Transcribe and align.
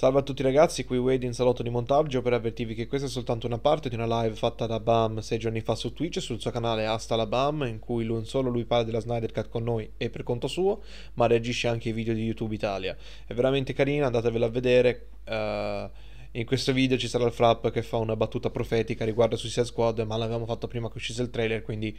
Salve 0.00 0.20
a 0.20 0.22
tutti 0.22 0.42
ragazzi, 0.42 0.86
qui 0.86 0.96
Wade 0.96 1.26
in 1.26 1.34
salotto 1.34 1.62
di 1.62 1.68
montaggio 1.68 2.22
per 2.22 2.32
avvertirvi 2.32 2.74
che 2.74 2.86
questa 2.86 3.06
è 3.06 3.10
soltanto 3.10 3.46
una 3.46 3.58
parte 3.58 3.90
di 3.90 3.96
una 3.96 4.22
live 4.22 4.34
fatta 4.34 4.64
da 4.64 4.80
Bam 4.80 5.18
sei 5.18 5.38
giorni 5.38 5.60
fa 5.60 5.74
su 5.74 5.92
Twitch 5.92 6.22
sul 6.22 6.40
suo 6.40 6.50
canale 6.50 6.86
Asta 6.86 7.16
la 7.16 7.26
Bam 7.26 7.64
in 7.64 7.80
cui 7.80 8.06
non 8.06 8.24
solo 8.24 8.48
lui 8.48 8.64
parla 8.64 8.84
della 8.84 9.00
Snyder 9.00 9.30
Cut 9.30 9.50
con 9.50 9.62
noi 9.62 9.92
e 9.98 10.08
per 10.08 10.22
conto 10.22 10.46
suo 10.46 10.82
ma 11.16 11.26
reagisce 11.26 11.68
anche 11.68 11.90
ai 11.90 11.94
video 11.94 12.14
di 12.14 12.24
YouTube 12.24 12.54
Italia. 12.54 12.96
È 13.26 13.34
veramente 13.34 13.74
carina, 13.74 14.06
andatevela 14.06 14.46
a 14.46 14.48
vedere. 14.48 15.08
Uh, 15.26 15.90
in 16.30 16.46
questo 16.46 16.72
video 16.72 16.96
ci 16.96 17.06
sarà 17.06 17.26
il 17.26 17.32
Frapp 17.32 17.68
che 17.68 17.82
fa 17.82 17.98
una 17.98 18.16
battuta 18.16 18.48
profetica 18.48 19.04
riguardo 19.04 19.36
Suicide 19.36 19.66
Squad 19.66 19.98
ma 19.98 20.16
l'avevamo 20.16 20.46
fatto 20.46 20.66
prima 20.66 20.88
che 20.88 20.96
uscisse 20.96 21.20
il 21.20 21.28
trailer 21.28 21.60
quindi 21.60 21.94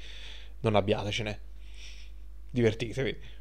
non 0.61 0.73
abbiatecene. 0.73 1.39
Divertitevi. 2.49 3.40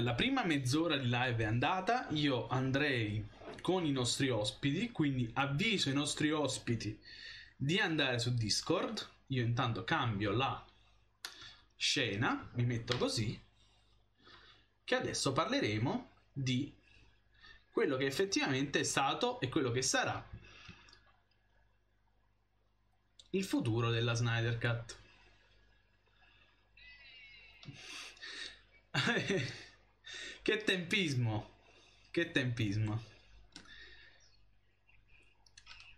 La 0.00 0.14
prima 0.14 0.42
mezz'ora 0.42 0.96
di 0.96 1.04
live 1.04 1.42
è 1.42 1.46
andata, 1.46 2.06
io 2.12 2.48
andrei 2.48 3.28
con 3.60 3.84
i 3.84 3.92
nostri 3.92 4.30
ospiti, 4.30 4.90
quindi 4.90 5.30
avviso 5.34 5.90
i 5.90 5.92
nostri 5.92 6.32
ospiti 6.32 6.98
di 7.54 7.78
andare 7.78 8.18
su 8.18 8.32
Discord. 8.32 9.06
Io 9.26 9.42
intanto 9.42 9.84
cambio 9.84 10.30
la 10.30 10.64
scena, 11.76 12.48
mi 12.54 12.64
metto 12.64 12.96
così, 12.96 13.38
che 14.82 14.94
adesso 14.94 15.34
parleremo 15.34 16.10
di 16.32 16.74
quello 17.70 17.98
che 17.98 18.06
effettivamente 18.06 18.80
è 18.80 18.84
stato 18.84 19.40
e 19.40 19.50
quello 19.50 19.70
che 19.70 19.82
sarà 19.82 20.26
il 23.28 23.44
futuro 23.44 23.90
della 23.90 24.14
Snyder 24.14 24.56
Cut. 24.56 24.96
Che 30.42 30.64
tempismo. 30.64 31.50
Che 32.10 32.32
tempismo. 32.32 33.00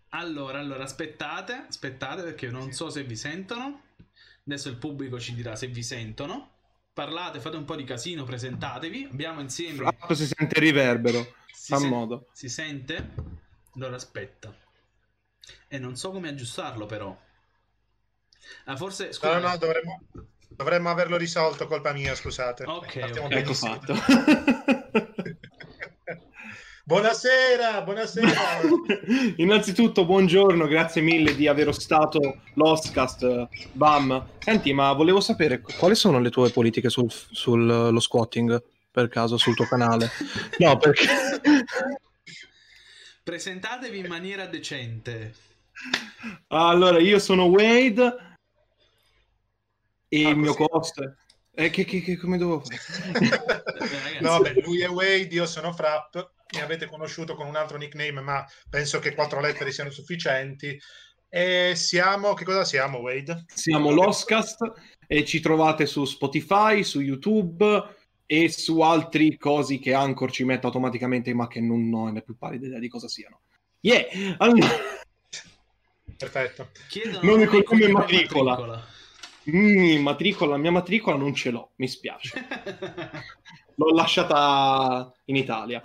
Allora, 0.09 0.59
allora, 0.59 0.83
aspettate, 0.83 1.65
aspettate 1.67 2.21
perché 2.21 2.49
non 2.51 2.71
so 2.71 2.91
se 2.91 3.03
vi 3.03 3.15
sentono. 3.15 3.81
Adesso 4.45 4.69
il 4.69 4.77
pubblico 4.77 5.19
ci 5.19 5.33
dirà 5.33 5.55
se 5.55 5.65
vi 5.67 5.81
sentono. 5.81 6.51
Parlate, 6.93 7.39
fate 7.39 7.57
un 7.57 7.65
po' 7.65 7.75
di 7.75 7.83
casino, 7.83 8.23
presentatevi. 8.23 9.09
Abbiamo 9.11 9.41
insieme... 9.41 9.77
Flap 9.77 10.13
si 10.13 10.27
sente 10.27 10.59
riverbero. 10.59 11.35
Si 11.51 11.73
Fa 11.73 11.79
sen- 11.79 11.89
modo. 11.89 12.29
Si 12.31 12.47
sente? 12.47 13.13
Allora 13.73 13.95
aspetta. 13.95 14.55
E 15.67 15.79
non 15.79 15.95
so 15.97 16.11
come 16.11 16.29
aggiustarlo 16.29 16.85
però. 16.85 17.19
Ah, 18.65 18.77
forse... 18.77 19.11
Scusa. 19.11 19.39
No, 19.39 19.49
no, 19.49 19.57
dovremmo... 19.57 20.03
Dovremmo 20.55 20.89
averlo 20.89 21.17
risolto, 21.17 21.67
colpa 21.67 21.91
mia, 21.91 22.15
scusate. 22.15 22.63
Ok, 22.63 23.01
okay. 23.03 23.37
ecco 23.37 23.53
fatto. 23.53 23.93
buonasera, 26.85 27.81
buonasera. 27.81 28.61
Innanzitutto, 29.35 30.05
buongiorno, 30.05 30.65
grazie 30.67 31.01
mille 31.01 31.35
di 31.35 31.47
aver 31.47 31.73
stato 31.73 32.37
l'Oscast. 32.53 33.49
Bam. 33.73 34.27
Senti, 34.39 34.71
ma 34.71 34.93
volevo 34.93 35.19
sapere 35.19 35.59
quali 35.59 35.95
sono 35.95 36.19
le 36.19 36.29
tue 36.29 36.49
politiche 36.51 36.89
sullo 36.89 37.09
sul, 37.09 37.97
squatting, 37.99 38.63
per 38.89 39.09
caso, 39.09 39.35
sul 39.35 39.55
tuo 39.55 39.65
canale? 39.65 40.09
No, 40.59 40.77
perché... 40.77 41.05
Presentatevi 43.23 43.97
in 43.97 44.07
maniera 44.07 44.45
decente. 44.45 45.33
Allora, 46.47 46.99
io 46.99 47.19
sono 47.19 47.43
Wade 47.45 48.34
e 50.21 50.25
ah, 50.25 50.29
il 50.29 50.37
mio 50.37 50.53
costo 50.53 51.15
eh, 51.57 51.69
che, 51.69 51.85
che, 51.85 52.01
che, 52.01 52.17
come 52.17 52.37
devo 52.37 52.61
fare? 52.61 54.19
no, 54.19 54.39
beh, 54.39 54.61
lui 54.61 54.81
è 54.81 54.89
Wade, 54.89 55.33
io 55.33 55.45
sono 55.45 55.71
Frapp, 55.71 56.17
mi 56.53 56.61
avete 56.61 56.85
conosciuto 56.85 57.33
con 57.33 57.47
un 57.47 57.55
altro 57.55 57.77
nickname, 57.77 58.19
ma 58.19 58.45
penso 58.69 58.99
che 58.99 59.15
quattro 59.15 59.39
lettere 59.39 59.71
siano 59.71 59.89
sufficienti. 59.89 60.77
E 61.29 61.73
siamo, 61.75 62.33
che 62.33 62.43
cosa 62.43 62.65
siamo, 62.65 62.99
Wade? 62.99 63.45
Siamo 63.53 63.91
l'Oscast 63.91 64.71
e 65.07 65.23
ci 65.23 65.39
trovate 65.39 65.85
su 65.85 66.03
Spotify, 66.03 66.83
su 66.83 66.99
YouTube 66.99 67.83
e 68.25 68.49
su 68.49 68.81
altri 68.81 69.37
cosi 69.37 69.79
che 69.79 69.93
Anchor 69.93 70.31
ci 70.31 70.43
mette 70.43 70.65
automaticamente, 70.65 71.33
ma 71.33 71.47
che 71.47 71.61
non 71.61 71.91
ho 71.93 72.09
ne 72.09 72.21
più 72.21 72.37
pari 72.37 72.57
idea 72.57 72.79
di 72.79 72.89
cosa 72.89 73.07
siano. 73.07 73.41
Yeah! 73.79 74.35
Allora... 74.39 74.67
Perfetto. 76.17 76.69
Chiedono 76.89 77.19
non 77.23 77.39
mi 77.39 77.63
come 77.63 77.87
matricola. 77.87 78.51
matricola. 78.51 78.93
Mm, 79.49 80.01
matricola, 80.01 80.51
la 80.51 80.57
mia 80.57 80.71
matricola 80.71 81.17
non 81.17 81.33
ce 81.35 81.51
l'ho, 81.51 81.71
mi 81.75 81.87
spiace. 81.87 82.33
L'ho 83.77 83.93
lasciata 83.93 85.11
in 85.25 85.35
Italia. 85.35 85.81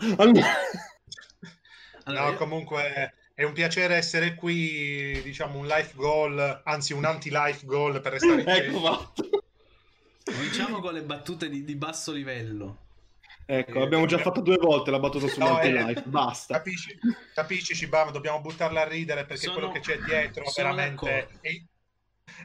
no, 2.04 2.34
comunque 2.36 3.14
è 3.34 3.42
un 3.42 3.52
piacere 3.52 3.96
essere 3.96 4.34
qui, 4.34 5.20
diciamo 5.22 5.58
un 5.58 5.66
life 5.66 5.94
goal, 5.94 6.62
anzi 6.64 6.92
un 6.92 7.04
anti-life 7.04 7.66
goal 7.66 8.00
per 8.00 8.12
restare 8.12 8.42
in 8.42 8.48
ecco 8.48 8.80
fatto. 8.80 9.28
Diciamo 10.40 10.80
con 10.80 10.92
le 10.92 11.02
battute 11.02 11.48
di, 11.48 11.64
di 11.64 11.74
basso 11.74 12.12
livello. 12.12 12.88
Ecco, 13.46 13.78
eh, 13.80 13.82
abbiamo 13.82 14.06
già 14.06 14.18
fatto 14.18 14.40
due 14.42 14.58
volte 14.58 14.92
la 14.92 15.00
battuta 15.00 15.26
sull'anti-life, 15.26 16.00
eh, 16.00 16.08
basta. 16.08 16.54
Capisci, 16.54 16.96
capisci 17.34 17.74
Cibam, 17.74 18.12
dobbiamo 18.12 18.40
buttarla 18.40 18.82
a 18.82 18.88
ridere 18.88 19.24
perché 19.24 19.46
sono, 19.46 19.54
quello 19.54 19.72
che 19.72 19.80
c'è 19.80 19.98
dietro 19.98 20.44
veramente 20.54 21.28
è, 21.40 21.60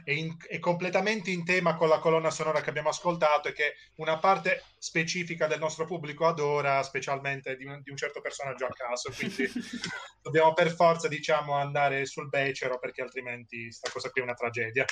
è, 0.04 0.10
in, 0.10 0.36
è, 0.48 0.58
completamente 0.58 1.30
in 1.30 1.44
tema 1.44 1.76
con 1.76 1.88
la 1.88 1.98
colonna 1.98 2.30
sonora 2.30 2.60
che 2.60 2.70
abbiamo 2.70 2.88
ascoltato 2.88 3.48
e 3.48 3.52
che 3.52 3.74
una 3.96 4.18
parte 4.18 4.62
specifica 4.78 5.46
del 5.46 5.58
nostro 5.58 5.84
pubblico 5.84 6.26
adora, 6.26 6.82
specialmente 6.82 7.56
di 7.56 7.64
un, 7.64 7.80
di 7.82 7.90
un 7.90 7.96
certo 7.96 8.20
personaggio 8.20 8.66
a 8.66 8.72
caso. 8.72 9.10
Quindi 9.10 9.50
dobbiamo 10.22 10.52
per 10.52 10.74
forza, 10.74 11.08
diciamo, 11.08 11.54
andare 11.54 12.06
sul 12.06 12.28
becero 12.28 12.78
perché 12.78 13.02
altrimenti 13.02 13.70
sta 13.70 13.90
cosa 13.90 14.10
qui 14.10 14.20
è 14.20 14.24
una 14.24 14.34
tragedia. 14.34 14.84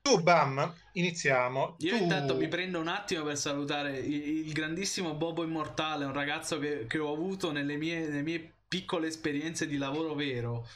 Tu, 0.00 0.22
Bam, 0.22 0.74
iniziamo. 0.92 1.76
Io 1.80 1.96
tu... 1.96 2.02
intanto 2.02 2.36
mi 2.36 2.48
prendo 2.48 2.80
un 2.80 2.88
attimo 2.88 3.24
per 3.24 3.36
salutare 3.36 3.98
il, 3.98 4.46
il 4.46 4.52
grandissimo 4.52 5.14
Bobo 5.14 5.42
Immortale, 5.42 6.04
un 6.04 6.14
ragazzo 6.14 6.58
che, 6.58 6.86
che 6.86 6.98
ho 6.98 7.12
avuto 7.12 7.52
nelle 7.52 7.76
mie, 7.76 8.00
nelle 8.00 8.22
mie 8.22 8.52
piccole 8.68 9.08
esperienze 9.08 9.66
di 9.66 9.76
lavoro 9.76 10.14
vero 10.14 10.66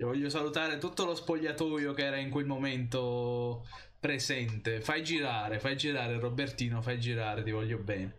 io 0.00 0.06
voglio 0.06 0.28
salutare 0.28 0.78
tutto 0.78 1.04
lo 1.04 1.14
spogliatoio 1.14 1.92
che 1.92 2.04
era 2.04 2.18
in 2.18 2.30
quel 2.30 2.46
momento 2.46 3.66
presente. 3.98 4.80
Fai 4.80 5.02
girare, 5.02 5.58
fai 5.58 5.76
girare 5.76 6.20
Robertino, 6.20 6.80
fai 6.80 7.00
girare, 7.00 7.42
ti 7.42 7.50
voglio 7.50 7.78
bene. 7.78 8.16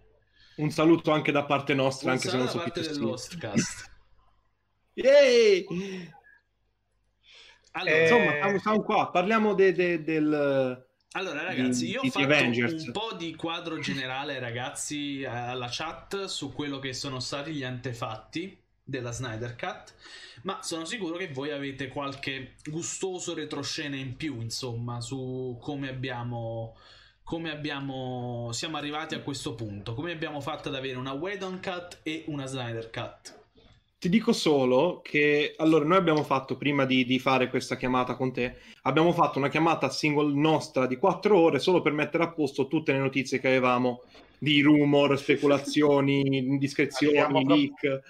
Un 0.58 0.72
saluto 0.72 1.12
anche 1.12 1.32
da 1.32 1.46
parte 1.46 1.74
nostra, 1.74 2.10
Un 2.10 2.18
anche 2.18 2.28
se 2.28 2.36
non 2.36 2.50
so 2.50 2.58
da 2.58 2.64
parte 2.64 2.82
dell'Hostcast. 2.82 3.92
Yay! 4.96 5.66
Allora, 7.72 7.96
eh... 7.96 8.02
Insomma, 8.02 8.60
siamo, 8.60 8.82
qua, 8.84 9.10
parliamo 9.10 9.54
de, 9.54 9.72
de, 9.72 10.04
del... 10.04 10.88
Allora 11.14 11.44
ragazzi, 11.44 11.88
io 11.88 12.02
ho 12.02 12.10
fatto 12.10 12.26
Avengers. 12.26 12.88
un 12.88 12.92
po' 12.92 13.14
di 13.18 13.34
quadro 13.36 13.80
generale 13.80 14.38
ragazzi 14.40 15.24
alla 15.26 15.70
chat 15.72 16.26
su 16.26 16.52
quello 16.52 16.78
che 16.80 16.92
sono 16.92 17.22
stati 17.22 17.54
gli 17.54 17.64
antefatti 17.64 18.68
della 18.90 19.12
Snyder 19.12 19.56
Cut 19.56 19.94
ma 20.44 20.60
sono 20.62 20.86
sicuro 20.86 21.18
che 21.18 21.30
voi 21.32 21.52
avete 21.52 21.88
qualche 21.88 22.54
gustoso 22.66 23.34
retroscena 23.34 23.96
in 23.96 24.16
più, 24.16 24.42
insomma, 24.42 25.02
su 25.02 25.58
come 25.60 25.90
abbiamo 25.90 26.76
come 27.24 27.52
abbiamo 27.52 28.50
siamo 28.54 28.78
arrivati 28.78 29.14
a 29.14 29.22
questo 29.22 29.54
punto, 29.54 29.94
come 29.94 30.12
abbiamo 30.12 30.42
fatto 30.42 30.70
ad 30.70 30.76
avere 30.76 30.98
una 30.98 31.12
Whedon 31.12 31.60
Cut 31.62 32.00
e 32.04 32.24
una 32.28 32.46
Snyder 32.48 32.90
Cut. 32.90 33.38
Ti 34.00 34.10
dico 34.10 34.32
solo 34.32 35.02
che 35.04 35.56
allora 35.58 35.84
noi 35.84 35.98
abbiamo 35.98 36.24
fatto 36.24 36.56
prima 36.56 36.86
di, 36.86 37.06
di, 37.06 37.20
fare 37.20 37.50
questa 37.50 37.76
chiamata 37.76 38.16
con 38.16 38.32
te, 38.32 38.56
abbiamo 38.84 39.12
fatto 39.12 39.38
una 39.40 39.50
chiamata 39.50 39.90
single 39.90 40.34
nostra 40.34 40.88
di 40.88 40.96
quattro 40.96 41.38
ore 41.38 41.60
solo 41.60 41.82
per 41.82 41.92
mettere 41.92 42.24
a 42.24 42.32
posto 42.32 42.68
tutte 42.68 42.94
le 42.94 43.00
notizie 43.00 43.40
che 43.40 43.48
avevamo 43.48 44.04
di 44.38 44.62
rumor, 44.62 45.20
speculazioni, 45.20 46.22
indiscrezioni, 46.48 47.46
leak. 47.46 48.02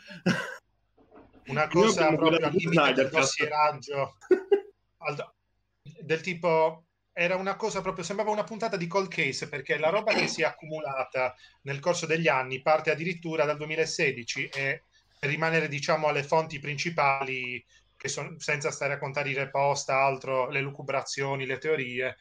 Una 1.49 1.67
cosa 1.67 2.15
proprio 2.15 2.45
al 2.45 2.53
limite 2.53 2.93
del 2.93 3.09
dossieraggio 3.09 4.17
del 6.01 6.21
tipo 6.21 6.85
era 7.11 7.35
una 7.35 7.55
cosa 7.55 7.81
proprio 7.81 8.03
sembrava 8.05 8.31
una 8.31 8.43
puntata 8.43 8.77
di 8.77 8.87
cold 8.87 9.09
case 9.09 9.49
perché 9.49 9.77
la 9.77 9.89
roba 9.89 10.13
che 10.13 10.27
si 10.27 10.41
è 10.41 10.45
accumulata 10.45 11.35
nel 11.63 11.79
corso 11.79 12.05
degli 12.05 12.27
anni 12.27 12.61
parte 12.61 12.91
addirittura 12.91 13.45
dal 13.45 13.57
2016 13.57 14.45
e 14.47 14.83
per 15.19 15.29
rimanere 15.29 15.67
diciamo 15.67 16.07
alle 16.07 16.23
fonti 16.23 16.59
principali 16.59 17.63
che 17.97 18.07
sono 18.07 18.35
senza 18.39 18.71
stare 18.71 18.93
a 18.93 18.99
contare 18.99 19.29
i 19.29 19.33
repost 19.33 19.89
altro 19.89 20.49
le 20.49 20.61
lucubrazioni 20.61 21.45
le 21.45 21.57
teorie 21.57 22.17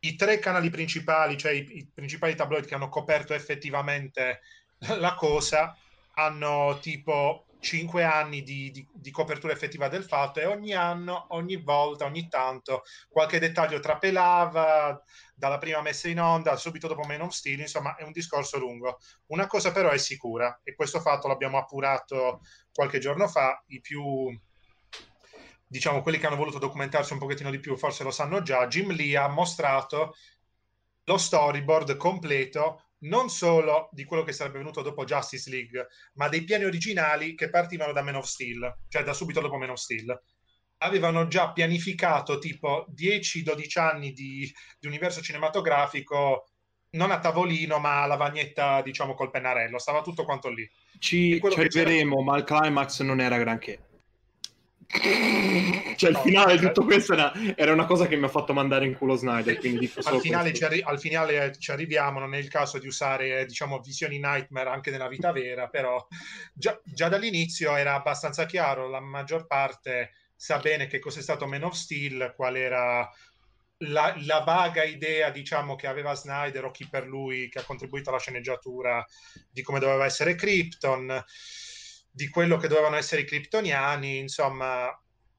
i 0.00 0.14
tre 0.14 0.38
canali 0.38 0.70
principali 0.70 1.36
cioè 1.36 1.52
i, 1.52 1.78
i 1.78 1.90
principali 1.92 2.36
tabloid 2.36 2.66
che 2.66 2.74
hanno 2.74 2.88
coperto 2.88 3.34
effettivamente 3.34 4.42
la 4.98 5.14
cosa 5.14 5.76
hanno 6.14 6.78
tipo 6.80 7.46
cinque 7.64 8.04
anni 8.04 8.42
di, 8.42 8.70
di, 8.70 8.86
di, 8.92 9.10
copertura 9.10 9.52
effettiva 9.52 9.88
del 9.88 10.04
fatto 10.04 10.38
e 10.38 10.44
ogni 10.44 10.74
anno, 10.74 11.26
ogni 11.30 11.56
volta, 11.56 12.04
ogni 12.04 12.28
tanto 12.28 12.82
qualche 13.08 13.40
dettaglio 13.40 13.80
trapelava 13.80 15.02
dalla 15.34 15.58
prima 15.58 15.80
messa 15.80 16.08
in 16.08 16.20
onda 16.20 16.54
subito 16.56 16.86
dopo 16.86 17.02
Man 17.02 17.22
of 17.22 17.32
Steel, 17.32 17.60
insomma 17.60 17.96
è 17.96 18.04
un 18.04 18.12
discorso 18.12 18.58
lungo. 18.58 18.98
Una 19.28 19.46
cosa 19.46 19.72
però 19.72 19.90
è 19.90 19.98
sicura 19.98 20.60
e 20.62 20.74
questo 20.74 21.00
fatto 21.00 21.26
l'abbiamo 21.26 21.58
appurato 21.58 22.42
qualche 22.72 23.00
giorno 23.00 23.26
fa, 23.26 23.60
i 23.68 23.80
più 23.80 24.28
diciamo 25.66 26.02
quelli 26.02 26.18
che 26.18 26.26
hanno 26.26 26.36
voluto 26.36 26.58
documentarsi 26.58 27.14
un 27.14 27.18
pochettino 27.18 27.50
di 27.50 27.58
più 27.58 27.76
forse 27.76 28.04
lo 28.04 28.12
sanno 28.12 28.42
già, 28.42 28.66
Jim 28.68 28.92
Lee 28.92 29.16
ha 29.16 29.26
mostrato 29.26 30.14
lo 31.04 31.18
storyboard 31.18 31.96
completo 31.96 32.83
non 33.04 33.28
solo 33.28 33.88
di 33.92 34.04
quello 34.04 34.22
che 34.22 34.32
sarebbe 34.32 34.58
venuto 34.58 34.82
dopo 34.82 35.04
Justice 35.04 35.50
League, 35.50 35.88
ma 36.14 36.28
dei 36.28 36.44
piani 36.44 36.64
originali 36.64 37.34
che 37.34 37.50
partivano 37.50 37.92
da 37.92 38.02
Man 38.02 38.16
of 38.16 38.26
Steel, 38.26 38.80
cioè 38.88 39.02
da 39.02 39.12
subito 39.12 39.40
dopo 39.40 39.56
Man 39.56 39.70
of 39.70 39.78
Steel. 39.78 40.22
Avevano 40.78 41.28
già 41.28 41.52
pianificato 41.52 42.38
tipo 42.38 42.86
10-12 42.94 43.80
anni 43.80 44.12
di, 44.12 44.50
di 44.78 44.86
universo 44.86 45.22
cinematografico 45.22 46.48
non 46.94 47.10
a 47.10 47.18
tavolino, 47.18 47.78
ma 47.78 48.02
a 48.02 48.06
lavagnetta, 48.06 48.80
diciamo, 48.82 49.14
col 49.14 49.30
pennarello. 49.30 49.78
Stava 49.78 50.00
tutto 50.00 50.24
quanto 50.24 50.48
lì. 50.48 50.68
Ci, 50.98 51.40
ci 51.40 51.58
arriveremo, 51.58 52.22
ma 52.22 52.36
il 52.36 52.44
climax 52.44 53.02
non 53.02 53.20
era 53.20 53.36
granché. 53.36 53.93
Cioè, 54.94 56.10
il 56.10 56.16
finale 56.18 56.56
di 56.56 56.66
tutto 56.66 56.84
questo 56.84 57.14
era, 57.14 57.32
era, 57.56 57.72
una 57.72 57.84
cosa 57.84 58.06
che 58.06 58.16
mi 58.16 58.26
ha 58.26 58.28
fatto 58.28 58.52
mandare 58.52 58.86
in 58.86 58.96
culo 58.96 59.16
Snyder. 59.16 59.58
Al, 60.04 60.20
finale 60.20 60.52
arri- 60.52 60.82
al, 60.82 61.00
finale 61.00 61.56
ci 61.58 61.72
arriviamo, 61.72 62.20
non 62.20 62.34
è 62.34 62.38
il 62.38 62.48
caso 62.48 62.78
di 62.78 62.86
usare, 62.86 63.44
diciamo, 63.44 63.80
visioni 63.80 64.18
nightmare 64.18 64.70
anche 64.70 64.90
nella 64.90 65.08
vita 65.08 65.32
vera, 65.32 65.68
però 65.68 66.06
già, 66.52 66.80
già 66.84 67.08
dall'inizio 67.08 67.74
era 67.74 67.94
abbastanza 67.94 68.46
chiaro, 68.46 68.88
la 68.88 69.00
maggior 69.00 69.46
parte 69.46 70.12
sa 70.36 70.58
bene 70.58 70.86
che 70.86 71.00
cos'è 71.00 71.22
stato 71.22 71.46
Man 71.46 71.64
of 71.64 71.74
Steel, 71.74 72.32
qual 72.36 72.56
era 72.56 73.10
la, 73.78 74.14
la, 74.18 74.40
vaga 74.40 74.84
idea, 74.84 75.30
diciamo, 75.30 75.74
che 75.74 75.88
aveva 75.88 76.14
Snyder 76.14 76.64
o 76.64 76.70
chi 76.70 76.88
per 76.88 77.06
lui 77.06 77.48
che 77.48 77.58
ha 77.58 77.64
contribuito 77.64 78.10
alla 78.10 78.18
sceneggiatura 78.18 79.04
di 79.50 79.62
come 79.62 79.80
doveva 79.80 80.04
essere 80.04 80.36
Krypton 80.36 81.24
di 82.16 82.28
quello 82.28 82.58
che 82.58 82.68
dovevano 82.68 82.94
essere 82.94 83.22
i 83.22 83.24
kryptoniani, 83.24 84.18
insomma, 84.18 84.88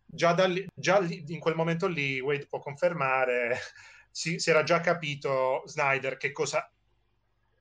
già, 0.03 0.33
da 0.33 0.51
già 0.73 0.99
in 0.99 1.39
quel 1.39 1.55
momento 1.55 1.87
lì 1.87 2.19
Wade 2.19 2.47
può 2.47 2.59
confermare, 2.59 3.57
si, 4.11 4.39
si, 4.39 4.49
era 4.49 4.61
già 4.63 4.81
capito 4.81 5.63
Snyder 5.65 6.17
che 6.17 6.33
cosa 6.33 6.69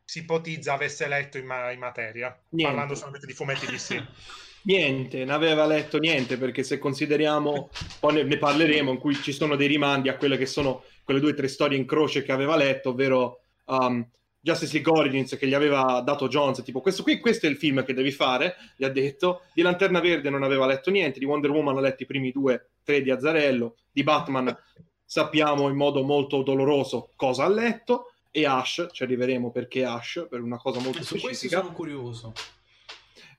si 0.04 0.18
ipotizza 0.18 0.72
avesse 0.72 1.06
letto 1.06 1.38
in, 1.38 1.46
ma- 1.46 1.70
in 1.70 1.78
materia, 1.78 2.36
niente. 2.48 2.72
parlando 2.72 2.96
solamente 2.96 3.26
di 3.26 3.34
fumetti 3.34 3.66
di 3.66 3.78
sì. 3.78 4.04
niente, 4.66 5.24
non 5.24 5.34
aveva 5.36 5.64
letto 5.64 5.98
niente, 5.98 6.36
perché 6.36 6.64
se 6.64 6.80
consideriamo, 6.80 7.70
poi 8.00 8.14
ne, 8.14 8.22
ne 8.24 8.36
parleremo, 8.36 8.90
in 8.90 8.98
cui 8.98 9.14
ci 9.14 9.32
sono 9.32 9.54
dei 9.54 9.68
rimandi 9.68 10.08
a 10.08 10.16
quelle 10.16 10.36
che 10.36 10.46
sono 10.46 10.82
quelle 11.04 11.20
due 11.20 11.30
o 11.30 11.34
tre 11.34 11.46
storie 11.46 11.78
in 11.78 11.86
croce 11.86 12.24
che 12.24 12.32
aveva 12.32 12.56
letto, 12.56 12.88
ovvero 12.88 13.42
um, 13.66 14.04
Justice 14.44 14.74
League 14.74 14.92
Origins 14.92 15.38
che 15.38 15.46
gli 15.46 15.54
aveva 15.54 16.02
dato 16.04 16.28
Jones, 16.28 16.62
tipo 16.62 16.82
questo 16.82 17.02
qui, 17.02 17.18
questo 17.18 17.46
è 17.46 17.48
il 17.48 17.56
film 17.56 17.82
che 17.82 17.94
devi 17.94 18.12
fare, 18.12 18.56
gli 18.76 18.84
ha 18.84 18.90
detto, 18.90 19.44
di 19.54 19.62
Lanterna 19.62 20.00
Verde 20.00 20.28
non 20.28 20.42
aveva 20.42 20.66
letto 20.66 20.90
niente, 20.90 21.18
di 21.18 21.24
Wonder 21.24 21.50
Woman 21.50 21.78
ha 21.78 21.80
letto 21.80 22.02
i 22.02 22.06
primi 22.06 22.30
due, 22.30 22.72
tre 22.84 23.00
di 23.00 23.10
Azzarello, 23.10 23.76
di 23.90 24.02
Batman 24.02 24.54
sappiamo 25.02 25.70
in 25.70 25.76
modo 25.76 26.02
molto 26.02 26.42
doloroso 26.42 27.12
cosa 27.16 27.44
ha 27.44 27.48
letto, 27.48 28.12
e 28.30 28.44
Ash, 28.44 28.88
ci 28.92 29.02
arriveremo 29.02 29.50
perché 29.50 29.82
Ash, 29.82 30.26
per 30.28 30.42
una 30.42 30.58
cosa 30.58 30.78
molto 30.78 31.02
Su 31.02 31.16
specifica. 31.16 31.60
sono 31.60 31.72
curioso. 31.72 32.34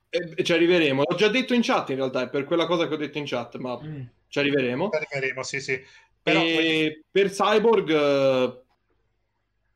E, 0.10 0.44
ci 0.44 0.54
arriveremo, 0.54 1.04
l'ho 1.08 1.16
già 1.16 1.28
detto 1.28 1.54
in 1.54 1.62
chat 1.62 1.92
in 1.92 1.98
realtà, 1.98 2.24
è 2.24 2.30
per 2.30 2.46
quella 2.46 2.66
cosa 2.66 2.88
che 2.88 2.96
ho 2.96 2.98
detto 2.98 3.20
in 3.20 3.26
chat, 3.28 3.58
ma 3.58 3.80
mm. 3.80 4.02
ci 4.28 4.40
arriveremo. 4.40 4.90
Ci 4.90 4.96
arriveremo, 4.96 5.44
sì 5.44 5.62
sì. 5.62 5.80
Però, 6.24 6.42
e 6.42 7.04
per 7.12 7.30
Cyborg 7.30 8.64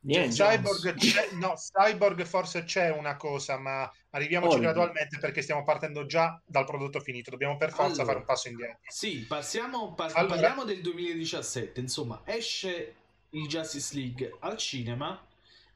Niente. 0.01 0.35
Cyborg, 0.35 0.95
no, 1.33 1.55
Cyborg 1.55 2.23
forse 2.23 2.63
c'è 2.63 2.89
una 2.89 3.17
cosa, 3.17 3.57
ma 3.57 3.91
arriviamoci 4.11 4.55
oh, 4.55 4.59
gradualmente 4.59 5.19
perché 5.19 5.41
stiamo 5.41 5.63
partendo 5.63 6.05
già 6.05 6.41
dal 6.45 6.65
prodotto 6.65 7.01
finito. 7.01 7.31
Dobbiamo 7.31 7.57
per 7.57 7.71
forza 7.71 8.01
allora, 8.01 8.05
fare 8.05 8.17
un 8.19 8.25
passo 8.25 8.47
indietro. 8.47 8.79
Sì, 8.87 9.25
passiamo, 9.27 9.93
par- 9.93 10.11
allora, 10.15 10.35
parliamo 10.35 10.63
del 10.63 10.81
2017. 10.81 11.79
Insomma, 11.81 12.21
esce 12.23 12.95
il 13.31 13.47
Justice 13.47 13.93
League 13.95 14.37
al 14.39 14.57
cinema 14.57 15.21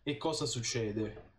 e 0.04 0.18
cosa 0.18 0.46
succede? 0.46 1.32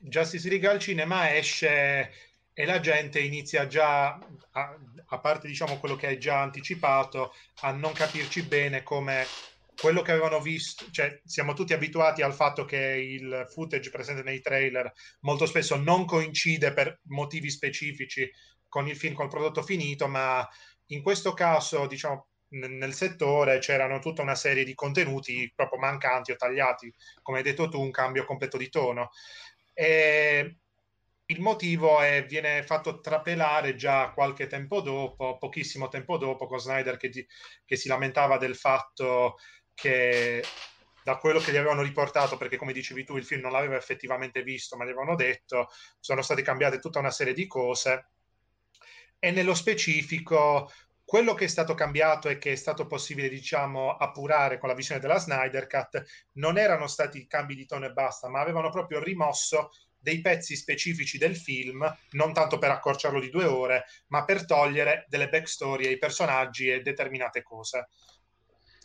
Justice 0.00 0.48
League 0.48 0.66
al 0.66 0.78
cinema 0.78 1.34
esce 1.36 2.12
e 2.54 2.64
la 2.64 2.80
gente 2.80 3.20
inizia 3.20 3.66
già, 3.66 4.18
a, 4.52 4.78
a 5.08 5.18
parte 5.18 5.46
diciamo 5.46 5.78
quello 5.78 5.94
che 5.94 6.06
hai 6.06 6.18
già 6.18 6.40
anticipato, 6.40 7.34
a 7.60 7.72
non 7.72 7.92
capirci 7.92 8.42
bene 8.42 8.82
come 8.82 9.26
quello 9.80 10.02
che 10.02 10.12
avevano 10.12 10.40
visto, 10.40 10.86
cioè 10.90 11.20
siamo 11.24 11.52
tutti 11.52 11.72
abituati 11.72 12.22
al 12.22 12.34
fatto 12.34 12.64
che 12.64 12.78
il 12.78 13.46
footage 13.48 13.90
presente 13.90 14.22
nei 14.22 14.40
trailer 14.40 14.90
molto 15.20 15.46
spesso 15.46 15.76
non 15.76 16.04
coincide 16.04 16.72
per 16.72 17.00
motivi 17.08 17.50
specifici 17.50 18.30
con 18.68 18.88
il 18.88 18.96
film, 18.96 19.14
con 19.14 19.26
il 19.26 19.30
prodotto 19.30 19.62
finito, 19.62 20.08
ma 20.08 20.46
in 20.86 21.02
questo 21.02 21.32
caso, 21.34 21.86
diciamo, 21.86 22.28
nel 22.48 22.94
settore 22.94 23.58
c'erano 23.58 23.98
tutta 23.98 24.22
una 24.22 24.34
serie 24.34 24.64
di 24.64 24.74
contenuti 24.74 25.52
proprio 25.54 25.80
mancanti 25.80 26.32
o 26.32 26.36
tagliati, 26.36 26.92
come 27.22 27.38
hai 27.38 27.44
detto 27.44 27.68
tu, 27.68 27.80
un 27.80 27.90
cambio 27.90 28.24
completo 28.24 28.56
di 28.56 28.68
tono. 28.68 29.10
E 29.72 30.58
il 31.26 31.40
motivo 31.40 32.00
è, 32.00 32.24
viene 32.24 32.62
fatto 32.62 33.00
trapelare 33.00 33.74
già 33.74 34.12
qualche 34.12 34.46
tempo 34.46 34.80
dopo, 34.80 35.38
pochissimo 35.38 35.88
tempo 35.88 36.16
dopo, 36.18 36.46
con 36.46 36.60
Snyder 36.60 36.96
che, 36.96 37.26
che 37.64 37.76
si 37.76 37.88
lamentava 37.88 38.38
del 38.38 38.54
fatto 38.54 39.36
che 39.76 40.42
da 41.04 41.18
quello 41.18 41.38
che 41.38 41.52
gli 41.52 41.56
avevano 41.56 41.82
riportato, 41.82 42.36
perché 42.36 42.56
come 42.56 42.72
dicevi 42.72 43.04
tu 43.04 43.16
il 43.16 43.24
film 43.24 43.42
non 43.42 43.52
l'aveva 43.52 43.76
effettivamente 43.76 44.42
visto, 44.42 44.76
ma 44.76 44.84
gli 44.84 44.88
avevano 44.88 45.14
detto, 45.14 45.68
sono 46.00 46.22
state 46.22 46.42
cambiate 46.42 46.80
tutta 46.80 46.98
una 46.98 47.12
serie 47.12 47.32
di 47.32 47.46
cose 47.46 48.08
e 49.20 49.30
nello 49.30 49.54
specifico 49.54 50.70
quello 51.04 51.34
che 51.34 51.44
è 51.44 51.48
stato 51.48 51.74
cambiato 51.74 52.28
e 52.28 52.38
che 52.38 52.52
è 52.52 52.56
stato 52.56 52.86
possibile, 52.88 53.28
diciamo, 53.28 53.94
appurare 53.94 54.58
con 54.58 54.68
la 54.68 54.74
visione 54.74 55.00
della 55.00 55.18
Snyder 55.18 55.68
Cut 55.68 56.02
non 56.32 56.58
erano 56.58 56.88
stati 56.88 57.28
cambi 57.28 57.54
di 57.54 57.66
tono 57.66 57.86
e 57.86 57.92
basta, 57.92 58.28
ma 58.28 58.40
avevano 58.40 58.70
proprio 58.70 59.00
rimosso 59.00 59.70
dei 59.96 60.20
pezzi 60.20 60.56
specifici 60.56 61.18
del 61.18 61.36
film, 61.36 61.88
non 62.10 62.32
tanto 62.32 62.58
per 62.58 62.70
accorciarlo 62.70 63.20
di 63.20 63.30
due 63.30 63.44
ore, 63.44 63.84
ma 64.08 64.24
per 64.24 64.44
togliere 64.44 65.04
delle 65.08 65.28
backstory 65.28 65.86
ai 65.86 65.98
personaggi 65.98 66.68
e 66.68 66.80
determinate 66.80 67.42
cose. 67.42 67.88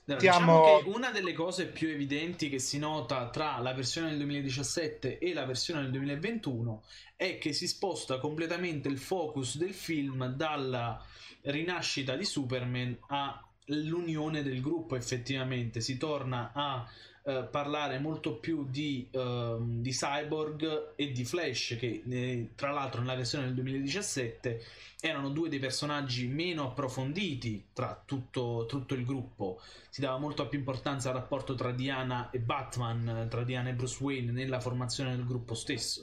No, 0.04 0.16
diciamo 0.16 0.82
che 0.82 0.90
una 0.90 1.12
delle 1.12 1.34
cose 1.34 1.68
più 1.68 1.88
evidenti 1.90 2.50
che 2.50 2.58
si 2.58 2.80
nota 2.80 3.30
tra 3.30 3.60
la 3.60 3.74
versione 3.74 4.10
del 4.10 4.18
2017 4.18 5.20
e 5.20 5.34
la 5.34 5.46
versione 5.46 5.82
del 5.84 5.92
2021 5.92 6.84
è 7.16 7.38
che 7.38 7.54
si 7.54 7.68
sposta 7.68 8.18
completamente 8.18 8.88
il 8.88 8.98
focus 8.98 9.58
del 9.58 9.74
film 9.76 10.26
dalla 10.34 11.04
rinascita 11.44 12.16
di 12.16 12.26
Superman 12.26 12.98
all'unione 13.08 14.42
del 14.42 14.60
gruppo 14.60 14.96
effettivamente. 14.96 15.82
Si 15.82 15.98
torna 15.98 16.52
a 16.54 16.88
eh, 17.24 17.48
parlare 17.52 18.00
molto 18.00 18.38
più 18.38 18.66
di, 18.68 19.08
uh, 19.12 19.58
di, 19.60 19.92
Cyborg 19.92 20.94
e 20.96 21.12
di 21.12 21.24
Flash, 21.24 21.76
che 21.78 22.02
eh, 22.10 22.50
tra 22.56 22.72
l'altro 22.72 23.02
nella 23.02 23.14
versione 23.14 23.46
del 23.46 23.54
2017 23.54 24.64
erano 25.00 25.30
due 25.30 25.48
dei 25.48 25.60
personaggi 25.60 26.28
meno 26.28 26.64
approfonditi 26.64 27.68
tra 27.74 28.02
tutto, 28.04 28.66
tutto 28.68 28.96
il 28.96 29.06
gruppo. 29.06 29.62
Si 29.90 30.02
dava 30.02 30.18
molto 30.18 30.48
più 30.48 30.58
importanza 30.58 31.10
al 31.10 31.16
rapporto 31.16 31.54
tra 31.54 31.72
Diana 31.72 32.32
e 32.32 32.40
Batman, 32.40 33.28
tra 33.30 33.44
Diana 33.44 33.70
e 33.70 33.74
Bruce 33.74 34.04
Wayne 34.04 34.32
nella 34.32 34.60
formazione 34.60 35.16
del 35.16 35.26
gruppo 35.28 35.54
stesso. 35.54 36.02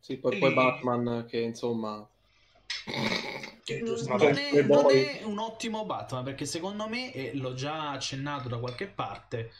Sì, 0.00 0.18
poi, 0.18 0.38
poi 0.38 0.52
Batman 0.52 1.24
che 1.26 1.38
insomma 1.38 2.06
non, 3.82 3.96
non, 4.06 4.38
è, 4.38 4.62
non, 4.62 4.90
è, 4.90 5.20
un 5.24 5.38
ottimo 5.38 5.84
Batman 5.84 6.24
perché 6.24 6.46
secondo 6.46 6.88
me, 6.88 7.12
e 7.12 7.34
l'ho 7.34 7.54
già 7.54 7.90
accennato 7.90 8.48
da 8.48 8.58
qualche 8.58 8.86
parte, 8.86 9.50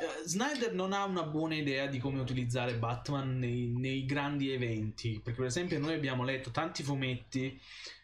eh, 0.00 0.26
Snyder 0.26 0.72
non 0.72 0.92
ha 0.92 1.04
una 1.04 1.24
buona 1.24 1.54
idea 1.54 1.86
di 1.86 1.98
come 1.98 2.20
utilizzare 2.20 2.76
Batman 2.76 3.38
nei, 3.38 3.72
nei, 3.76 4.06
grandi 4.06 4.50
eventi. 4.50 5.20
Perché, 5.22 5.40
per 5.40 5.48
esempio, 5.48 5.78
noi 5.78 5.94
abbiamo 5.94 6.24
letto 6.24 6.50
tanti 6.50 6.82
fumetti, 6.82 7.60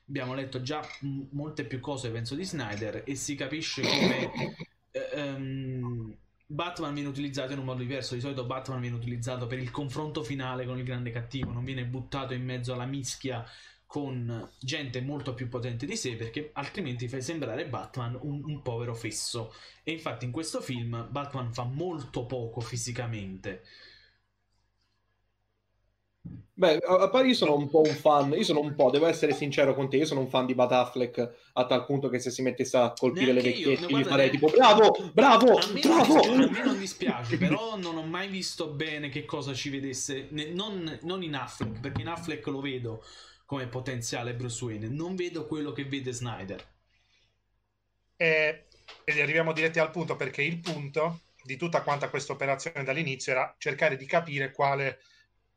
abbiamo 0.09 0.35
letto 0.35 0.61
già 0.61 0.87
m- 1.01 1.29
molte 1.31 1.65
più 1.65 1.81
cose, 1.81 2.11
penso, 2.11 2.35
di 2.35 2.45
Snyder, 2.45 3.03
e 3.07 3.15
si 3.15 3.35
capisce 3.35 3.83
come. 3.83 4.57
Eh, 4.91 5.21
um, 5.21 6.17
Batman 6.49 6.95
viene 6.95 7.09
utilizzato 7.09 7.53
in 7.53 7.59
un 7.59 7.65
modo 7.65 7.81
diverso. 7.81 8.15
Di 8.15 8.21
solito 8.21 8.45
Batman 8.45 8.81
viene 8.81 8.97
utilizzato 8.97 9.47
per 9.47 9.59
il 9.59 9.71
confronto 9.71 10.23
finale 10.23 10.65
con 10.67 10.79
il 10.79 10.85
grande 10.85 11.11
cattivo, 11.11 11.53
non 11.53 11.65
viene 11.65 11.85
buttato 11.85 12.35
in 12.35 12.45
mezzo 12.45 12.73
alla 12.73 12.85
mischia 12.85 13.45
con 13.87 14.51
gente 14.59 15.01
molto 15.01 15.33
più 15.33 15.49
potente 15.49 15.87
di 15.87 15.97
sé 15.97 16.17
perché 16.17 16.51
altrimenti 16.55 17.09
fai 17.09 17.23
sembrare 17.23 17.69
Batman 17.69 18.19
un, 18.21 18.43
un, 18.45 18.61
povero 18.61 18.95
fesso 18.95 19.55
e 19.85 19.93
infatti 19.93 20.25
in 20.25 20.33
questo 20.33 20.61
film 20.61 21.07
Batman 21.09 21.53
fa 21.53 21.63
molto 21.65 22.27
poco 22.27 22.61
fisicamente 22.61 23.63
Beh, 26.59 26.79
a 26.79 27.11
parte 27.11 27.29
io 27.29 27.35
sono 27.35 27.55
un 27.55 27.69
po' 27.69 27.83
un 27.83 27.95
fan, 27.95 28.33
io 28.33 28.43
sono 28.43 28.61
un 28.61 28.75
po', 28.75 28.89
devo 28.89 29.07
essere 29.07 29.35
sincero 29.35 29.75
con 29.75 29.91
te, 29.91 29.99
io 29.99 30.07
sono 30.07 30.21
un 30.21 30.29
fan 30.29 30.47
di 30.47 30.55
Bat 30.55 30.73
Affleck 30.73 31.35
a 31.53 31.67
tal 31.67 31.85
punto 31.85 32.09
che 32.09 32.19
se 32.19 32.31
si 32.31 32.41
mettesse 32.41 32.79
a 32.79 32.95
colpire 32.99 33.33
Neanche 33.33 33.49
le 33.49 33.55
vecchiette 33.55 33.95
gli 33.95 34.05
farei 34.05 34.31
tipo 34.31 34.49
bravo, 34.49 35.11
bravo, 35.13 35.59
a 35.59 35.67
me 35.71 35.81
bravo! 35.81 36.15
Non 36.15 36.41
a 36.41 36.51
me 36.51 36.65
non 36.65 36.79
dispiace, 36.79 37.37
però 37.37 37.77
non 37.77 37.99
ho 37.99 38.05
mai 38.05 38.29
visto 38.29 38.69
bene 38.69 39.11
che 39.11 39.27
cosa 39.27 39.53
ci 39.53 39.69
vedesse, 39.69 40.29
non, 40.31 40.99
non 41.03 41.23
in 41.23 41.35
Affleck, 41.35 41.79
perché 41.79 42.01
in 42.01 42.09
Affleck 42.09 42.47
lo 42.47 42.61
vedo 42.61 43.05
come 43.47 43.69
potenziale 43.69 44.35
Bruce 44.35 44.65
Wayne, 44.65 44.89
non 44.89 45.15
vedo 45.15 45.47
quello 45.47 45.73
che 45.73 45.85
vede 45.85 46.13
Snyder. 46.13 46.75
E, 48.17 48.67
e 49.05 49.23
arriviamo 49.23 49.53
diretti 49.53 49.79
al 49.79 49.91
punto, 49.91 50.17
perché 50.17 50.43
il 50.43 50.59
punto 50.59 51.21
di 51.43 51.57
tutta 51.57 51.83
quanta 51.83 52.11
questa 52.11 52.33
operazione 52.33 52.83
dall'inizio 52.83 53.33
era 53.33 53.55
cercare 53.57 53.97
di 53.97 54.05
capire 54.05 54.51
quale 54.51 54.99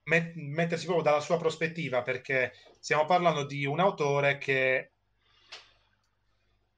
met- 0.03 0.35
mettersi 0.35 0.85
proprio 0.85 1.03
dalla 1.03 1.19
sua 1.19 1.37
prospettiva, 1.37 2.03
perché 2.03 2.53
stiamo 2.79 3.05
parlando 3.05 3.43
di 3.43 3.65
un 3.65 3.79
autore 3.79 4.37
che 4.37 4.91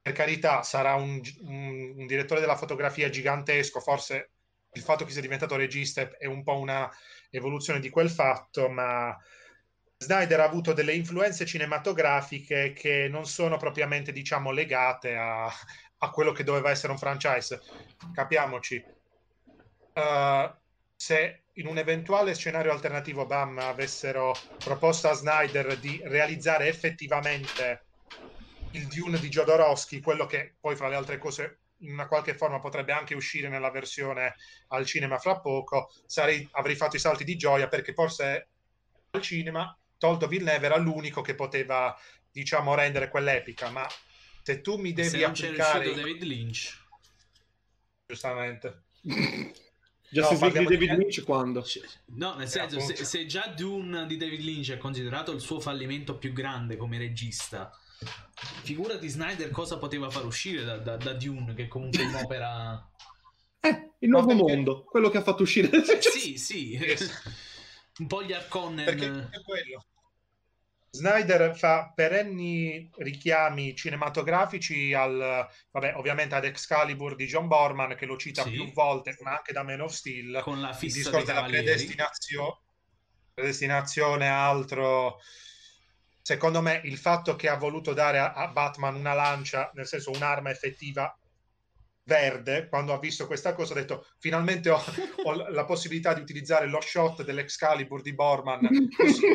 per 0.01 0.13
carità 0.13 0.63
sarà 0.63 0.95
un, 0.95 1.21
un, 1.41 1.93
un, 1.97 2.07
direttore 2.07 2.39
della 2.39 2.55
fotografia 2.55 3.09
gigantesco, 3.09 3.81
forse 3.81 4.31
il 4.73 4.81
fatto 4.81 5.03
che 5.03 5.11
sia 5.11 5.21
diventato 5.21 5.57
regista 5.57 6.09
è 6.17 6.25
un 6.25 6.43
po' 6.43 6.57
una 6.57 6.89
evoluzione 7.29 7.81
di 7.81 7.89
quel 7.89 8.09
fatto, 8.09 8.69
ma 8.69 9.15
Snyder 10.01 10.39
ha 10.39 10.45
avuto 10.45 10.73
delle 10.73 10.93
influenze 10.95 11.45
cinematografiche 11.45 12.73
che 12.73 13.07
non 13.07 13.25
sono 13.25 13.57
propriamente, 13.57 14.11
diciamo, 14.11 14.49
legate 14.51 15.15
a, 15.15 15.45
a 15.45 16.09
quello 16.09 16.31
che 16.31 16.43
doveva 16.43 16.71
essere 16.71 16.91
un 16.91 16.97
franchise. 16.97 17.59
Capiamoci. 18.11 18.83
Uh, 19.93 20.49
se 20.95 21.45
in 21.53 21.67
un 21.67 21.77
eventuale 21.77 22.33
scenario 22.33 22.71
alternativo 22.71 23.25
BAM 23.25 23.59
avessero 23.59 24.49
proposto 24.61 25.09
a 25.09 25.13
Snyder 25.13 25.77
di 25.77 26.01
realizzare 26.03 26.67
effettivamente 26.67 27.87
il 28.71 28.87
Dune 28.87 29.19
di 29.19 29.29
Jodorowsky, 29.29 29.99
quello 29.99 30.25
che 30.25 30.55
poi 30.59 30.75
fra 30.75 30.87
le 30.87 30.95
altre 30.95 31.17
cose 31.17 31.61
in 31.81 31.91
una 31.91 32.07
qualche 32.07 32.35
forma 32.35 32.59
potrebbe 32.59 32.91
anche 32.93 33.15
uscire 33.15 33.49
nella 33.49 33.69
versione 33.71 34.35
al 34.67 34.85
cinema 34.85 35.17
fra 35.17 35.39
poco, 35.41 35.89
sarei, 36.05 36.47
avrei 36.51 36.75
fatto 36.75 36.95
i 36.95 36.99
salti 36.99 37.23
di 37.23 37.35
gioia 37.35 37.67
perché 37.67 37.93
forse 37.93 38.49
al 39.11 39.21
cinema, 39.21 39.75
tolto 40.01 40.25
Villeneuve, 40.25 40.65
era 40.65 40.77
l'unico 40.77 41.21
che 41.21 41.35
poteva, 41.35 41.95
diciamo, 42.31 42.73
rendere 42.73 43.07
quell'epica, 43.07 43.69
ma 43.69 43.87
se 44.41 44.61
tu 44.61 44.77
mi 44.77 44.93
devi 44.93 45.09
se 45.09 45.23
applicare... 45.23 45.93
David 45.93 46.23
Lynch. 46.23 46.75
Giustamente. 48.07 48.85
Justice 50.09 50.39
no, 50.39 50.51
League 50.51 50.59
di 50.59 50.75
David 50.75 50.97
Lynch 50.97 51.23
quando? 51.23 51.63
No, 52.15 52.33
nel 52.33 52.47
senso, 52.47 52.77
eh, 52.77 52.81
se, 52.81 53.05
se, 53.05 53.25
già 53.27 53.45
Dune 53.55 54.07
di 54.07 54.17
David 54.17 54.41
Lynch 54.41 54.71
è 54.71 54.77
considerato 54.79 55.31
il 55.31 55.39
suo 55.39 55.59
fallimento 55.59 56.17
più 56.17 56.33
grande 56.33 56.77
come 56.77 56.97
regista, 56.97 57.71
figura 58.63 58.95
di 58.95 59.07
Snyder 59.07 59.51
cosa 59.51 59.77
poteva 59.77 60.09
far 60.09 60.25
uscire 60.25 60.63
da, 60.63 60.77
da, 60.77 60.97
da 60.97 61.13
Dune, 61.13 61.53
che 61.53 61.67
comunque 61.67 62.01
è 62.01 62.05
un'opera... 62.07 62.85
Eh, 63.63 63.91
il 63.99 64.09
nuovo 64.09 64.35
perché... 64.35 64.41
mondo, 64.41 64.83
quello 64.85 65.11
che 65.11 65.19
ha 65.19 65.21
fatto 65.21 65.43
uscire... 65.43 65.69
sì, 65.99 66.35
sì, 66.35 66.79
un 67.99 68.07
po' 68.07 68.23
gli 68.23 68.33
Arconnen... 68.33 68.85
Perché 68.85 69.27
è 69.29 69.41
quello. 69.43 69.85
Snyder 70.93 71.55
fa 71.55 71.93
perenni 71.95 72.89
richiami 72.97 73.73
cinematografici 73.75 74.93
al, 74.93 75.47
vabbè, 75.71 75.95
ovviamente 75.95 76.35
ad 76.35 76.43
Excalibur 76.43 77.15
di 77.15 77.27
John 77.27 77.47
Borman 77.47 77.95
che 77.95 78.05
lo 78.05 78.17
cita 78.17 78.43
sì. 78.43 78.51
più 78.51 78.73
volte, 78.73 79.15
ma 79.21 79.37
anche 79.37 79.53
da 79.53 79.63
Man 79.63 79.79
of 79.79 79.93
Steel. 79.93 80.41
Con 80.43 80.59
la 80.59 80.73
fissa 80.73 80.97
il 80.97 81.03
discorso 81.03 81.25
della 81.25 81.43
predestinazio- 81.45 82.61
predestinazione, 83.33 84.27
altro. 84.27 85.19
Secondo 86.21 86.61
me 86.61 86.81
il 86.83 86.97
fatto 86.97 87.37
che 87.37 87.47
ha 87.47 87.55
voluto 87.55 87.93
dare 87.93 88.19
a, 88.19 88.33
a 88.33 88.49
Batman 88.49 88.95
una 88.95 89.13
lancia, 89.13 89.71
nel 89.73 89.87
senso 89.87 90.11
un'arma 90.11 90.49
effettiva 90.49 91.17
verde, 92.03 92.67
quando 92.67 92.91
ha 92.91 92.99
visto 92.99 93.27
questa 93.27 93.53
cosa 93.53 93.71
ha 93.73 93.77
detto 93.77 94.07
finalmente 94.19 94.69
ho, 94.69 94.83
ho 95.23 95.49
la 95.49 95.63
possibilità 95.63 96.13
di 96.13 96.19
utilizzare 96.19 96.67
lo 96.67 96.81
shot 96.81 97.23
dell'Excalibur 97.23 98.01
di 98.01 98.13
Borman. 98.13 98.89
Così, 98.97 99.25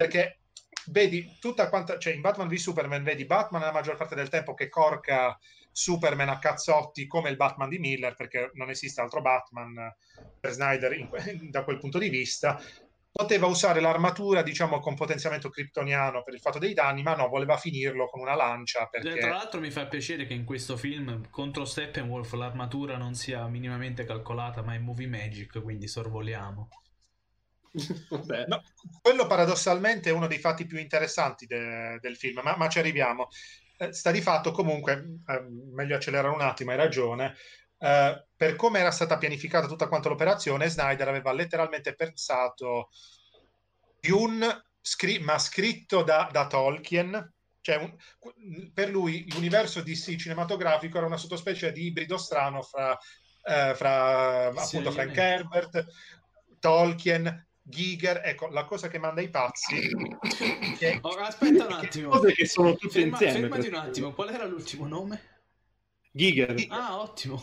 perché 0.00 0.38
vedi 0.86 1.36
tutta 1.38 1.68
quanta, 1.68 1.98
cioè 1.98 2.14
in 2.14 2.22
Batman 2.22 2.48
v 2.48 2.54
Superman 2.54 3.02
vedi 3.02 3.26
Batman 3.26 3.60
la 3.60 3.70
maggior 3.70 3.98
parte 3.98 4.14
del 4.14 4.30
tempo 4.30 4.54
che 4.54 4.70
corca 4.70 5.38
Superman 5.70 6.30
a 6.30 6.38
cazzotti 6.38 7.06
come 7.06 7.28
il 7.28 7.36
Batman 7.36 7.68
di 7.68 7.78
Miller, 7.78 8.14
perché 8.14 8.50
non 8.54 8.70
esiste 8.70 9.02
altro 9.02 9.20
Batman 9.20 9.94
per 10.40 10.52
Snyder 10.52 10.94
in, 10.94 11.10
da 11.52 11.64
quel 11.64 11.78
punto 11.78 11.98
di 11.98 12.08
vista. 12.08 12.58
Poteva 13.12 13.44
usare 13.44 13.80
l'armatura, 13.80 14.40
diciamo, 14.40 14.78
con 14.78 14.94
potenziamento 14.94 15.50
kryptoniano 15.50 16.22
per 16.22 16.32
il 16.32 16.40
fatto 16.40 16.58
dei 16.58 16.72
danni, 16.72 17.02
ma 17.02 17.14
no, 17.14 17.28
voleva 17.28 17.58
finirlo 17.58 18.06
con 18.06 18.22
una 18.22 18.34
lancia. 18.34 18.86
Perché... 18.86 19.18
Tra 19.18 19.32
l'altro 19.32 19.60
mi 19.60 19.70
fa 19.70 19.84
piacere 19.84 20.26
che 20.26 20.32
in 20.32 20.44
questo 20.44 20.78
film 20.78 21.28
contro 21.28 21.66
Steppenwolf 21.66 22.32
l'armatura 22.32 22.96
non 22.96 23.12
sia 23.12 23.46
minimamente 23.48 24.04
calcolata, 24.04 24.62
ma 24.62 24.72
è 24.72 24.78
movie 24.78 25.08
magic, 25.08 25.60
quindi 25.60 25.86
sorvoliamo. 25.86 26.70
No, 28.46 28.62
quello 29.00 29.26
paradossalmente 29.26 30.10
è 30.10 30.12
uno 30.12 30.26
dei 30.26 30.38
fatti 30.38 30.66
più 30.66 30.78
interessanti 30.78 31.46
de- 31.46 31.98
del 32.00 32.16
film, 32.16 32.40
ma, 32.42 32.56
ma 32.56 32.68
ci 32.68 32.78
arriviamo. 32.78 33.28
Eh, 33.76 33.92
sta 33.92 34.10
di 34.10 34.20
fatto 34.20 34.50
comunque, 34.50 35.20
eh, 35.26 35.46
meglio 35.72 35.96
accelerare 35.96 36.34
un 36.34 36.40
attimo, 36.40 36.70
hai 36.72 36.76
ragione, 36.76 37.36
eh, 37.78 38.26
per 38.36 38.56
come 38.56 38.80
era 38.80 38.90
stata 38.90 39.16
pianificata 39.16 39.66
tutta 39.66 39.88
quanta 39.88 40.08
l'operazione, 40.08 40.68
Snyder 40.68 41.08
aveva 41.08 41.32
letteralmente 41.32 41.94
pensato 41.94 42.90
di 44.00 44.10
un 44.10 44.46
scri- 44.80 45.20
ma 45.20 45.38
scritto 45.38 46.02
da, 46.02 46.28
da 46.30 46.46
Tolkien, 46.46 47.34
cioè 47.60 47.76
un, 47.76 48.70
per 48.72 48.90
lui 48.90 49.30
l'universo 49.32 49.82
DC 49.82 50.16
cinematografico 50.16 50.96
era 50.96 51.06
una 51.06 51.18
sottospecie 51.18 51.72
di 51.72 51.86
ibrido 51.86 52.16
strano 52.16 52.62
fra, 52.62 52.98
eh, 53.44 53.74
fra 53.74 54.46
appunto 54.46 54.90
Frank 54.90 55.16
Herbert, 55.16 55.86
Tolkien, 56.58 57.48
Giger, 57.62 58.22
ecco, 58.24 58.48
la 58.48 58.64
cosa 58.64 58.88
che 58.88 58.98
manda 58.98 59.20
i 59.20 59.28
pazzi 59.28 59.76
che... 60.78 60.98
Oh, 61.02 61.10
aspetta 61.10 61.66
un 61.66 61.72
attimo. 61.72 62.08
Cose 62.10 62.32
che 62.32 62.46
sono 62.46 62.74
tutte 62.74 63.00
Ferma, 63.00 63.18
insieme. 63.18 63.48
Fermati 63.48 63.68
un 63.68 63.74
attimo, 63.74 64.12
qual 64.12 64.30
era 64.30 64.46
l'ultimo 64.46 64.86
nome? 64.86 65.22
Giger. 66.10 66.54
Ah, 66.68 67.00
ottimo. 67.00 67.42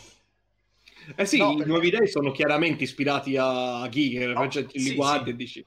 Eh 1.15 1.25
sì, 1.25 1.37
no, 1.37 1.51
i 1.51 1.55
perché... 1.57 1.69
nuovi 1.71 1.89
dei 1.89 2.07
sono 2.07 2.31
chiaramente 2.31 2.83
ispirati 2.83 3.37
a 3.37 3.87
Giger, 3.89 4.33
no, 4.33 4.49
cioè, 4.49 4.65
li 4.71 4.79
sì, 4.79 4.95
guardi 4.95 5.25
sì. 5.25 5.29
e 5.29 5.35
dici... 5.35 5.65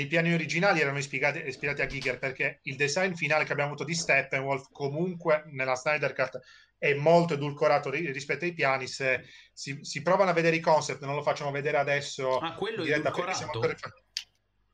I 0.00 0.06
piani 0.06 0.32
originali 0.32 0.80
erano 0.80 0.98
ispirati, 0.98 1.42
ispirati, 1.46 1.82
a 1.82 1.86
Giger 1.86 2.18
perché 2.18 2.60
il 2.62 2.76
design 2.76 3.12
finale 3.12 3.44
che 3.44 3.52
abbiamo 3.52 3.70
avuto 3.70 3.84
di 3.84 3.94
Steppenwolf 3.94 4.68
comunque 4.72 5.44
nella 5.48 5.76
Snyder 5.76 6.14
Cut 6.14 6.40
è 6.78 6.94
molto 6.94 7.34
edulcorato 7.34 7.90
rispetto 7.90 8.46
ai 8.46 8.54
piani. 8.54 8.86
Se 8.86 9.22
si, 9.52 9.78
si, 9.82 10.00
provano 10.00 10.30
a 10.30 10.32
vedere 10.32 10.56
i 10.56 10.60
concept, 10.60 11.02
non 11.02 11.14
lo 11.14 11.22
facciamo 11.22 11.50
vedere 11.50 11.76
adesso. 11.76 12.38
Ah, 12.38 12.54
quello 12.54 12.82
è 12.82 12.92
edulcorato? 12.92 13.60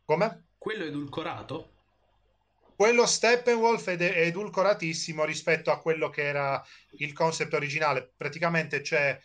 Come? 0.04 0.44
Quello 0.56 0.84
edulcorato? 0.84 1.72
Quello 2.76 3.06
Steppenwolf 3.06 3.88
è 3.88 4.26
edulcoratissimo 4.26 5.24
rispetto 5.24 5.72
a 5.72 5.80
quello 5.80 6.08
che 6.08 6.22
era 6.22 6.64
il 6.98 7.12
concept 7.12 7.54
originale. 7.54 8.12
Praticamente 8.16 8.80
c'è. 8.82 9.20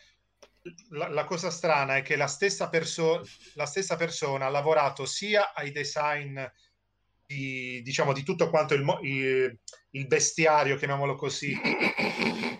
La, 0.89 1.07
la, 1.07 1.23
cosa 1.23 1.49
strana 1.49 1.97
è 1.97 2.01
che 2.03 2.15
la 2.15 2.27
stessa, 2.27 2.69
perso- 2.69 3.25
la 3.55 3.65
stessa 3.65 3.95
persona 3.95 4.45
ha 4.45 4.49
lavorato 4.49 5.05
sia 5.05 5.53
ai 5.53 5.71
design 5.71 6.39
di, 7.25 7.81
diciamo, 7.81 8.13
di 8.13 8.23
tutto 8.23 8.49
quanto 8.49 8.73
il, 8.73 8.85
il, 9.01 9.59
il 9.91 10.07
bestiario, 10.07 10.75
chiamiamolo 10.75 11.15
così, 11.15 11.57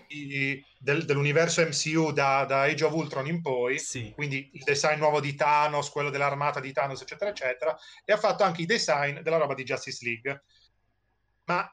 di, 0.08 0.64
del, 0.78 1.04
dell'universo 1.04 1.62
MCU 1.62 2.12
da, 2.12 2.44
da, 2.44 2.62
Age 2.62 2.84
of 2.84 2.92
Ultron 2.92 3.26
in 3.26 3.40
poi, 3.40 3.78
sì. 3.78 4.12
quindi 4.14 4.50
il 4.54 4.62
design 4.62 4.98
nuovo 4.98 5.20
di 5.20 5.34
Thanos, 5.34 5.90
quello 5.90 6.10
dell'armata 6.10 6.60
di 6.60 6.72
Thanos, 6.72 7.02
eccetera, 7.02 7.30
eccetera, 7.30 7.76
e 8.04 8.12
ha 8.12 8.16
fatto 8.16 8.42
anche 8.42 8.62
i 8.62 8.66
design 8.66 9.20
della 9.20 9.36
roba 9.36 9.54
di 9.54 9.64
Justice 9.64 10.04
League. 10.04 10.42
Ma, 11.44 11.70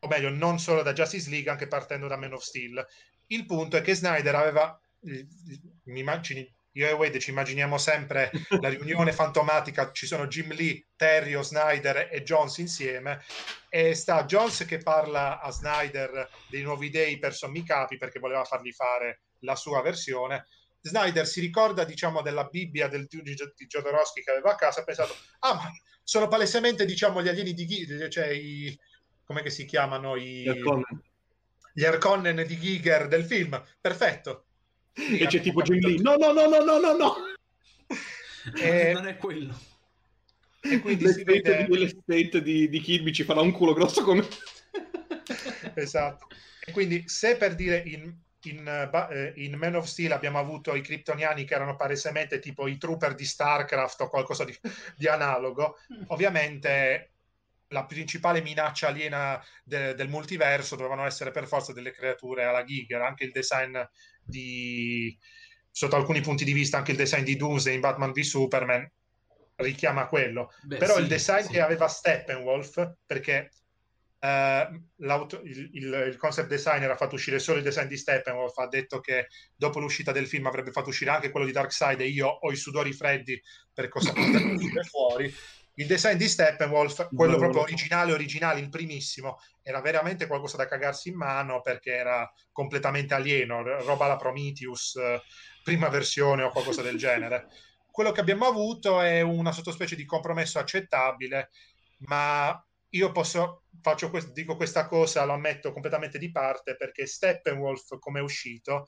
o 0.00 0.08
meglio, 0.08 0.30
non 0.30 0.58
solo 0.58 0.82
da 0.82 0.92
Justice 0.92 1.30
League, 1.30 1.50
anche 1.50 1.68
partendo 1.68 2.06
da 2.06 2.16
Man 2.16 2.34
of 2.34 2.42
Steel. 2.42 2.84
Il 3.28 3.46
punto 3.46 3.76
è 3.76 3.82
che 3.82 3.94
Snyder 3.94 4.34
aveva, 4.34 4.78
mi 5.02 6.00
immagini, 6.00 6.48
io 6.72 6.88
e 6.88 6.92
Wade 6.92 7.18
ci 7.18 7.30
immaginiamo 7.30 7.76
sempre 7.76 8.30
la 8.60 8.68
riunione 8.70 9.12
fantomatica, 9.12 9.90
ci 9.92 10.06
sono 10.06 10.26
Jim 10.26 10.52
Lee, 10.52 10.86
Terrio, 10.96 11.42
Snyder 11.42 12.08
e 12.10 12.22
Jones 12.22 12.58
insieme 12.58 13.22
e 13.68 13.94
sta 13.94 14.24
Jones 14.24 14.64
che 14.64 14.78
parla 14.78 15.40
a 15.40 15.50
Snyder 15.50 16.28
dei 16.48 16.62
nuovi 16.62 16.90
dei 16.90 17.18
per 17.18 17.34
sommi 17.34 17.62
capi 17.64 17.98
perché 17.98 18.18
voleva 18.18 18.44
fargli 18.44 18.72
fare 18.72 19.22
la 19.40 19.56
sua 19.56 19.82
versione. 19.82 20.46
Snyder 20.80 21.26
si 21.26 21.40
ricorda, 21.40 21.84
diciamo, 21.84 22.22
della 22.22 22.44
Bibbia 22.44 22.88
del, 22.88 23.06
di, 23.06 23.22
di 23.22 23.66
Jodorowsky 23.66 24.22
che 24.22 24.30
aveva 24.30 24.52
a 24.52 24.56
casa 24.56 24.80
ha 24.80 24.84
pensato, 24.84 25.14
ah, 25.40 25.54
ma 25.54 25.70
sono 26.02 26.26
palesemente, 26.26 26.84
diciamo, 26.84 27.22
gli 27.22 27.28
alieni 27.28 27.52
di 27.52 27.66
Giger, 27.66 28.08
cioè 28.08 28.28
i... 28.28 28.76
come 29.24 29.48
si 29.50 29.64
chiamano? 29.64 30.16
I, 30.16 30.50
gli 31.74 31.84
Arconnen 31.84 32.44
di 32.46 32.58
Giger 32.58 33.08
del 33.08 33.24
film. 33.24 33.62
Perfetto 33.80 34.46
e 34.94 35.26
c'è 35.26 35.40
tipo 35.40 35.62
Jim 35.62 35.80
Lee. 35.80 36.00
No 36.00 36.16
no 36.16 36.32
no 36.32 36.48
no 36.48 36.62
no 36.64 36.78
no 36.78 36.96
no. 36.96 37.14
Eh, 38.56 38.92
non 38.92 39.06
è 39.06 39.16
quello. 39.16 39.58
E 40.60 40.78
quindi 40.78 41.08
si 41.12 41.24
vede... 41.24 41.66
L'estate 41.68 42.42
di, 42.42 42.68
di 42.68 42.80
Kirby 42.80 43.12
ci 43.12 43.24
farà 43.24 43.40
un 43.40 43.52
culo 43.52 43.72
grosso 43.72 44.02
come... 44.04 44.26
esatto. 45.74 46.28
E 46.64 46.70
quindi 46.70 47.08
se 47.08 47.36
per 47.36 47.56
dire 47.56 47.82
in, 47.84 48.14
in, 48.44 48.90
uh, 48.90 49.40
in, 49.40 49.54
Man 49.54 49.74
of 49.74 49.86
Steel 49.86 50.12
abbiamo 50.12 50.38
avuto 50.38 50.74
i 50.74 50.80
kryptoniani 50.80 51.44
che 51.44 51.54
erano 51.54 51.74
palesemente 51.74 52.38
tipo 52.38 52.68
i 52.68 52.78
trooper 52.78 53.14
di 53.14 53.24
StarCraft 53.24 54.02
o 54.02 54.08
qualcosa 54.08 54.44
di, 54.44 54.56
di 54.96 55.08
analogo, 55.08 55.78
mm. 55.92 56.04
ovviamente 56.08 57.08
la 57.72 57.84
principale 57.84 58.42
minaccia 58.42 58.88
aliena 58.88 59.42
de, 59.64 59.94
del 59.94 60.08
multiverso 60.08 60.76
dovevano 60.76 61.06
essere 61.06 61.32
per 61.32 61.46
forza 61.48 61.72
delle 61.72 61.90
creature 61.90 62.44
alla 62.44 62.64
Giger, 62.64 63.00
anche 63.00 63.24
il 63.24 63.32
design 63.32 63.76
di 64.24 65.16
sotto 65.70 65.96
alcuni 65.96 66.20
punti 66.20 66.44
di 66.44 66.52
vista 66.52 66.76
anche 66.76 66.90
il 66.90 66.96
design 66.96 67.24
di 67.24 67.36
Doomsday 67.36 67.74
in 67.74 67.80
Batman 67.80 68.12
v 68.12 68.20
Superman 68.20 68.90
richiama 69.56 70.06
quello 70.06 70.52
Beh, 70.62 70.76
però 70.76 70.96
sì, 70.96 71.02
il 71.02 71.08
design 71.08 71.44
sì. 71.44 71.52
che 71.52 71.60
aveva 71.60 71.88
Steppenwolf 71.88 72.94
perché 73.06 73.50
Uh, 74.22 74.72
il, 75.02 75.70
il, 75.72 76.04
il, 76.06 76.16
concept 76.16 76.46
designer 76.46 76.88
ha 76.88 76.96
fatto 76.96 77.16
uscire 77.16 77.40
solo 77.40 77.58
il 77.58 77.64
design 77.64 77.88
di 77.88 77.96
Steppenwolf, 77.96 78.56
ha 78.58 78.68
detto 78.68 79.00
che 79.00 79.26
dopo 79.52 79.80
l'uscita 79.80 80.12
del 80.12 80.28
film 80.28 80.46
avrebbe 80.46 80.70
fatto 80.70 80.90
uscire 80.90 81.10
anche 81.10 81.30
quello 81.30 81.44
di 81.44 81.50
Darkseid 81.50 82.00
e 82.00 82.06
io 82.06 82.28
ho 82.28 82.52
i 82.52 82.56
sudori 82.56 82.92
freddi 82.92 83.42
per 83.74 83.88
cosa 83.88 84.12
poter 84.12 84.44
uscire 84.46 84.84
fuori. 84.84 85.34
Il 85.74 85.86
design 85.86 86.16
di 86.16 86.28
Steppenwolf, 86.28 87.08
quello 87.14 87.36
proprio 87.36 87.62
originale, 87.62 88.12
originale, 88.12 88.60
il 88.60 88.68
primissimo, 88.68 89.38
era 89.62 89.80
veramente 89.80 90.26
qualcosa 90.26 90.58
da 90.58 90.66
cagarsi 90.66 91.08
in 91.08 91.16
mano 91.16 91.62
perché 91.62 91.94
era 91.94 92.30
completamente 92.50 93.14
alieno, 93.14 93.62
roba 93.62 94.06
la 94.06 94.16
Prometheus, 94.16 94.98
prima 95.62 95.88
versione 95.88 96.42
o 96.42 96.50
qualcosa 96.50 96.82
del 96.82 96.96
genere. 96.98 97.48
Quello 97.90 98.12
che 98.12 98.20
abbiamo 98.20 98.46
avuto 98.46 99.00
è 99.00 99.20
una 99.20 99.52
sottospecie 99.52 99.96
di 99.96 100.04
compromesso 100.04 100.58
accettabile, 100.58 101.50
ma 102.00 102.62
io 102.90 103.12
posso, 103.12 103.64
faccio 103.80 104.10
quest- 104.10 104.32
dico 104.32 104.56
questa 104.56 104.86
cosa, 104.86 105.24
lo 105.24 105.32
ammetto 105.32 105.72
completamente 105.72 106.18
di 106.18 106.30
parte, 106.30 106.76
perché 106.76 107.06
Steppenwolf, 107.06 107.98
come 107.98 108.20
è 108.20 108.22
uscito, 108.22 108.86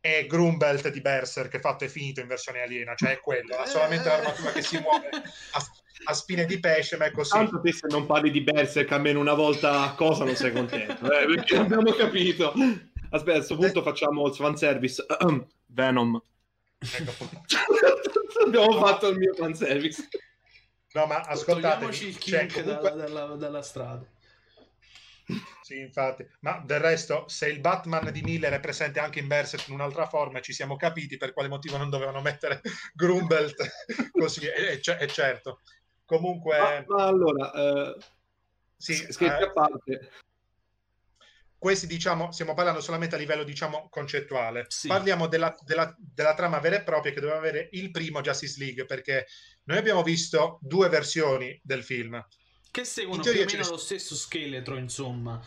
è 0.00 0.26
Grumbelt 0.26 0.88
di 0.88 1.00
Berserk 1.00 1.58
fatto 1.60 1.84
e 1.84 1.88
finito 1.88 2.20
in 2.20 2.26
versione 2.26 2.62
aliena, 2.62 2.94
cioè 2.94 3.12
è 3.12 3.20
quello, 3.20 3.56
ha 3.56 3.66
solamente 3.66 4.08
l'armatura 4.08 4.52
che 4.52 4.62
si 4.62 4.78
muove 4.78 5.10
a, 5.10 5.64
a 6.04 6.14
spine 6.14 6.46
di 6.46 6.58
pesce, 6.58 6.96
ma 6.96 7.04
è 7.04 7.10
così. 7.10 7.30
Tanto 7.30 7.60
te 7.60 7.72
se 7.72 7.86
non 7.88 8.06
parli 8.06 8.30
di 8.30 8.40
Berserk 8.40 8.90
almeno 8.92 9.20
una 9.20 9.34
volta 9.34 9.82
a 9.82 9.94
cosa 9.94 10.24
non 10.24 10.34
sei 10.34 10.52
contento, 10.52 11.12
eh, 11.12 11.26
perché 11.26 11.56
abbiamo 11.56 11.92
capito. 11.92 12.54
Aspetta, 13.12 13.32
a 13.32 13.34
questo 13.36 13.56
punto 13.56 13.82
facciamo 13.82 14.26
il 14.26 14.34
fanservice. 14.34 15.04
Venom. 15.66 16.22
Ecco. 16.78 17.28
abbiamo 18.46 18.84
fatto 18.84 19.08
il 19.08 19.18
mio 19.18 19.34
fanservice. 19.34 20.08
No, 20.92 21.06
ma 21.06 21.20
ascoltate, 21.20 21.92
cioè, 21.92 22.10
kink 22.12 22.62
comunque... 22.62 22.90
dalla, 22.90 23.06
dalla, 23.06 23.36
dalla 23.36 23.62
strada. 23.62 24.04
Sì, 25.62 25.78
infatti, 25.78 26.26
ma 26.40 26.62
del 26.64 26.80
resto, 26.80 27.24
se 27.28 27.48
il 27.48 27.60
Batman 27.60 28.10
di 28.12 28.22
Miller 28.22 28.52
è 28.52 28.60
presente 28.60 29.00
anche 29.00 29.18
in 29.18 29.26
Berserk 29.26 29.68
in 29.68 29.74
un'altra 29.74 30.06
forma, 30.06 30.40
ci 30.40 30.52
siamo 30.52 30.76
capiti 30.76 31.16
per 31.16 31.32
quale 31.32 31.48
motivo 31.48 31.76
non 31.76 31.90
dovevano 31.90 32.20
mettere 32.20 32.60
Grumbelt 32.94 33.86
così, 34.12 34.46
è, 34.46 34.80
è, 34.80 35.06
certo. 35.06 35.60
Comunque, 36.04 36.58
ma, 36.58 36.84
ma 36.86 37.06
allora, 37.06 37.52
eh, 37.52 37.96
sì, 38.76 38.94
scherzi 38.94 39.42
eh, 39.42 39.46
a 39.46 39.52
parte, 39.52 40.10
questi 41.60 41.86
diciamo 41.86 42.32
stiamo 42.32 42.54
parlando 42.54 42.80
solamente 42.80 43.16
a 43.16 43.18
livello 43.18 43.44
diciamo 43.44 43.88
concettuale. 43.90 44.64
Sì. 44.68 44.88
parliamo 44.88 45.26
della, 45.26 45.54
della, 45.62 45.94
della, 45.98 46.34
trama 46.34 46.58
vera 46.58 46.76
e 46.76 46.82
propria 46.82 47.12
che 47.12 47.20
doveva 47.20 47.38
avere 47.38 47.68
il 47.72 47.90
primo 47.90 48.22
Justice 48.22 48.58
League 48.58 48.86
perché 48.86 49.26
noi 49.64 49.76
abbiamo 49.76 50.02
visto 50.02 50.58
due 50.62 50.88
versioni 50.88 51.60
del 51.62 51.84
film 51.84 52.18
che 52.70 52.84
seguono 52.84 53.22
più 53.22 53.40
o 53.40 53.44
meno 53.44 53.68
lo 53.68 53.76
stesso 53.76 54.14
scheletro 54.14 54.76
insomma. 54.76 55.40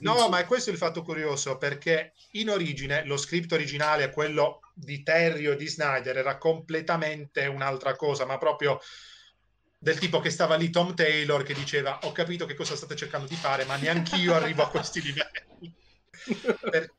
No 0.00 0.12
insomma. 0.12 0.28
ma 0.28 0.38
è 0.38 0.46
questo 0.46 0.70
il 0.70 0.76
fatto 0.76 1.02
curioso 1.02 1.56
perché 1.58 2.12
in 2.32 2.50
origine 2.50 3.04
lo 3.04 3.16
script 3.16 3.52
originale 3.52 4.10
quello 4.10 4.60
di 4.74 5.02
Terry 5.02 5.46
o 5.46 5.56
di 5.56 5.66
Snyder 5.66 6.16
era 6.16 6.38
completamente 6.38 7.46
un'altra 7.46 7.96
cosa 7.96 8.24
ma 8.24 8.38
proprio 8.38 8.80
del 9.76 9.98
tipo 9.98 10.20
che 10.20 10.30
stava 10.30 10.56
lì 10.56 10.70
Tom 10.70 10.94
Taylor 10.94 11.42
che 11.42 11.54
diceva 11.54 12.00
ho 12.02 12.12
capito 12.12 12.46
che 12.46 12.54
cosa 12.54 12.76
state 12.76 12.96
cercando 12.96 13.26
di 13.26 13.36
fare 13.36 13.64
ma 13.64 13.76
neanch'io 13.76 14.34
arrivo 14.34 14.62
a 14.62 14.68
questi 14.68 15.00
livelli. 15.02 15.74
Per, 16.70 16.92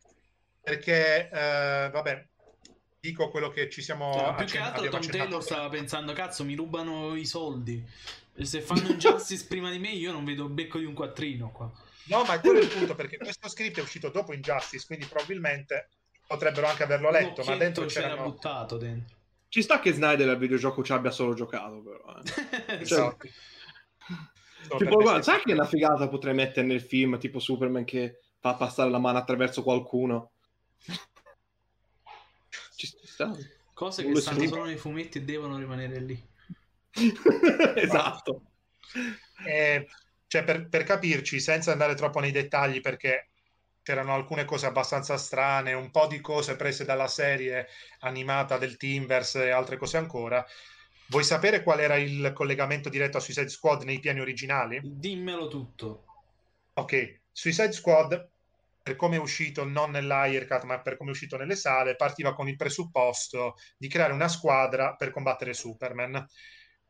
perché 0.62 1.30
eh, 1.30 1.90
vabbè 1.92 2.28
dico 3.00 3.30
quello 3.30 3.50
che 3.50 3.70
ci 3.70 3.82
siamo 3.82 4.12
cioè, 4.14 4.36
più 4.36 4.46
che 4.46 4.58
altro 4.58 4.90
Tom 4.90 5.06
Taylor 5.06 5.44
stava 5.44 5.70
pensando 5.70 6.14
cazzo 6.14 6.44
mi 6.44 6.56
rubano 6.56 7.16
i 7.16 7.26
soldi 7.26 7.86
se 8.46 8.62
fanno 8.62 8.90
Injustice 8.90 9.46
prima 9.48 9.70
di 9.70 9.80
me 9.80 9.90
io 9.90 10.12
non 10.12 10.26
vedo 10.26 10.46
il 10.46 10.52
becco 10.52 10.78
di 10.78 10.86
un 10.86 10.94
quattrino 10.94 11.52
qua 11.52 11.72
no 12.06 12.24
ma 12.24 12.40
quello 12.40 12.60
è 12.60 12.64
il 12.64 12.70
punto 12.70 12.96
perché 12.96 13.18
questo 13.18 13.50
script 13.50 13.78
è 13.78 13.82
uscito 13.82 14.10
dopo 14.10 14.34
Injustice 14.34 14.86
quindi 14.86 15.06
probabilmente 15.06 15.90
potrebbero 16.26 16.68
anche 16.68 16.84
averlo 16.84 17.10
letto 17.10 17.44
ma 17.44 17.56
dentro 17.56 17.86
c'era 17.86 18.16
buttato 18.16 18.78
dentro 18.78 19.18
ci 19.50 19.64
sta 19.64 19.80
che 19.80 19.92
Snyder 19.92 20.30
al 20.30 20.38
videogioco 20.38 20.84
ci 20.84 20.94
abbia 20.94 21.10
solo 21.10 21.34
giocato, 21.34 21.82
però. 21.82 22.22
Eh. 22.78 22.86
cioè, 22.86 23.16
tipo, 24.78 24.98
guarda, 24.98 25.24
sai 25.24 25.42
che 25.42 25.56
la 25.56 25.66
figata 25.66 26.08
potrei 26.08 26.36
mettere 26.36 26.68
nel 26.68 26.82
film, 26.82 27.18
tipo 27.18 27.40
Superman 27.40 27.84
che 27.84 28.20
fa 28.38 28.54
passare 28.54 28.92
la 28.92 29.00
mano 29.00 29.18
attraverso 29.18 29.64
qualcuno? 29.64 30.32
Ci 32.76 32.88
sta. 33.04 33.36
Cose 33.74 34.06
che 34.06 34.16
stanno 34.22 34.46
solo 34.46 34.66
nei 34.66 34.78
fumetti 34.78 35.18
e 35.18 35.24
devono 35.24 35.58
rimanere 35.58 36.00
lì. 36.00 36.28
Esatto. 37.76 38.42
Eh, 39.46 39.88
cioè, 40.28 40.44
per, 40.44 40.70
per 40.70 40.84
capirci, 40.84 41.40
senza 41.40 41.72
andare 41.72 41.96
troppo 41.96 42.20
nei 42.20 42.32
dettagli, 42.32 42.82
perché 42.82 43.30
c'erano 43.82 44.14
alcune 44.14 44.46
cose 44.46 44.68
abbastanza 44.68 45.18
strane, 45.18 45.74
un 45.74 45.90
po' 45.90 46.06
di 46.08 46.22
cose 46.22 46.56
prese 46.56 46.86
dalla 46.86 47.08
serie 47.08 47.68
animata 48.02 48.58
del 48.58 48.78
Teamverse 48.78 49.46
e 49.46 49.50
altre 49.50 49.78
cose 49.78 49.98
ancora. 49.98 50.46
Vuoi 51.08 51.24
sapere 51.24 51.64
qual 51.64 51.80
era 51.80 51.96
il 51.96 52.32
collegamento 52.36 52.88
diretto 52.90 53.18
a 53.18 53.20
Suicide 53.20 53.50
Squad 53.50 53.82
nei 53.82 54.00
piani 54.00 54.20
originali? 54.20 54.80
Dimmelo 54.84 55.48
tutto. 55.48 56.06
Ok, 56.74 57.22
Suicide 57.32 57.72
Squad, 57.72 58.30
per 58.84 58.96
come 58.96 59.16
è 59.16 59.20
uscito 59.20 59.64
non 59.64 59.90
nell'Aircut, 59.90 60.64
ma 60.66 60.80
per 60.82 60.98
come 60.98 61.10
è 61.10 61.14
uscito 61.14 61.36
nelle 61.36 61.56
sale, 61.56 61.96
partiva 61.96 62.36
con 62.36 62.48
il 62.48 62.56
presupposto 62.56 63.56
di 63.76 63.88
creare 63.88 64.14
una 64.14 64.28
squadra 64.28 64.94
per 64.96 65.10
combattere 65.10 65.56
Superman. 65.56 66.28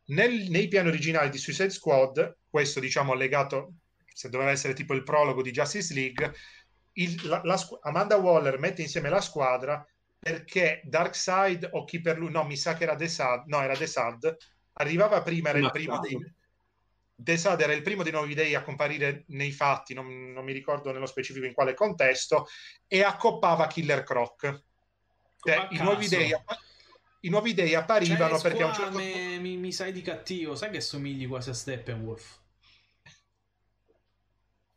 Nel, 0.10 0.50
nei 0.50 0.68
piani 0.68 0.88
originali 0.88 1.30
di 1.30 1.38
Suicide 1.38 1.70
Squad, 1.70 2.38
questo 2.50 2.80
diciamo 2.80 3.14
legato, 3.14 3.74
se 4.14 4.30
doveva 4.30 4.52
essere 4.52 4.74
tipo 4.74 4.94
il 4.94 5.04
prologo 5.04 5.42
di 5.42 5.52
Justice 5.52 5.94
League, 5.94 6.34
il, 6.94 7.28
la, 7.28 7.42
la, 7.44 7.60
Amanda 7.84 8.18
Waller 8.18 8.58
mette 8.60 8.82
insieme 8.82 9.10
la 9.10 9.22
squadra 9.22 9.86
perché 10.18 10.82
Darkseid 10.84 11.70
o 11.72 11.86
chi 11.86 12.02
per 12.02 12.18
lui, 12.18 12.32
no, 12.32 12.44
mi 12.44 12.58
sa 12.58 12.74
che 12.74 12.84
era 12.84 12.96
Desad, 12.96 13.46
no, 13.48 13.62
era 13.62 13.76
Desad, 13.76 14.36
arrivava 14.74 15.22
prima, 15.22 15.50
era 15.50 15.60
il 15.60 15.72
primo 15.72 16.00
dei, 16.00 16.18
Desad 17.16 17.62
era 17.62 17.74
il 17.74 17.82
primo 17.82 18.04
dei 18.04 18.12
nuovi 18.12 18.34
dei 18.34 18.56
a 18.56 18.64
comparire 18.64 19.24
nei 19.28 19.52
fatti, 19.52 19.94
non, 19.94 20.32
non, 20.32 20.44
mi 20.44 20.52
ricordo 20.52 20.92
nello 20.92 21.06
specifico 21.06 21.46
in 21.46 21.54
quale 21.54 21.74
contesto, 21.74 22.48
e 22.88 23.04
accoppava 23.04 23.68
Killer 23.68 24.04
Croc. 24.04 24.64
Cioè, 25.42 25.68
i, 25.72 25.78
nuovi 25.78 26.08
dei, 26.10 26.34
I 27.22 27.30
nuovi 27.30 27.54
dei 27.54 27.76
apparivano 27.76 28.40
cioè, 28.40 28.50
perché 28.50 28.64
a 28.64 28.68
un 28.68 28.74
certo 28.74 28.92
punto... 28.92 29.08
Mi, 29.42 29.58
mi, 29.58 29.72
sai 29.72 29.92
di 29.92 30.02
cattivo, 30.02 30.56
sai 30.56 30.72
che 30.72 30.82
somigli 30.82 31.28
quasi 31.28 31.50
a 31.50 31.54
Steppenwolf. 31.54 32.40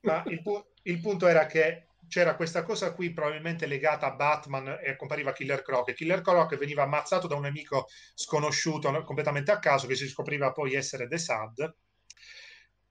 Ma 0.00 0.22
il, 0.26 0.42
pu- 0.42 0.64
il 0.82 1.00
punto 1.00 1.26
era 1.28 1.46
che 1.46 1.86
c'era 2.08 2.34
questa 2.34 2.62
cosa 2.62 2.92
qui 2.92 3.12
probabilmente 3.12 3.66
legata 3.66 4.06
a 4.06 4.14
Batman 4.14 4.78
e 4.82 4.96
compariva 4.96 5.32
Killer 5.32 5.62
Croc 5.62 5.88
e 5.88 5.94
Killer 5.94 6.20
Croc 6.20 6.56
veniva 6.56 6.82
ammazzato 6.82 7.26
da 7.26 7.36
un 7.36 7.42
nemico 7.42 7.88
sconosciuto 8.14 8.90
completamente 9.04 9.50
a 9.50 9.58
caso 9.58 9.86
che 9.86 9.94
si 9.94 10.08
scopriva 10.08 10.52
poi 10.52 10.74
essere 10.74 11.08
The 11.08 11.16
Sad 11.16 11.74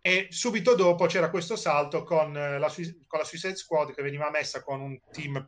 e 0.01 0.27
subito 0.31 0.73
dopo 0.73 1.05
c'era 1.05 1.29
questo 1.29 1.55
salto 1.55 2.01
con 2.01 2.33
la, 2.33 2.73
con 3.05 3.19
la 3.19 3.25
Suicide 3.25 3.55
Squad 3.55 3.93
che 3.93 4.01
veniva 4.01 4.31
messa 4.31 4.63
con 4.63 4.81
un 4.81 4.99
team 5.11 5.47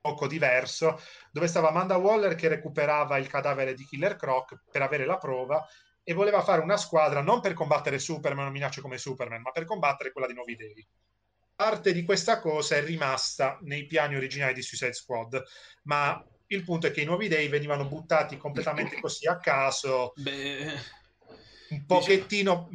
poco 0.00 0.26
diverso 0.26 1.00
dove 1.30 1.46
stava 1.46 1.68
Amanda 1.68 1.96
Waller 1.96 2.34
che 2.34 2.48
recuperava 2.48 3.18
il 3.18 3.28
cadavere 3.28 3.74
di 3.74 3.84
Killer 3.84 4.16
Croc 4.16 4.62
per 4.70 4.82
avere 4.82 5.04
la 5.04 5.18
prova 5.18 5.66
e 6.02 6.14
voleva 6.14 6.42
fare 6.42 6.62
una 6.62 6.76
squadra 6.76 7.20
non 7.20 7.40
per 7.40 7.52
combattere 7.52 7.98
Superman 7.98 8.46
o 8.46 8.50
minacce 8.50 8.80
come 8.80 8.98
Superman 8.98 9.42
ma 9.42 9.50
per 9.50 9.64
combattere 9.64 10.12
quella 10.12 10.26
di 10.26 10.34
Nuovi 10.34 10.56
Dei. 10.56 10.86
Parte 11.54 11.92
di 11.92 12.04
questa 12.04 12.40
cosa 12.40 12.76
è 12.76 12.82
rimasta 12.82 13.58
nei 13.62 13.84
piani 13.84 14.16
originali 14.16 14.54
di 14.54 14.62
Suicide 14.62 14.94
Squad, 14.94 15.42
ma 15.82 16.24
il 16.46 16.64
punto 16.64 16.86
è 16.86 16.90
che 16.90 17.02
i 17.02 17.04
nuovi 17.04 17.28
dei 17.28 17.48
venivano 17.48 17.86
buttati 17.86 18.38
completamente 18.38 18.98
così 19.00 19.26
a 19.26 19.38
caso, 19.38 20.12
Beh, 20.16 20.72
un 21.68 21.84
pochettino, 21.84 22.70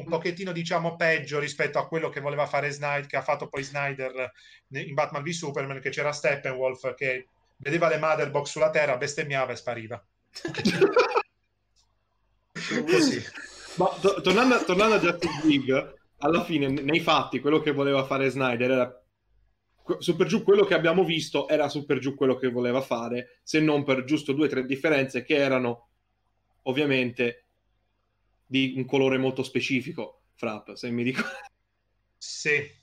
un 0.00 0.08
pochettino 0.08 0.52
diciamo 0.52 0.96
peggio 0.96 1.38
rispetto 1.38 1.78
a 1.78 1.86
quello 1.86 2.08
che 2.08 2.20
voleva 2.20 2.46
fare 2.46 2.70
Snyder, 2.70 3.06
che 3.06 3.16
ha 3.16 3.22
fatto 3.22 3.48
poi 3.48 3.62
Snyder 3.62 4.32
in 4.68 4.94
Batman 4.94 5.22
v 5.22 5.28
Superman, 5.28 5.80
che 5.80 5.90
c'era 5.90 6.12
Steppenwolf 6.12 6.94
che 6.94 7.28
vedeva 7.58 7.88
le 7.88 7.98
motherbox 7.98 8.48
sulla 8.48 8.70
terra, 8.70 8.96
bestemmiava 8.96 9.52
e 9.52 9.56
spariva. 9.56 10.02
così. 12.86 13.22
Ma 13.76 13.88
to- 14.00 14.20
tornando, 14.20 14.64
tornando, 14.64 14.96
a 14.96 14.98
Justice 14.98 15.46
League, 15.46 15.94
alla 16.18 16.44
fine, 16.44 16.68
nei 16.68 17.00
fatti, 17.00 17.40
quello 17.40 17.60
che 17.60 17.72
voleva 17.72 18.04
fare 18.04 18.28
Snyder 18.28 18.70
era 18.70 18.94
su 19.98 20.14
per 20.14 20.28
giù 20.28 20.44
quello 20.44 20.64
che 20.64 20.74
abbiamo 20.74 21.04
visto 21.04 21.48
era 21.48 21.68
su 21.68 21.84
per 21.84 21.98
giù 21.98 22.14
quello 22.14 22.36
che 22.36 22.48
voleva 22.48 22.80
fare, 22.80 23.40
se 23.42 23.60
non 23.60 23.84
per 23.84 24.04
giusto 24.04 24.32
due 24.32 24.46
o 24.46 24.48
tre 24.48 24.64
differenze 24.64 25.24
che 25.24 25.34
erano 25.34 25.88
ovviamente 26.62 27.46
di 28.50 28.72
un 28.74 28.84
colore 28.84 29.16
molto 29.16 29.44
specifico, 29.44 30.22
Frapp, 30.34 30.72
se 30.72 30.90
mi 30.90 31.04
ricordo. 31.04 31.38
Sì. 32.18 32.78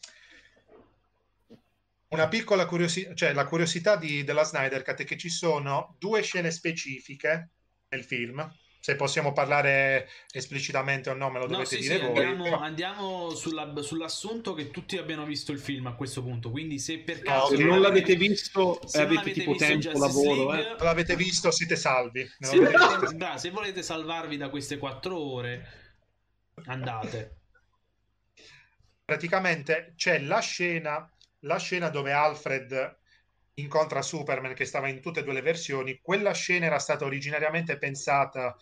Una 2.08 2.30
piccola 2.30 2.66
curiosità, 2.66 3.14
cioè 3.14 3.34
la 3.34 3.46
curiosità 3.46 3.98
di, 3.98 4.24
della 4.24 4.46
Snyder 4.46 4.82
Cut 4.82 5.02
è 5.02 5.04
che 5.04 5.18
ci 5.18 5.28
sono 5.28 5.98
due 6.00 6.22
scene 6.22 6.52
specifiche 6.52 7.50
nel 7.90 8.06
film 8.06 8.50
se 8.88 8.96
possiamo 8.96 9.34
parlare 9.34 10.08
esplicitamente 10.32 11.10
o 11.10 11.14
no, 11.14 11.30
me 11.30 11.40
lo 11.40 11.48
dovete 11.48 11.76
no, 11.76 11.82
sì, 11.82 11.86
dire 11.90 12.00
sì, 12.00 12.06
voi. 12.06 12.24
Andiamo, 12.24 12.44
però... 12.44 12.60
andiamo 12.60 13.30
sulla, 13.32 13.74
sull'assunto 13.82 14.54
che 14.54 14.72
tutti 14.72 14.98
abbiano 14.98 15.26
visto 15.26 15.52
il 15.52 15.60
film 15.60 15.88
a 15.88 15.94
questo 15.94 16.24
punto. 16.24 16.50
Quindi, 16.52 16.80
se 16.80 17.00
per 17.00 17.22
caso 17.22 17.52
no, 17.52 17.58
se 17.58 17.64
non 17.66 17.82
l'avete 17.82 18.16
visto 18.16 18.80
e 18.90 19.02
avete 19.02 19.32
tipo 19.32 19.56
tempo, 19.56 19.90
Justice 19.90 20.00
lavoro, 20.00 20.52
League, 20.52 20.62
eh. 20.62 20.70
non 20.78 20.86
l'avete 20.86 21.18
visto, 21.18 21.52
siete 21.52 21.76
salvi. 21.76 22.26
Se 22.40 22.56
volete, 22.58 23.16
da, 23.18 23.38
se 23.38 23.50
volete 23.50 23.84
salvarvi 23.84 24.38
da 24.38 24.48
queste 24.48 24.78
quattro 24.78 25.20
ore, 25.20 25.68
andate. 26.68 27.40
Praticamente 29.04 29.96
c'è 29.98 30.18
la 30.20 30.40
scena, 30.40 31.14
la 31.40 31.58
scena 31.58 31.90
dove 31.90 32.14
Alfred 32.14 33.00
incontra 33.56 34.02
Superman 34.02 34.54
che 34.54 34.64
stava 34.64 34.88
in 34.88 35.02
tutte 35.02 35.20
e 35.20 35.24
due 35.24 35.34
le 35.34 35.42
versioni, 35.42 36.00
quella 36.02 36.32
scena 36.32 36.68
era 36.68 36.80
stata 36.80 37.04
originariamente 37.04 37.78
pensata 37.78 38.56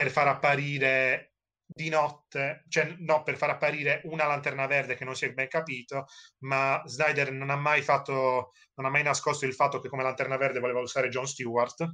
per 0.00 0.10
far 0.10 0.28
apparire 0.28 1.34
di 1.66 1.90
notte, 1.90 2.64
cioè 2.70 2.94
no, 3.00 3.22
per 3.22 3.36
far 3.36 3.50
apparire 3.50 4.00
una 4.04 4.24
lanterna 4.24 4.66
verde 4.66 4.94
che 4.94 5.04
non 5.04 5.14
si 5.14 5.26
è 5.26 5.34
ben 5.34 5.46
capito, 5.46 6.06
ma 6.38 6.82
Snyder 6.86 7.30
non 7.32 7.50
ha 7.50 7.56
mai 7.56 7.82
fatto, 7.82 8.52
non 8.76 8.86
ha 8.86 8.88
mai 8.88 9.02
nascosto 9.02 9.44
il 9.44 9.52
fatto 9.52 9.78
che 9.78 9.90
come 9.90 10.02
lanterna 10.02 10.38
verde 10.38 10.58
voleva 10.58 10.80
usare 10.80 11.10
John 11.10 11.26
Stewart, 11.26 11.86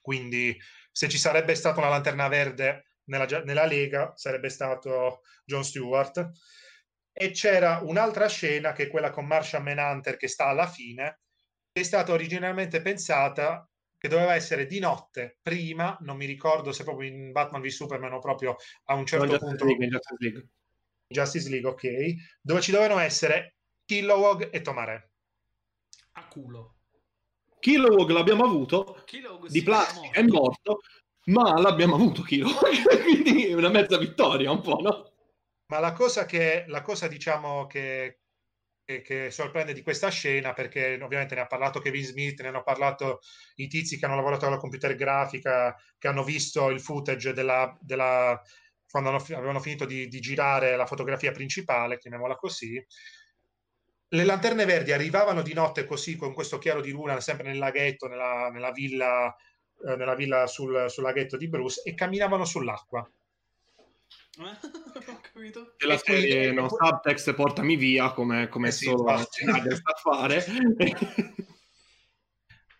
quindi 0.00 0.56
se 0.92 1.08
ci 1.08 1.18
sarebbe 1.18 1.56
stata 1.56 1.80
una 1.80 1.88
lanterna 1.88 2.28
verde 2.28 2.92
nella, 3.06 3.26
nella 3.42 3.66
Lega 3.66 4.12
sarebbe 4.14 4.48
stato 4.48 5.22
John 5.44 5.64
Stewart. 5.64 6.30
E 7.10 7.32
c'era 7.32 7.80
un'altra 7.82 8.28
scena 8.28 8.72
che 8.72 8.84
è 8.84 8.88
quella 8.88 9.10
con 9.10 9.26
Martian 9.26 9.64
Manhunter 9.64 10.16
che 10.16 10.28
sta 10.28 10.46
alla 10.46 10.68
fine, 10.68 11.22
è 11.72 11.82
stata 11.82 12.12
originalmente 12.12 12.80
pensata 12.80 13.68
che 13.98 14.08
doveva 14.08 14.34
essere 14.34 14.66
di 14.66 14.78
notte 14.78 15.38
prima, 15.42 15.96
non 16.00 16.16
mi 16.16 16.26
ricordo 16.26 16.72
se 16.72 16.84
proprio 16.84 17.08
in 17.08 17.32
Batman 17.32 17.62
v 17.62 17.66
Superman 17.66 18.12
o 18.12 18.18
proprio 18.18 18.56
a 18.84 18.94
un 18.94 19.06
certo 19.06 19.26
no, 19.26 19.38
punto 19.38 19.64
League, 19.64 19.86
Justice 19.86 20.16
League. 20.18 20.48
Justice 21.08 21.48
League, 21.48 21.68
ok, 21.68 22.14
dove 22.40 22.60
ci 22.60 22.72
dovevano 22.72 23.00
essere 23.00 23.56
Kilowog 23.84 24.50
e 24.52 24.60
Tomare. 24.60 25.10
A 26.12 26.26
culo. 26.26 26.74
Kilowog 27.58 28.10
l'abbiamo 28.10 28.44
avuto, 28.44 29.02
Kilowog 29.04 29.48
di 29.48 29.62
plastica 29.62 30.18
è 30.18 30.22
morto, 30.22 30.80
ma 31.26 31.58
l'abbiamo 31.58 31.94
avuto 31.94 32.22
Kilowog, 32.22 32.58
quindi 33.02 33.46
è 33.46 33.54
una 33.54 33.70
mezza 33.70 33.98
vittoria 33.98 34.50
un 34.50 34.60
po', 34.60 34.80
no? 34.80 35.12
Ma 35.68 35.80
la 35.80 35.92
cosa 35.92 36.26
che, 36.26 36.64
la 36.68 36.82
cosa 36.82 37.08
diciamo 37.08 37.66
che, 37.66 38.20
che, 38.86 39.30
sorprende 39.30 39.72
di 39.72 39.82
questa 39.82 40.08
scena 40.08 40.52
perché 40.52 40.98
ovviamente 41.02 41.34
ne 41.34 41.42
ha 41.42 41.46
parlato 41.46 41.80
Kevin 41.80 42.04
Smith, 42.04 42.40
ne 42.40 42.48
hanno 42.48 42.62
parlato 42.62 43.20
i 43.56 43.66
tizi 43.66 43.98
che 43.98 44.06
hanno 44.06 44.14
lavorato 44.14 44.46
alla 44.46 44.56
computer 44.56 44.94
grafica, 44.94 45.74
che 45.98 46.08
hanno 46.08 46.22
visto 46.22 46.70
il 46.70 46.80
footage 46.80 47.32
della, 47.32 47.76
della 47.80 48.40
quando 48.88 49.10
hanno, 49.10 49.18
avevano 49.18 49.60
finito 49.60 49.84
di, 49.84 50.08
di, 50.08 50.20
girare 50.20 50.76
la 50.76 50.86
fotografia 50.86 51.32
principale, 51.32 51.98
chiamiamola 51.98 52.36
così. 52.36 52.82
Le 54.08 54.24
lanterne 54.24 54.64
verdi 54.64 54.92
arrivavano 54.92 55.42
di 55.42 55.52
notte 55.52 55.84
così 55.84 56.16
con 56.16 56.32
questo 56.32 56.58
chiaro 56.58 56.80
di 56.80 56.92
luna 56.92 57.20
sempre 57.20 57.48
nel 57.48 57.58
laghetto, 57.58 58.06
nella, 58.06 58.50
nella 58.50 58.70
villa, 58.70 59.34
eh, 59.84 59.96
nella 59.96 60.14
villa 60.14 60.46
sul, 60.46 60.88
sul 60.88 61.02
laghetto 61.02 61.36
di 61.36 61.48
Bruce 61.48 61.82
e 61.84 61.94
camminavano 61.94 62.44
sull'acqua 62.44 63.10
ho 65.06 65.20
capito. 65.20 65.74
E 65.78 65.86
la 65.86 65.96
serie 65.96 66.52
no, 66.52 66.68
subtext 66.68 67.32
portami 67.34 67.76
via 67.76 68.12
come, 68.12 68.48
come 68.48 68.68
eh 68.68 68.72
sì, 68.72 68.84
solo 68.84 69.26
Snyder 69.30 69.74
sa 69.82 69.94
fare. 69.94 70.44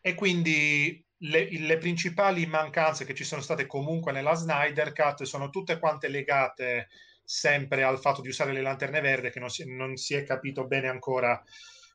e 0.01 0.15
quindi 0.15 1.05
le, 1.19 1.49
le, 1.51 1.79
principali 1.79 2.45
mancanze 2.47 3.05
che 3.05 3.15
ci 3.15 3.25
sono 3.25 3.41
state 3.41 3.67
comunque 3.67 4.13
nella 4.13 4.35
Snyder 4.35 4.93
Cut 4.93 5.23
sono 5.23 5.49
tutte 5.49 5.79
quante 5.79 6.09
legate 6.09 6.89
sempre 7.25 7.83
al 7.83 7.99
fatto 7.99 8.21
di 8.21 8.29
usare 8.29 8.53
le 8.53 8.61
lanterne 8.61 9.01
verde 9.01 9.31
che 9.31 9.41
non 9.41 9.49
si, 9.49 9.65
non 9.67 9.97
si 9.97 10.15
è 10.15 10.25
capito 10.25 10.67
bene 10.67 10.89
ancora 10.89 11.43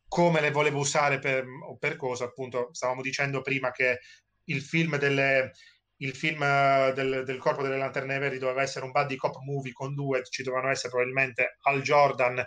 come 0.08 0.42
le 0.42 0.52
volevo 0.52 0.80
usare 0.80 1.20
per, 1.20 1.46
o 1.46 1.78
per 1.78 1.96
cosa 1.96 2.26
appunto 2.26 2.70
stavamo 2.74 3.02
dicendo 3.02 3.42
prima 3.42 3.72
che 3.72 4.00
il 4.46 4.62
film 4.62 4.98
delle, 4.98 5.54
il 6.02 6.16
film 6.16 6.42
eh, 6.44 6.94
del, 6.96 7.24
del, 7.26 7.38
Corpo 7.38 7.62
delle 7.62 7.78
Lanterne 7.78 8.20
Verdi 8.20 8.38
doveva 8.38 8.62
essere 8.62 8.86
un 8.86 8.92
buddy 8.92 9.16
cop 9.16 9.38
movie 9.44 9.72
con 9.72 9.94
due, 9.94 10.24
ci 10.24 10.44
dovevano 10.44 10.72
essere 10.72 10.90
probabilmente 10.90 11.58
Al 11.62 11.82
Jordan 11.82 12.44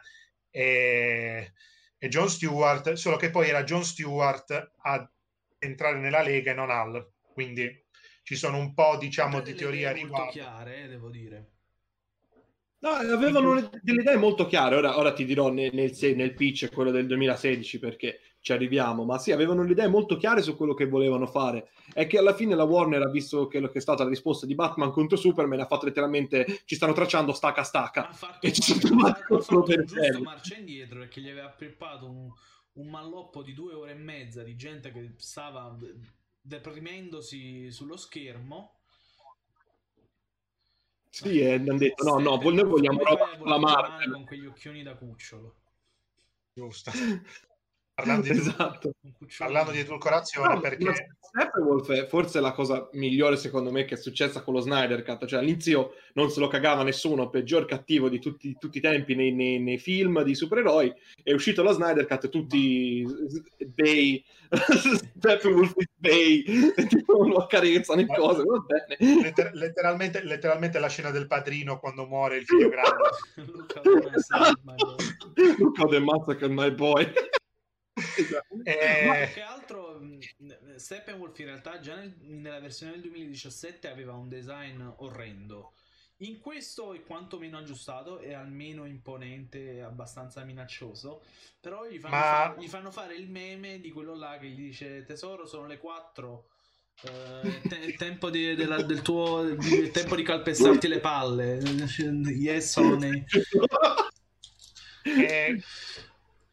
e, 0.50 1.52
e 1.98 2.08
John 2.08 2.28
Stewart, 2.28 2.92
solo 2.92 3.16
che 3.16 3.30
poi 3.30 3.48
era 3.48 3.64
John 3.64 3.84
Stewart 3.84 4.72
a 4.82 5.10
entrare 5.58 5.98
nella 5.98 6.22
Lega 6.22 6.50
e 6.50 6.54
non 6.54 6.70
Al, 6.70 7.12
quindi 7.32 7.82
ci 8.22 8.36
sono 8.36 8.58
un 8.58 8.74
po' 8.74 8.96
diciamo 8.98 9.40
di 9.40 9.54
teoria 9.54 9.92
riguardo. 9.92 10.30
chiare, 10.30 10.84
eh, 10.84 10.88
devo 10.88 11.10
dire. 11.10 11.50
No, 12.78 12.90
avevano 12.90 13.70
delle 13.80 14.02
idee 14.02 14.16
molto 14.16 14.46
chiare. 14.46 14.76
Ora, 14.76 14.98
ora 14.98 15.14
ti 15.14 15.24
dirò 15.24 15.50
nel, 15.50 15.72
nel, 15.72 15.96
nel 16.16 16.34
pitch 16.34 16.70
quello 16.70 16.90
del 16.90 17.06
2016 17.06 17.78
perché 17.78 18.20
ci 18.44 18.52
arriviamo, 18.52 19.04
ma 19.04 19.16
sì, 19.16 19.32
avevano 19.32 19.62
le 19.62 19.72
idee 19.72 19.88
molto 19.88 20.18
chiare 20.18 20.42
su 20.42 20.54
quello 20.54 20.74
che 20.74 20.86
volevano 20.86 21.26
fare. 21.26 21.70
È 21.94 22.06
che 22.06 22.18
alla 22.18 22.34
fine 22.34 22.54
la 22.54 22.64
Warner 22.64 23.00
ha 23.00 23.08
visto 23.08 23.48
quello 23.48 23.70
che 23.70 23.78
è 23.78 23.80
stata 23.80 24.04
la 24.04 24.10
risposta 24.10 24.44
di 24.44 24.54
Batman 24.54 24.90
contro 24.90 25.16
Superman, 25.16 25.60
ha 25.60 25.66
fatto 25.66 25.86
letteralmente 25.86 26.60
ci 26.66 26.74
stanno 26.74 26.92
tracciando 26.92 27.32
stacca 27.32 27.62
stacca. 27.62 28.06
Ha 28.06 28.12
fatto, 28.12 28.46
e 28.46 28.52
ci 28.52 28.60
sono 28.60 28.80
trovati 28.80 29.22
fatto 29.22 29.62
per 29.62 29.84
giusto 29.84 30.22
marcia 30.22 30.56
indietro 30.56 30.98
perché 30.98 31.22
gli 31.22 31.30
aveva 31.30 31.48
preparato 31.48 32.04
un, 32.04 32.30
un 32.72 32.90
malloppo 32.90 33.42
di 33.42 33.54
due 33.54 33.72
ore 33.72 33.92
e 33.92 33.94
mezza 33.94 34.42
di 34.42 34.54
gente 34.56 34.92
che 34.92 35.14
stava 35.16 35.74
deprimendosi 36.38 37.70
sullo 37.70 37.96
schermo. 37.96 38.80
Sì, 41.08 41.40
e 41.40 41.54
hanno 41.54 41.78
detto 41.78 42.04
no, 42.04 42.18
no, 42.18 42.36
noi 42.36 42.64
vogliamo 42.64 43.00
la 43.42 43.58
Marvel 43.58 44.12
con 44.12 44.26
quegli 44.26 44.44
occhioni 44.44 44.82
da 44.82 44.94
cucciolo. 44.96 45.54
Giusto. 46.52 46.90
parlando, 47.94 48.22
di, 48.22 48.30
esatto. 48.38 48.94
parlando 49.38 49.70
di 49.70 49.78
edulcorazione 49.78 50.54
no, 50.54 50.60
perché 50.60 51.16
Steppenwolf 51.20 51.90
è 51.92 52.06
forse 52.06 52.40
la 52.40 52.52
cosa 52.52 52.88
migliore 52.92 53.36
secondo 53.36 53.70
me 53.70 53.84
che 53.84 53.94
è 53.94 53.98
successa 53.98 54.42
con 54.42 54.54
lo 54.54 54.60
Snyder 54.60 55.02
Cut. 55.02 55.26
Cioè 55.26 55.38
all'inizio 55.38 55.94
non 56.14 56.30
se 56.30 56.40
lo 56.40 56.48
cagava 56.48 56.82
nessuno 56.82 57.30
peggior 57.30 57.64
cattivo 57.64 58.08
di 58.08 58.18
tutti, 58.18 58.56
tutti 58.58 58.78
i 58.78 58.80
tempi 58.80 59.14
nei, 59.14 59.32
nei, 59.32 59.60
nei, 59.60 59.78
film 59.78 60.22
di 60.22 60.34
supereroi. 60.34 60.92
È 61.22 61.32
uscito 61.32 61.62
lo 61.62 61.72
Snyder 61.72 62.06
Cut 62.06 62.28
tutti 62.28 63.04
Bay 63.74 64.22
Steppenwolf 65.18 65.74
Bay 65.96 66.42
tipo 66.88 67.26
lo 67.26 67.38
accarezzano 67.38 68.00
in 68.00 68.08
cose 68.08 68.42
va 68.42 68.58
bene. 68.58 69.22
Letter- 69.22 69.54
letteralmente, 69.54 70.22
letteralmente 70.22 70.78
la 70.78 70.88
scena 70.88 71.10
del 71.10 71.26
padrino 71.26 71.78
quando 71.78 72.06
muore 72.06 72.36
il 72.36 72.44
figlio 72.44 72.68
grande. 72.68 72.92
Luca 75.58 75.86
the 75.88 75.98
Massacre 75.98 76.48
my 76.48 76.70
boy 76.70 77.10
esatto. 78.16 78.54
eh... 78.64 79.06
Ma 79.06 79.26
che 79.26 79.40
altro 79.42 80.00
Steppenwolf 80.76 81.38
in 81.38 81.46
realtà 81.46 81.80
già 81.80 81.96
nel, 81.96 82.14
nella 82.20 82.60
versione 82.60 82.92
del 82.92 83.02
2017 83.02 83.88
aveva 83.88 84.12
un 84.12 84.28
design 84.28 84.82
orrendo. 84.96 85.74
In 86.18 86.38
questo 86.38 86.94
è 86.94 87.02
quanto 87.02 87.38
meno 87.38 87.58
aggiustato 87.58 88.20
e 88.20 88.34
almeno 88.34 88.84
imponente 88.84 89.74
e 89.74 89.80
abbastanza 89.80 90.44
minaccioso 90.44 91.22
però 91.64 91.86
gli 91.86 91.98
fanno, 91.98 92.14
Ma... 92.14 92.20
fare, 92.20 92.60
gli 92.60 92.68
fanno, 92.68 92.90
fare, 92.90 93.14
il 93.14 93.30
meme 93.30 93.80
di 93.80 93.90
quello 93.90 94.14
là 94.14 94.36
che 94.38 94.48
gli 94.48 94.66
dice 94.66 95.02
tesoro 95.06 95.46
sono 95.46 95.66
le 95.66 95.78
4 95.78 96.48
eh, 97.04 97.60
te- 97.66 97.94
tempo 97.94 98.28
di, 98.28 98.54
della, 98.54 98.82
del 98.82 99.00
tuo 99.00 99.42
di, 99.44 99.90
tempo 99.90 100.14
di 100.14 100.22
calpestarti 100.22 100.88
le 100.88 101.00
palle. 101.00 101.58
Yes 102.36 102.76
only 102.76 103.24
eh, 105.04 105.62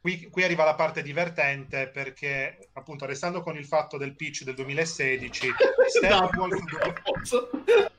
Qui, 0.01 0.29
qui, 0.31 0.43
arriva 0.43 0.63
la 0.63 0.73
parte 0.73 1.03
divertente 1.03 1.87
perché, 1.87 2.69
appunto, 2.73 3.05
restando 3.05 3.43
con 3.43 3.55
il 3.55 3.65
fatto 3.65 3.97
del 3.97 4.15
pitch 4.15 4.43
del 4.43 4.55
2016, 4.55 5.53
Steppenwolf 5.87 6.63
doveva... 6.63 7.91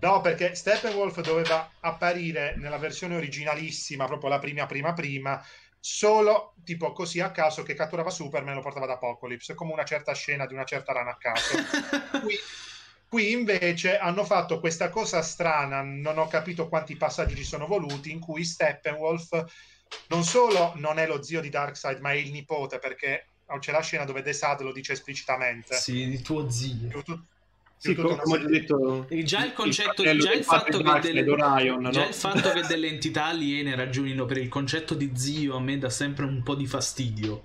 No, 0.00 0.20
perché 0.22 0.54
Steppenwolf 0.54 1.20
doveva 1.20 1.70
apparire 1.80 2.54
nella 2.56 2.78
versione 2.78 3.16
originalissima, 3.16 4.06
proprio 4.06 4.30
la 4.30 4.38
prima, 4.38 4.64
prima, 4.64 4.94
prima, 4.94 5.44
solo 5.78 6.54
tipo 6.64 6.92
così 6.92 7.20
a 7.20 7.30
caso 7.30 7.62
che 7.62 7.74
catturava 7.74 8.08
Superman 8.08 8.52
e 8.52 8.56
lo 8.56 8.62
portava 8.62 8.86
ad 8.86 8.92
Apocalypse, 8.92 9.54
come 9.54 9.72
una 9.72 9.84
certa 9.84 10.14
scena 10.14 10.46
di 10.46 10.54
una 10.54 10.64
certa 10.64 10.94
rana 10.94 11.10
a 11.10 11.16
caso. 11.18 11.56
qui, 12.24 12.38
Qui 13.14 13.30
invece 13.30 13.96
hanno 13.96 14.24
fatto 14.24 14.58
questa 14.58 14.88
cosa 14.88 15.22
strana, 15.22 15.82
non 15.82 16.18
ho 16.18 16.26
capito 16.26 16.68
quanti 16.68 16.96
passaggi 16.96 17.36
ci 17.36 17.44
sono 17.44 17.68
voluti, 17.68 18.10
in 18.10 18.18
cui 18.18 18.44
Steppenwolf 18.44 19.44
non 20.08 20.24
solo 20.24 20.72
non 20.76 20.98
è 20.98 21.06
lo 21.06 21.22
zio 21.22 21.40
di 21.40 21.48
Darkseid, 21.48 22.00
ma 22.00 22.12
è 22.12 22.16
il 22.16 22.30
nipote, 22.30 22.78
perché 22.78 23.26
c'è 23.58 23.72
la 23.72 23.80
scena 23.80 24.04
dove 24.04 24.22
Desad 24.22 24.60
lo 24.62 24.72
dice 24.72 24.92
esplicitamente. 24.92 25.76
Sì, 25.76 26.08
di 26.08 26.20
tuo 26.22 26.48
zio. 26.50 27.02
Tu, 27.02 27.20
sì, 27.76 27.94
come 27.94 28.14
ho 28.14 28.38
detto, 28.38 29.06
già 29.24 29.44
il 29.44 29.52
concetto, 29.52 30.02
il 30.02 30.18
già, 30.18 30.32
il 30.32 30.42
fatto, 30.42 30.78
che 30.78 31.00
delle, 31.00 31.30
Orion, 31.30 31.82
no? 31.82 31.90
già 31.90 32.06
il 32.06 32.14
fatto 32.14 32.50
che 32.52 32.62
delle 32.62 32.88
entità 32.88 33.26
aliene 33.26 33.74
ragionino 33.74 34.24
per 34.24 34.38
il 34.38 34.48
concetto 34.48 34.94
di 34.94 35.10
zio 35.14 35.56
a 35.56 35.60
me 35.60 35.76
dà 35.76 35.90
sempre 35.90 36.24
un 36.24 36.42
po' 36.42 36.54
di 36.54 36.66
fastidio. 36.66 37.44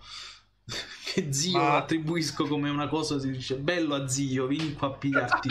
Che 1.10 1.34
zio 1.34 1.58
Ma... 1.58 1.78
attribuisco 1.78 2.46
come 2.46 2.70
una 2.70 2.88
cosa, 2.88 3.20
si 3.20 3.32
dice 3.32 3.56
bello 3.56 3.96
a 3.96 4.08
zio, 4.08 4.46
vieni 4.46 4.74
qua 4.74 4.90
a 4.90 4.92
pigliarti 4.92 5.50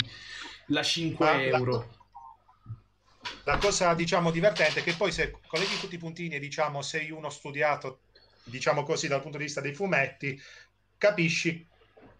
la 0.68 0.82
5 0.84 1.26
Ma 1.26 1.42
euro. 1.42 1.97
La, 3.48 3.56
cosa 3.56 3.94
diciamo 3.94 4.30
divertente 4.30 4.80
è 4.80 4.82
che 4.82 4.92
poi 4.92 5.10
se 5.10 5.34
colleghi 5.46 5.80
tutti 5.80 5.94
i 5.94 5.98
puntini 5.98 6.34
e 6.34 6.38
diciamo 6.38 6.82
sei 6.82 7.10
uno 7.10 7.30
studiato, 7.30 8.00
diciamo 8.44 8.82
così 8.82 9.08
dal 9.08 9.22
punto 9.22 9.38
di 9.38 9.44
vista 9.44 9.62
dei 9.62 9.72
fumetti, 9.72 10.38
capisci 10.98 11.66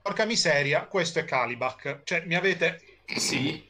porca 0.01 0.25
miseria, 0.25 0.87
questo 0.87 1.19
è 1.19 1.27
Calibak. 1.27 2.01
Cioè, 2.05 2.25
mi 2.25 2.35
avete... 2.35 3.01
Sì. 3.05 3.63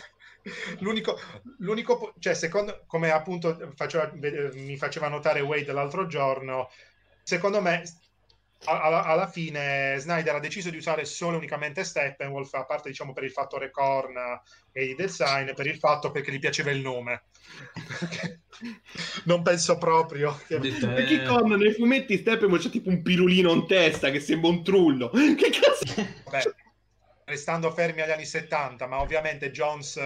l'unico, 0.80 1.20
l'unico, 1.58 2.14
cioè, 2.18 2.32
secondo, 2.32 2.84
come 2.86 3.10
appunto 3.10 3.72
faceva, 3.74 4.10
mi 4.14 4.78
faceva 4.78 5.08
notare 5.08 5.40
Wade 5.40 5.72
l'altro 5.72 6.06
giorno, 6.06 6.70
secondo 7.22 7.60
me 7.60 7.82
alla, 8.64 9.04
alla, 9.04 9.28
fine 9.28 9.96
Snyder 9.98 10.34
ha 10.34 10.40
deciso 10.40 10.70
di 10.70 10.76
usare 10.76 11.04
solo 11.04 11.34
e 11.34 11.38
unicamente 11.38 11.84
Steppenwolf, 11.84 12.52
a 12.54 12.64
parte 12.64 12.88
diciamo 12.88 13.12
per 13.12 13.24
il 13.24 13.30
fattore 13.30 13.70
corn 13.70 14.16
e 14.72 14.84
i 14.84 14.94
design, 14.94 15.52
per 15.54 15.66
il 15.66 15.78
fatto 15.78 16.10
perché 16.10 16.32
gli 16.32 16.38
piaceva 16.38 16.70
il 16.70 16.80
nome. 16.80 17.24
non 19.24 19.42
penso 19.42 19.78
proprio. 19.78 20.38
Che... 20.46 20.58
Perché 20.58 21.24
con 21.24 21.50
nei 21.50 21.72
fumetti 21.72 22.18
Steppenwolf 22.18 22.62
c'è 22.62 22.70
tipo 22.70 22.88
un 22.88 23.02
pirulino 23.02 23.52
in 23.52 23.66
testa 23.66 24.10
che 24.10 24.20
sembra 24.20 24.50
un 24.50 24.64
trullo. 24.64 25.10
Che 25.14 25.50
cazzo? 25.50 26.06
Vabbè, 26.24 26.42
restando 27.24 27.70
fermi 27.72 28.00
agli 28.00 28.10
anni 28.10 28.24
70, 28.24 28.86
ma 28.86 29.00
ovviamente 29.00 29.50
Jones 29.50 29.98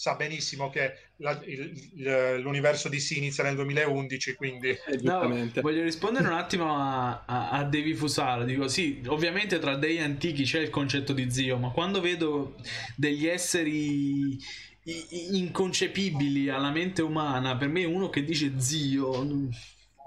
sa 0.00 0.14
benissimo 0.14 0.70
che 0.70 1.10
la, 1.16 1.38
il, 1.44 2.40
l'universo 2.40 2.88
di 2.88 2.96
DC 2.96 3.16
inizia 3.18 3.44
nel 3.44 3.54
2011, 3.54 4.32
quindi... 4.32 4.70
Eh, 4.70 4.98
no, 5.02 5.50
voglio 5.60 5.82
rispondere 5.82 6.26
un 6.26 6.32
attimo 6.32 6.74
a, 6.74 7.24
a, 7.26 7.50
a 7.50 7.64
Devi 7.64 7.92
Fusaro. 7.92 8.44
Dico, 8.44 8.66
sì, 8.66 9.02
ovviamente 9.08 9.58
tra 9.58 9.76
dei 9.76 10.00
antichi 10.00 10.44
c'è 10.44 10.60
il 10.60 10.70
concetto 10.70 11.12
di 11.12 11.30
zio, 11.30 11.58
ma 11.58 11.68
quando 11.68 12.00
vedo 12.00 12.56
degli 12.96 13.26
esseri 13.26 14.38
inconcepibili 15.32 16.48
alla 16.48 16.70
mente 16.70 17.02
umana, 17.02 17.58
per 17.58 17.68
me 17.68 17.84
uno 17.84 18.08
che 18.08 18.24
dice 18.24 18.58
zio 18.58 19.22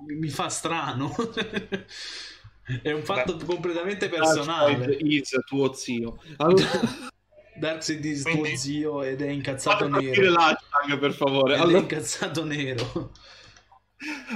mi 0.07 0.29
fa 0.29 0.49
strano. 0.49 1.15
È 2.81 2.91
un 2.91 3.03
fatto 3.03 3.35
Beh, 3.35 3.45
completamente 3.45 4.09
personale. 4.09 4.95
Is 5.01 5.37
tuo 5.45 5.71
zio. 5.73 6.19
Allora... 6.37 7.11
Darkseid 7.55 8.25
è 8.25 8.31
tuo 8.31 8.45
zio 8.55 9.03
ed 9.03 9.21
è 9.21 9.29
incazzato 9.29 9.87
nero. 9.87 10.97
per 10.99 11.13
favore. 11.13 11.55
Ed 11.55 11.61
allora... 11.61 11.77
è 11.77 11.81
incazzato 11.81 12.43
nero. 12.43 13.11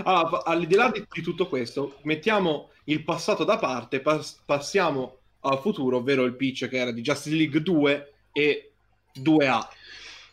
Allora, 0.03 0.45
al 0.45 0.65
di 0.65 0.75
là 0.75 0.91
di, 0.91 1.21
tutto 1.21 1.47
questo, 1.47 1.99
mettiamo 2.03 2.71
il 2.85 3.03
passato 3.03 3.43
da 3.43 3.57
parte, 3.57 3.99
pas- 3.99 4.41
passiamo 4.45 5.19
al 5.41 5.59
futuro, 5.59 5.97
ovvero 5.97 6.23
il 6.23 6.35
pitch 6.35 6.67
che 6.67 6.77
era 6.77 6.91
di 6.91 7.01
Justice 7.01 7.35
League 7.35 7.61
2 7.61 8.13
e 8.31 8.71
2A. 9.19 9.67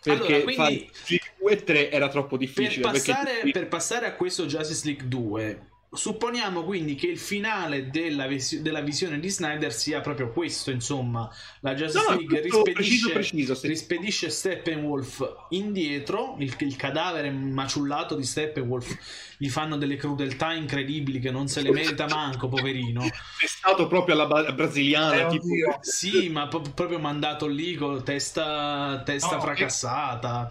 Perché 0.03 0.35
allora, 0.35 0.53
quindi, 0.53 0.91
fare 1.01 1.21
2 1.41 1.53
e 1.53 1.65
3 1.65 1.91
era 1.91 2.09
troppo 2.09 2.37
difficile. 2.37 2.83
Per 2.83 2.93
passare, 2.93 3.33
perché... 3.33 3.51
per 3.51 3.69
passare 3.69 4.07
a 4.07 4.15
questo 4.15 4.47
Justice 4.47 4.85
League 4.85 5.09
2, 5.09 5.69
Supponiamo 5.95 6.65
quindi 6.65 6.95
che 6.95 7.07
il 7.07 7.19
finale 7.19 7.89
della, 7.89 8.27
vis- 8.27 8.59
della, 8.61 8.81
visione 8.81 9.19
di 9.21 9.29
Snyder 9.29 9.73
sia 9.73 10.01
proprio 10.01 10.31
questo, 10.31 10.71
insomma, 10.71 11.31
la 11.61 11.75
Justice 11.75 12.05
no, 12.11 12.17
League 12.17 12.41
rispedisce, 12.41 12.73
preciso, 12.73 13.13
preciso, 13.13 13.55
sì. 13.55 13.67
rispedisce 13.69 14.31
Steppenwolf 14.31 15.47
indietro, 15.51 16.37
il, 16.39 16.55
il, 16.59 16.77
cadavere 16.77 17.31
maciullato 17.31 18.17
di 18.17 18.25
Steppenwolf, 18.25 19.37
gli 19.39 19.49
fanno 19.49 19.77
delle 19.77 19.97
crudeltà 19.97 20.53
incredibili 20.53 21.21
che 21.21 21.31
non 21.31 21.49
se 21.49 21.63
le 21.63 21.71
merita 21.71 22.07
manco, 22.07 22.49
poverino. 22.49 23.03
È 23.05 23.47
stato 23.47 23.87
proprio 23.87 24.15
alla 24.15 24.27
ba- 24.27 24.53
brasiliana, 24.53 25.27
eh, 25.27 25.31
tipo... 25.31 25.47
Sì, 25.81 26.29
ma 26.29 26.49
po- 26.49 26.61
proprio 26.61 26.99
mandato 26.99 27.47
lì 27.47 27.77
con 27.77 28.03
testa, 28.03 29.03
testa 29.05 29.37
no, 29.37 29.41
fracassata. 29.41 30.51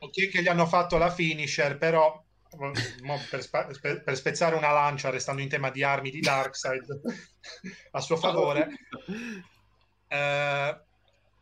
Ok 0.00 0.28
che 0.30 0.42
gli 0.42 0.48
hanno 0.48 0.66
fatto 0.66 0.96
la 0.96 1.10
finisher, 1.10 1.76
però 1.76 2.24
per, 2.50 4.02
per, 4.02 4.16
spezzare 4.16 4.56
una 4.56 4.72
lancia, 4.72 5.10
restando 5.10 5.40
in 5.40 5.48
tema 5.48 5.70
di 5.70 5.82
armi 5.82 6.10
di 6.10 6.20
Darkseid 6.20 7.00
a 7.92 8.00
suo 8.00 8.16
favore, 8.16 8.68
eh, 10.08 10.80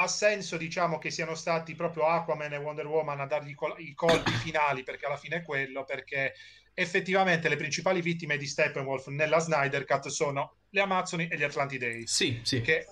ha 0.01 0.07
senso 0.07 0.57
diciamo 0.57 0.99
che 0.99 1.11
siano 1.11 1.35
stati 1.35 1.75
proprio 1.75 2.07
Aquaman 2.07 2.53
e 2.53 2.59
Wonder 2.59 2.87
Woman 2.87 3.21
a 3.21 3.27
dargli 3.27 3.55
col- 3.55 3.79
i 3.79 3.94
colpi 3.94 4.31
finali, 4.33 4.85
perché 4.85 5.07
alla 5.07 5.16
fine 5.16 5.37
è 5.37 5.42
quello, 5.42 5.85
perché 5.85 6.35
effettivamente 6.75 7.49
le 7.49 7.57
principali 7.57 8.01
vittime 8.01 8.37
di 8.37 8.47
Steppenwolf 8.47 9.09
nella 9.09 9.40
Snyder 9.40 9.85
Cut 9.85 10.07
sono 10.09 10.55
le 10.71 10.81
Amazzoni 10.81 11.27
e 11.27 11.37
gli 11.37 11.42
Atlantidei. 11.42 12.07
Sì, 12.07 12.40
sì. 12.44 12.61
Che 12.61 12.87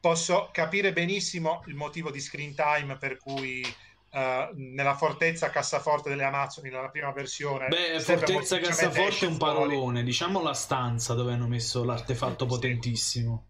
posso 0.00 0.48
capire 0.52 0.92
benissimo 0.92 1.62
il 1.66 1.74
motivo 1.74 2.10
di 2.10 2.20
screen 2.20 2.54
time 2.54 2.96
per 2.96 3.18
cui 3.18 3.62
Uh, 4.16 4.48
nella 4.54 4.94
fortezza 4.94 5.50
cassaforte 5.50 6.08
delle 6.08 6.24
Amazzoni 6.24 6.70
nella 6.70 6.88
prima 6.88 7.12
versione. 7.12 7.68
Beh, 7.68 8.00
fortezza 8.00 8.58
cassaforte 8.58 9.26
è 9.26 9.28
un 9.28 9.36
parolone, 9.36 10.02
diciamo 10.02 10.40
la 10.40 10.54
stanza 10.54 11.12
dove 11.12 11.34
hanno 11.34 11.46
messo 11.46 11.84
l'artefatto 11.84 12.46
potentissimo. 12.46 13.48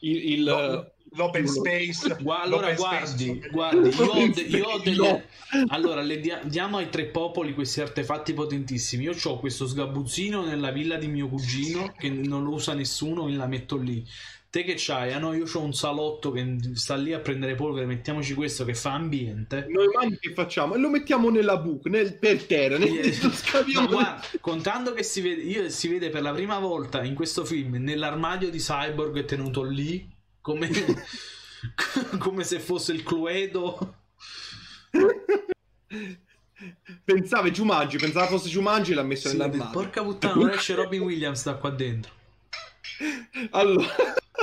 Il, 0.00 0.32
il, 0.32 0.92
l'open 1.12 1.46
space. 1.46 2.16
Gua- 2.20 2.40
allora 2.40 2.70
l'open 2.70 2.76
guardi, 2.76 3.34
space. 3.36 3.50
guardi, 3.50 3.88
io 3.90 4.10
ho, 4.10 4.28
de- 4.28 4.40
io 4.40 4.66
ho 4.66 4.78
delle... 4.80 5.28
Allora, 5.68 6.00
le 6.00 6.18
dia- 6.18 6.40
diamo 6.42 6.78
ai 6.78 6.88
tre 6.88 7.04
popoli 7.04 7.54
questi 7.54 7.80
artefatti 7.80 8.34
potentissimi. 8.34 9.04
Io 9.04 9.14
ho 9.22 9.38
questo 9.38 9.68
sgabuzzino 9.68 10.44
nella 10.44 10.72
villa 10.72 10.96
di 10.96 11.06
mio 11.06 11.28
cugino 11.28 11.94
che 11.96 12.10
non 12.10 12.42
lo 12.42 12.54
usa 12.54 12.74
nessuno, 12.74 13.26
me 13.26 13.36
la 13.36 13.46
metto 13.46 13.76
lì. 13.76 14.04
Te 14.52 14.64
che 14.64 14.74
c'hai? 14.76 15.14
Ah 15.14 15.18
no, 15.18 15.32
io 15.32 15.46
ho 15.50 15.60
un 15.60 15.72
salotto 15.72 16.30
che 16.30 16.58
sta 16.74 16.94
lì 16.94 17.14
a 17.14 17.20
prendere 17.20 17.54
polvere, 17.54 17.86
mettiamoci 17.86 18.34
questo 18.34 18.66
che 18.66 18.74
fa 18.74 18.92
ambiente. 18.92 19.64
Noi 19.70 19.86
mani 19.94 20.18
che 20.18 20.34
facciamo? 20.34 20.74
E 20.74 20.78
lo 20.78 20.90
mettiamo 20.90 21.30
nella 21.30 21.56
buca, 21.56 21.88
nel, 21.88 22.18
per 22.18 22.44
terra, 22.44 22.76
nel, 22.76 23.16
no, 23.72 23.86
guarda, 23.86 24.20
contando 24.42 24.92
che 24.92 25.04
si 25.04 25.22
vede, 25.22 25.40
io, 25.40 25.70
si 25.70 25.88
vede 25.88 26.10
per 26.10 26.20
la 26.20 26.32
prima 26.32 26.58
volta 26.58 27.02
in 27.02 27.14
questo 27.14 27.46
film 27.46 27.76
nell'armadio 27.76 28.50
di 28.50 28.58
Cyborg 28.58 29.24
tenuto 29.24 29.62
lì 29.62 30.06
come, 30.42 30.68
come 32.20 32.44
se 32.44 32.60
fosse 32.60 32.92
il 32.92 33.04
Cluedo. 33.04 33.94
Pensava 37.02 37.50
Giumaggi, 37.50 37.96
pensava 37.96 38.26
fosse 38.26 38.50
Giumaggi 38.50 38.92
e 38.92 38.96
l'ha 38.96 39.02
messo 39.02 39.28
sì, 39.28 39.38
nell'armadio. 39.38 39.72
Porca 39.72 40.02
puttana, 40.02 40.34
non 40.34 40.50
esce 40.50 40.74
Robin 40.74 41.00
Williams 41.08 41.42
da 41.42 41.54
qua 41.54 41.70
dentro. 41.70 42.12
Allora, 43.52 43.86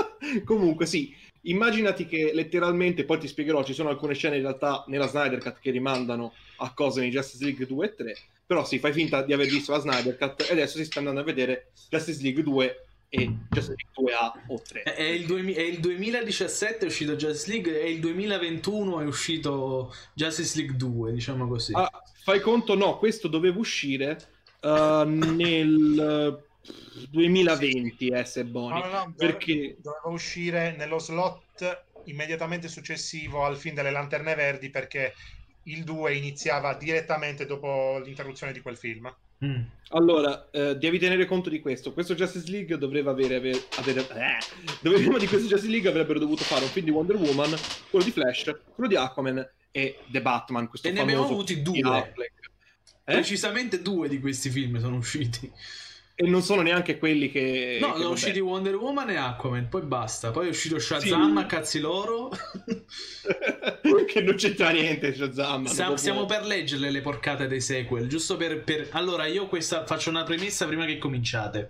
Comunque, 0.45 0.85
sì, 0.85 1.15
immaginati 1.41 2.05
che 2.05 2.31
letteralmente, 2.33 3.05
poi 3.05 3.19
ti 3.19 3.27
spiegherò, 3.27 3.63
ci 3.63 3.73
sono 3.73 3.89
alcune 3.89 4.13
scene 4.13 4.35
in 4.35 4.41
realtà 4.41 4.83
nella 4.87 5.07
Snyder 5.07 5.39
Cut 5.39 5.59
che 5.59 5.71
rimandano 5.71 6.33
a 6.57 6.73
cose 6.73 7.03
in 7.03 7.11
Justice 7.11 7.43
League 7.43 7.65
2 7.65 7.85
e 7.85 7.95
3, 7.95 8.17
però 8.45 8.65
sì, 8.65 8.79
fai 8.79 8.91
finta 8.91 9.21
di 9.23 9.33
aver 9.33 9.47
visto 9.47 9.71
la 9.71 9.79
Snyder 9.79 10.17
Cut 10.17 10.45
e 10.49 10.51
adesso 10.51 10.77
si 10.77 10.85
sta 10.85 10.99
andando 10.99 11.21
a 11.21 11.23
vedere 11.23 11.71
Justice 11.89 12.21
League 12.21 12.43
2 12.43 12.83
e 13.09 13.31
Justice 13.49 13.75
League 13.93 14.13
2A 14.13 14.51
o 14.51 14.61
3. 14.61 14.83
È 14.83 15.01
il, 15.01 15.25
du- 15.25 15.53
è 15.53 15.61
il 15.61 15.79
2017 15.79 16.85
è 16.85 16.87
uscito 16.87 17.15
Justice 17.15 17.51
League 17.51 17.81
e 17.81 17.91
il 17.91 17.99
2021 17.99 19.01
è 19.01 19.05
uscito 19.05 19.93
Justice 20.13 20.57
League 20.57 20.75
2, 20.75 21.13
diciamo 21.13 21.47
così. 21.47 21.73
Ah, 21.73 21.89
fai 22.23 22.39
conto, 22.41 22.75
no, 22.75 22.97
questo 22.97 23.27
doveva 23.27 23.57
uscire 23.57 24.19
uh, 24.61 25.03
nel 25.03 26.47
2020 27.09 28.07
eh, 28.07 28.25
se 28.25 28.45
buoni. 28.45 28.79
No, 28.79 28.85
no, 28.85 28.91
no, 28.91 29.13
perché 29.15 29.77
doveva 29.79 30.09
uscire 30.09 30.75
nello 30.75 30.99
slot 30.99 31.85
immediatamente 32.05 32.67
successivo 32.67 33.45
al 33.45 33.57
film 33.57 33.75
delle 33.75 33.91
Lanterne 33.91 34.35
Verdi 34.35 34.69
perché 34.69 35.13
il 35.63 35.83
2 35.83 36.15
iniziava 36.15 36.73
direttamente 36.73 37.45
dopo 37.45 37.99
l'interruzione 38.03 38.53
di 38.53 38.61
quel 38.61 38.77
film. 38.77 39.13
Mm. 39.43 39.61
Allora, 39.89 40.49
eh, 40.51 40.75
devi 40.75 40.99
tenere 40.99 41.25
conto 41.25 41.49
di 41.49 41.61
questo. 41.61 41.93
Questo 41.93 42.13
Justice 42.13 42.49
League 42.51 42.77
dovrebbe 42.77 43.09
avere. 43.09 43.35
avere, 43.35 43.61
avere 43.77 44.01
eh, 44.01 44.37
prima 44.81 45.17
di 45.17 45.27
questo 45.27 45.47
Justice 45.47 45.71
League 45.71 45.89
avrebbero 45.89 46.19
dovuto 46.19 46.43
fare 46.43 46.63
un 46.63 46.69
film 46.69 46.85
di 46.85 46.91
Wonder 46.91 47.15
Woman, 47.15 47.55
quello 47.89 48.05
di 48.05 48.11
Flash, 48.11 48.53
quello 48.75 48.89
di 48.89 48.95
Aquaman 48.95 49.47
e 49.71 49.99
The 50.07 50.21
Batman. 50.21 50.67
Questo 50.67 50.87
e 50.87 50.91
ne 50.91 51.01
abbiamo 51.01 51.23
avuti 51.23 51.61
due. 51.61 52.13
Eh? 53.05 53.13
Precisamente 53.13 53.81
due 53.81 54.09
di 54.09 54.19
questi 54.19 54.49
film 54.49 54.79
sono 54.79 54.97
usciti. 54.97 55.49
E 56.21 56.27
non 56.27 56.41
sono 56.41 56.61
neanche 56.61 56.97
quelli 56.97 57.31
che... 57.31 57.77
No, 57.79 57.95
sono 57.95 58.09
usciti 58.09 58.41
Wonder 58.41 58.75
Woman 58.75 59.09
e 59.09 59.15
Aquaman, 59.15 59.69
poi 59.69 59.83
basta. 59.83 60.31
Poi 60.31 60.47
è 60.47 60.49
uscito 60.49 60.77
Shazam, 60.77 61.39
sì. 61.39 61.45
cazzi 61.45 61.79
loro. 61.79 62.29
che 64.05 64.21
non 64.21 64.35
c'entra 64.35 64.71
niente 64.71 65.15
Shazam. 65.15 65.63
Stiamo, 65.63 65.95
stiamo 65.95 66.25
per 66.25 66.45
leggerle 66.45 66.91
le 66.91 66.99
porcate 66.99 67.47
dei 67.47 67.61
sequel, 67.61 68.09
giusto 68.09 68.35
per... 68.35 68.65
per... 68.65 68.89
Allora, 68.91 69.27
io 69.27 69.47
questa 69.47 69.85
faccio 69.85 70.09
una 70.09 70.23
premessa 70.23 70.67
prima 70.67 70.83
che 70.83 70.97
cominciate. 70.97 71.69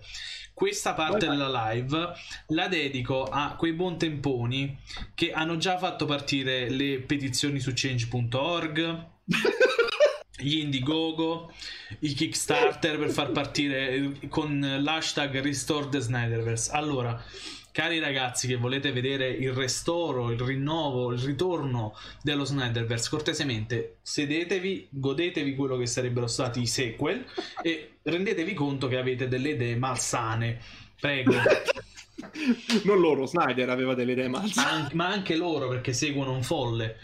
Questa 0.51 0.95
parte 0.95 1.27
vai. 1.27 1.37
della 1.37 1.71
live 1.71 2.11
la 2.47 2.67
dedico 2.67 3.25
a 3.25 3.53
quei 3.55 3.73
buon 3.73 3.99
temponi 3.99 4.79
che 5.13 5.31
hanno 5.31 5.57
già 5.57 5.77
fatto 5.77 6.05
partire 6.05 6.71
le 6.71 7.01
petizioni 7.01 7.59
su 7.59 7.71
change.org 7.75 9.05
gli 10.39 10.59
Indiegogo, 10.59 11.51
i 11.99 12.13
Kickstarter 12.13 12.97
per 12.97 13.09
far 13.09 13.31
partire 13.31 14.11
con 14.29 14.59
l'hashtag 14.81 15.41
Restore 15.41 15.89
the 15.89 15.99
Snyderverse. 15.99 16.71
Allora, 16.71 17.21
cari 17.71 17.99
ragazzi 17.99 18.47
che 18.47 18.55
volete 18.55 18.91
vedere 18.91 19.29
il 19.29 19.53
restoro, 19.53 20.31
il 20.31 20.39
rinnovo, 20.39 21.11
il 21.11 21.19
ritorno 21.19 21.95
dello 22.21 22.45
Snyderverse, 22.45 23.09
cortesemente 23.09 23.97
sedetevi, 24.01 24.87
godetevi 24.89 25.55
quello 25.55 25.77
che 25.77 25.85
sarebbero 25.85 26.27
stati 26.27 26.61
i 26.61 26.67
sequel 26.67 27.25
e 27.61 27.97
rendetevi 28.03 28.53
conto 28.53 28.87
che 28.87 28.97
avete 28.97 29.27
delle 29.27 29.49
idee 29.51 29.75
malsane. 29.75 30.59
Prego. 30.99 31.33
non 32.83 32.99
loro, 32.99 33.25
Snyder 33.25 33.69
aveva 33.69 33.93
delle 33.93 34.11
idee 34.13 34.27
malsane. 34.27 34.69
An- 34.69 34.89
ma 34.93 35.07
anche 35.07 35.35
loro 35.35 35.67
perché 35.67 35.93
seguono 35.93 36.33
un 36.33 36.43
folle. 36.43 36.97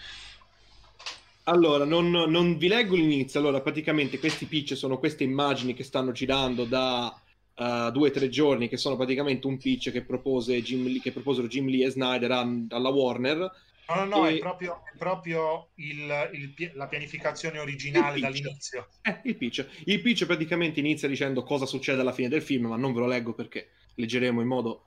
Allora, 1.48 1.86
non, 1.86 2.10
non, 2.10 2.58
vi 2.58 2.68
leggo 2.68 2.96
l'inizio. 2.96 3.40
Allora, 3.40 3.62
praticamente 3.62 4.20
questi 4.20 4.46
pitch 4.46 4.76
sono 4.76 4.98
queste 4.98 5.24
immagini 5.24 5.74
che 5.74 5.84
stanno 5.84 6.12
girando 6.12 6.66
da 6.66 7.14
uh, 7.56 7.92
due 7.92 8.10
o 8.10 8.12
tre 8.12 8.30
giorni, 8.30 8.68
che 8.68 8.78
sono 8.78 8.96
praticamente 8.96 9.46
un 9.46 9.58
pitch 9.58 9.92
che, 9.92 10.02
propose 10.02 10.62
Jim 10.62 10.86
Lee, 10.86 11.00
che 11.00 11.12
proposero 11.12 11.48
Jim 11.48 11.68
Lee 11.68 11.86
e 11.86 11.92
Snyder 11.92 12.32
alla 12.32 12.90
Warner. 12.90 13.38
No, 13.88 13.96
no, 13.96 14.06
no, 14.06 14.28
e... 14.28 14.38
è 14.38 14.40
proprio, 14.40 14.82
è 14.92 14.98
proprio 14.98 15.70
il, 15.76 16.30
il, 16.34 16.72
la 16.74 16.88
pianificazione 16.88 17.60
originale 17.60 18.20
dall'inizio. 18.20 18.88
Eh, 19.04 19.22
il 19.26 19.38
pitch. 19.38 19.68
Il 19.86 20.02
pitch 20.02 20.26
praticamente 20.26 20.80
inizia 20.80 21.08
dicendo 21.08 21.44
cosa 21.44 21.68
succede 21.68 22.02
alla 22.02 22.12
fine 22.12 22.30
del 22.30 22.42
film, 22.42 22.66
ma 22.66 22.76
non 22.76 22.92
ve 22.92 23.02
lo 23.02 23.08
leggo 23.08 23.34
perché 23.34 23.70
leggeremo 23.94 24.42
in 24.42 24.48
modo 24.48 24.86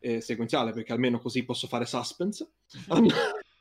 eh, 0.00 0.20
sequenziale, 0.20 0.72
perché 0.72 0.92
almeno 0.92 1.18
così 1.18 1.44
posso 1.44 1.66
fare 1.66 1.86
suspense. 1.86 2.46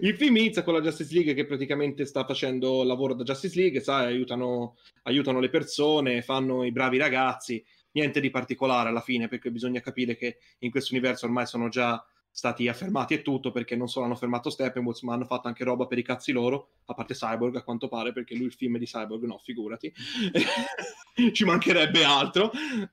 il 0.00 0.16
film 0.16 0.36
inizia 0.36 0.62
con 0.62 0.74
la 0.74 0.80
Justice 0.80 1.12
League 1.12 1.34
che 1.34 1.44
praticamente 1.44 2.04
sta 2.04 2.24
facendo 2.24 2.84
lavoro 2.84 3.14
da 3.14 3.24
Justice 3.24 3.58
League, 3.58 3.80
sai, 3.80 4.06
aiutano, 4.06 4.76
aiutano, 5.02 5.40
le 5.40 5.48
persone, 5.48 6.22
fanno 6.22 6.64
i 6.64 6.70
bravi 6.70 6.98
ragazzi, 6.98 7.64
niente 7.92 8.20
di 8.20 8.30
particolare 8.30 8.90
alla 8.90 9.00
fine 9.00 9.28
perché 9.28 9.50
bisogna 9.50 9.80
capire 9.80 10.16
che 10.16 10.38
in 10.60 10.70
questo 10.70 10.94
universo 10.94 11.26
ormai 11.26 11.46
sono 11.46 11.68
già 11.68 12.04
stati 12.30 12.68
affermati 12.68 13.14
e 13.14 13.22
tutto 13.22 13.50
perché 13.50 13.76
non 13.76 13.88
solo 13.88 14.04
hanno 14.04 14.14
fermato 14.14 14.50
Steppenwolf 14.50 15.00
ma 15.00 15.14
hanno 15.14 15.24
fatto 15.24 15.48
anche 15.48 15.64
roba 15.64 15.86
per 15.86 15.96
i 15.96 16.02
cazzi 16.02 16.32
loro, 16.32 16.72
a 16.84 16.94
parte 16.94 17.14
Cyborg 17.14 17.56
a 17.56 17.62
quanto 17.62 17.88
pare 17.88 18.12
perché 18.12 18.34
lui 18.36 18.46
il 18.46 18.52
film 18.52 18.76
è 18.76 18.78
di 18.78 18.84
Cyborg, 18.84 19.24
no, 19.24 19.38
figurati, 19.38 19.92
ci 21.32 21.44
mancherebbe 21.44 22.04
altro. 22.04 22.50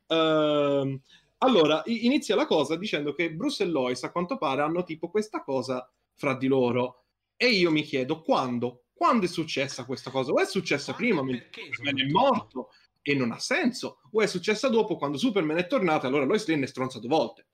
Uh, 0.08 1.00
allora, 1.40 1.82
inizia 1.86 2.36
la 2.36 2.46
cosa 2.46 2.78
dicendo 2.78 3.14
che 3.14 3.34
Bruce 3.34 3.64
e 3.64 3.66
Lois 3.68 4.02
a 4.04 4.12
quanto 4.12 4.38
pare 4.38 4.62
hanno 4.62 4.84
tipo 4.84 5.10
questa 5.10 5.44
cosa 5.44 5.86
fra 6.16 6.36
di 6.36 6.48
loro. 6.48 7.06
E 7.36 7.50
io 7.50 7.72
mi 7.72 7.84
chiedo 7.84 8.22
quando? 8.22 8.86
Quando 8.94 9.26
è 9.26 9.28
successa 9.28 9.86
questa 9.86 10.12
cosa? 10.12 10.32
O 10.32 10.40
è 10.40 10.46
successa 10.46 10.94
prima, 10.94 11.22
Superman 11.22 12.00
è 12.00 12.12
morto 12.12 12.70
e 13.02 13.14
non 13.16 13.32
ha 13.32 13.40
senso, 13.40 14.00
o 14.12 14.22
è 14.22 14.28
successa 14.28 14.70
dopo 14.70 14.96
quando 14.96 15.18
Superman 15.18 15.58
è 15.58 15.68
tornato 15.68 16.06
e 16.06 16.08
allora 16.08 16.26
Lois 16.26 16.48
Lane 16.48 16.64
è 16.64 16.68
stronzato 16.68 17.08
volte. 17.08 17.48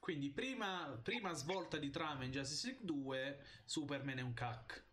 Quindi 0.00 0.32
prima, 0.32 0.98
prima 1.00 1.32
svolta 1.32 1.76
di 1.76 1.88
trama 1.90 2.24
in 2.24 2.32
Justice 2.32 2.66
League 2.66 2.84
2, 2.84 3.38
Superman 3.64 4.18
è 4.18 4.22
un 4.22 4.34
cac. 4.34 4.84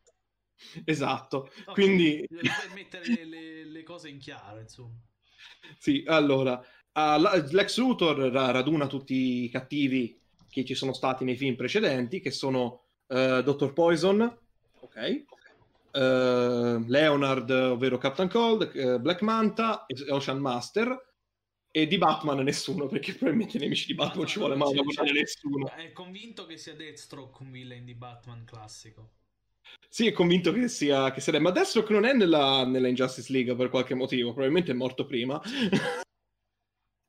Esatto, 0.86 1.52
okay. 1.62 1.74
quindi... 1.74 2.28
Per 2.30 2.72
mettere 2.76 3.08
le, 3.08 3.26
le, 3.26 3.66
le, 3.66 3.84
cose 3.84 4.10
in 4.10 4.20
chiaro, 4.20 4.60
insomma. 4.60 5.02
Sì, 5.80 6.04
allora, 6.06 6.60
uh, 6.94 7.20
Lex 7.50 7.80
Luthor 7.80 8.18
raduna 8.18 8.86
tutti 8.86 9.46
i 9.46 9.50
cattivi 9.50 10.22
che 10.62 10.68
ci 10.68 10.76
sono 10.76 10.94
stati 10.94 11.24
nei 11.24 11.36
film 11.36 11.56
precedenti, 11.56 12.20
che 12.20 12.32
sono 12.32 12.86
uh, 13.08 13.42
Dr. 13.42 13.74
Poison, 13.74 14.22
ok, 14.80 15.24
uh, 15.94 16.86
Leonard, 16.88 17.50
ovvero 17.50 17.98
Captain 17.98 18.30
Cold, 18.30 18.72
uh, 18.74 19.00
Black 19.00 19.22
Manta, 19.22 19.86
Ocean 20.10 20.40
Master, 20.40 21.08
e 21.72 21.86
di 21.86 21.98
Batman 21.98 22.44
nessuno, 22.44 22.88
perché 22.88 23.14
probabilmente 23.14 23.58
i 23.58 23.60
nemici 23.60 23.86
di 23.86 23.94
Batman 23.94 24.26
ci 24.26 24.40
vuole 24.40 24.56
mai 24.56 24.74
lavorare 24.74 25.12
nessuno. 25.12 25.70
È 25.70 25.92
convinto 25.92 26.46
che 26.46 26.58
sia 26.58 26.76
Deathstroke 26.76 27.44
un 27.44 27.52
villain 27.52 27.86
di 27.86 27.94
Batman 27.94 28.44
classico. 28.44 29.12
Sì, 29.88 30.08
è 30.08 30.12
convinto 30.12 30.52
che 30.52 30.68
sia, 30.68 31.12
che 31.12 31.22
sarebbe, 31.22 31.44
ma 31.44 31.52
Deathstroke 31.52 31.94
non 31.94 32.06
è 32.06 32.14
nella, 32.14 32.66
nella 32.66 32.88
Injustice 32.88 33.32
League 33.32 33.56
per 33.56 33.70
qualche 33.70 33.94
motivo, 33.94 34.30
probabilmente 34.32 34.72
è 34.72 34.76
morto 34.76 35.06
prima. 35.06 35.40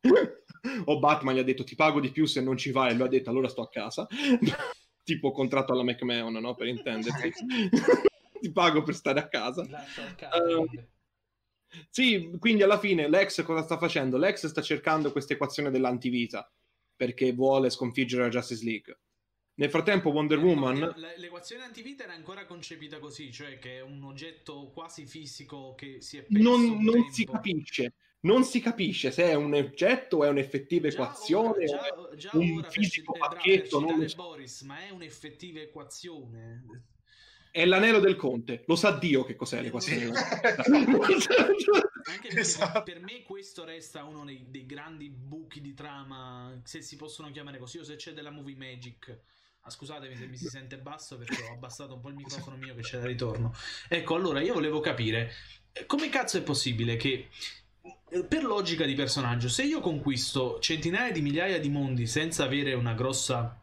o 0.85 0.99
Batman 0.99 1.35
gli 1.35 1.39
ha 1.39 1.45
detto 1.45 1.65
ti 1.65 1.75
pago 1.75 2.01
di 2.01 2.11
più 2.11 2.27
se 2.27 2.41
non 2.41 2.57
ci 2.57 2.71
vai. 2.71 2.91
E 2.91 2.95
lui 2.95 3.07
ha 3.07 3.09
detto 3.09 3.31
allora 3.31 3.49
sto 3.49 3.63
a 3.63 3.69
casa. 3.69 4.07
Tipo 5.03 5.33
contratto 5.33 5.73
alla 5.73 5.83
McMahon 5.83 6.35
no? 6.35 6.55
per 6.55 6.69
intendersi. 6.69 7.33
Ti 8.41 8.53
pago 8.53 8.83
per 8.83 8.95
stare 8.95 9.19
a 9.19 9.29
casa. 9.29 9.63
Uh, 9.63 10.67
sì 11.89 12.31
quindi 12.39 12.63
alla 12.63 12.79
fine 12.79 13.09
Lex 13.09 13.43
cosa 13.43 13.63
sta 13.63 13.77
facendo? 13.77 14.17
Lex 14.19 14.47
sta 14.47 14.63
cercando 14.63 15.13
questa 15.13 15.35
equazione 15.35 15.71
dell'antivita 15.71 16.51
perché 16.95 17.33
vuole 17.33 17.71
sconfiggere 17.71 18.23
la 18.23 18.29
Justice 18.29 18.65
League. 18.65 18.99
Nel 19.55 19.71
frattempo 19.71 20.11
Wonder 20.11 20.39
eh, 20.39 20.43
Woman... 20.43 20.95
L'equazione 21.17 21.65
antivita 21.65 22.05
era 22.05 22.15
ancora 22.15 22.47
concepita 22.47 22.99
così, 22.99 23.33
cioè 23.33 23.59
che 23.59 23.79
è 23.79 23.81
un 23.83 24.03
oggetto 24.05 24.71
quasi 24.71 25.07
fisico 25.07 25.75
che 25.75 26.01
si 26.01 26.19
è 26.19 26.23
perso 26.23 26.43
Non, 26.43 26.83
non 26.83 27.11
si 27.11 27.25
capisce 27.25 27.95
non 28.23 28.45
si 28.45 28.61
capisce 28.61 29.11
se 29.11 29.25
è 29.25 29.35
un 29.35 29.55
oggetto 29.55 30.19
o 30.19 30.25
è 30.25 30.29
un'effettiva 30.29 30.89
equazione 30.89 31.65
già, 31.65 31.81
o 31.97 32.15
già 32.15 32.31
un 32.35 32.67
fisico 32.69 33.13
pacchetto. 33.13 33.81
Non 33.81 34.07
so. 34.09 34.17
Boris, 34.17 34.63
ma 34.63 34.79
è 34.81 34.91
un'effettiva 34.91 35.61
equazione. 35.61 36.65
È 37.51 37.65
l'anello 37.65 37.99
del 37.99 38.15
conte, 38.17 38.63
lo 38.67 38.77
sa 38.77 38.93
Dio 38.93 39.25
che 39.25 39.35
cos'è 39.35 39.61
l'equazione. 39.61 40.13
Anche 42.05 42.29
esatto. 42.29 42.83
per 42.83 43.01
me 43.01 43.23
questo 43.23 43.65
resta 43.65 44.05
uno 44.05 44.25
dei, 44.25 44.47
dei, 44.49 44.67
grandi 44.67 45.11
buchi 45.11 45.61
di 45.61 45.75
trama, 45.75 46.61
se 46.65 46.81
si 46.81 46.97
possono 46.97 47.31
chiamare 47.31 47.59
così, 47.59 47.79
o 47.79 47.85
se 47.85 47.97
c'è 47.97 48.13
della 48.13 48.31
movie 48.31 48.57
magic. 48.57 49.19
Ah, 49.63 49.71
scusatemi 49.71 50.17
se 50.17 50.27
mi 50.27 50.37
si 50.39 50.47
sente 50.47 50.79
basso 50.79 51.19
perché 51.19 51.43
ho 51.43 51.53
abbassato 51.53 51.95
un 51.95 52.01
po' 52.01 52.09
il 52.09 52.15
microfono 52.15 52.57
mio 52.57 52.75
che 52.75 52.83
c'è 52.83 52.99
da 52.99 53.07
ritorno. 53.07 53.53
Ecco, 53.89 54.15
allora 54.15 54.41
io 54.41 54.55
volevo 54.55 54.81
capire 54.81 55.33
come 55.87 56.09
cazzo 56.09 56.39
è 56.39 56.43
possibile 56.43 56.97
che 56.97 57.29
per 58.29 58.45
logica 58.45 58.85
di 58.85 58.95
personaggio, 58.95 59.49
se 59.49 59.63
io 59.63 59.81
conquisto 59.81 60.59
centinaia 60.61 61.13
di 61.13 61.21
migliaia 61.21 61.61
di 61.61 61.69
mondi 61.69 62.07
senza 62.07 62.45
avere 62.45 62.75
una 62.75 62.95
grossa 62.95 63.57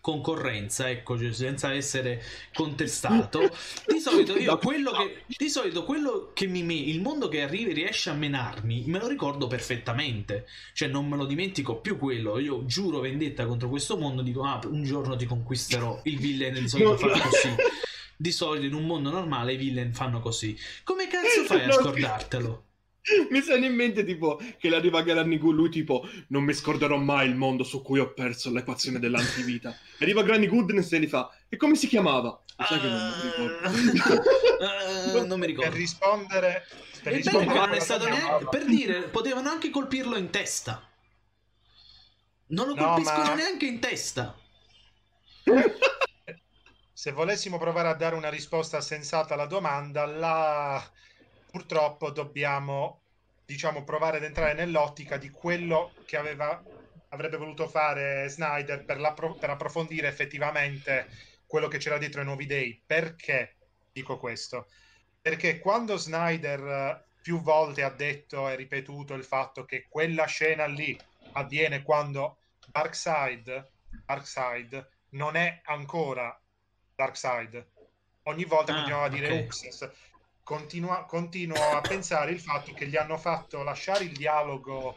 concorrenza, 0.00 0.90
ecco, 0.90 1.18
cioè 1.18 1.32
senza 1.32 1.72
essere 1.72 2.22
contestato, 2.52 3.40
di 3.88 4.00
solito 4.00 4.36
io 4.36 4.58
quello 4.58 4.90
che 4.92 5.22
di 5.34 5.48
solito 5.48 5.84
quello 5.84 6.32
che 6.34 6.46
mi 6.46 6.62
me, 6.62 6.74
il 6.74 7.00
mondo 7.00 7.28
che 7.28 7.40
arriva 7.40 7.72
riesce 7.72 8.10
a 8.10 8.12
menarmi, 8.12 8.84
me 8.86 8.98
lo 8.98 9.08
ricordo 9.08 9.46
perfettamente. 9.46 10.46
Cioè 10.74 10.88
non 10.88 11.08
me 11.08 11.16
lo 11.16 11.24
dimentico 11.24 11.80
più 11.80 11.96
quello. 11.96 12.38
Io 12.38 12.66
giuro 12.66 13.00
vendetta 13.00 13.46
contro 13.46 13.70
questo 13.70 13.96
mondo, 13.96 14.20
dico 14.20 14.42
"Ah, 14.44 14.60
un 14.64 14.84
giorno 14.84 15.16
ti 15.16 15.24
conquisterò". 15.24 15.98
Il 16.04 16.18
villain 16.18 16.52
di 16.52 16.68
solito 16.68 16.98
fa 16.98 17.08
così. 17.08 17.54
Di 18.16 18.30
solito 18.30 18.66
in 18.66 18.74
un 18.74 18.84
mondo 18.84 19.10
normale 19.10 19.54
i 19.54 19.56
villain 19.56 19.94
fanno 19.94 20.20
così. 20.20 20.54
Come 20.82 21.08
cazzo 21.08 21.44
fai 21.48 21.64
a 21.64 21.72
scordartelo? 21.72 22.63
mi 23.30 23.42
sembra 23.42 23.68
in 23.68 23.74
mente 23.74 24.04
tipo 24.04 24.40
che 24.58 24.74
arriva 24.74 25.02
Granny 25.02 25.38
Good, 25.38 25.54
lui 25.54 25.68
tipo 25.68 26.08
non 26.28 26.42
mi 26.44 26.54
scorderò 26.54 26.96
mai 26.96 27.28
il 27.28 27.34
mondo 27.34 27.62
su 27.62 27.82
cui 27.82 27.98
ho 27.98 28.12
perso 28.12 28.50
l'equazione 28.50 28.98
dell'antivita. 28.98 29.76
Arriva 30.00 30.22
Granny 30.22 30.46
Goodness 30.46 30.92
e 30.92 30.98
li 30.98 31.06
fa 31.06 31.30
e 31.48 31.56
come 31.56 31.74
si 31.74 31.86
chiamava? 31.86 32.42
Mi 32.56 32.64
sa 32.64 32.80
che 32.80 32.86
non 32.86 33.14
mi 33.16 33.90
ricordo. 33.90 34.28
Uh, 35.20 35.26
non 35.26 35.38
mi 35.38 35.46
ricordo. 35.46 35.70
Per 35.70 35.78
rispondere 35.78 36.66
per, 37.04 37.12
rispondere 37.12 37.76
è 37.76 37.80
stato 37.80 38.08
neanche, 38.08 38.46
per 38.48 38.64
dire, 38.64 39.08
potevano 39.08 39.50
anche 39.50 39.68
colpirlo 39.68 40.16
in 40.16 40.30
testa. 40.30 40.88
Non 42.46 42.68
lo 42.68 42.74
colpiscono 42.74 43.22
no, 43.22 43.28
ma... 43.28 43.34
neanche 43.34 43.66
in 43.66 43.78
testa. 43.80 44.34
Se 46.92 47.12
volessimo 47.12 47.58
provare 47.58 47.88
a 47.88 47.94
dare 47.94 48.14
una 48.14 48.30
risposta 48.30 48.80
sensata 48.80 49.34
alla 49.34 49.44
domanda, 49.44 50.06
la 50.06 50.82
purtroppo 51.50 52.10
dobbiamo 52.10 53.03
diciamo 53.44 53.84
provare 53.84 54.16
ad 54.18 54.24
entrare 54.24 54.54
nell'ottica 54.54 55.16
di 55.16 55.30
quello 55.30 55.92
che 56.06 56.16
aveva, 56.16 56.62
avrebbe 57.08 57.36
voluto 57.36 57.68
fare 57.68 58.28
Snyder 58.28 58.84
per, 58.84 59.14
per 59.38 59.50
approfondire 59.50 60.08
effettivamente 60.08 61.08
quello 61.46 61.68
che 61.68 61.78
c'era 61.78 61.98
dietro 61.98 62.20
ai 62.20 62.26
nuovi 62.26 62.46
dei. 62.46 62.82
Perché 62.84 63.56
dico 63.92 64.18
questo? 64.18 64.68
Perché 65.20 65.58
quando 65.58 65.96
Snyder 65.96 67.04
più 67.22 67.40
volte 67.40 67.82
ha 67.82 67.90
detto 67.90 68.48
e 68.48 68.56
ripetuto 68.56 69.14
il 69.14 69.24
fatto 69.24 69.64
che 69.64 69.86
quella 69.88 70.26
scena 70.26 70.66
lì 70.66 70.98
avviene 71.32 71.82
quando 71.82 72.38
Darkseid, 72.66 73.70
Darkseid 74.04 74.88
non 75.10 75.36
è 75.36 75.60
ancora 75.64 76.38
Darkseid. 76.94 77.66
Ogni 78.24 78.44
volta 78.44 78.72
ah, 78.72 78.76
continuava 78.76 79.06
a 79.06 79.08
dire 79.08 79.26
okay. 79.26 79.72
Continua, 80.44 81.06
continuo 81.06 81.56
a 81.56 81.80
pensare 81.80 82.30
il 82.30 82.38
fatto 82.38 82.74
che 82.74 82.86
gli 82.86 82.96
hanno 82.96 83.16
fatto 83.16 83.62
lasciare 83.62 84.04
il 84.04 84.12
dialogo 84.12 84.94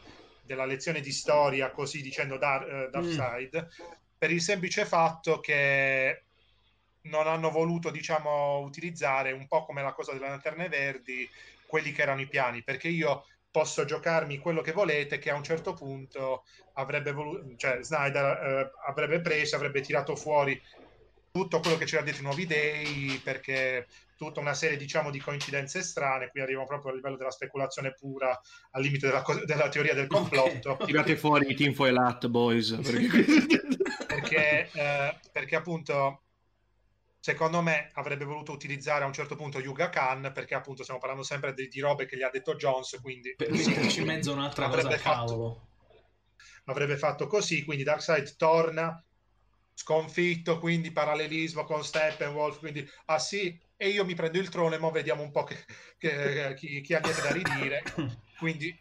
della 0.47 0.65
lezione 0.65 1.01
di 1.01 1.11
storia 1.11 1.71
così 1.71 2.01
dicendo 2.01 2.37
Dar, 2.37 2.63
uh, 2.63 2.89
Darkseid 2.89 3.67
mm. 3.69 3.85
per 4.17 4.31
il 4.31 4.41
semplice 4.41 4.85
fatto 4.85 5.39
che 5.39 6.23
non 7.03 7.27
hanno 7.27 7.49
voluto 7.49 7.91
diciamo 7.91 8.59
utilizzare 8.59 9.31
un 9.31 9.47
po' 9.47 9.65
come 9.65 9.81
la 9.81 9.93
cosa 9.93 10.13
delle 10.13 10.27
lanterne 10.27 10.69
verdi 10.69 11.29
quelli 11.65 11.91
che 11.91 12.01
erano 12.01 12.21
i 12.21 12.27
piani 12.27 12.63
perché 12.63 12.87
io 12.87 13.25
posso 13.51 13.85
giocarmi 13.85 14.39
quello 14.39 14.61
che 14.61 14.71
volete 14.71 15.19
che 15.19 15.29
a 15.29 15.35
un 15.35 15.43
certo 15.43 15.73
punto 15.73 16.43
avrebbe 16.73 17.11
voluto 17.11 17.55
cioè 17.57 17.79
Snyder 17.81 18.25
eh, 18.25 18.71
avrebbe 18.85 19.19
preso 19.21 19.55
avrebbe 19.55 19.81
tirato 19.81 20.15
fuori 20.15 20.61
tutto 21.31 21.59
quello 21.59 21.77
che 21.77 21.85
c'era 21.85 22.03
dentro 22.03 22.23
i 22.23 22.25
nuovi 22.25 22.45
dei 22.45 23.21
perché 23.23 23.85
tutta 24.17 24.39
una 24.39 24.53
serie 24.53 24.75
diciamo 24.75 25.09
di 25.09 25.19
coincidenze 25.19 25.81
strane. 25.81 26.29
Qui 26.29 26.41
arriviamo 26.41 26.65
proprio 26.65 26.91
a 26.91 26.95
livello 26.95 27.15
della 27.15 27.31
speculazione 27.31 27.93
pura 27.93 28.37
al 28.71 28.81
limite 28.81 29.07
della, 29.07 29.23
della 29.45 29.69
teoria 29.69 29.93
del 29.93 30.07
complotto. 30.11 30.71
Okay. 30.71 30.87
tirate 30.87 31.15
fuori 31.15 31.49
i 31.49 31.55
tinfoil 31.55 31.95
hat 31.97 32.27
boys 32.27 32.77
perché, 32.81 33.25
perché, 34.05 34.69
eh, 34.73 35.19
perché 35.31 35.55
appunto 35.55 36.23
secondo 37.19 37.61
me 37.61 37.91
avrebbe 37.93 38.25
voluto 38.25 38.51
utilizzare 38.51 39.03
a 39.03 39.07
un 39.07 39.13
certo 39.13 39.35
punto 39.35 39.59
Yuga 39.59 39.89
Khan 39.89 40.31
perché 40.33 40.55
appunto 40.55 40.83
stiamo 40.83 40.99
parlando 40.99 41.23
sempre 41.23 41.53
di, 41.53 41.67
di 41.67 41.79
robe 41.79 42.05
che 42.05 42.15
gli 42.15 42.23
ha 42.23 42.29
detto 42.29 42.55
Jones 42.55 42.97
quindi 43.01 43.33
per 43.35 43.51
metterci 43.51 43.99
in 43.99 44.05
mezzo 44.05 44.31
un'altra 44.31 44.67
cosa 44.69 44.89
fatto, 44.91 45.01
cavolo. 45.01 45.67
Avrebbe 46.65 46.97
fatto 46.97 47.27
così 47.27 47.63
quindi 47.63 47.83
Darkseid 47.83 48.35
torna 48.35 49.03
sconfitto 49.73 50.57
quindi 50.57 50.91
parallelismo 50.91 51.65
con 51.65 51.83
Steppenwolf 51.83 52.59
quindi 52.59 52.87
ah 53.05 53.19
sì 53.19 53.59
e 53.77 53.89
io 53.89 54.03
mi 54.03 54.15
prendo 54.15 54.39
il 54.39 54.49
trono 54.49 54.75
e 54.75 54.79
mo 54.79 54.91
vediamo 54.91 55.21
un 55.21 55.31
po' 55.31 55.43
che, 55.43 55.57
che, 55.97 56.53
chi, 56.55 56.81
chi 56.81 56.93
ha 56.93 56.99
niente 56.99 57.21
da 57.21 57.31
ridire 57.31 57.83
quindi 58.37 58.75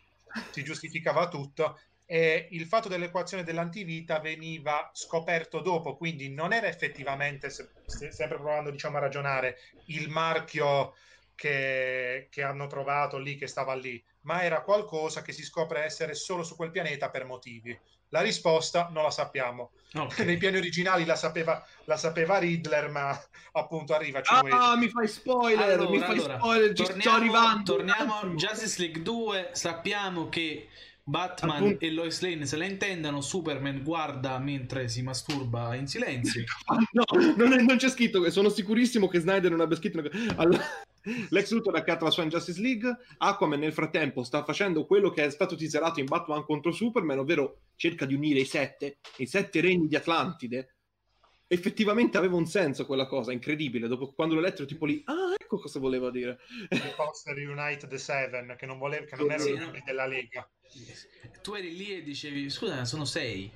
si 0.51 0.65
giustificava 0.65 1.29
tutto 1.29 1.79
e 2.09 2.47
il 2.53 2.67
fatto 2.67 2.89
dell'equazione 2.89 3.43
dell'antivita 3.43 4.21
veniva 4.21 4.89
scoperto 4.95 5.61
dopo, 5.61 5.97
quindi 5.97 6.33
non 6.33 6.53
era 6.53 6.69
effettivamente, 6.69 7.51
se, 7.51 7.69
se, 7.85 8.13
sempre 8.13 8.37
provando 8.37 8.71
diciamo, 8.71 8.97
a 8.97 9.01
ragionare, 9.01 9.59
il 9.87 10.09
marchio 10.09 10.95
che, 11.35 12.29
che, 12.31 12.43
hanno 12.45 12.69
trovato 12.69 13.19
lì, 13.19 13.35
che 13.35 13.49
stava 13.49 13.75
lì, 13.75 14.03
ma 14.21 14.45
era 14.45 14.63
qualcosa 14.63 15.23
che 15.23 15.33
si 15.33 15.43
scopre 15.43 15.83
essere 15.83 16.15
solo 16.15 16.45
su 16.45 16.55
quel 16.55 16.71
pianeta 16.71 17.11
per 17.11 17.25
motivi. 17.25 17.77
La 18.11 18.21
risposta 18.21 18.89
non 18.93 19.03
la 19.03 19.11
sappiamo. 19.11 19.73
Okay. 19.95 20.27
Nei 20.27 20.37
piani 20.37 20.59
originali 20.59 21.05
la 21.05 21.17
sapeva, 21.17 21.65
la 21.85 21.97
sapeva 21.97 22.39
Riddler, 22.39 22.91
ma 22.91 23.19
appunto 23.53 23.95
arriva. 23.95 24.21
Ah, 24.25 24.77
mi 24.77 24.89
fai 24.89 25.09
spoiler! 25.09 25.73
Allora, 25.73 25.91
mi 25.91 25.99
fai 25.99 26.19
allora, 26.19 26.37
spoiler, 26.39 26.73
torniamo, 26.73 27.01
sto 27.01 27.11
arrivando. 27.11 27.75
Torniamo 27.77 28.15
a 28.15 28.27
Justice 28.29 28.79
League 28.81 29.03
2. 29.03 29.51
Sappiamo 29.53 30.29
che 30.29 30.69
Batman 31.09 31.57
Appunto. 31.59 31.85
e 31.85 31.93
Lois 31.93 32.21
Lane 32.21 32.47
se 32.47 32.57
la 32.57 32.65
intendono, 32.65 33.21
Superman 33.21 33.85
guarda 33.85 34.41
mentre 34.41 34.89
si 34.89 35.03
masturba 35.03 35.77
in 35.77 35.87
silenzio. 35.87 36.43
no, 36.93 37.05
non, 37.37 37.53
è, 37.53 37.63
non, 37.63 37.77
c'è 37.77 37.89
scritto, 37.89 38.29
sono 38.31 38.49
sicurissimo 38.49 39.07
che 39.07 39.21
Snyder 39.21 39.53
non 39.53 39.61
abbia 39.61 39.77
scritto... 39.77 40.03
Allora, 40.35 40.65
Lex 41.31 41.53
Luthor 41.53 41.77
accanto 41.77 42.03
alla 42.03 42.13
sua 42.13 42.25
in 42.25 42.29
Justice 42.29 42.61
League, 42.61 42.97
Aquaman 43.19 43.61
nel 43.61 43.73
frattempo 43.73 44.25
sta 44.25 44.43
facendo 44.43 44.85
quello 44.85 45.11
che 45.11 45.25
è 45.25 45.31
stato 45.31 45.55
teaserato 45.55 46.01
in 46.01 46.07
Batman 46.07 46.45
contro 46.45 46.73
Superman, 46.73 47.21
ovvero 47.21 47.61
cerca 47.77 48.05
di 48.05 48.15
unire 48.15 48.41
i 48.41 48.45
sette, 48.45 48.99
i 49.19 49.27
sette 49.27 49.61
regni 49.61 49.87
di 49.87 49.95
Atlantide. 49.95 50.76
Effettivamente 51.49 52.19
aveva 52.19 52.37
un 52.37 52.47
senso 52.47 52.87
quella 52.87 53.07
cosa, 53.07 53.33
incredibile. 53.33 53.87
Dopo 53.87 54.13
quando 54.13 54.35
l'ho 54.35 54.41
letto, 54.41 54.65
tipo 54.65 54.85
lì, 54.85 55.03
ah, 55.07 55.35
ecco 55.39 55.59
cosa 55.59 55.79
voleva 55.79 56.11
dire. 56.11 56.41
The 56.69 56.93
Poster 56.97 57.37
Unite 57.37 57.87
the 57.87 57.99
Seven, 57.99 58.57
che 58.59 58.67
non, 58.67 58.79
voleva, 58.79 59.05
che 59.05 59.17
non 59.17 59.31
erano 59.31 59.45
sì, 59.45 59.55
no. 59.55 59.73
della 59.85 60.07
Lega. 60.07 60.49
Tu 61.43 61.55
eri 61.55 61.77
lì 61.77 61.93
e 61.93 62.03
dicevi, 62.03 62.51
scusa, 62.51 62.85
sono 62.85 63.05
sei. 63.05 63.51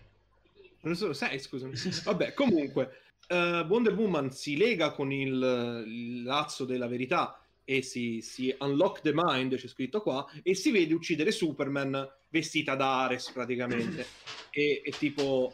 Non 0.83 0.95
sono 0.95 1.13
sei, 1.13 1.39
scusami. 1.39 1.75
Vabbè, 2.05 2.33
comunque, 2.35 3.01
uh, 3.29 3.67
Wonder 3.67 3.95
Woman 3.95 4.31
si 4.31 4.57
lega 4.57 4.93
con 4.93 5.13
il, 5.13 5.85
il 5.87 6.23
lazzo 6.23 6.65
della 6.65 6.87
verità 6.87 7.43
e 7.65 7.83
si, 7.83 8.21
si, 8.21 8.55
unlock 8.59 9.01
the 9.01 9.13
mind, 9.15 9.57
c'è 9.57 9.69
scritto 9.69 10.01
qua, 10.01 10.27
e 10.43 10.55
si 10.55 10.71
vede 10.71 10.95
uccidere 10.95 11.31
Superman 11.31 12.09
vestita 12.29 12.75
da 12.75 13.03
Ares 13.05 13.31
praticamente. 13.31 14.07
e, 14.51 14.83
e 14.85 14.91
tipo, 14.93 15.53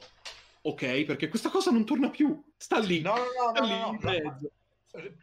ok, 0.68 1.04
perché 1.04 1.28
questa 1.28 1.48
cosa 1.48 1.70
non 1.70 1.84
torna 1.84 2.10
più, 2.10 2.42
sta 2.56 2.78
lì. 2.78 3.00
No, 3.00 3.14
no, 3.14 3.60
no, 3.60 3.66
no, 3.66 3.98
no, 4.00 4.10
no 4.10 4.50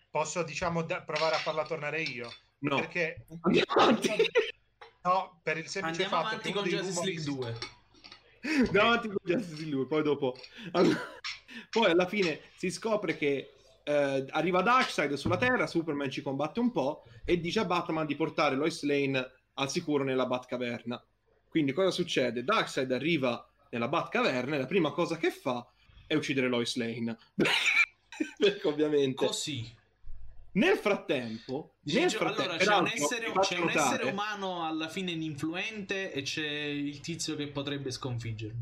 Posso, 0.09 0.43
diciamo, 0.43 0.83
da- 0.83 1.01
provare 1.01 1.35
a 1.35 1.39
farla 1.39 1.65
tornare 1.65 2.01
io? 2.01 2.31
No. 2.59 2.77
Perché... 2.77 3.25
Andiamo 3.41 3.71
avanti. 3.73 4.09
No, 5.03 5.41
per 5.43 5.57
il 5.57 5.67
semplice 5.67 6.03
Andiamo 6.03 6.23
fatto 6.23 6.37
che 6.37 6.53
con 6.53 6.63
Justice 6.63 7.03
League 7.03 7.23
2. 7.23 7.57
Andiamo 8.67 8.87
avanti 8.87 9.07
con 9.09 9.17
Justice 9.21 9.55
League 9.55 9.71
2, 9.71 9.87
poi 9.87 10.01
dopo... 10.01 10.37
poi 11.69 11.91
alla 11.91 12.07
fine 12.07 12.39
si 12.55 12.71
scopre 12.71 13.17
che 13.17 13.53
eh, 13.83 14.25
arriva 14.29 14.61
Darkseid 14.61 15.11
sulla 15.15 15.35
Terra, 15.35 15.67
Superman 15.67 16.09
ci 16.09 16.21
combatte 16.21 16.61
un 16.61 16.71
po' 16.71 17.03
e 17.25 17.37
dice 17.41 17.59
a 17.59 17.65
Batman 17.65 18.05
di 18.05 18.15
portare 18.15 18.55
Lois 18.55 18.81
Lane 18.83 19.29
al 19.55 19.69
sicuro 19.69 20.05
nella 20.05 20.25
Batcaverna. 20.25 21.05
Quindi 21.49 21.73
cosa 21.73 21.91
succede? 21.91 22.45
Darkseid 22.45 22.89
arriva 22.93 23.45
nella 23.73 23.87
Batcaverna 23.87 24.55
e 24.55 24.59
la 24.59 24.65
prima 24.65 24.91
cosa 24.91 25.17
che 25.17 25.31
fa 25.31 25.67
è 26.05 26.13
uccidere 26.13 26.47
Lois 26.47 26.75
Lane. 26.75 27.17
Perché 28.37 28.67
ovviamente... 28.67 29.25
Così. 29.25 29.81
Nel 30.55 30.77
frattempo, 30.77 31.77
nel 31.81 32.11
frattempo 32.11 32.51
allora, 32.51 32.57
c'è, 32.57 32.75
un 32.75 32.87
essere, 32.87 33.31
c'è 33.39 33.57
un 33.57 33.69
essere, 33.69 34.11
umano 34.11 34.67
alla 34.67 34.87
fine 34.87 35.09
ininfluente 35.09 36.11
e 36.13 36.21
c'è 36.21 36.47
il 36.47 36.99
tizio 36.99 37.35
che 37.35 37.47
potrebbe 37.47 37.89
sconfiggerlo. 37.89 38.59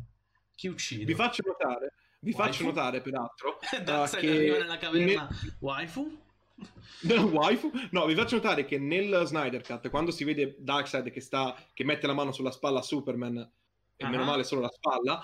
Chi 0.55 0.67
uccide? 0.67 1.03
Vi 1.03 1.13
faccio 1.13 1.43
notare, 1.45 1.91
vi 2.19 2.31
faccio 2.31 2.63
notare 2.63 3.01
peraltro 3.01 3.59
uh, 3.75 4.09
che 4.17 4.29
arriva 4.29 4.57
nella 4.59 4.77
caverna 4.77 5.27
ne... 5.29 5.55
waifu? 5.59 6.17
No, 7.01 7.23
waifu? 7.23 7.69
No, 7.89 8.05
vi 8.05 8.15
faccio 8.15 8.35
notare 8.35 8.63
che 8.63 8.79
nel 8.79 9.23
Snyder 9.25 9.61
Cut, 9.61 9.89
quando 9.89 10.11
si 10.11 10.23
vede 10.23 10.55
Darkseid 10.59 11.11
che, 11.11 11.19
sta, 11.19 11.57
che 11.73 11.83
mette 11.83 12.07
la 12.07 12.13
mano 12.13 12.31
sulla 12.31 12.51
spalla 12.51 12.79
a 12.79 12.83
Superman, 12.83 13.51
e 14.01 14.05
uh-huh. 14.05 14.11
meno 14.11 14.23
male 14.23 14.43
solo 14.43 14.61
la 14.61 14.71
spalla, 14.71 15.21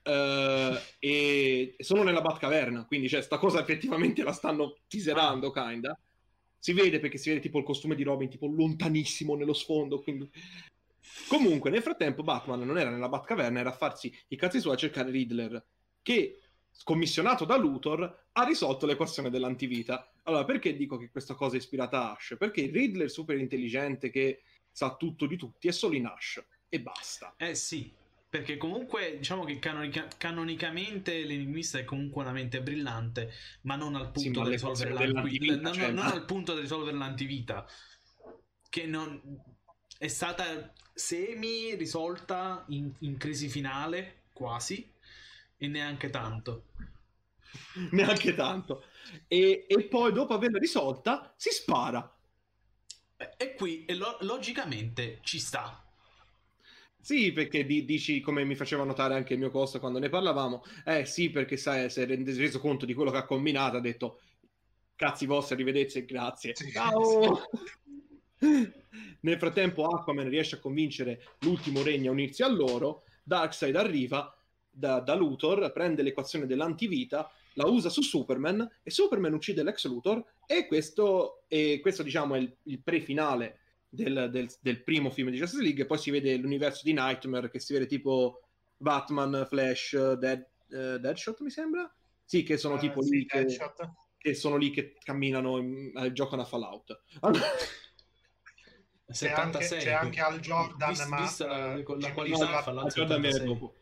Uh, 0.00 0.78
e 0.98 1.76
sono 1.80 2.02
nella 2.02 2.22
Batcaverna, 2.22 2.86
quindi 2.86 3.10
cioè, 3.10 3.20
sta 3.20 3.36
cosa 3.36 3.60
effettivamente 3.60 4.22
la 4.22 4.32
stanno 4.32 4.78
teaserando, 4.88 5.48
ah. 5.48 5.68
kinda. 5.68 5.98
Si 6.58 6.72
vede 6.72 6.98
perché 6.98 7.18
si 7.18 7.28
vede 7.28 7.42
tipo 7.42 7.58
il 7.58 7.64
costume 7.64 7.94
di 7.94 8.04
Robin 8.04 8.30
tipo 8.30 8.46
lontanissimo 8.46 9.34
nello 9.34 9.52
sfondo, 9.52 10.00
quindi... 10.00 10.30
Comunque, 11.26 11.68
nel 11.68 11.82
frattempo 11.82 12.22
Batman 12.22 12.64
non 12.64 12.78
era 12.78 12.88
nella 12.88 13.10
Batcaverna, 13.10 13.60
era 13.60 13.68
a 13.68 13.76
farsi 13.76 14.10
i 14.28 14.36
cazzi 14.36 14.60
suoi 14.60 14.74
a 14.74 14.78
cercare 14.78 15.10
Riddler, 15.10 15.62
che, 16.00 16.40
scommissionato 16.70 17.44
da 17.44 17.56
Luthor, 17.56 18.28
ha 18.32 18.44
risolto 18.44 18.86
l'equazione 18.86 19.28
dell'antivita. 19.28 20.10
Allora, 20.22 20.44
perché 20.46 20.74
dico 20.74 20.96
che 20.96 21.10
questa 21.10 21.34
cosa 21.34 21.56
è 21.56 21.58
ispirata 21.58 21.98
a 21.98 22.12
Ash? 22.12 22.36
Perché 22.38 22.62
il 22.62 22.72
Riddler 22.72 23.10
super 23.10 23.36
intelligente 23.36 24.08
che 24.08 24.42
sa 24.70 24.96
tutto 24.96 25.26
di 25.26 25.36
tutti 25.36 25.68
è 25.68 25.72
solo 25.72 25.96
in 25.96 26.06
Ash, 26.06 26.42
e 26.68 26.80
basta. 26.80 27.34
Eh 27.36 27.54
sì, 27.54 27.92
perché 28.28 28.58
comunque 28.58 29.16
diciamo 29.16 29.44
che 29.44 29.58
canonica- 29.58 30.08
canonicamente 30.18 31.24
l'enigmista 31.24 31.78
è 31.78 31.84
comunque 31.84 32.22
una 32.22 32.32
mente 32.32 32.60
brillante, 32.60 33.32
ma 33.62 33.74
non 33.74 33.94
al 33.94 34.10
punto, 34.10 34.40
sì, 34.40 34.44
di, 34.44 34.50
risolvere 34.50 34.92
l'antivita, 34.92 35.60
non, 35.60 35.72
cioè, 35.72 35.90
non 35.90 36.06
al 36.06 36.24
punto 36.26 36.54
di 36.54 36.60
risolvere 36.60 36.96
l'antivita, 36.96 37.66
che 38.68 38.86
non 38.86 39.20
è 39.96 40.08
stata 40.08 40.72
semi 40.92 41.74
risolta 41.74 42.64
in, 42.68 42.92
in 43.00 43.16
crisi 43.16 43.48
finale, 43.48 44.24
quasi, 44.32 44.92
e 45.56 45.66
neanche 45.66 46.10
tanto. 46.10 46.66
neanche 47.92 48.34
tanto. 48.34 48.84
E, 49.26 49.64
e, 49.66 49.84
poi 49.84 50.12
dopo 50.12 50.34
averla 50.34 50.58
risolta 50.58 51.32
si 51.36 51.48
spara. 51.50 52.14
E, 53.38 53.54
qui 53.54 53.86
e 53.86 53.94
lo- 53.94 54.18
logicamente 54.20 55.18
ci 55.22 55.38
sta 55.38 55.87
sì, 57.00 57.32
perché 57.32 57.64
di, 57.64 57.84
dici, 57.84 58.20
come 58.20 58.44
mi 58.44 58.54
faceva 58.54 58.84
notare 58.84 59.14
anche 59.14 59.34
il 59.34 59.38
mio 59.38 59.50
costo 59.50 59.78
quando 59.78 59.98
ne 59.98 60.08
parlavamo, 60.08 60.64
eh 60.84 61.04
sì, 61.04 61.30
perché 61.30 61.56
sai, 61.56 61.88
si 61.90 62.00
è 62.00 62.06
reso 62.06 62.60
conto 62.60 62.84
di 62.84 62.94
quello 62.94 63.10
che 63.10 63.18
ha 63.18 63.24
combinato, 63.24 63.76
ha 63.76 63.80
detto, 63.80 64.20
cazzi 64.94 65.26
vostri, 65.26 65.54
arrivederci 65.54 65.98
e 65.98 66.04
grazie. 66.04 66.54
Sì. 66.54 66.70
Ciao! 66.70 67.42
Nel 69.20 69.38
frattempo 69.38 69.86
Aquaman 69.86 70.28
riesce 70.28 70.56
a 70.56 70.60
convincere 70.60 71.22
l'ultimo 71.40 71.82
regno 71.82 72.10
a 72.10 72.12
unirsi 72.12 72.42
a 72.42 72.48
loro, 72.48 73.04
Darkseid 73.22 73.76
arriva 73.76 74.36
da, 74.70 75.00
da 75.00 75.14
Luthor, 75.14 75.72
prende 75.72 76.02
l'equazione 76.02 76.46
dell'antivita, 76.46 77.30
la 77.54 77.66
usa 77.66 77.88
su 77.88 78.02
Superman 78.02 78.68
e 78.82 78.90
Superman 78.90 79.34
uccide 79.34 79.62
l'ex 79.62 79.86
Luthor 79.86 80.24
e 80.46 80.66
questo, 80.66 81.42
e 81.48 81.80
questo 81.80 82.02
diciamo 82.02 82.36
è 82.36 82.38
il, 82.38 82.56
il 82.64 82.80
pre-finale 82.80 83.60
del, 83.88 84.28
del, 84.30 84.48
del, 84.60 84.82
primo 84.82 85.10
film 85.10 85.30
di 85.30 85.38
Justice 85.38 85.62
League, 85.62 85.82
e 85.82 85.86
poi 85.86 85.98
si 85.98 86.10
vede 86.10 86.36
l'universo 86.36 86.82
di 86.84 86.92
Nightmare, 86.92 87.50
che 87.50 87.58
si 87.58 87.72
vede 87.72 87.86
tipo 87.86 88.42
Batman, 88.76 89.46
Flash, 89.48 90.12
Dead, 90.14 90.46
uh, 90.68 90.98
Deadshot, 90.98 91.40
mi 91.40 91.50
sembra? 91.50 91.92
Sì, 92.24 92.42
che 92.42 92.56
sono 92.56 92.74
uh, 92.74 92.78
tipo 92.78 93.02
sì, 93.02 93.10
lì 93.10 93.26
che, 93.26 93.46
che, 94.18 94.34
sono 94.34 94.56
lì 94.56 94.70
che 94.70 94.96
camminano, 95.02 95.58
e 95.58 96.12
giocano 96.12 96.42
a 96.42 96.44
Fallout. 96.44 97.00
C'è 99.10 99.30
anche, 99.30 99.66
c'è 99.66 99.92
anche, 99.92 100.20
Al 100.20 100.38
Jordan, 100.38 100.90
Vis, 100.90 101.06
ma 101.06 101.20
vista 101.22 101.46
la, 101.46 101.76
la 101.76 102.12
qualità 102.12 102.60
Fallout 102.60 102.92
Jordan 102.92 103.20
viene 103.22 103.42
dopo. 103.42 103.76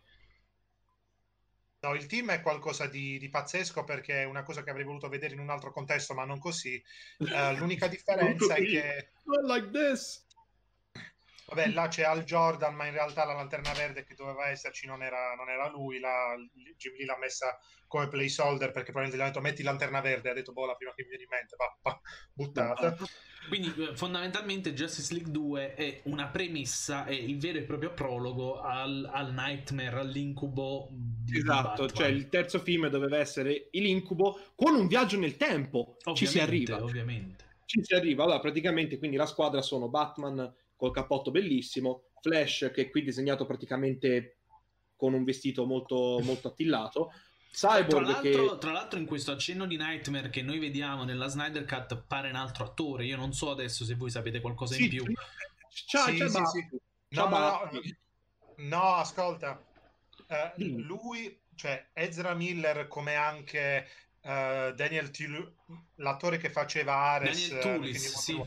No, 1.81 1.95
il 1.95 2.07
team 2.07 2.31
è 2.31 2.41
qualcosa 2.43 2.87
di, 2.87 3.19
di, 3.19 3.29
pazzesco 3.29 3.85
perché 3.85 4.23
è 4.23 4.25
una 4.25 4.43
cosa 4.43 4.63
che 4.63 4.71
avrei 4.71 4.85
voluto 4.85 5.09
vedere 5.09 5.35
in 5.35 5.41
un 5.41 5.51
altro 5.51 5.73
contesto, 5.73 6.15
ma 6.15 6.25
non 6.25 6.39
così. 6.39 6.83
Uh, 7.19 7.55
l'unica 7.57 7.87
differenza 7.89 8.55
è 8.55 8.65
che... 8.65 9.11
Not 9.25 9.45
like 9.45 9.71
this! 9.71 10.26
Vabbè, 11.49 11.69
là 11.69 11.87
c'è 11.87 12.03
Al 12.03 12.25
Jordan, 12.25 12.75
ma 12.75 12.87
in 12.87 12.93
realtà 12.93 13.25
la 13.25 13.35
lanterna 13.35 13.73
verde 13.73 14.05
che 14.05 14.15
doveva 14.15 14.49
esserci 14.49 14.87
non 14.87 15.03
era, 15.03 15.35
non 15.37 15.49
era 15.49 15.69
lui. 15.69 16.01
La, 16.01 16.35
Jim 16.77 16.95
Lee 16.97 17.07
l'ha 17.07 17.19
messa 17.19 17.59
come 17.87 18.09
placeholder 18.09 18.73
perché 18.73 18.91
probabilmente 18.91 19.17
gli 19.17 19.21
ha 19.21 19.31
detto 19.31 19.41
metti 19.41 19.63
lanterna 19.63 20.01
verde. 20.01 20.31
Ha 20.31 20.35
detto 20.35 20.53
boh, 20.53 20.67
la 20.67 20.75
prima 20.75 20.93
che 20.95 21.03
mi 21.03 21.09
viene 21.11 21.23
in 21.23 21.29
mente, 21.31 21.57
va, 21.57 21.79
va 21.83 22.01
buttata. 22.35 22.97
Quindi 23.49 23.73
eh, 23.77 23.97
fondamentalmente 23.97 24.75
Justice 24.75 25.15
League 25.15 25.31
2 25.31 25.75
è 25.75 26.01
una 26.05 26.27
premessa, 26.27 27.05
è 27.05 27.13
il 27.13 27.39
vero 27.39 27.59
e 27.59 27.63
proprio 27.63 27.95
prologo 27.95 28.61
al, 28.61 29.09
al 29.13 29.33
Nightmare, 29.33 30.01
all'incubo. 30.01 30.89
Di 30.91 31.39
esatto, 31.39 31.89
cioè 31.89 32.09
il 32.09 32.29
terzo 32.29 32.59
film 32.59 32.89
doveva 32.89 33.19
essere 33.19 33.69
l'incubo 33.71 34.41
con 34.57 34.75
un 34.75 34.89
viaggio 34.89 35.17
nel 35.19 35.37
tempo. 35.37 35.97
Ovviamente, 36.05 36.15
Ci 36.15 36.27
si 36.27 36.41
arriva. 36.41 36.83
Ovviamente. 36.83 37.45
Ci 37.67 37.85
si 37.85 37.95
arriva. 37.95 38.25
Allora, 38.25 38.41
praticamente 38.41 38.99
quindi 38.99 39.17
la 39.17 39.27
squadra 39.27 39.63
sono 39.63 39.89
Batman 39.89 40.53
col 40.77 40.93
cappotto 40.93 41.31
bellissimo, 41.31 42.11
Flash 42.21 42.71
che 42.73 42.83
è 42.83 42.91
qui 42.91 43.03
disegnato 43.03 43.47
praticamente 43.47 44.37
con 44.97 45.15
un 45.15 45.25
vestito 45.25 45.65
molto, 45.65 46.21
molto 46.23 46.49
attillato. 46.49 47.13
Cyborg 47.51 47.89
tra 47.89 48.01
l'altro, 48.01 48.53
che... 48.53 48.59
tra 48.59 48.73
l'altro 48.73 48.99
in 48.99 49.07
questo 49.07 49.33
accenno 49.33 49.67
di 49.67 49.79
Nightmare 49.79 50.29
che 50.29 50.43
noi 50.43 50.59
vediamo 50.59 51.05
nella 51.05 51.29
Snyder 51.29 51.65
Cut 51.65 52.05
pare 52.07 52.29
un 52.29 52.37
altro 52.37 52.65
attore. 52.65 53.07
Io 53.07 53.17
non 53.17 53.33
so 53.33 53.51
adesso 53.51 53.85
se 53.85 53.95
voi 53.95 54.11
sapete 54.11 54.41
qualcosa 54.41 54.75
sì, 54.75 54.85
in 54.85 54.89
più. 54.91 55.05
Ciao, 55.71 56.07
sì, 56.07 56.19
sì, 56.19 56.45
sì. 56.45 56.69
No, 57.09 57.29
no, 57.29 57.71
no, 58.57 58.95
ascolta. 58.95 59.65
Uh, 60.29 60.81
lui, 60.81 61.41
cioè 61.55 61.89
Ezra 61.93 62.35
Miller, 62.35 62.89
come 62.89 63.15
anche 63.15 63.87
uh, 64.23 64.73
Daniel 64.75 65.11
Tul- 65.11 65.55
l'attore 65.97 66.37
che 66.37 66.51
faceva 66.51 66.95
Ares, 66.95 67.49
Daniel 67.49 67.77
Tulis, 67.77 68.15
uh, 68.15 68.19
sì. 68.19 68.45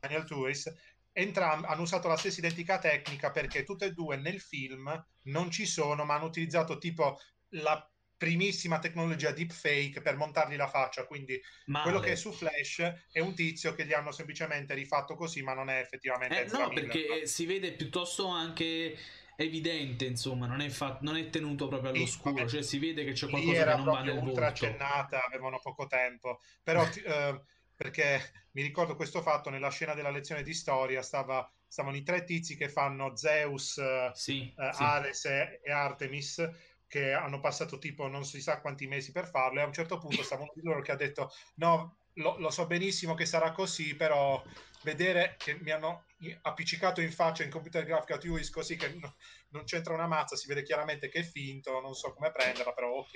Daniel 0.00 0.24
Tulis, 0.24 0.74
entrambi 1.14 1.66
hanno 1.66 1.82
usato 1.82 2.08
la 2.08 2.16
stessa 2.16 2.40
identica 2.40 2.78
tecnica 2.78 3.30
perché 3.30 3.62
tutte 3.62 3.86
e 3.86 3.92
due 3.92 4.16
nel 4.16 4.40
film 4.40 5.02
non 5.24 5.50
ci 5.50 5.64
sono, 5.64 6.04
ma 6.04 6.16
hanno 6.16 6.26
utilizzato 6.26 6.76
tipo 6.76 7.18
la 7.50 7.88
primissima 8.16 8.78
tecnologia 8.78 9.30
deepfake 9.30 10.00
per 10.00 10.16
montargli 10.16 10.56
la 10.56 10.68
faccia. 10.68 11.06
Quindi 11.06 11.40
Male. 11.66 11.84
quello 11.84 12.00
che 12.00 12.12
è 12.12 12.16
su 12.16 12.32
Flash 12.32 13.06
è 13.10 13.20
un 13.20 13.34
tizio 13.34 13.74
che 13.74 13.86
gli 13.86 13.92
hanno 13.92 14.12
semplicemente 14.12 14.74
rifatto 14.74 15.14
così, 15.14 15.42
ma 15.42 15.54
non 15.54 15.70
è 15.70 15.78
effettivamente. 15.78 16.44
Eh, 16.44 16.48
no, 16.50 16.68
perché 16.68 17.06
no? 17.20 17.26
si 17.26 17.46
vede 17.46 17.72
piuttosto 17.72 18.26
anche 18.28 18.96
evidente, 19.36 20.04
insomma, 20.04 20.46
non 20.46 20.60
è, 20.60 20.68
fa- 20.68 20.98
non 21.02 21.16
è 21.16 21.28
tenuto 21.28 21.68
proprio 21.68 21.90
all'oscuro, 21.90 22.48
sì, 22.48 22.54
cioè 22.54 22.62
si 22.62 22.78
vede 22.78 23.04
che 23.04 23.12
c'è 23.12 23.28
qualcosa 23.28 23.64
che 23.64 23.76
non 23.76 23.84
va 23.84 24.02
nel 24.02 24.16
ultra 24.16 24.46
accennata, 24.48 25.24
avevano 25.24 25.58
poco 25.60 25.86
tempo, 25.86 26.40
però 26.62 26.82
eh, 27.04 27.40
perché 27.84 28.32
mi 28.52 28.62
ricordo 28.62 28.96
questo 28.96 29.20
fatto 29.20 29.50
nella 29.50 29.68
scena 29.68 29.92
della 29.92 30.08
lezione 30.08 30.42
di 30.42 30.54
storia 30.54 31.02
stava, 31.02 31.46
stavano 31.68 31.96
i 31.96 32.02
tre 32.02 32.24
tizi 32.24 32.56
che 32.56 32.70
fanno 32.70 33.14
Zeus, 33.14 33.74
sì, 34.14 34.50
uh, 34.56 34.72
sì. 34.72 34.82
Ares 34.82 35.24
e, 35.26 35.60
e, 35.62 35.70
Artemis 35.70 36.48
che 36.86 37.12
hanno 37.12 37.40
passato 37.40 37.76
tipo 37.76 38.08
non 38.08 38.24
si 38.24 38.40
sa 38.40 38.62
quanti 38.62 38.86
mesi 38.86 39.12
per 39.12 39.28
farlo 39.28 39.58
e 39.58 39.62
a 39.64 39.66
un 39.66 39.74
certo 39.74 39.98
punto 39.98 40.22
stava 40.24 40.44
uno 40.44 40.52
di 40.54 40.62
loro 40.62 40.80
che 40.80 40.92
ha 40.92 40.96
detto 40.96 41.30
no 41.56 41.96
lo, 42.14 42.38
lo, 42.38 42.48
so 42.48 42.66
benissimo 42.66 43.12
che 43.12 43.26
sarà 43.26 43.52
così 43.52 43.94
però 43.94 44.42
vedere 44.82 45.34
che 45.36 45.58
mi 45.60 45.70
hanno 45.70 46.06
appiccicato 46.40 47.02
in 47.02 47.12
faccia 47.12 47.42
in 47.42 47.50
computer 47.50 47.84
graphic 47.84 48.22
UX 48.24 48.48
così 48.48 48.76
che 48.76 48.94
no, 48.94 49.16
non 49.48 49.64
c'entra 49.64 49.92
una 49.92 50.06
mazza 50.06 50.36
si 50.36 50.46
vede 50.46 50.62
chiaramente 50.62 51.10
che 51.10 51.18
è 51.18 51.22
finto 51.22 51.80
non 51.80 51.92
so 51.92 52.14
come 52.14 52.30
prenderla 52.30 52.72
però 52.72 52.92
ok 52.92 53.10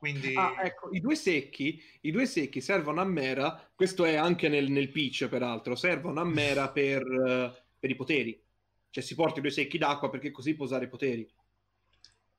quindi... 0.00 0.34
Ah, 0.34 0.54
ecco, 0.64 0.88
i 0.92 1.00
due 1.00 1.14
secchi, 1.14 1.78
i 2.00 2.10
due 2.10 2.24
secchi 2.24 2.62
servono 2.62 3.02
a 3.02 3.04
Mera, 3.04 3.70
questo 3.74 4.06
è 4.06 4.14
anche 4.14 4.48
nel, 4.48 4.70
nel 4.70 4.90
pitch 4.90 5.28
peraltro, 5.28 5.76
servono 5.76 6.22
a 6.22 6.24
Mera 6.24 6.70
per, 6.72 7.02
uh, 7.04 7.52
per, 7.78 7.90
i 7.90 7.94
poteri. 7.94 8.42
Cioè 8.88 9.04
si 9.04 9.14
porta 9.14 9.40
i 9.40 9.42
due 9.42 9.50
secchi 9.50 9.76
d'acqua 9.76 10.08
perché 10.08 10.30
così 10.30 10.54
può 10.54 10.64
usare 10.64 10.86
i 10.86 10.88
poteri. 10.88 11.30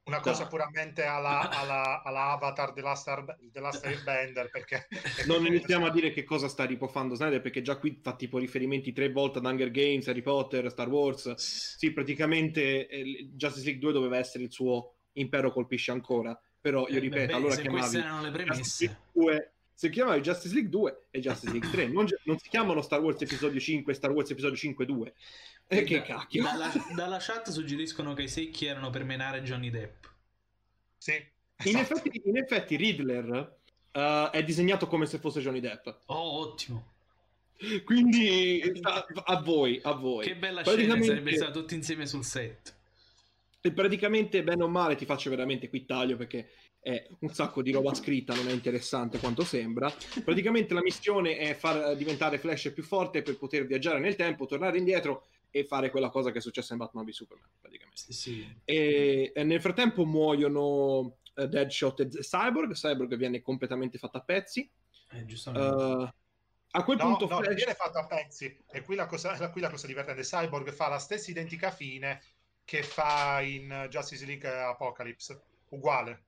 Una 0.05 0.22
cosa 0.22 0.45
no. 0.45 0.49
puramente 0.49 1.03
alla, 1.03 1.47
alla, 1.53 2.01
alla, 2.01 2.32
avatar 2.32 2.74
della 2.74 2.95
Star, 2.95 3.38
della 3.39 3.72
Star 3.72 4.01
Bender 4.03 4.49
perché... 4.49 4.88
non 5.28 5.45
iniziamo 5.45 5.86
a 5.86 5.91
dire 5.91 6.09
che 6.09 6.24
cosa 6.24 6.47
sta 6.47 6.66
ripofando 6.66 7.14
Snyder 7.14 7.41
perché 7.41 7.62
già 7.62 7.78
qui 7.78 7.99
fa 8.01 8.16
tipo 8.16 8.39
riferimenti 8.39 8.91
tre 8.91 9.12
volte 9.12 9.38
ad 9.38 9.45
Hunger 9.45 9.70
Games, 9.70 10.07
Harry 10.07 10.24
Potter, 10.24 10.68
Star 10.72 10.89
Wars. 10.89 11.36
Sì, 11.36 11.93
praticamente 11.93 12.88
eh, 12.88 13.30
Justice 13.34 13.66
League 13.66 13.82
2 13.82 13.91
doveva 13.91 14.18
essere 14.18 14.45
il 14.45 14.51
suo 14.51 14.95
impero 15.14 15.51
colpisce 15.51 15.91
ancora 15.91 16.36
però 16.62 16.88
io 16.88 16.97
eh, 16.97 16.99
ripeto, 16.99 17.26
beh, 17.26 17.34
allora 17.34 17.55
se 17.55 17.68
queste 17.68 17.97
erano 17.97 18.22
le 18.22 18.32
premesse. 18.32 18.97
2, 19.14 19.51
se 19.74 19.89
chiamavi 19.89 20.22
Justice 20.22 20.53
League 20.53 20.70
2 20.70 21.05
e 21.09 21.20
Justice 21.20 21.51
League 21.51 21.70
3, 21.72 21.88
non, 21.88 22.07
non, 22.26 22.38
si 22.38 22.49
chiamano 22.49 22.84
Star 22.84 23.01
Wars 23.01 23.20
episodio 23.20 23.59
5 23.59 23.91
e 23.91 23.95
Star 23.95 24.12
Wars 24.12 24.30
episodio 24.30 24.55
5 24.55 24.86
2. 24.86 25.14
E 25.68 25.78
eh, 25.78 25.84
che 25.84 25.97
da, 25.97 26.03
cacchio. 26.03 26.43
Dalla, 26.43 26.72
dalla, 26.95 27.18
chat 27.20 27.49
suggeriscono 27.49 28.14
che 28.14 28.24
i 28.24 28.28
secchi 28.28 28.68
erano 28.68 28.91
per 28.91 29.03
menare 29.03 29.41
Johnny 29.41 29.72
Depp. 29.72 30.05
Sì. 30.97 31.14
Esatto. 31.14 31.70
In, 31.70 31.78
effetti, 31.78 32.22
in 32.26 32.38
effetti 32.38 32.76
Riddler 32.76 33.57
uh, 33.91 34.30
è 34.30 34.43
disegnato 34.43 34.86
come 34.86 35.07
se 35.07 35.18
fosse 35.18 35.41
Johnny 35.41 35.59
Depp. 35.59 35.88
Oh, 36.05 36.39
ottimo. 36.41 36.89
Quindi 37.84 38.62
a, 38.82 39.05
a 39.24 39.41
voi, 39.41 39.80
a 39.84 39.93
voi. 39.93 40.26
Che 40.26 40.36
bella 40.36 40.64
scena 40.64 41.01
sarebbe 41.01 41.36
stato 41.36 41.59
tutti 41.59 41.76
insieme 41.76 42.05
sul 42.05 42.24
set. 42.24 42.76
E 43.64 43.72
praticamente, 43.72 44.43
bene 44.43 44.64
o 44.64 44.68
male, 44.68 44.95
ti 44.95 45.05
faccio 45.05 45.30
veramente 45.30 45.70
qui 45.70 45.86
taglio 45.86 46.18
perché 46.18 46.49
è 46.80 47.07
un 47.20 47.30
sacco 47.30 47.62
di 47.62 47.72
roba 47.72 47.93
scritta, 47.93 48.34
non 48.34 48.47
è 48.47 48.51
interessante 48.51 49.20
quanto 49.20 49.43
sembra. 49.43 49.93
Praticamente 50.24 50.74
la 50.74 50.82
missione 50.82 51.38
è 51.38 51.53
far 51.53 51.95
diventare 51.95 52.39
Flash 52.39 52.72
più 52.74 52.82
forte 52.82 53.22
per 53.22 53.38
poter 53.38 53.68
viaggiare 53.68 53.99
nel 53.99 54.16
tempo, 54.16 54.47
tornare 54.47 54.80
indietro 54.80 55.28
e 55.51 55.64
fare 55.64 55.91
quella 55.91 56.09
cosa 56.09 56.32
che 56.32 56.39
è 56.39 56.41
successa 56.41 56.74
in 56.74 56.80
Batman 56.80 57.05
v 57.05 57.09
Superman, 57.09 57.49
praticamente. 57.59 58.01
Sì, 58.01 58.14
sì. 58.14 58.55
E, 58.66 59.32
e, 59.36 59.43
nel 59.43 59.62
frattempo 59.62 60.05
muoiono 60.05 61.18
uh, 61.36 61.45
Deadshot 61.45 61.99
e 61.99 62.07
Cyborg, 62.07 62.72
Cyborg 62.72 63.16
viene 63.16 63.41
completamente 63.41 63.99
fatta 63.99 64.18
a 64.18 64.24
pezzi. 64.24 64.68
Eh, 65.12 65.26
giustamente. 65.26 65.76
Uh, 65.76 66.09
a 66.74 66.84
quel 66.84 66.97
no, 66.97 67.03
punto 67.03 67.28
no, 67.28 67.41
Flash... 67.41 67.53
viene 67.53 67.74
fatto 67.76 67.99
a 67.99 68.07
pezzi 68.07 68.57
e 68.72 68.82
qui 68.82 68.95
la, 68.95 69.05
cosa, 69.05 69.51
qui 69.51 69.62
la 69.62 69.70
cosa 69.70 69.88
divertente 69.88 70.22
Cyborg 70.22 70.72
fa 70.72 70.88
la 70.88 70.99
stessa 70.99 71.30
identica 71.30 71.70
fine 71.70 72.22
che 72.66 72.84
fa 72.84 73.41
in 73.41 73.88
Justice 73.89 74.26
League 74.26 74.49
Apocalypse, 74.49 75.41
uguale. 75.70 76.24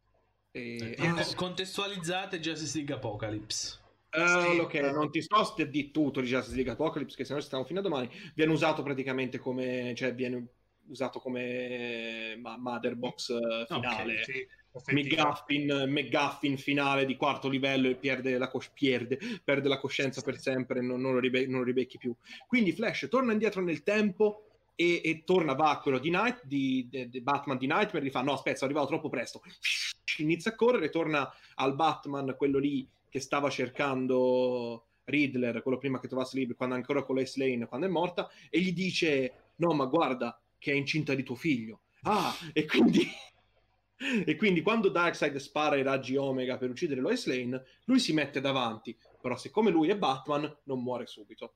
E... 0.51 0.95
Ah, 0.99 1.25
contestualizzate 1.35 2.39
Justice 2.39 2.77
League 2.77 2.93
Apocalypse. 2.93 3.79
Uh, 4.11 4.51
sì, 4.51 4.59
ok, 4.59 4.73
non 4.91 5.09
ti 5.09 5.21
sto 5.21 5.55
di 5.67 5.89
tutto 5.89 6.21
di 6.21 6.27
Justice 6.27 6.55
League 6.55 6.73
Apocalypse, 6.73 7.15
che 7.15 7.25
se 7.25 7.33
no 7.33 7.39
stiamo 7.39 7.63
fino 7.63 7.79
a 7.79 7.83
domani. 7.83 8.09
Viene 8.35 8.51
usato 8.51 8.83
praticamente 8.83 9.39
come, 9.39 9.93
cioè 9.95 10.13
viene 10.13 10.45
usato 10.87 11.19
come 11.19 12.37
ma- 12.39 12.57
motherbox 12.57 13.29
uh, 13.29 13.65
finale. 13.65 14.21
Okay, 14.21 14.23
sì. 14.23 14.47
McGuffin, 14.91 15.85
McGuffin 15.87 16.57
finale 16.57 17.05
di 17.05 17.15
quarto 17.15 17.47
livello 17.47 17.89
e 17.89 17.95
perde 17.95 18.37
la, 18.37 18.49
cos- 18.49 18.69
pierde, 18.69 19.19
perde 19.43 19.67
la 19.67 19.77
coscienza 19.79 20.21
per 20.21 20.39
sempre, 20.39 20.81
non, 20.81 20.99
non, 20.99 21.13
lo 21.13 21.19
ribe- 21.19 21.45
non 21.45 21.59
lo 21.59 21.65
ribecchi 21.65 21.97
più. 21.97 22.15
Quindi 22.47 22.71
Flash 22.71 23.07
torna 23.09 23.33
indietro 23.33 23.61
nel 23.61 23.83
tempo 23.83 24.52
e, 24.75 25.01
e, 25.03 25.23
torna 25.23 25.53
va 25.53 25.71
a 25.71 25.79
quello 25.79 25.99
di, 25.99 26.09
Night, 26.09 26.41
di, 26.45 26.87
di, 26.89 27.09
di, 27.09 27.21
Batman 27.21 27.57
di 27.57 27.67
Nightmare, 27.67 28.05
gli 28.05 28.09
fa 28.09 28.21
no 28.21 28.33
aspetta 28.33 28.57
sono 28.57 28.71
arrivato 28.71 28.91
troppo 28.91 29.09
presto, 29.09 29.41
inizia 30.17 30.51
a 30.51 30.55
correre, 30.55 30.89
torna 30.89 31.31
al 31.55 31.75
Batman, 31.75 32.35
quello 32.37 32.59
lì 32.59 32.87
che 33.09 33.19
stava 33.19 33.49
cercando 33.49 34.85
Riddler, 35.05 35.61
quello 35.61 35.77
prima 35.77 35.99
che 35.99 36.07
trovasse 36.07 36.37
libero, 36.37 36.57
quando 36.57 36.75
ancora 36.75 37.03
con 37.03 37.15
Lois 37.15 37.35
Lane, 37.37 37.67
quando 37.67 37.85
è 37.85 37.89
morta, 37.89 38.29
e 38.49 38.59
gli 38.59 38.73
dice 38.73 39.33
no 39.57 39.73
ma 39.73 39.85
guarda 39.85 40.39
che 40.57 40.71
è 40.71 40.75
incinta 40.75 41.13
di 41.13 41.23
tuo 41.23 41.35
figlio. 41.35 41.81
Ah, 42.03 42.33
e 42.53 42.65
quindi... 42.65 43.07
e 44.25 44.35
quindi 44.35 44.61
quando 44.61 44.89
Darkseid 44.89 45.35
spara 45.37 45.77
i 45.77 45.83
raggi 45.83 46.15
Omega 46.15 46.57
per 46.57 46.69
uccidere 46.69 46.99
Lois 46.99 47.25
Lane, 47.25 47.63
lui 47.85 47.99
si 47.99 48.13
mette 48.13 48.41
davanti, 48.41 48.97
però 49.21 49.37
siccome 49.37 49.71
lui 49.71 49.89
è 49.89 49.97
Batman 49.97 50.57
non 50.63 50.81
muore 50.81 51.05
subito. 51.05 51.53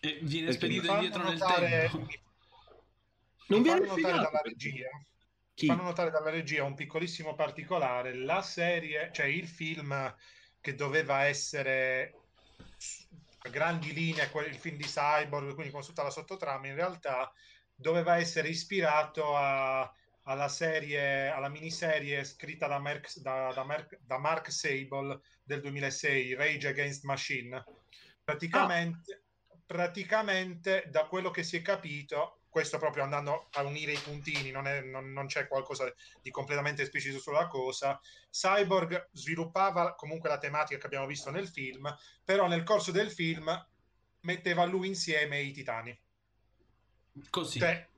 E 0.00 0.18
viene 0.22 0.52
spedito 0.52 0.92
indietro 0.92 1.22
notare, 1.22 1.68
nel 1.68 1.90
tempo. 1.90 2.06
Non 3.48 3.62
viene 3.62 3.86
notare 3.86 4.18
dalla 4.18 4.40
regia. 4.42 4.88
Chi? 5.54 5.66
Fanno 5.66 5.84
notare 5.84 6.10
dalla 6.10 6.30
regia 6.30 6.64
un 6.64 6.74
piccolissimo 6.74 7.34
particolare. 7.34 8.14
La 8.14 8.42
serie, 8.42 9.10
cioè 9.12 9.26
il 9.26 9.46
film 9.46 10.14
che 10.60 10.74
doveva 10.74 11.24
essere 11.24 12.14
a 13.38 13.48
grandi 13.48 13.92
linee 13.92 14.28
il 14.48 14.56
film 14.56 14.76
di 14.76 14.84
Cyborg, 14.84 15.54
quindi 15.54 15.72
con 15.72 15.82
tutta 15.82 16.02
la 16.02 16.10
sottotrama, 16.10 16.66
in 16.66 16.74
realtà 16.74 17.32
doveva 17.74 18.16
essere 18.16 18.48
ispirato 18.48 19.36
a, 19.36 19.90
alla 20.22 20.48
serie, 20.48 21.28
alla 21.28 21.48
miniserie 21.48 22.24
scritta 22.24 22.66
da 22.66 22.78
Mark, 22.78 23.16
da, 23.20 23.52
da, 23.54 23.64
Mark, 23.64 23.98
da 24.02 24.18
Mark 24.18 24.50
Sable 24.50 25.20
del 25.44 25.60
2006, 25.60 26.34
Rage 26.34 26.68
Against 26.68 27.04
Machine. 27.04 27.64
Praticamente, 28.24 29.12
ah. 29.12 29.25
Praticamente, 29.66 30.84
da 30.88 31.06
quello 31.06 31.30
che 31.30 31.42
si 31.42 31.56
è 31.56 31.62
capito, 31.62 32.40
questo 32.48 32.78
proprio 32.78 33.02
andando 33.02 33.48
a 33.52 33.62
unire 33.64 33.92
i 33.92 33.98
puntini, 33.98 34.50
non, 34.50 34.66
è, 34.66 34.80
non, 34.80 35.12
non 35.12 35.26
c'è 35.26 35.46
qualcosa 35.46 35.92
di 36.22 36.30
completamente 36.30 36.82
esplicito 36.82 37.18
sulla 37.18 37.48
cosa. 37.48 38.00
Cyborg 38.30 39.10
sviluppava 39.12 39.94
comunque 39.94 40.30
la 40.30 40.38
tematica 40.38 40.78
che 40.78 40.86
abbiamo 40.86 41.06
visto 41.06 41.30
nel 41.30 41.48
film, 41.48 41.94
però 42.24 42.48
nel 42.48 42.62
corso 42.62 42.92
del 42.92 43.10
film 43.10 43.66
metteva 44.20 44.64
lui 44.64 44.88
insieme 44.88 45.40
i 45.40 45.52
titani. 45.52 45.98
Così. 47.28 47.58
Cioè, 47.58 47.88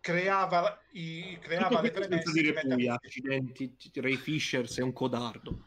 creava, 0.00 0.80
i, 0.92 1.38
creava 1.40 1.80
le 1.80 1.90
premesse. 1.90 2.32
dire 2.32 2.52
poi, 2.54 2.88
accidenti, 2.88 3.76
Ray 3.94 4.16
Fisher 4.16 4.68
sei 4.68 4.82
un 4.82 4.92
codardo. 4.92 5.66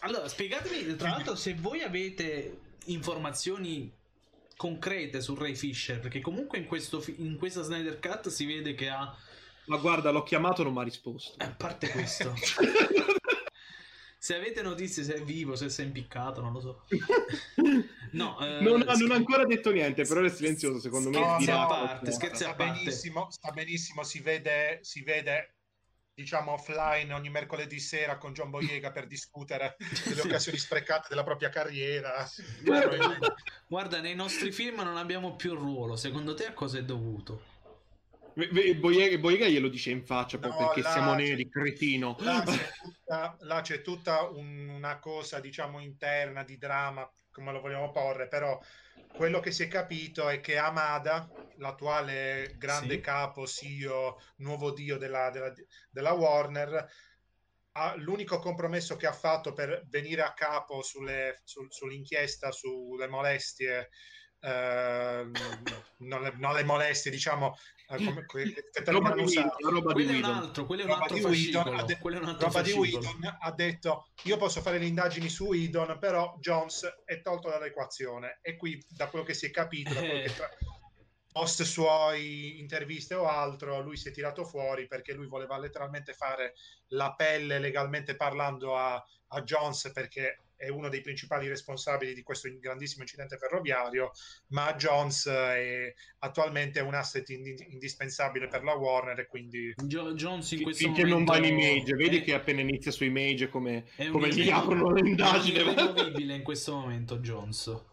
Allora, 0.00 0.28
spiegatemi, 0.28 0.94
tra 0.96 1.10
l'altro, 1.10 1.34
se 1.34 1.54
voi 1.54 1.82
avete 1.82 2.60
informazioni 2.86 3.92
concrete 4.60 5.22
su 5.22 5.34
Ray 5.34 5.54
Fisher, 5.54 6.00
perché 6.00 6.20
comunque 6.20 6.58
in, 6.58 6.66
questo, 6.66 7.02
in 7.16 7.38
questa 7.38 7.62
Snyder 7.62 7.98
Cut 7.98 8.28
si 8.28 8.44
vede 8.44 8.74
che 8.74 8.90
ha... 8.90 9.16
Ma 9.64 9.78
guarda, 9.78 10.10
l'ho 10.10 10.22
chiamato, 10.22 10.62
non 10.62 10.74
mi 10.74 10.80
ha 10.80 10.82
risposto. 10.82 11.42
A 11.42 11.48
parte 11.48 11.88
questo. 11.88 12.34
se 14.18 14.34
avete 14.34 14.60
notizie 14.60 15.02
se 15.02 15.14
è 15.14 15.22
vivo, 15.22 15.56
se 15.56 15.70
si 15.70 15.80
è 15.80 15.84
impiccato, 15.86 16.42
non 16.42 16.52
lo 16.52 16.60
so. 16.60 16.84
no, 18.12 18.38
eh, 18.38 18.60
non, 18.60 18.84
ha, 18.86 18.92
non, 18.92 19.12
ha, 19.12 19.14
ancora 19.14 19.46
detto 19.46 19.70
niente, 19.70 20.04
però 20.04 20.20
è 20.20 20.28
silenzioso, 20.28 20.78
secondo 20.78 21.08
me. 21.08 21.16
Scherzi 21.16 21.50
a 21.50 21.66
parte, 21.66 22.12
scherzi 22.12 22.44
a 22.44 22.54
parte. 22.54 22.84
Benissimo, 22.84 23.30
sta 23.30 23.52
benissimo, 23.52 24.02
si 24.02 24.20
vede, 24.20 24.80
si 24.82 25.02
vede 25.02 25.54
diciamo 26.20 26.52
offline 26.52 27.12
ogni 27.14 27.30
mercoledì 27.30 27.80
sera 27.80 28.18
con 28.18 28.32
John 28.32 28.50
Boyega 28.50 28.90
per 28.90 29.06
discutere 29.06 29.76
delle 30.06 30.20
occasioni 30.20 30.58
sprecate 30.58 31.06
della 31.08 31.24
propria 31.24 31.48
carriera. 31.48 32.28
Guarda, 32.62 33.34
guarda, 33.66 34.00
nei 34.00 34.14
nostri 34.14 34.52
film 34.52 34.82
non 34.82 34.96
abbiamo 34.96 35.34
più 35.34 35.54
ruolo. 35.54 35.96
Secondo 35.96 36.34
te 36.34 36.46
a 36.46 36.52
cosa 36.52 36.78
è 36.78 36.84
dovuto? 36.84 37.58
Boyega, 38.34 39.18
Boyega 39.18 39.48
glielo 39.48 39.68
dice 39.68 39.90
in 39.90 40.04
faccia 40.04 40.38
no, 40.38 40.54
perché 40.56 40.82
siamo 40.82 41.14
neri, 41.14 41.48
cretino. 41.48 42.16
Là 42.20 42.42
c'è 42.44 42.70
tutta, 42.80 43.36
là 43.40 43.60
c'è 43.60 43.82
tutta 43.82 44.22
un, 44.22 44.68
una 44.68 44.98
cosa, 44.98 45.40
diciamo, 45.40 45.80
interna 45.80 46.42
di 46.44 46.56
dramma, 46.56 47.10
come 47.32 47.52
lo 47.52 47.60
vogliamo 47.60 47.90
porre, 47.90 48.28
però 48.28 48.60
quello 49.14 49.40
che 49.40 49.50
si 49.50 49.64
è 49.64 49.68
capito 49.68 50.28
è 50.28 50.40
che 50.40 50.56
Amada, 50.56 51.28
l'attuale 51.56 52.54
grande 52.56 52.94
sì. 52.94 53.00
capo, 53.00 53.46
CEO, 53.46 54.20
nuovo 54.36 54.70
dio 54.72 54.98
della, 54.98 55.30
della, 55.30 55.52
della 55.90 56.12
Warner, 56.12 56.88
ha, 57.72 57.94
l'unico 57.96 58.38
compromesso 58.38 58.96
che 58.96 59.06
ha 59.06 59.12
fatto 59.12 59.52
per 59.52 59.84
venire 59.88 60.22
a 60.22 60.32
capo 60.32 60.82
sulle, 60.82 61.40
sul, 61.44 61.68
sull'inchiesta 61.70 62.50
sulle 62.52 63.08
molestie 63.08 63.90
Uh, 64.42 65.30
non, 65.98 66.22
le, 66.22 66.32
non, 66.38 66.54
le, 66.54 66.64
molestie, 66.64 67.10
diciamo, 67.10 67.54
come, 67.96 68.24
che, 68.26 68.70
che 68.70 68.90
roba 68.90 69.12
di 69.12 69.22
Whedon, 69.22 69.50
roba 69.60 69.92
quello 69.92 70.10
di 70.12 70.20
è 70.20 70.24
un 70.24 70.24
altro, 70.24 70.64
quello 70.64 70.82
è 70.82 70.84
un 70.84 70.90
altro 70.92 71.28
Whedon, 71.28 71.74
ha, 71.74 71.82
de- 71.82 71.98
roba 72.00 72.62
di 72.62 72.72
Whedon 72.72 73.36
ha 73.40 73.52
detto 73.52 74.08
io 74.24 74.36
posso 74.36 74.60
fare 74.60 74.78
le 74.78 74.86
indagini 74.86 75.28
su 75.28 75.46
Whedon, 75.46 75.98
però 75.98 76.36
Jones 76.38 77.02
è 77.04 77.20
tolto 77.20 77.48
dall'equazione. 77.48 78.38
E 78.42 78.56
qui 78.56 78.84
da 78.88 79.08
quello 79.08 79.24
che 79.24 79.34
si 79.34 79.46
è 79.46 79.50
capito, 79.50 79.92
da 79.92 80.00
quello 80.00 80.22
che 80.22 80.34
tra- 80.34 80.48
post 81.32 81.62
suoi 81.62 82.58
interviste 82.58 83.14
o 83.14 83.26
altro, 83.26 83.80
lui 83.80 83.96
si 83.96 84.08
è 84.08 84.12
tirato 84.12 84.44
fuori 84.44 84.86
perché 84.86 85.12
lui 85.12 85.26
voleva 85.26 85.58
letteralmente 85.58 86.12
fare 86.12 86.54
la 86.88 87.14
pelle 87.14 87.58
legalmente 87.58 88.16
parlando 88.16 88.76
a, 88.76 88.94
a 89.28 89.42
Jones 89.42 89.90
perché 89.92 90.40
è 90.60 90.68
uno 90.68 90.90
dei 90.90 91.00
principali 91.00 91.48
responsabili 91.48 92.12
di 92.12 92.22
questo 92.22 92.50
grandissimo 92.60 93.00
incidente 93.00 93.38
ferroviario, 93.38 94.12
ma 94.48 94.74
Jones 94.74 95.26
è 95.26 95.90
attualmente 96.18 96.80
un 96.80 96.92
asset 96.92 97.26
ind- 97.30 97.64
indispensabile 97.70 98.46
per 98.46 98.62
la 98.62 98.74
Warner 98.74 99.18
e 99.20 99.26
quindi... 99.26 99.72
Jo- 99.82 100.12
Jones 100.12 100.50
in 100.50 100.62
questo 100.62 100.84
Finché 100.84 101.06
momento... 101.06 101.32
non 101.32 101.40
va 101.40 101.46
in 101.46 101.56
Image, 101.56 101.94
vedi 101.94 102.18
è... 102.18 102.22
che 102.22 102.34
appena 102.34 102.60
inizia 102.60 102.90
su 102.90 103.04
Image 103.04 103.48
come, 103.48 103.86
come 104.10 104.28
gli 104.28 104.50
aprono 104.50 104.90
le 104.92 105.08
indagini. 105.08 105.56
È 105.56 105.60
irremovibile 105.62 106.34
in 106.34 106.42
questo 106.42 106.74
momento 106.74 107.16
Jones. 107.20 107.84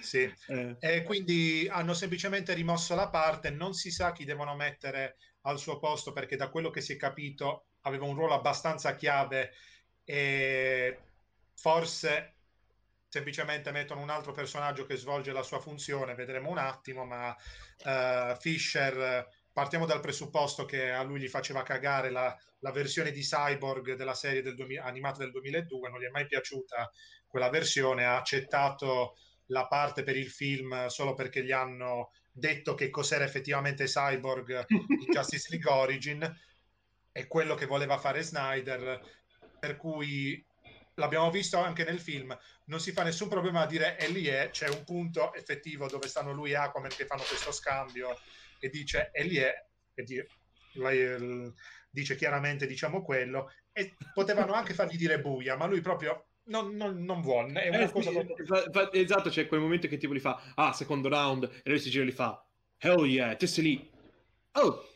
Sì, 0.00 0.32
eh. 0.46 0.76
e 0.80 1.02
quindi 1.02 1.68
hanno 1.70 1.92
semplicemente 1.92 2.54
rimosso 2.54 2.94
la 2.94 3.10
parte, 3.10 3.50
non 3.50 3.74
si 3.74 3.90
sa 3.90 4.12
chi 4.12 4.24
devono 4.24 4.56
mettere 4.56 5.18
al 5.42 5.58
suo 5.58 5.78
posto 5.78 6.14
perché 6.14 6.36
da 6.36 6.48
quello 6.48 6.70
che 6.70 6.80
si 6.80 6.94
è 6.94 6.96
capito 6.96 7.66
aveva 7.82 8.06
un 8.06 8.14
ruolo 8.14 8.32
abbastanza 8.32 8.96
chiave 8.96 9.52
e 10.02 10.98
forse 11.60 12.36
semplicemente 13.06 13.70
mettono 13.70 14.00
un 14.00 14.08
altro 14.08 14.32
personaggio 14.32 14.86
che 14.86 14.96
svolge 14.96 15.30
la 15.32 15.42
sua 15.42 15.60
funzione, 15.60 16.14
vedremo 16.14 16.48
un 16.48 16.56
attimo, 16.56 17.04
ma 17.04 17.36
uh, 17.84 18.34
Fisher, 18.38 19.28
partiamo 19.52 19.84
dal 19.84 20.00
presupposto 20.00 20.64
che 20.64 20.90
a 20.90 21.02
lui 21.02 21.20
gli 21.20 21.28
faceva 21.28 21.62
cagare 21.62 22.10
la, 22.10 22.34
la 22.60 22.72
versione 22.72 23.10
di 23.10 23.20
Cyborg 23.20 23.94
della 23.94 24.14
serie 24.14 24.40
del 24.40 24.54
2000, 24.54 24.82
animata 24.82 25.18
del 25.18 25.32
2002, 25.32 25.90
non 25.90 26.00
gli 26.00 26.06
è 26.06 26.10
mai 26.10 26.26
piaciuta 26.26 26.90
quella 27.26 27.50
versione, 27.50 28.06
ha 28.06 28.16
accettato 28.16 29.18
la 29.46 29.66
parte 29.66 30.02
per 30.02 30.16
il 30.16 30.30
film 30.30 30.86
solo 30.86 31.12
perché 31.12 31.44
gli 31.44 31.52
hanno 31.52 32.12
detto 32.32 32.74
che 32.74 32.88
cos'era 32.88 33.24
effettivamente 33.24 33.84
Cyborg 33.84 34.64
in 34.68 34.86
Justice 35.12 35.48
League 35.50 35.70
Origin, 35.70 36.40
è 37.12 37.26
quello 37.26 37.54
che 37.54 37.66
voleva 37.66 37.98
fare 37.98 38.22
Snyder, 38.22 39.00
per 39.58 39.76
cui 39.76 40.42
l'abbiamo 40.94 41.30
visto 41.30 41.58
anche 41.58 41.84
nel 41.84 42.00
film, 42.00 42.36
non 42.66 42.80
si 42.80 42.92
fa 42.92 43.02
nessun 43.02 43.28
problema 43.28 43.62
a 43.62 43.66
dire 43.66 43.98
e 43.98 44.08
lì 44.08 44.26
è, 44.26 44.50
c'è 44.50 44.68
un 44.68 44.84
punto 44.84 45.32
effettivo 45.34 45.88
dove 45.88 46.08
stanno 46.08 46.32
lui 46.32 46.50
e 46.50 46.56
Aquaman 46.56 46.90
che 46.90 47.06
fanno 47.06 47.22
questo 47.22 47.52
scambio 47.52 48.18
e 48.58 48.68
dice 48.68 49.10
e 49.12 49.24
lì 49.24 49.36
è, 49.36 49.52
e 49.94 50.02
di, 50.02 50.24
lei, 50.74 51.52
dice 51.90 52.16
chiaramente 52.16 52.66
diciamo 52.66 53.02
quello, 53.02 53.52
e 53.72 53.96
potevano 54.12 54.52
anche 54.52 54.74
fargli 54.74 54.96
dire 54.96 55.20
buia, 55.20 55.56
ma 55.56 55.66
lui 55.66 55.80
proprio 55.80 56.26
non, 56.44 56.74
non, 56.74 57.02
non 57.04 57.20
vuole. 57.20 57.52
È 57.62 57.68
una 57.68 57.80
eh, 57.80 57.90
cosa 57.90 58.10
sì, 58.10 58.24
proprio... 58.24 58.92
esatto, 58.92 59.30
c'è 59.30 59.46
quel 59.46 59.60
momento 59.60 59.88
che 59.88 59.96
tipo 59.96 60.14
gli 60.14 60.20
fa, 60.20 60.52
ah, 60.54 60.72
secondo 60.72 61.08
round, 61.08 61.44
e 61.44 61.70
lui 61.70 61.78
si 61.78 61.90
gira 61.90 62.04
e 62.04 62.08
gli 62.08 62.12
fa, 62.12 62.44
hell 62.78 63.04
yeah, 63.04 63.34
te 63.36 63.46
sei 63.46 63.64
lì. 63.64 63.90
Oh, 64.52 64.88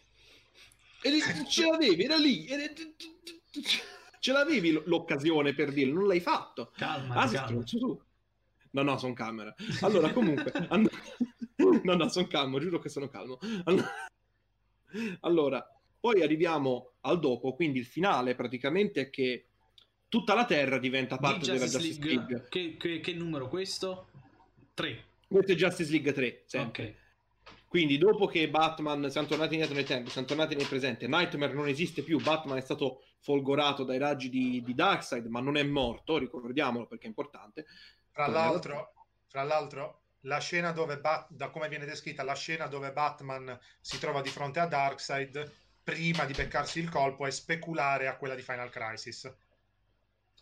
e 1.02 1.20
ce 1.48 1.66
l'avevi, 1.66 2.04
era 2.04 2.16
lì. 2.16 2.48
Era 2.48 2.64
ce 4.24 4.32
l'avevi 4.32 4.70
l'occasione 4.86 5.52
per 5.52 5.70
dirlo, 5.70 5.98
non 5.98 6.06
l'hai 6.06 6.20
fatto. 6.20 6.72
Calma, 6.76 7.14
ah, 7.16 7.28
calma. 7.28 7.62
Tu. 7.62 8.02
No, 8.70 8.82
no, 8.82 8.96
sono 8.96 9.12
camera. 9.12 9.54
Allora, 9.82 10.10
comunque, 10.12 10.50
and... 10.70 10.88
no, 11.84 11.94
no, 11.94 12.08
sono 12.08 12.26
calmo, 12.26 12.58
giuro 12.58 12.78
che 12.78 12.88
sono 12.88 13.10
calmo. 13.10 13.38
Allora, 15.20 15.62
poi 16.00 16.22
arriviamo 16.22 16.92
al 17.02 17.20
dopo, 17.20 17.54
quindi 17.54 17.80
il 17.80 17.84
finale 17.84 18.34
praticamente 18.34 19.02
è 19.02 19.10
che 19.10 19.48
tutta 20.08 20.32
la 20.32 20.46
Terra 20.46 20.78
diventa 20.78 21.18
parte 21.18 21.52
della 21.52 21.66
Justice 21.66 22.00
League. 22.00 22.14
League. 22.14 22.46
Che, 22.48 22.76
che, 22.78 23.00
che, 23.00 23.12
numero 23.12 23.50
questo? 23.50 24.08
3. 24.72 25.04
Questo 25.28 25.52
è 25.52 25.54
Justice 25.54 25.90
League 25.90 26.12
3, 26.14 26.44
sempre. 26.46 26.84
Ok. 26.86 26.94
Quindi 27.68 27.98
dopo 27.98 28.26
che 28.26 28.48
Batman 28.48 29.10
siamo 29.10 29.26
tornati 29.26 29.52
indietro 29.52 29.76
nel 29.76 29.84
tempo, 29.84 30.08
siamo 30.08 30.26
tornati 30.26 30.54
nel 30.54 30.66
presente, 30.66 31.06
Nightmare 31.08 31.52
non 31.52 31.68
esiste 31.68 32.02
più, 32.02 32.18
Batman 32.22 32.56
è 32.56 32.62
stato 32.62 33.02
folgorato 33.24 33.84
dai 33.84 33.96
raggi 33.96 34.28
di, 34.28 34.62
di 34.62 34.74
Darkseid, 34.74 35.24
ma 35.26 35.40
non 35.40 35.56
è 35.56 35.62
morto, 35.62 36.18
ricordiamolo 36.18 36.86
perché 36.86 37.06
è 37.06 37.08
importante. 37.08 37.64
Tra 38.12 38.26
l'altro, 38.26 38.92
fra 39.26 39.42
l'altro 39.42 40.02
la 40.20 40.38
scena 40.38 40.72
dove, 40.72 40.98
Bat- 41.00 41.30
da 41.30 41.48
come 41.48 41.68
viene 41.68 41.86
descritta, 41.86 42.22
la 42.22 42.34
scena 42.34 42.66
dove 42.66 42.92
Batman 42.92 43.58
si 43.80 43.98
trova 43.98 44.20
di 44.20 44.28
fronte 44.28 44.60
a 44.60 44.66
Darkseid 44.66 45.52
prima 45.82 46.26
di 46.26 46.34
beccarsi 46.34 46.80
il 46.80 46.90
colpo 46.90 47.26
è 47.26 47.30
speculare 47.30 48.08
a 48.08 48.16
quella 48.16 48.34
di 48.34 48.42
Final 48.42 48.70
Crisis 48.70 49.34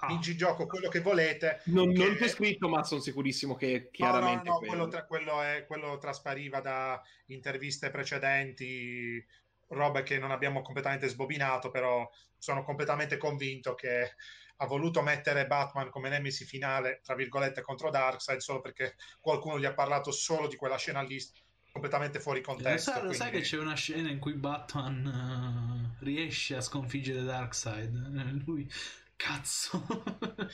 ah. 0.02 0.06
vinci 0.08 0.36
gioco 0.36 0.66
quello 0.66 0.88
che 0.88 1.00
volete. 1.00 1.62
Non, 1.66 1.92
che... 1.92 2.04
non 2.04 2.16
c'è 2.16 2.28
scritto, 2.28 2.68
ma 2.68 2.82
sono 2.84 3.00
sicurissimo 3.00 3.54
che 3.54 3.88
chiaramente. 3.90 4.48
No, 4.48 4.54
no, 4.54 4.60
no 4.60 4.66
quello, 4.66 4.88
tra, 4.88 5.04
quello, 5.04 5.42
è, 5.42 5.64
quello 5.66 5.98
traspariva 5.98 6.60
da 6.60 7.00
interviste 7.26 7.90
precedenti, 7.90 9.24
robe 9.72 10.02
che 10.02 10.18
non 10.18 10.30
abbiamo 10.30 10.62
completamente 10.62 11.08
sbobinato, 11.08 11.70
però 11.70 12.08
sono 12.38 12.62
completamente 12.62 13.16
convinto 13.16 13.74
che 13.74 14.14
ha 14.56 14.66
voluto 14.66 15.02
mettere 15.02 15.46
Batman 15.46 15.90
come 15.90 16.08
nemesi 16.08 16.44
finale, 16.44 17.00
tra 17.02 17.14
virgolette, 17.14 17.62
contro 17.62 17.90
Darkseid 17.90 18.38
solo 18.38 18.60
perché 18.60 18.94
qualcuno 19.20 19.58
gli 19.58 19.64
ha 19.64 19.74
parlato 19.74 20.12
solo 20.12 20.46
di 20.46 20.56
quella 20.56 20.76
scena 20.76 21.02
lì 21.02 21.18
completamente 21.72 22.20
fuori 22.20 22.40
contesto. 22.40 22.70
Lo 22.70 22.78
sai, 22.78 22.92
quindi... 22.92 23.18
lo 23.18 23.24
sai 23.24 23.30
che 23.32 23.40
c'è 23.40 23.58
una 23.58 23.74
scena 23.74 24.10
in 24.10 24.18
cui 24.18 24.34
Batman 24.34 25.96
uh, 25.98 26.04
riesce 26.04 26.54
a 26.54 26.60
sconfiggere 26.60 27.22
Darkseid? 27.22 28.42
Lui 28.44 28.70
Cazzo. 29.16 29.84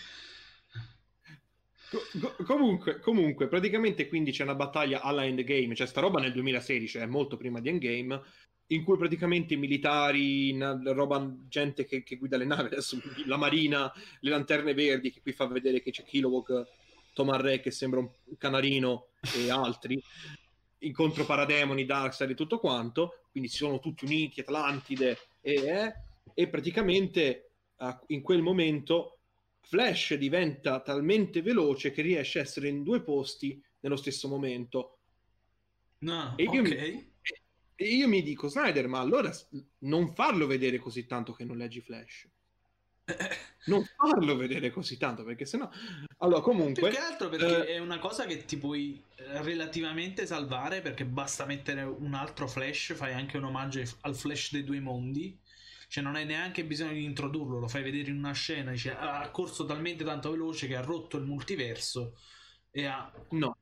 Co- 1.91 2.37
comunque, 2.45 3.01
comunque, 3.01 3.49
praticamente 3.49 4.09
quindi 4.09 4.31
c'è 4.31 4.43
una 4.43 4.55
battaglia 4.55 5.01
alla 5.01 5.25
Endgame, 5.25 5.75
cioè 5.75 5.87
sta 5.87 6.03
roba 6.03 6.21
nel 6.21 6.33
2016, 6.33 6.99
è 6.99 7.07
molto 7.07 7.39
prima 7.39 7.61
di 7.61 7.71
Endgame, 7.71 8.21
in 8.69 8.85
cui 8.85 8.97
praticamente 8.97 9.55
i 9.55 9.57
militari, 9.57 10.57
roba, 10.59 11.35
gente 11.49 11.85
che, 11.85 12.03
che, 12.03 12.17
guida 12.17 12.37
le 12.37 12.45
navi, 12.45 12.67
adesso 12.67 13.01
la 13.27 13.37
marina, 13.37 13.93
le 14.21 14.31
lanterne 14.31 14.75
verdi, 14.75 15.11
che 15.11 15.21
qui 15.21 15.33
fa 15.33 15.47
vedere 15.47 15.81
che 15.81 15.91
c'è 15.91 16.05
Kilowog, 16.05 16.67
Tomar 17.15 17.41
Re 17.41 17.61
che 17.61 17.71
sembra 17.71 18.01
un 18.01 18.11
canarino 18.37 19.09
e 19.37 19.51
altri, 19.51 20.01
incontro 20.81 21.25
parademoni, 21.25 21.85
Darkseid 21.85 22.31
e 22.31 22.35
tutto 22.35 22.59
quanto, 22.59 23.23
quindi 23.31 23.49
si 23.49 23.57
sono 23.57 23.81
tutti 23.81 24.05
uniti, 24.05 24.41
Atlantide, 24.41 25.19
e, 25.41 25.53
eh, 25.55 25.95
e 26.35 26.49
praticamente 26.49 27.51
uh, 27.77 27.97
in 28.09 28.23
quel 28.23 28.43
momento 28.43 29.19
Flash 29.61 30.15
diventa 30.15 30.81
talmente 30.81 31.43
veloce 31.43 31.91
che 31.91 32.03
riesce 32.03 32.39
a 32.39 32.43
essere 32.43 32.69
in 32.69 32.83
due 32.83 33.03
posti 33.03 33.61
nello 33.81 33.97
stesso 33.97 34.29
momento. 34.29 34.99
No, 36.01 36.35
e 36.37 36.45
io, 36.45 36.61
okay. 36.61 36.93
mi, 36.93 37.13
e 37.81 37.95
io 37.95 38.09
mi 38.09 38.25
dico, 38.25 38.49
Snyder, 38.49 38.89
ma 38.89 38.99
allora 38.99 39.33
non 39.81 40.13
farlo 40.13 40.49
vedere 40.49 40.79
così 40.79 41.07
tanto 41.07 41.33
che 41.33 41.45
non 41.45 41.57
leggi 41.57 41.81
Flash. 41.81 42.29
non 43.67 43.85
farlo 43.97 44.37
vedere 44.37 44.71
così 44.71 44.99
tanto 44.99 45.25
perché 45.25 45.47
sennò 45.47 45.67
allora 46.19 46.43
comunque 46.43 46.91
più 46.91 46.99
che 46.99 47.03
altro 47.03 47.31
perché 47.31 47.67
eh... 47.67 47.75
è 47.77 47.79
una 47.79 47.99
cosa 47.99 48.27
che 48.27 48.45
ti 48.45 48.59
puoi 48.59 49.03
relativamente 49.17 50.27
salvare 50.27 50.83
perché 50.83 51.07
basta 51.07 51.47
mettere 51.47 51.85
un 51.85 52.13
altro 52.13 52.47
flash 52.47 52.93
fai 52.95 53.15
anche 53.15 53.39
un 53.39 53.45
omaggio 53.45 53.83
al 54.03 54.15
flash 54.15 54.53
dei 54.53 54.63
due 54.63 54.81
mondi 54.81 55.39
cioè 55.89 56.05
non 56.05 56.17
hai 56.17 56.27
neanche 56.27 56.65
bisogno 56.65 56.93
di 56.93 57.05
introdurlo, 57.05 57.59
lo 57.59 57.67
fai 57.67 57.83
vedere 57.83 58.11
in 58.11 58.19
una 58.19 58.33
scena, 58.33 58.73
dice 58.73 58.95
ah, 58.95 59.21
ha 59.21 59.31
corso 59.31 59.65
talmente 59.65 60.05
tanto 60.05 60.31
veloce 60.31 60.67
che 60.67 60.77
ha 60.77 60.83
rotto 60.83 61.17
il 61.17 61.25
multiverso 61.25 62.19
e 62.71 62.85
ha... 62.85 63.11
No, 63.31 63.57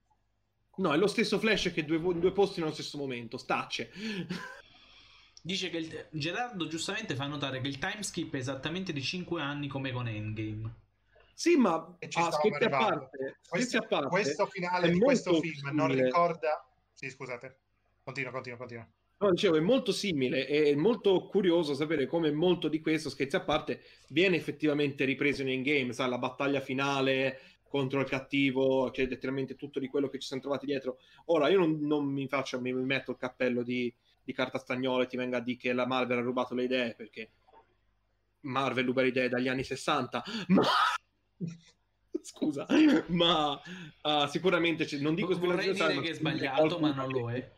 no, 0.77 0.93
è 0.93 0.97
lo 0.97 1.07
stesso 1.07 1.39
Flash 1.39 1.73
che 1.73 1.85
due, 1.85 2.01
due 2.01 2.33
posti 2.33 2.61
nello 2.61 2.73
stesso 2.73 2.99
momento, 2.99 3.37
stacce. 3.37 3.91
Dice 5.43 5.71
che 5.71 5.77
il... 5.77 6.07
Gerardo 6.11 6.67
giustamente 6.67 7.15
fa 7.15 7.27
notare 7.27 7.61
che 7.61 7.69
il 7.69 7.79
timeskip 7.79 8.35
è 8.35 8.39
esattamente 8.39 8.93
di 8.93 9.03
5 9.03 9.41
anni 9.41 9.69
come 9.69 9.93
con 9.93 10.09
Endgame. 10.09 10.75
Sì, 11.33 11.57
ma 11.57 11.75
ah, 11.75 12.31
scherzi 12.33 12.65
a 12.65 12.69
parte, 12.69 13.39
questo, 13.47 13.77
a 13.79 13.83
parte, 13.83 14.09
questo 14.09 14.47
finale 14.47 14.91
di 14.91 14.99
questo 14.99 15.39
film 15.39 15.55
simile. 15.55 15.73
non 15.73 15.89
ricorda... 15.89 16.67
Sì, 16.93 17.11
scusate. 17.11 17.59
Continua, 18.03 18.31
continua, 18.31 18.59
continua. 18.59 18.89
No, 19.19 19.31
dicevo, 19.31 19.57
è 19.57 19.61
molto 19.61 19.93
simile, 19.93 20.47
è 20.47 20.75
molto 20.75 21.27
curioso 21.27 21.75
sapere 21.75 22.07
come 22.07 22.31
molto 22.33 22.69
di 22.69 22.81
questo, 22.81 23.09
scherzi 23.09 23.37
a 23.37 23.41
parte, 23.41 23.83
viene 24.09 24.37
effettivamente 24.37 25.05
ripreso 25.05 25.43
in 25.43 25.63
game, 25.63 25.93
sai, 25.93 26.11
la 26.11 26.19
battaglia 26.19 26.61
finale 26.61 27.41
contro 27.69 28.01
il 28.01 28.09
cattivo, 28.09 28.91
che 28.91 29.05
è 29.05 29.07
letteralmente 29.07 29.57
tutto 29.57 29.79
di 29.79 29.89
quello 29.89 30.09
che 30.09 30.19
ci 30.19 30.27
siamo 30.27 30.43
trovati 30.43 30.67
dietro. 30.67 30.99
Ora, 31.27 31.49
io 31.49 31.59
non, 31.59 31.79
non 31.81 32.07
mi 32.07 32.29
faccio, 32.29 32.61
mi 32.61 32.73
metto 32.73 33.13
il 33.13 33.17
cappello 33.17 33.63
di, 33.63 33.93
di 34.23 34.33
carta 34.33 34.59
stagnola 34.59 35.05
e 35.05 35.07
ti 35.07 35.17
venga 35.17 35.39
a 35.39 35.41
dire 35.41 35.59
che 35.59 35.73
la 35.73 35.87
Marvel 35.87 36.19
ha 36.19 36.23
rubato 36.23 36.55
le 36.55 36.65
idee, 36.65 36.95
perché 36.95 37.31
Marvel 38.41 38.85
ruba 38.85 39.03
le 39.03 39.09
idee 39.09 39.29
dagli 39.29 39.49
anni 39.49 39.65
60, 39.65 40.23
ma... 40.49 40.63
Scusa, 42.23 42.67
ma 43.09 43.53
uh, 44.03 44.27
sicuramente 44.27 44.89
non 44.99 45.15
dico 45.15 45.39
vorrei 45.39 45.73
dire 45.73 46.01
che 46.01 46.11
è 46.11 46.15
sbagliato, 46.15 46.81
ma 46.81 46.93
non 46.93 47.09
lo 47.09 47.31
è 47.31 47.55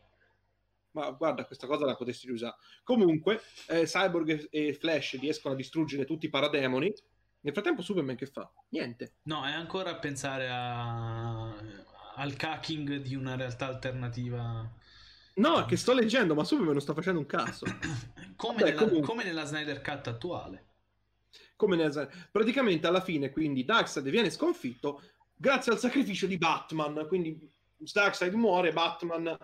ma 0.99 1.11
guarda, 1.11 1.45
questa 1.45 1.67
cosa 1.67 1.85
la 1.85 1.95
potresti 1.95 2.27
riusare. 2.27 2.57
Comunque, 2.83 3.41
eh, 3.69 3.85
Cyborg 3.85 4.49
e 4.51 4.75
Flash 4.75 5.19
riescono 5.21 5.55
a 5.55 5.57
distruggere 5.57 6.05
tutti 6.05 6.27
i 6.27 6.31
parademoni. 6.31 6.93
Nel 7.41 7.53
frattempo, 7.53 7.83
Superman 7.83 8.17
che 8.17 8.27
fa? 8.27 8.51
Niente. 8.71 9.19
No, 9.23 9.45
è 9.45 9.53
ancora 9.53 9.91
a 9.91 9.99
pensare 9.99 10.49
a... 10.51 11.55
al 12.17 12.35
cacking 12.37 12.97
di 12.97 13.15
una 13.15 13.37
realtà 13.37 13.67
alternativa. 13.67 14.69
No, 15.35 15.65
che 15.67 15.77
sto 15.77 15.93
leggendo, 15.93 16.35
ma 16.35 16.45
Superman 16.45 16.73
non 16.73 16.83
sta 16.83 16.95
facendo 16.95 17.21
un 17.21 17.27
cazzo. 17.27 17.65
come, 18.37 18.63
Vabbè, 18.63 18.75
nella, 18.75 19.01
come, 19.01 19.25
nella, 19.25 19.45
Snyder 19.45 19.81
Cut 19.81 20.09
attuale. 20.09 20.67
Come 21.55 21.77
nella... 21.77 22.09
Praticamente 22.31 22.87
alla 22.87 23.01
fine, 23.01 23.31
quindi, 23.31 23.65
Darkseid 23.65 24.09
viene 24.09 24.31
sconfitto 24.31 25.01
grazie 25.35 25.73
al 25.73 25.79
sacrificio 25.79 26.27
di 26.27 26.39
Batman. 26.39 27.07
Quindi 27.07 27.39
Darkseid 27.77 28.35
muore, 28.35 28.73
Batman 28.73 29.39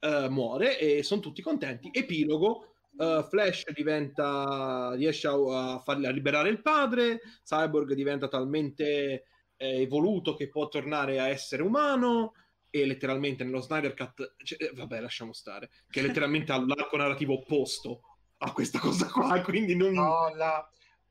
uh, 0.00 0.28
muore 0.28 0.78
e 0.78 1.02
sono 1.02 1.22
tutti 1.22 1.40
contenti. 1.40 1.88
Epilogo, 1.90 2.73
uh, 2.96 3.22
Flash 3.28 3.70
diventa, 3.72 4.92
riesce 4.94 5.26
a, 5.26 5.32
a, 5.74 5.78
farli, 5.80 6.06
a 6.06 6.10
liberare 6.10 6.48
il 6.48 6.60
padre, 6.60 7.20
Cyborg 7.44 7.94
diventa 7.94 8.28
talmente 8.28 9.24
eh, 9.56 9.80
evoluto 9.82 10.34
che 10.34 10.48
può 10.48 10.68
tornare 10.68 11.20
a 11.20 11.28
essere 11.28 11.62
umano 11.62 12.34
e 12.70 12.86
letteralmente 12.86 13.44
nello 13.44 13.60
Snyder 13.60 13.94
Cut, 13.94 14.34
cioè, 14.42 14.62
eh, 14.62 14.72
vabbè 14.74 15.00
lasciamo 15.00 15.32
stare, 15.32 15.70
che 15.88 16.02
letteralmente 16.02 16.52
ha 16.52 16.58
l'arco 16.58 16.96
narrativo 16.96 17.34
opposto 17.34 18.00
a 18.38 18.52
questa 18.52 18.78
cosa 18.80 19.06
qua, 19.06 19.40
quindi 19.42 19.76
non... 19.76 19.92
No, 19.92 20.34
la, 20.34 20.68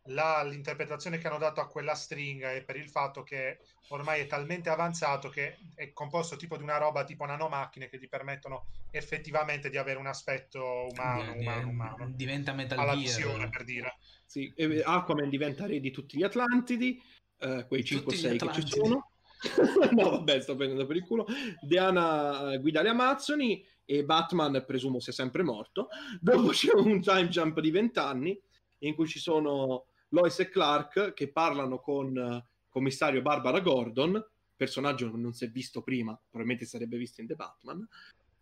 la, 0.08 0.44
l'interpretazione 0.44 1.18
che 1.18 1.28
hanno 1.28 1.38
dato 1.38 1.62
a 1.62 1.68
quella 1.68 1.96
stringa 1.96 2.52
è 2.52 2.64
per 2.64 2.76
il 2.76 2.90
fatto 2.90 3.24
che 3.24 3.60
ormai 3.90 4.22
è 4.22 4.28
talmente 4.28 4.70
avanzato 4.70 5.30
che 5.30 5.60
è 5.76 5.94
composto 5.94 6.36
tipo 6.36 6.58
di 6.58 6.64
una 6.64 6.78
roba 6.78 7.06
tipo 7.06 7.26
nanomacchine 7.26 7.88
che 7.88 7.98
gli 7.98 8.10
permettono 8.10 8.66
effettivamente 8.92 9.70
di 9.70 9.78
avere 9.78 10.00
un 10.00 10.08
aspetto 10.08 10.88
umano, 10.92 11.34
umano, 11.34 11.70
umano. 11.70 12.12
Diventa 12.14 12.54
Metal 12.54 13.00
Gear. 13.00 13.50
per 13.50 13.64
dire. 13.64 13.98
Sì, 14.26 14.52
Aquaman 14.84 15.30
diventa 15.30 15.66
re 15.66 15.80
di 15.80 15.92
tutti 15.92 16.18
gli 16.18 16.24
Atlantidi, 16.24 17.02
eh, 17.40 17.66
quei 17.68 17.84
5-6 17.84 18.38
che 18.38 18.62
ci 18.62 18.68
sono. 18.68 19.12
no, 19.92 20.10
vabbè, 20.10 20.42
sto 20.42 20.56
prendendo 20.56 20.86
per 20.86 20.96
il 20.96 21.04
culo. 21.04 21.26
Diana 21.62 22.54
eh, 22.54 22.60
guida 22.60 22.82
le 22.82 22.90
Amazzoni 22.90 23.66
e 23.86 24.04
Batman, 24.04 24.64
presumo 24.66 25.00
sia 25.00 25.14
sempre 25.14 25.44
morto. 25.44 25.88
Dopo 26.20 26.50
c'è 26.50 26.74
un 26.74 27.02
time 27.02 27.28
jump 27.28 27.60
di 27.60 27.72
20 27.72 28.00
anni 28.00 28.42
in 28.80 28.96
cui 28.96 29.08
ci 29.08 29.20
sono 29.20 29.86
Lois 30.14 30.40
e 30.40 30.50
Clark 30.50 31.14
che 31.14 31.32
parlano 31.32 31.80
con 31.80 32.16
uh, 32.16 32.44
commissario 32.70 33.22
Barbara 33.22 33.60
Gordon, 33.60 34.24
personaggio 34.56 35.12
che 35.12 35.18
non 35.18 35.34
si 35.34 35.46
è 35.46 35.50
visto 35.50 35.82
prima, 35.82 36.14
probabilmente 36.14 36.66
sarebbe 36.66 36.98
visto 36.98 37.22
in 37.22 37.28
The 37.28 37.36
Batman, 37.36 37.88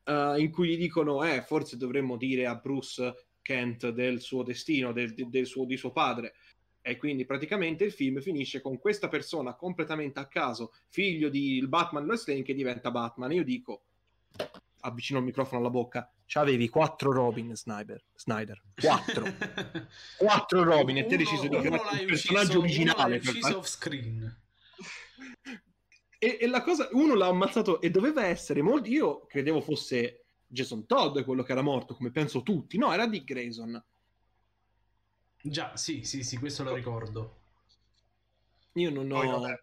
uh, 0.05 0.37
in 0.37 0.51
cui 0.51 0.69
gli 0.69 0.77
dicono, 0.77 1.23
eh, 1.23 1.41
forse 1.41 1.77
dovremmo 1.77 2.17
dire 2.17 2.45
a 2.45 2.55
Bruce 2.55 3.27
Kent 3.41 3.89
del 3.89 4.19
suo 4.19 4.43
destino, 4.43 4.91
del, 4.91 5.13
del 5.13 5.45
suo, 5.45 5.65
di 5.65 5.77
suo 5.77 5.91
padre. 5.91 6.33
E 6.81 6.97
quindi 6.97 7.25
praticamente 7.25 7.83
il 7.85 7.91
film 7.91 8.19
finisce 8.21 8.59
con 8.59 8.79
questa 8.79 9.07
persona 9.07 9.55
completamente 9.55 10.19
a 10.19 10.27
caso, 10.27 10.73
figlio 10.89 11.29
di 11.29 11.63
Batman 11.67 12.05
Lois 12.05 12.27
Lane, 12.27 12.41
che 12.41 12.55
diventa 12.55 12.91
Batman. 12.91 13.31
Io 13.31 13.43
dico, 13.43 13.83
avvicino 14.81 15.19
il 15.19 15.25
microfono 15.25 15.61
alla 15.61 15.69
bocca, 15.69 16.11
c'avevi 16.25 16.67
quattro 16.69 17.11
Robin 17.11 17.55
Snyder, 17.55 18.03
Snyder. 18.15 18.61
quattro. 18.79 19.25
Quattro 20.17 20.63
Robin 20.63 20.97
e 20.97 21.05
te 21.05 21.15
hai 21.15 21.17
deciso 21.17 21.47
di 21.47 21.57
creare 21.57 22.01
il 22.01 22.05
personaggio 22.05 22.59
originale 22.59 23.19
per 23.19 23.35
far... 23.35 23.55
off 23.55 23.67
screen 23.67 24.39
e, 26.23 26.37
e, 26.39 26.47
la 26.47 26.61
cosa 26.61 26.87
uno 26.91 27.15
l'ha 27.15 27.25
ammazzato 27.25 27.81
e 27.81 27.89
doveva 27.89 28.25
essere 28.25 28.61
molto 28.61 28.87
io 28.87 29.25
credevo 29.25 29.59
fosse 29.59 30.25
Jason 30.45 30.85
Todd 30.85 31.19
quello 31.21 31.41
che 31.41 31.51
era 31.51 31.63
morto 31.63 31.95
come 31.95 32.11
penso 32.11 32.43
tutti. 32.43 32.77
No 32.77 32.93
era 32.93 33.07
Dick 33.07 33.25
Grayson. 33.25 33.83
Già 35.41 35.75
sì 35.75 36.03
sì 36.03 36.23
sì 36.23 36.37
questo 36.37 36.63
lo 36.63 36.75
ricordo. 36.75 37.39
Io 38.73 38.91
non 38.91 39.11
ho 39.11 39.19
Poi, 39.19 39.57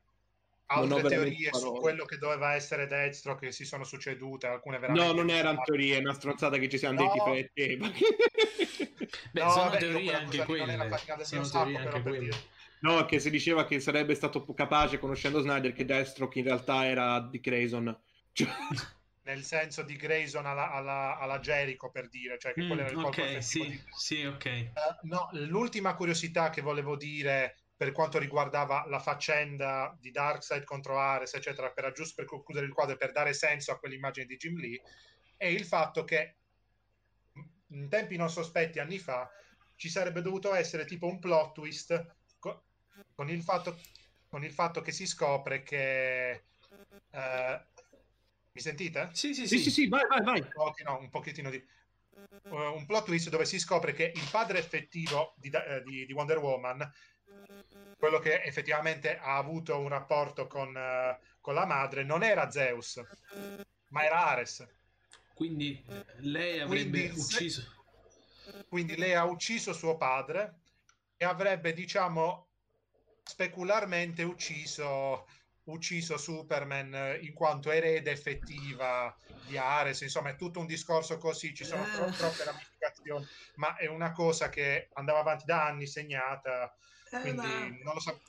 altre 0.70 1.02
teorie 1.08 1.52
su 1.52 1.72
quello 1.72 2.04
che 2.04 2.18
doveva 2.18 2.54
essere 2.54 2.86
destro 2.86 3.36
che 3.36 3.52
si 3.52 3.64
sono 3.64 3.84
succedute, 3.84 4.46
alcune 4.46 4.78
veramente... 4.78 5.06
No, 5.06 5.14
non 5.14 5.30
erano 5.30 5.62
teorie, 5.64 5.96
è 5.96 6.00
una 6.00 6.14
stronzata 6.14 6.58
che 6.58 6.68
ci 6.68 6.78
siamo 6.78 7.00
no. 7.00 7.12
detti 7.12 7.30
per 7.30 7.50
te. 7.52 7.76
Beh, 9.32 9.42
no, 9.42 9.50
sono 9.50 9.64
vabbè, 9.64 9.78
teorie 9.78 10.14
anche 10.14 10.44
quelle. 10.44 10.98
Sono 11.22 11.48
teorie 11.48 11.78
anche 11.78 12.02
quelle. 12.02 12.56
No, 12.80 13.04
che 13.06 13.18
si 13.18 13.30
diceva 13.30 13.64
che 13.64 13.80
sarebbe 13.80 14.14
stato 14.14 14.44
capace, 14.54 14.98
conoscendo 14.98 15.40
Snyder, 15.40 15.72
che 15.72 15.84
Destro 15.84 16.30
in 16.34 16.44
realtà 16.44 16.86
era 16.86 17.20
di 17.20 17.40
Grayson. 17.40 17.98
Cioè... 18.32 18.48
Nel 19.28 19.44
senso 19.44 19.82
di 19.82 19.96
Grayson 19.96 20.46
alla, 20.46 20.70
alla, 20.70 21.18
alla 21.18 21.38
Jericho, 21.40 21.90
per 21.90 22.08
dire. 22.08 22.38
Cioè 22.38 22.52
che 22.52 22.62
mm, 22.62 22.66
quello 22.66 22.82
era 22.82 22.90
il 22.90 22.98
okay, 22.98 23.42
sì, 23.42 23.66
di... 23.66 23.82
sì, 23.96 24.24
ok. 24.24 24.70
Uh, 24.74 25.06
no, 25.08 25.28
l'ultima 25.32 25.94
curiosità 25.94 26.50
che 26.50 26.62
volevo 26.62 26.96
dire 26.96 27.56
per 27.78 27.92
quanto 27.92 28.18
riguardava 28.18 28.86
la 28.88 28.98
faccenda 28.98 29.96
di 30.00 30.10
Darkseid 30.10 30.64
contro 30.64 30.98
Ares, 30.98 31.34
eccetera, 31.34 31.70
per, 31.70 31.92
giusto 31.92 32.14
per 32.16 32.24
concludere 32.24 32.66
il 32.66 32.72
quadro 32.72 32.96
e 32.96 32.98
per 32.98 33.12
dare 33.12 33.32
senso 33.32 33.70
a 33.70 33.78
quell'immagine 33.78 34.26
di 34.26 34.36
Jim 34.36 34.58
Lee, 34.58 34.82
è 35.36 35.46
il 35.46 35.64
fatto 35.64 36.02
che 36.02 36.38
in 37.68 37.88
tempi 37.88 38.16
non 38.16 38.30
sospetti, 38.30 38.80
anni 38.80 38.98
fa, 38.98 39.30
ci 39.76 39.88
sarebbe 39.88 40.22
dovuto 40.22 40.52
essere 40.54 40.86
tipo 40.86 41.06
un 41.06 41.20
plot 41.20 41.52
twist 41.52 42.16
co- 42.40 42.64
con, 43.14 43.30
il, 43.30 43.44
fatto, 43.44 43.78
con 44.28 44.42
il 44.42 44.52
fatto 44.52 44.80
che 44.80 44.90
si 44.90 45.06
scopre 45.06 45.62
che... 45.62 46.46
Uh, 47.12 47.60
mi 48.50 48.60
sentite? 48.60 49.10
Sì, 49.12 49.34
sì, 49.34 49.46
sì, 49.46 49.58
sì, 49.60 49.70
sì 49.70 49.86
vai, 49.86 50.04
vai, 50.08 50.24
vai. 50.24 50.40
Un 50.40 50.50
pochettino, 50.52 50.98
un 50.98 51.10
pochettino 51.10 51.50
di... 51.50 51.64
Uh, 52.48 52.74
un 52.74 52.86
plot 52.86 53.04
twist 53.04 53.28
dove 53.28 53.44
si 53.44 53.60
scopre 53.60 53.92
che 53.92 54.10
il 54.12 54.28
padre 54.32 54.58
effettivo 54.58 55.34
di, 55.36 55.48
uh, 55.54 55.80
di, 55.88 56.06
di 56.06 56.12
Wonder 56.12 56.38
Woman 56.38 56.92
quello 57.98 58.20
che 58.20 58.42
effettivamente 58.42 59.18
ha 59.18 59.36
avuto 59.36 59.78
un 59.78 59.88
rapporto 59.88 60.46
con, 60.46 60.74
uh, 60.74 61.18
con 61.40 61.54
la 61.54 61.66
madre 61.66 62.04
non 62.04 62.22
era 62.22 62.50
Zeus, 62.50 63.02
ma 63.88 64.04
era 64.04 64.26
Ares. 64.28 64.66
Quindi 65.34 65.84
lei 66.18 66.60
avrebbe 66.60 67.08
quindi, 67.08 67.20
ucciso. 67.20 67.62
Quindi 68.68 68.96
lei 68.96 69.14
ha 69.14 69.24
ucciso 69.24 69.72
suo 69.72 69.96
padre 69.96 70.60
e 71.16 71.24
avrebbe, 71.24 71.72
diciamo, 71.72 72.48
specularmente 73.24 74.22
ucciso 74.22 75.26
ucciso 75.68 76.16
Superman 76.16 77.18
in 77.20 77.32
quanto 77.32 77.70
erede 77.70 78.10
effettiva 78.10 79.14
di 79.46 79.56
Ares, 79.56 80.00
insomma 80.02 80.30
è 80.30 80.36
tutto 80.36 80.60
un 80.60 80.66
discorso 80.66 81.18
così, 81.18 81.54
ci 81.54 81.64
sono 81.64 81.84
tro- 81.84 82.06
eh. 82.06 82.12
troppe 82.12 82.44
ramificazioni, 82.44 83.26
ma 83.56 83.76
è 83.76 83.86
una 83.86 84.12
cosa 84.12 84.48
che 84.48 84.88
andava 84.94 85.20
avanti 85.20 85.44
da 85.44 85.66
anni 85.66 85.86
segnata, 85.86 86.74
è 87.10 87.20
quindi 87.20 87.40
una... 87.40 87.68
non 87.82 87.94
lo 87.94 88.00
so. 88.00 88.20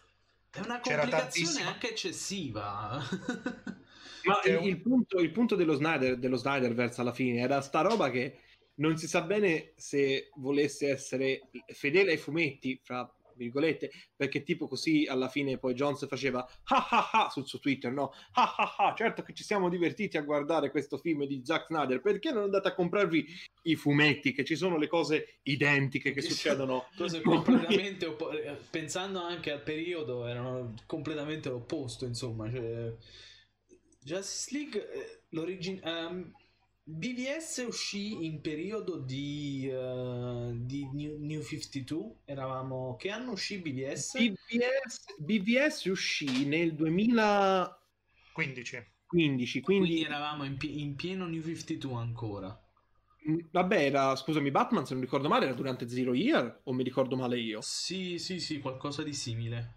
È 0.51 0.59
una 0.59 0.79
complicazione 0.79 1.63
anche 1.63 1.91
eccessiva. 1.91 2.99
ma 4.25 4.41
il, 4.45 4.65
il, 4.65 4.81
punto, 4.81 5.19
il 5.19 5.31
punto 5.31 5.55
dello 5.55 5.73
Snyder, 5.73 6.17
dello 6.17 6.37
Snyderverse 6.37 7.01
alla 7.01 7.13
fine 7.13 7.39
era 7.39 7.61
sta 7.61 7.81
roba 7.81 8.09
che 8.09 8.39
non 8.75 8.97
si 8.97 9.07
sa 9.07 9.21
bene 9.21 9.73
se 9.75 10.29
volesse 10.35 10.89
essere 10.89 11.49
fedele 11.67 12.11
ai 12.11 12.17
fumetti, 12.17 12.79
fra 12.81 13.11
virgolette, 13.39 13.89
perché 14.15 14.43
tipo 14.43 14.67
così 14.67 15.05
alla 15.07 15.29
fine 15.29 15.57
poi 15.57 15.73
Jones 15.73 16.05
faceva 16.07 16.47
ha 16.65 16.87
ha 16.89 17.09
ha 17.11 17.29
sul 17.29 17.47
suo 17.47 17.59
Twitter, 17.59 17.91
no? 17.91 18.11
Ha 18.33 18.55
ha 18.57 18.75
ha, 18.77 18.93
certo 18.95 19.23
che 19.23 19.33
ci 19.33 19.43
siamo 19.43 19.69
divertiti 19.69 20.17
a 20.17 20.21
guardare 20.21 20.71
questo 20.71 20.97
film 20.97 21.25
di 21.25 21.41
Zack 21.43 21.67
Snyder, 21.67 22.01
perché 22.01 22.31
non 22.31 22.43
andate 22.43 22.67
a 22.67 22.75
comprarvi 22.75 23.25
i 23.63 23.75
fumetti, 23.75 24.33
che 24.33 24.43
ci 24.43 24.55
sono 24.55 24.77
le 24.77 24.87
cose 24.87 25.39
identiche 25.43 26.11
che 26.11 26.21
succedono? 26.21 26.85
Cose 26.95 27.21
completamente 27.21 28.05
oppo- 28.05 28.31
eh, 28.31 28.57
pensando 28.69 29.21
anche 29.21 29.51
al 29.51 29.63
periodo, 29.63 30.25
erano 30.27 30.75
completamente 30.85 31.49
l'opposto, 31.49 32.05
insomma, 32.05 32.51
cioè... 32.51 32.93
Justice 34.01 34.57
League, 34.57 34.91
eh, 34.91 35.21
l'origine... 35.29 35.79
Um 35.83 36.31
BVS 36.91 37.65
uscì 37.67 38.25
in 38.25 38.41
periodo 38.41 38.97
di, 38.97 39.69
uh, 39.71 40.51
di 40.55 40.89
New, 40.91 41.17
New, 41.19 41.43
52. 41.43 42.21
Eravamo. 42.25 42.95
Che 42.97 43.11
anno 43.11 43.33
uscì 43.33 43.59
BVS? 43.59 44.17
BVS, 44.17 45.17
BVS 45.19 45.85
uscì 45.85 46.47
nel 46.47 46.73
2015. 46.73 48.87
15, 49.05 49.61
quindi... 49.61 49.87
quindi 49.87 50.03
eravamo 50.03 50.45
in, 50.45 50.57
in, 50.61 50.95
pieno 50.95 51.27
New 51.27 51.43
52 51.43 51.93
ancora. 51.93 52.59
Mm, 53.29 53.37
vabbè, 53.51 53.85
era, 53.85 54.15
scusami, 54.15 54.49
Batman, 54.49 54.87
se 54.87 54.93
non 54.93 55.03
ricordo 55.03 55.27
male, 55.27 55.45
era 55.45 55.53
durante 55.53 55.87
Zero 55.87 56.15
Year 56.15 56.61
o 56.63 56.73
mi 56.73 56.81
ricordo 56.81 57.15
male 57.15 57.39
io? 57.39 57.61
Sì, 57.61 58.17
sì, 58.17 58.39
sì, 58.39 58.57
qualcosa 58.59 59.03
di 59.03 59.13
simile. 59.13 59.75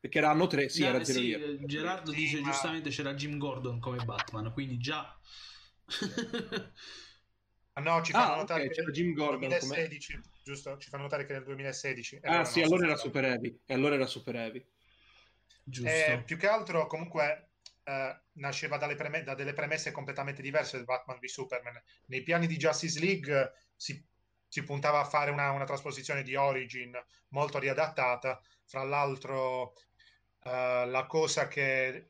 Perché 0.00 0.16
era 0.16 0.30
anno 0.30 0.46
3, 0.46 0.70
sì, 0.70 0.80
no, 0.80 0.88
era 0.88 1.04
Zero 1.04 1.20
sì, 1.20 1.26
Year. 1.26 1.58
Gerardo 1.66 2.10
dice 2.10 2.40
giustamente 2.40 2.88
c'era 2.88 3.12
Jim 3.12 3.36
Gordon 3.36 3.78
come 3.78 4.02
Batman, 4.02 4.50
quindi 4.52 4.78
già 4.78 5.14
ah, 7.72 7.80
no, 7.80 8.02
ci 8.02 8.12
fanno 8.12 8.32
ah, 8.32 8.36
notare 8.36 8.64
okay, 8.66 8.84
che 8.84 8.90
Jim 8.92 9.12
Gordon 9.12 9.48
2016, 9.48 10.12
come... 10.12 10.24
giusto? 10.42 10.78
Ci 10.78 10.88
fanno 10.88 11.02
notare 11.04 11.24
che 11.24 11.32
nel 11.32 11.44
2016. 11.44 12.20
Ah, 12.22 12.44
sì, 12.44 12.62
allora 12.62 12.86
era 12.86 12.96
super 12.96 13.24
heavy. 13.24 13.60
E 13.66 13.74
allora 13.74 13.94
era 13.94 14.06
super 14.06 14.36
heavy. 14.36 14.66
Giusto. 15.64 15.90
Eh, 15.90 16.22
più 16.24 16.36
che 16.36 16.48
altro, 16.48 16.86
comunque, 16.86 17.50
eh, 17.84 18.20
nasceva 18.32 18.78
preme- 18.78 19.22
da 19.22 19.34
delle 19.34 19.52
premesse 19.52 19.90
completamente 19.90 20.42
diverse 20.42 20.76
del 20.76 20.86
Batman 20.86 21.18
v 21.18 21.24
Superman. 21.24 21.80
Nei 22.06 22.22
piani 22.22 22.46
di 22.46 22.56
Justice 22.56 23.00
League 23.00 23.52
si, 23.76 24.04
si 24.48 24.62
puntava 24.62 25.00
a 25.00 25.04
fare 25.04 25.30
una, 25.30 25.50
una, 25.50 25.64
trasposizione 25.64 26.22
di 26.22 26.34
Origin 26.34 26.92
molto 27.28 27.58
riadattata. 27.58 28.40
Fra 28.64 28.84
l'altro, 28.84 29.74
eh, 30.44 30.86
la 30.86 31.06
cosa 31.06 31.48
che 31.48 32.08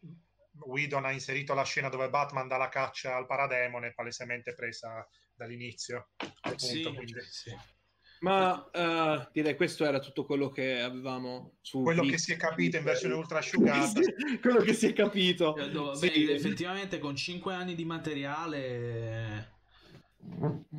Whedon 0.67 1.05
ha 1.05 1.13
inserito 1.13 1.55
la 1.55 1.65
scena 1.65 1.89
dove 1.89 2.09
Batman 2.09 2.49
dà 2.49 2.57
la 2.57 2.69
caccia 2.69 3.17
al 3.17 3.27
parademone, 3.27 3.93
palesemente 3.95 4.55
presa 4.55 5.07
dall'inizio. 5.35 6.11
Appunto, 6.41 6.65
sì, 6.65 6.83
quindi... 6.83 7.15
sì. 7.29 7.81
Ma 8.21 8.55
uh, 8.73 9.29
direi 9.33 9.57
questo 9.57 9.85
era 9.85 9.99
tutto 9.99 10.25
quello 10.25 10.49
che 10.49 10.81
avevamo 10.81 11.57
su 11.61 11.83
quello 11.83 12.05
che 12.05 12.19
si 12.19 12.33
è 12.33 12.37
capito 12.37 12.77
in 12.77 12.85
versione 12.85 13.15
ultra 13.15 13.39
asciugata. 13.39 14.01
quello 14.41 14.61
che 14.61 14.75
si 14.75 14.87
è 14.87 14.93
capito. 14.93 15.55
Beh, 15.55 15.97
sì. 15.97 16.31
effettivamente 16.31 17.01
con 17.01 17.17
5 17.17 17.53
anni 17.53 17.75
di 17.75 17.85
materiale 17.85 19.51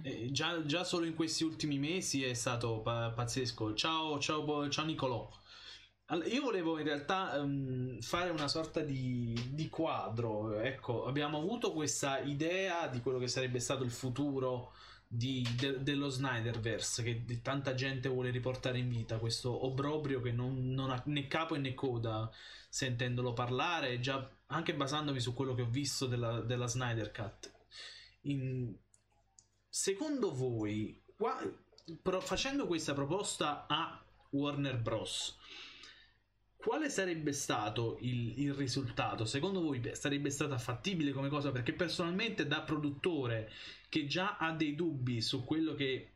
eh, 0.03 0.31
già, 0.31 0.63
già, 0.65 0.85
solo 0.85 1.05
in 1.05 1.15
questi 1.15 1.43
ultimi 1.43 1.77
mesi 1.77 2.23
è 2.23 2.33
stato 2.33 2.79
pa- 2.79 3.11
pazzesco. 3.11 3.73
Ciao, 3.73 4.19
ciao, 4.19 4.69
ciao 4.69 4.85
Nicolò. 4.85 5.29
Allora, 6.13 6.27
io 6.27 6.41
volevo 6.43 6.77
in 6.77 6.85
realtà 6.85 7.41
um, 7.41 7.99
fare 7.99 8.29
una 8.29 8.47
sorta 8.47 8.81
di, 8.81 9.33
di, 9.49 9.67
quadro. 9.67 10.59
Ecco, 10.59 11.05
abbiamo 11.07 11.39
avuto 11.39 11.73
questa 11.73 12.19
idea 12.19 12.85
di 12.85 13.01
quello 13.01 13.17
che 13.17 13.27
sarebbe 13.27 13.59
stato 13.59 13.83
il 13.83 13.89
futuro 13.89 14.73
di, 15.07 15.43
de, 15.57 15.81
dello 15.81 16.09
Snyderverse, 16.09 17.01
che 17.01 17.41
tanta 17.41 17.73
gente 17.73 18.09
vuole 18.09 18.29
riportare 18.29 18.77
in 18.77 18.89
vita. 18.89 19.17
Questo 19.17 19.65
obbrobrio 19.65 20.21
che 20.21 20.31
non, 20.31 20.69
non, 20.69 20.91
ha 20.91 21.01
né 21.07 21.25
capo 21.25 21.55
né 21.55 21.73
coda 21.73 22.29
sentendolo 22.69 23.33
parlare, 23.33 23.99
già 23.99 24.29
anche 24.47 24.75
basandomi 24.75 25.19
su 25.19 25.33
quello 25.33 25.55
che 25.55 25.63
ho 25.63 25.67
visto 25.67 26.05
della, 26.05 26.41
della 26.41 26.67
Snyder 26.67 27.11
Cut. 27.11 27.51
In... 28.21 28.71
Secondo 29.67 30.31
voi, 30.31 31.01
qua, 31.17 31.41
pro, 32.03 32.21
facendo 32.21 32.67
questa 32.67 32.93
proposta 32.93 33.65
a 33.67 33.99
Warner 34.29 34.79
Bros 34.79 35.37
quale 36.63 36.89
sarebbe 36.89 37.33
stato 37.33 37.97
il, 38.01 38.39
il, 38.39 38.53
risultato? 38.53 39.25
Secondo 39.25 39.61
voi 39.61 39.81
sarebbe 39.93 40.29
stata 40.29 40.57
fattibile 40.57 41.11
come 41.11 41.27
cosa? 41.27 41.51
Perché 41.51 41.73
personalmente 41.73 42.47
da 42.47 42.61
produttore 42.61 43.51
che 43.89 44.05
già 44.05 44.37
ha 44.37 44.53
dei 44.53 44.73
dubbi 44.73 45.21
su 45.21 45.43
quello 45.43 45.73
che 45.73 46.11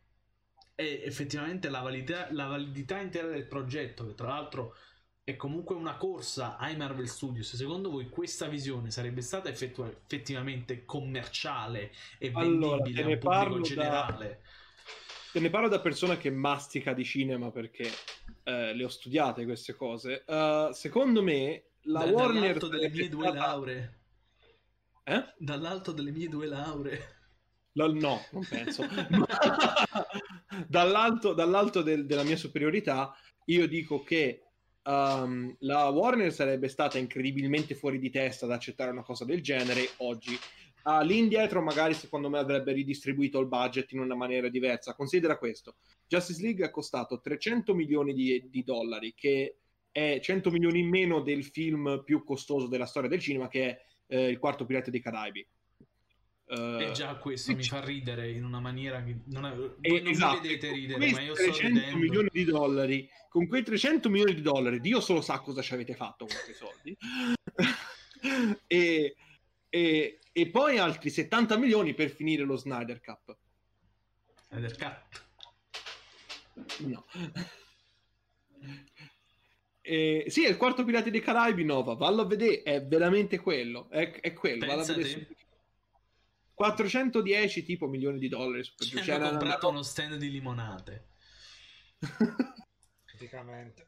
è 0.74 1.02
effettivamente 1.04 1.70
la 1.70 1.82
validità, 1.82 2.30
la 2.32 2.46
validità 2.46 3.00
intera 3.02 3.28
del 3.28 3.46
progetto, 3.46 4.08
che 4.08 4.16
tra 4.16 4.30
l'altro 4.30 4.76
è 5.22 5.36
comunque 5.36 5.76
una 5.76 5.98
corsa 5.98 6.56
ai 6.56 6.78
Marvel 6.78 7.10
Studios, 7.10 7.54
secondo 7.54 7.90
voi 7.90 8.08
questa 8.08 8.48
visione 8.48 8.90
sarebbe 8.90 9.20
stata 9.20 9.50
effettu- 9.50 9.98
effettivamente 10.06 10.86
commerciale 10.86 11.92
e 12.18 12.32
vendibile 12.32 13.02
allora, 13.02 13.04
a 13.04 13.08
un 13.08 13.20
pubblico 13.20 13.62
generale? 13.62 14.28
Da 14.28 14.56
Te 15.34 15.40
ne 15.42 15.50
parlo 15.50 15.68
da 15.68 15.82
persona 15.82 16.16
che 16.16 16.32
mastica 16.32 16.94
di 16.94 17.04
cinema 17.04 17.52
perché 17.52 17.92
eh, 18.44 18.74
le 18.74 18.84
ho 18.84 18.88
studiate 18.88 19.46
queste 19.46 19.74
cose. 19.74 20.24
Uh, 20.26 20.72
secondo 20.72 21.22
me 21.22 21.72
la 21.84 22.06
da, 22.06 22.12
Warner... 22.12 22.58
Dall'alto 22.58 22.68
delle 22.68 22.90
mie 22.90 23.10
due 23.10 23.34
lauree. 23.34 24.00
Eh? 25.04 25.34
Dall'alto 25.38 25.92
delle 25.92 26.12
mie 26.12 26.28
due 26.30 26.48
lauree. 26.48 27.16
La, 27.74 27.88
no, 27.88 28.26
non 28.32 28.46
penso. 28.50 28.86
dall'alto, 30.68 31.34
dall'alto 31.34 31.82
del, 31.82 32.06
della 32.06 32.24
mia 32.24 32.38
superiorità, 32.38 33.16
io 33.46 33.68
dico 33.68 34.02
che 34.02 34.44
um, 34.84 35.56
la 35.60 35.88
Warner 35.90 36.34
sarebbe 36.34 36.68
stata 36.68 36.98
incredibilmente 36.98 37.76
fuori 37.76 38.00
di 38.00 38.10
testa 38.10 38.46
ad 38.46 38.52
accettare 38.52 38.92
una 38.92 39.04
cosa 39.04 39.26
del 39.26 39.42
genere 39.42 39.90
oggi 39.98 40.38
uh, 40.88 41.04
lì 41.04 41.18
indietro 41.18 41.62
magari 41.62 41.94
secondo 41.94 42.30
me 42.30 42.40
avrebbe 42.40 42.72
ridistribuito 42.72 43.40
il 43.40 43.48
budget 43.48 43.92
in 43.92 44.00
una 44.00 44.16
maniera 44.16 44.48
diversa. 44.50 44.96
Considera 44.96 45.38
questo, 45.38 45.76
Justice 46.08 46.42
League 46.42 46.66
ha 46.66 46.72
costato 46.72 47.20
300 47.20 47.74
milioni 47.74 48.14
di, 48.14 48.48
di 48.50 48.64
dollari, 48.64 49.14
che 49.14 49.58
è 49.92 50.20
100 50.22 50.52
milioni 50.52 50.80
in 50.80 50.90
meno 50.90 51.22
del 51.22 51.44
film 51.44 52.02
più 52.06 52.24
costoso 52.24 52.68
della 52.68 52.86
storia 52.86 53.10
del 53.10 53.20
cinema, 53.20 53.48
che 53.48 53.70
è 53.70 53.86
eh, 54.08 54.30
Il 54.30 54.40
quarto 54.40 54.66
pirata 54.66 54.90
dei 54.90 55.02
Caraibi. 55.02 55.46
Uh, 56.50 56.80
e 56.80 56.92
già 56.94 57.14
questo 57.18 57.54
mi 57.54 57.64
fa 57.64 57.84
ridere 57.84 58.32
in 58.32 58.46
una 58.46 58.62
maniera 58.62 59.04
che 59.04 59.18
non, 59.26 59.46
è, 59.48 59.54
voi 59.54 60.02
non 60.02 60.08
esatto, 60.08 60.40
mi 60.40 60.48
vedete 60.48 60.72
ridere, 60.72 61.12
ma 61.12 61.20
io 61.20 61.36
sto 61.36 61.44
300 61.44 61.80
ridendo. 61.80 61.98
milioni 61.98 62.30
di 62.32 62.44
dollari, 62.46 63.10
con 63.28 63.48
quei 63.48 63.64
300 63.64 64.10
milioni 64.10 64.34
di 64.34 64.42
dollari, 64.42 64.80
Dio 64.80 65.02
solo 65.02 65.20
sa 65.20 65.42
cosa 65.42 65.62
ci 65.62 65.74
avete 65.74 65.94
fatto 65.94 66.26
con 66.26 66.38
quei 66.46 66.56
soldi. 66.56 66.98
e, 68.66 69.16
e, 69.68 70.20
e 70.32 70.50
poi 70.50 70.78
altri 70.78 71.10
70 71.10 71.58
milioni 71.58 71.94
per 71.94 72.12
finire 72.12 72.44
lo 72.44 72.56
Snyder 72.56 73.02
Cup. 73.02 73.38
Snyder 74.48 74.78
Cup? 74.78 75.27
No. 76.80 77.06
Eh, 79.90 80.26
sì, 80.28 80.44
è 80.44 80.50
il 80.50 80.58
quarto 80.58 80.84
Pirati 80.84 81.10
dei 81.10 81.22
Caraibi 81.22 81.64
Nova, 81.64 81.94
vallo 81.94 82.24
a 82.24 82.26
vedere, 82.26 82.62
è 82.62 82.86
veramente 82.86 83.40
quello, 83.40 83.90
è, 83.90 84.20
è 84.20 84.34
quello, 84.34 84.66
vallo 84.66 84.82
a 84.82 84.86
vedere 84.86 85.30
410 86.54 87.64
tipo 87.64 87.88
milioni 87.88 88.20
di 88.20 88.28
dollari. 88.28 88.64
Ci 88.64 89.02
cioè, 89.02 89.16
hanno 89.16 89.30
comprato 89.30 89.70
uno 89.70 89.84
stand 89.84 90.16
di 90.16 90.30
limonate. 90.30 91.08
Praticamente. 93.06 93.88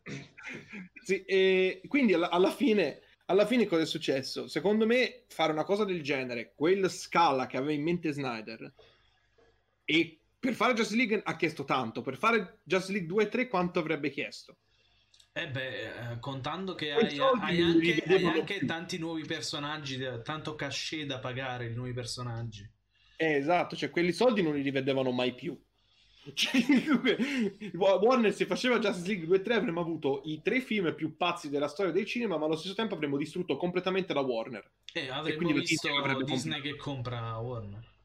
sì, 1.04 1.26
e 1.26 1.82
quindi 1.86 2.14
alla, 2.14 2.30
alla 2.30 2.52
fine 2.52 3.02
alla 3.26 3.46
fine 3.46 3.66
cosa 3.66 3.84
è 3.84 3.86
successo? 3.86 4.48
Secondo 4.48 4.86
me 4.86 5.26
fare 5.28 5.52
una 5.52 5.64
cosa 5.64 5.84
del 5.84 6.02
genere, 6.02 6.54
quella 6.56 6.90
scala 6.90 7.46
che 7.46 7.58
aveva 7.58 7.74
in 7.74 7.84
mente 7.84 8.12
Snyder, 8.12 8.74
e 9.86 10.19
per 10.40 10.54
fare 10.54 10.74
Justice 10.74 10.96
League 10.96 11.22
ha 11.24 11.36
chiesto 11.36 11.66
tanto, 11.66 12.02
per 12.02 12.18
fare 12.18 12.60
Justice 12.64 12.94
League 12.94 13.10
2 13.10 13.24
e 13.24 13.30
3 13.30 13.48
quanto 13.48 13.80
avrebbe 13.80 14.10
chiesto? 14.10 14.58
Eh 15.32 15.50
beh, 15.50 16.12
eh, 16.12 16.20
contando 16.20 16.74
che 16.76 16.92
hai, 16.92 17.18
hai, 17.20 17.62
anche, 17.62 18.04
hai 18.08 18.26
anche 18.26 18.66
tanti 18.66 18.98
nuovi 18.98 19.24
personaggi, 19.26 20.00
tanto 20.24 20.56
cachet 20.56 21.06
da 21.06 21.20
pagare 21.20 21.68
i 21.68 21.74
nuovi 21.74 21.94
personaggi. 21.94 22.68
Eh, 23.16 23.34
esatto, 23.34 23.76
cioè 23.76 23.90
quelli 23.90 24.12
soldi 24.12 24.42
non 24.42 24.56
li 24.56 24.62
rivedevano 24.62 25.12
mai 25.12 25.34
più. 25.34 25.58
Cioè, 26.34 26.62
Warner 27.74 28.34
se 28.34 28.46
faceva 28.46 28.78
Justice 28.78 29.08
League 29.08 29.26
2 29.26 29.42
3 29.42 29.54
avremmo 29.56 29.80
avuto 29.80 30.22
i 30.26 30.42
tre 30.44 30.60
film 30.60 30.94
più 30.94 31.16
pazzi 31.16 31.50
della 31.50 31.70
storia 31.70 31.92
del 31.92 32.06
cinema, 32.06 32.38
ma 32.38 32.46
allo 32.46 32.58
stesso 32.58 32.76
tempo 32.76 32.94
avremmo 32.94 33.18
distrutto 33.18 33.58
completamente 33.58 34.14
la 34.14 34.20
Warner. 34.20 34.70
Eh, 34.94 35.10
avremmo 35.10 35.50
e 35.50 35.54
visto 35.54 35.90
Disney 36.24 36.62
che 36.62 36.76
compra 36.76 37.38
Warner. 37.38 37.98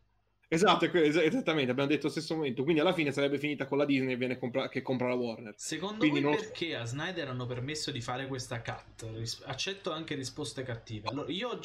Esatto, 0.55 0.85
esattamente, 0.85 1.73
abbiamo 1.73 1.89
detto 1.89 2.03
allo 2.03 2.13
stesso 2.13 2.37
momento. 2.37 2.63
Quindi 2.63 2.81
alla 2.81 2.93
fine 2.93 3.11
sarebbe 3.11 3.39
finita 3.39 3.67
con 3.67 3.77
la 3.77 3.85
Disney 3.85 4.17
che, 4.17 4.39
compra- 4.39 4.69
che 4.69 4.83
compra 4.83 5.09
la 5.09 5.15
Warner. 5.15 5.55
Secondo 5.57 5.99
Quindi 5.99 6.21
voi 6.21 6.33
non... 6.33 6.41
perché 6.41 6.77
a 6.77 6.85
Snyder 6.85 7.29
hanno 7.29 7.47
permesso 7.47 7.91
di 7.91 8.01
fare 8.01 8.29
questa 8.29 8.63
cut? 8.63 9.07
Accetto 9.47 9.91
anche 9.91 10.15
risposte 10.15 10.63
cattive. 10.63 11.09
Allora, 11.09 11.31
io... 11.33 11.49
Uh, 11.49 11.59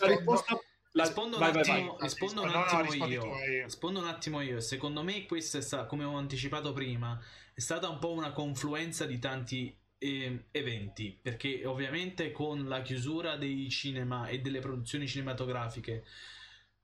la 0.00 0.06
risposta... 0.06 0.58
La... 0.92 1.02
Rispondo, 1.02 1.38
vai, 1.38 1.50
un 1.50 1.56
attimo, 1.56 1.96
vai, 1.96 1.96
rispondo, 2.02 2.42
un 2.42 2.48
attimo, 2.50 2.82
no, 2.82 2.98
no, 2.98 3.06
io. 3.06 3.64
rispondo 3.64 3.98
un 3.98 4.06
attimo 4.06 4.40
io. 4.40 4.60
Secondo 4.60 5.02
me, 5.02 5.26
questa 5.26 5.58
è 5.58 5.60
stata, 5.60 5.86
come 5.86 6.04
ho 6.04 6.16
anticipato 6.16 6.72
prima, 6.72 7.20
è 7.52 7.58
stata 7.58 7.88
un 7.88 7.98
po' 7.98 8.12
una 8.12 8.30
confluenza 8.30 9.04
di 9.04 9.18
tanti 9.18 9.76
eh, 9.98 10.44
eventi. 10.52 11.18
Perché 11.20 11.66
ovviamente 11.66 12.30
con 12.30 12.68
la 12.68 12.80
chiusura 12.80 13.36
dei 13.36 13.68
cinema 13.70 14.28
e 14.28 14.38
delle 14.38 14.60
produzioni 14.60 15.08
cinematografiche 15.08 16.04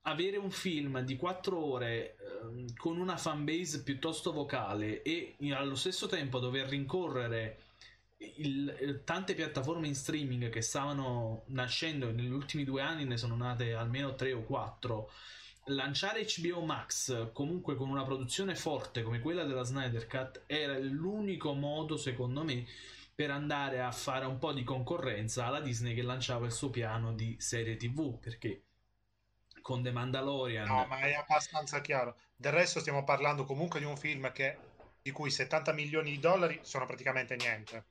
avere 0.03 0.37
un 0.37 0.51
film 0.51 1.01
di 1.01 1.15
4 1.15 1.63
ore 1.63 2.15
eh, 2.15 2.73
con 2.75 2.97
una 2.97 3.17
fanbase 3.17 3.83
piuttosto 3.83 4.31
vocale 4.31 5.01
e 5.03 5.35
allo 5.53 5.75
stesso 5.75 6.07
tempo 6.07 6.39
dover 6.39 6.67
rincorrere 6.67 7.59
il, 8.17 8.75
il, 8.81 9.01
tante 9.03 9.33
piattaforme 9.33 9.87
in 9.87 9.95
streaming 9.95 10.49
che 10.49 10.61
stavano 10.61 11.43
nascendo 11.47 12.11
negli 12.11 12.31
ultimi 12.31 12.63
due 12.63 12.81
anni 12.81 13.05
ne 13.05 13.17
sono 13.17 13.35
nate 13.35 13.73
almeno 13.73 14.15
3 14.15 14.33
o 14.33 14.41
4 14.41 15.11
lanciare 15.65 16.25
HBO 16.25 16.61
Max 16.61 17.31
comunque 17.31 17.75
con 17.75 17.89
una 17.89 18.03
produzione 18.03 18.55
forte 18.55 19.03
come 19.03 19.19
quella 19.19 19.43
della 19.43 19.63
Snyder 19.63 20.07
Cut 20.07 20.43
era 20.47 20.77
l'unico 20.79 21.53
modo 21.53 21.97
secondo 21.97 22.43
me 22.43 22.65
per 23.13 23.29
andare 23.29 23.81
a 23.81 23.91
fare 23.91 24.25
un 24.25 24.39
po' 24.39 24.53
di 24.53 24.63
concorrenza 24.63 25.45
alla 25.45 25.59
Disney 25.59 25.93
che 25.93 26.01
lanciava 26.01 26.47
il 26.47 26.51
suo 26.51 26.71
piano 26.71 27.13
di 27.13 27.35
serie 27.39 27.75
tv 27.75 28.17
perché 28.19 28.63
con 29.61 29.81
The 29.81 29.91
Mandalorian. 29.91 30.67
No, 30.67 30.85
ma 30.87 30.99
è 30.99 31.13
abbastanza 31.13 31.81
chiaro. 31.81 32.15
Del 32.35 32.51
resto 32.51 32.79
stiamo 32.79 33.03
parlando 33.03 33.45
comunque 33.45 33.79
di 33.79 33.85
un 33.85 33.97
film 33.97 34.31
che, 34.31 34.57
di 35.01 35.11
cui 35.11 35.29
70 35.29 35.73
milioni 35.73 36.11
di 36.11 36.19
dollari 36.19 36.59
sono 36.63 36.85
praticamente 36.85 37.35
niente. 37.35 37.85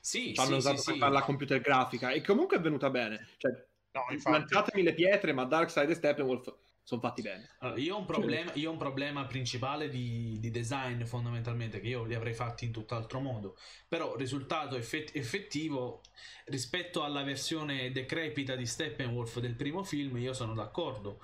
Sì, 0.00 0.34
ci 0.34 0.40
hanno 0.40 0.52
sì, 0.52 0.56
usato 0.56 0.76
sì, 0.78 0.84
per 0.84 0.94
sì. 0.94 1.00
fare 1.00 1.12
la 1.12 1.22
computer 1.22 1.60
grafica 1.60 2.10
e 2.10 2.22
comunque 2.22 2.56
è 2.56 2.60
venuta 2.60 2.90
bene. 2.90 3.28
Cioè, 3.36 3.52
no, 3.92 4.04
lanciatemi 4.30 4.82
le 4.82 4.94
pietre, 4.94 5.32
ma 5.32 5.44
Darkseid 5.44 5.90
e 5.90 5.94
Steppenwolf 5.94 6.54
sono 6.88 7.02
fatti 7.02 7.20
bene. 7.20 7.50
Allora, 7.58 7.78
io, 7.78 7.96
ho 7.96 8.04
problema, 8.06 8.50
io, 8.54 8.70
ho 8.70 8.72
un 8.72 8.78
problema, 8.78 9.26
principale 9.26 9.90
di, 9.90 10.38
di, 10.40 10.50
design 10.50 11.02
fondamentalmente 11.02 11.80
che 11.80 11.88
io 11.88 12.04
li 12.04 12.14
avrei 12.14 12.32
fatti 12.32 12.64
in 12.64 12.72
tutt'altro 12.72 13.20
modo, 13.20 13.58
però 13.86 14.16
risultato 14.16 14.74
effett- 14.74 15.14
effettivo 15.14 16.00
rispetto 16.46 17.04
alla 17.04 17.22
versione 17.24 17.92
decrepita 17.92 18.56
di 18.56 18.64
Steppenwolf 18.64 19.38
del 19.38 19.54
primo 19.54 19.84
film 19.84 20.16
io 20.16 20.32
sono 20.32 20.54
d'accordo. 20.54 21.22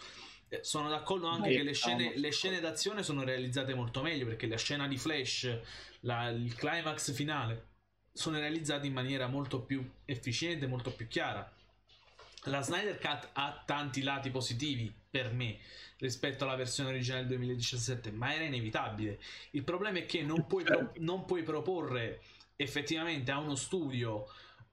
Eh, 0.51 0.63
sono 0.63 0.91
d'accordo 0.91 1.29
anche 1.29 1.49
Beh, 1.49 1.57
che 1.57 1.63
le 1.63 1.73
scene, 1.73 2.13
le 2.15 2.31
scene, 2.31 2.61
d'azione 2.61 3.03
sono 3.03 3.25
realizzate 3.25 3.73
molto 3.73 4.03
meglio 4.03 4.27
perché 4.27 4.47
la 4.47 4.59
scena 4.59 4.87
di 4.87 4.99
Flash, 4.99 5.61
la, 6.01 6.29
il 6.29 6.55
climax 6.55 7.11
finale 7.15 7.69
sono 8.13 8.39
realizzati 8.39 8.87
in 8.87 8.93
maniera 8.93 9.29
molto 9.29 9.63
più 9.63 9.83
efficiente, 10.05 10.67
molto 10.67 10.93
più 10.93 11.09
chiara 11.09 11.51
la 12.45 12.61
Snyder 12.61 12.99
Cut 12.99 13.31
ha 13.33 13.63
tanti 13.65 14.03
lati 14.03 14.31
positivi 14.31 14.93
per 15.09 15.33
me 15.33 15.59
rispetto 15.99 16.45
alla 16.45 16.57
versione 16.57 16.91
originale 16.91 17.23
del 17.23 17.37
2017, 17.37 18.11
ma 18.11 18.35
era 18.35 18.45
inevitabile. 18.45 19.21
Il 19.53 19.65
problema 19.65 19.99
è 19.99 20.07
che 20.07 20.23
non 20.23 20.47
puoi, 20.47 20.65
pro- 20.65 20.93
non 20.99 21.25
puoi 21.25 21.43
proporre 21.43 22.23
effettivamente 22.57 23.31
a 23.31 23.39
uno 23.39 23.55
studio 23.55 24.27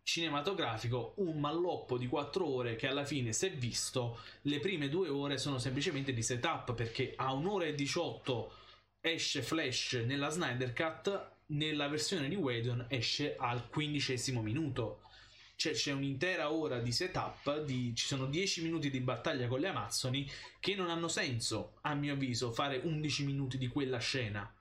cinematografico 0.04 1.14
un 1.18 1.40
malloppo 1.40 1.98
di 1.98 2.08
4 2.08 2.46
ore 2.46 2.76
che 2.76 2.88
alla 2.88 3.06
fine 3.06 3.34
se 3.34 3.50
visto 3.50 4.20
le 4.42 4.60
prime 4.60 4.90
due 4.90 5.10
ore 5.10 5.38
sono 5.38 5.60
semplicemente 5.60 6.12
di 6.12 6.24
setup 6.24 6.74
perché 6.74 7.14
a 7.16 7.34
un'ora 7.34 7.66
e 7.66 7.76
18 7.76 8.54
esce 9.00 9.42
Flash 9.44 9.94
nella 10.06 10.30
Snyder 10.30 10.74
Cut 10.74 11.32
nella 11.48 11.88
versione 11.88 12.30
di 12.30 12.36
Whedon 12.36 12.88
esce 12.90 13.36
al 13.36 13.70
quindicesimo 13.70 14.42
minuto 14.42 15.04
cioè, 15.62 15.74
c'è 15.74 15.91
un'intera 15.91 16.51
ora 16.51 16.80
di 16.80 16.91
setup, 16.91 17.62
di, 17.62 17.93
ci 17.93 18.07
sono 18.07 18.26
10 18.26 18.64
minuti 18.64 18.89
di 18.89 18.99
battaglia 18.99 19.47
con 19.47 19.59
le 19.59 19.68
Amazzoni 19.68 20.28
che 20.59 20.74
non 20.74 20.89
hanno 20.89 21.07
senso, 21.07 21.78
a 21.82 21.93
mio 21.93 22.14
avviso, 22.14 22.51
fare 22.51 22.78
11 22.84 23.26
minuti 23.26 23.59
di 23.59 23.68
quella 23.68 23.99
scena. 23.99 24.51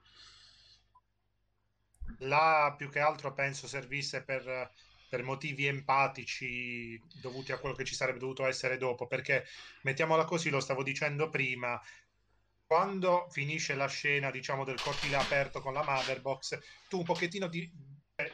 Là 2.19 2.75
più 2.77 2.91
che 2.91 2.99
altro 2.99 3.33
penso 3.33 3.67
servisse 3.67 4.21
per, 4.21 4.71
per 5.09 5.23
motivi 5.23 5.65
empatici 5.65 7.01
dovuti 7.19 7.51
a 7.51 7.57
quello 7.57 7.73
che 7.73 7.83
ci 7.83 7.95
sarebbe 7.95 8.19
dovuto 8.19 8.45
essere 8.45 8.77
dopo, 8.77 9.07
perché 9.07 9.43
mettiamola 9.81 10.23
così, 10.25 10.51
lo 10.51 10.59
stavo 10.59 10.83
dicendo 10.83 11.31
prima, 11.31 11.81
quando 12.67 13.27
finisce 13.31 13.73
la 13.73 13.87
scena, 13.87 14.29
diciamo, 14.29 14.63
del 14.63 14.79
cortile 14.79 15.15
aperto 15.15 15.61
con 15.61 15.73
la 15.73 15.83
Motherbox, 15.83 16.59
tu 16.87 16.99
un 16.99 17.05
pochettino 17.05 17.47
di, 17.47 17.67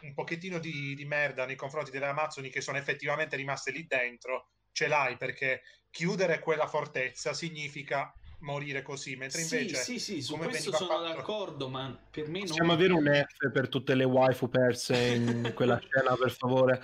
un 0.02 0.14
pochettino 0.14 0.60
di, 0.60 0.96
di 0.96 1.06
merda 1.06 1.46
nei 1.46 1.56
confronti 1.56 1.92
delle 1.92 2.08
Amazzoni 2.08 2.50
che 2.50 2.62
sono 2.62 2.78
effettivamente 2.78 3.36
rimaste 3.36 3.72
lì 3.72 3.86
dentro, 3.86 4.50
ce 4.72 4.88
l'hai 4.88 5.18
perché 5.18 5.64
chiudere 5.90 6.40
quella 6.40 6.68
fortezza 6.68 7.34
significa 7.34 8.14
morire 8.40 8.82
così, 8.82 9.16
mentre 9.16 9.42
invece... 9.42 9.76
Sì, 9.76 10.00
sì, 10.00 10.16
sì, 10.16 10.22
su 10.22 10.38
questo 10.38 10.72
sono 10.74 10.90
fatto... 10.90 11.04
d'accordo, 11.04 11.70
ma 11.70 11.98
per 12.10 12.28
me 12.28 12.40
non... 12.40 12.48
Possiamo 12.48 12.74
avere 12.74 12.94
un 12.94 13.06
F 13.06 13.52
per 13.52 13.68
tutte 13.70 13.96
le 13.96 14.04
waifu 14.04 14.50
perse 14.50 14.96
in 14.98 15.52
quella 15.56 15.80
scena, 15.80 16.16
per 16.16 16.32
favore? 16.32 16.82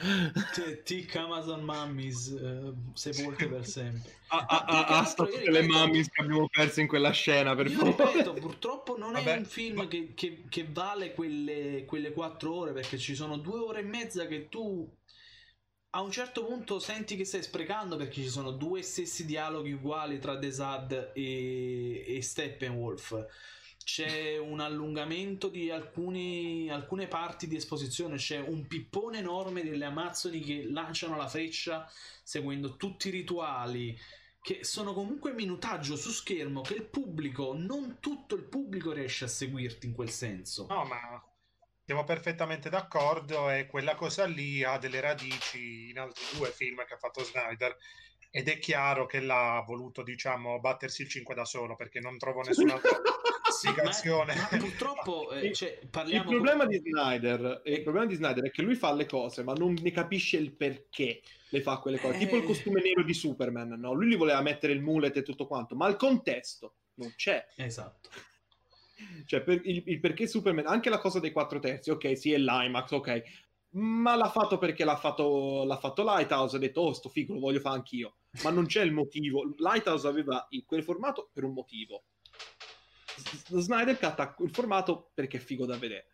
Tic 0.84 1.16
Amazon 1.16 1.64
Mummies, 1.64 2.28
uh, 2.28 2.76
sepolte 2.93 3.47
per 3.47 3.66
sempre. 3.66 4.22
Ah, 4.28 4.45
ah, 4.47 4.66
ah, 4.66 4.99
ah 4.99 5.14
tutte 5.14 5.38
ripeto, 5.38 5.51
le 5.51 5.62
mummies 5.62 6.10
che 6.10 6.24
abbiamo 6.24 6.49
perso 6.49 6.80
in 6.80 6.88
quella 6.88 7.12
scena, 7.12 7.54
per 7.54 7.70
favore. 7.70 8.14
Ripeto, 8.14 8.34
purtroppo 8.34 8.97
non 8.97 9.12
Vabbè. 9.14 9.36
è 9.36 9.38
un 9.38 9.45
film 9.45 9.88
che, 9.88 10.14
che, 10.16 10.45
che 10.49 10.68
vale 10.72 11.14
quelle, 11.14 11.86
quelle 11.86 12.12
quattro 12.14 12.56
ore, 12.56 12.72
perché 12.72 12.97
ci 12.97 13.14
sono 13.14 13.38
due 13.38 13.60
ore 13.60 13.82
e 13.82 13.84
mezza 13.84 14.26
che 14.26 14.49
tu 14.49 14.89
a 15.96 16.02
un 16.02 16.12
certo 16.12 16.44
punto 16.44 16.80
senti 16.80 17.16
che 17.16 17.26
stai 17.26 17.44
sprecando 17.44 17.98
perché 17.98 18.22
ci 18.22 18.30
sono 18.30 18.52
due 18.52 18.82
stessi 18.82 19.26
dialoghi 19.26 19.74
uguali 19.74 20.20
tra 20.20 20.36
Desad 20.36 21.12
e, 21.14 22.16
e 22.16 22.22
Steppenwolf. 22.22 23.28
C'è 23.84 24.38
un 24.39 24.60
allungamento 24.60 25.50
di 25.50 25.70
alcuni, 25.70 26.70
alcune 26.72 27.08
parti 27.08 27.48
di 27.48 27.58
esposizione, 27.58 28.18
c'è 28.18 28.39
un 28.39 28.66
pippone 28.66 29.20
enorme 29.20 29.64
delle 29.64 29.86
Amazzoni 29.86 30.39
che 30.39 30.66
lanciano 30.68 31.16
la 31.16 31.28
freccia 31.28 31.88
seguendo 32.24 32.76
tutti 32.76 33.10
i 33.10 33.12
rituali 33.12 33.98
che 34.41 34.64
sono 34.64 34.94
comunque 34.94 35.32
minutaggio 35.32 35.96
su 35.96 36.10
schermo 36.10 36.62
che 36.62 36.74
il 36.74 36.84
pubblico, 36.86 37.54
non 37.56 37.98
tutto 38.00 38.36
il 38.36 38.44
pubblico 38.44 38.91
riesce 38.91 39.26
a 39.26 39.30
seguirti 39.30 39.86
in 39.86 39.94
quel 39.94 40.10
senso. 40.10 40.66
No, 40.68 40.84
ma 40.84 41.24
siamo 41.86 42.03
perfettamente 42.03 42.69
d'accordo 42.69 43.49
e 43.49 43.65
quella 43.65 43.95
cosa 43.95 44.25
lì 44.25 44.63
ha 44.63 44.77
delle 44.77 45.01
radici 45.01 45.89
in 45.89 45.99
altri 45.99 46.23
due 46.38 46.49
film 46.51 46.84
che 46.86 46.93
ha 46.93 46.97
fatto 46.97 47.23
Snyder 47.23 47.75
ed 48.36 48.47
è 48.47 48.57
chiaro 48.57 49.05
che 49.05 49.19
l'ha 49.19 49.63
voluto, 49.65 50.01
diciamo, 50.01 50.59
battersi 50.59 51.03
il 51.03 51.09
5 51.09 51.36
da 51.36 51.45
solo 51.45 51.75
perché 51.75 51.99
non 51.99 52.17
trovo 52.17 52.41
nessun'altra 52.41 52.99
spiegazione. 53.51 54.34
Ma, 54.34 54.47
ma 54.51 54.57
purtroppo 54.57 55.29
eh, 55.31 55.53
cioè, 55.53 55.79
parliamo... 55.88 56.23
il, 56.23 56.36
problema 56.36 56.65
di 56.65 56.81
Snyder, 56.84 57.61
il 57.65 57.84
problema 57.84 58.07
di 58.07 58.15
Snyder 58.15 58.45
è 58.45 58.49
che 58.49 58.63
lui 58.63 58.73
fa 58.73 58.91
le 58.91 59.05
cose, 59.05 59.43
ma 59.43 59.53
non 59.53 59.77
ne 59.79 59.91
capisce 59.91 60.38
il 60.38 60.51
perché 60.51 61.21
le 61.49 61.61
fa 61.61 61.77
quelle 61.77 61.99
cose. 61.99 62.15
Eh... 62.15 62.19
Tipo 62.19 62.38
il 62.38 62.43
costume 62.43 62.81
nero 62.81 63.03
di 63.03 63.13
Superman, 63.13 63.69
no? 63.79 63.93
Lui 63.93 64.07
gli 64.07 64.17
voleva 64.17 64.41
mettere 64.41 64.73
il 64.73 64.81
mullet 64.81 65.15
e 65.15 65.21
tutto 65.21 65.45
quanto, 65.45 65.75
ma 65.75 65.88
il 65.88 65.95
contesto 65.95 66.77
non 66.95 67.13
c'è. 67.15 67.45
Esatto 67.57 68.09
cioè, 69.26 69.41
per 69.41 69.62
il, 69.66 69.84
il, 69.86 69.99
perché 69.99 70.28
Superman, 70.28 70.68
anche 70.68 70.89
la 70.89 70.99
cosa 70.99 71.20
dei 71.20 71.32
quattro 71.32 71.60
terzi, 71.60 71.89
ok, 71.89 72.18
sì, 72.18 72.32
è 72.34 72.38
l'IMAX, 72.38 72.91
ok, 72.91 73.24
ma 73.74 74.16
l'ha 74.16 74.30
fatto 74.30 74.58
perché 74.58 74.84
l'ha 74.84 74.97
fatto, 74.97 75.64
l'ha 75.64 75.78
fatto 75.78 76.04
Lighthouse, 76.04 76.56
ha 76.56 76.60
detto, 76.60 76.82
oh, 76.82 76.93
sto 76.93 77.10
figo, 77.10 77.34
lo 77.34 77.39
voglio 77.39 77.60
fare 77.60 77.76
anch'io. 77.76 78.18
Ma 78.43 78.51
non 78.51 78.66
c'è 78.66 78.84
il 78.84 78.91
motivo. 78.91 79.54
Lighthouse 79.58 80.08
aveva 80.08 80.45
il, 80.51 80.64
quel 80.66 80.84
formato 80.84 81.30
per 81.34 81.43
un 81.43 81.54
motivo. 81.54 82.06
Snyder 83.47 83.97
Cut 83.97 84.20
ha 84.20 84.34
quel 84.34 84.51
formato 84.51 85.12
perché 85.14 85.38
è 85.38 85.39
figo 85.39 85.66
da 85.66 85.78
vedere. 85.78 86.08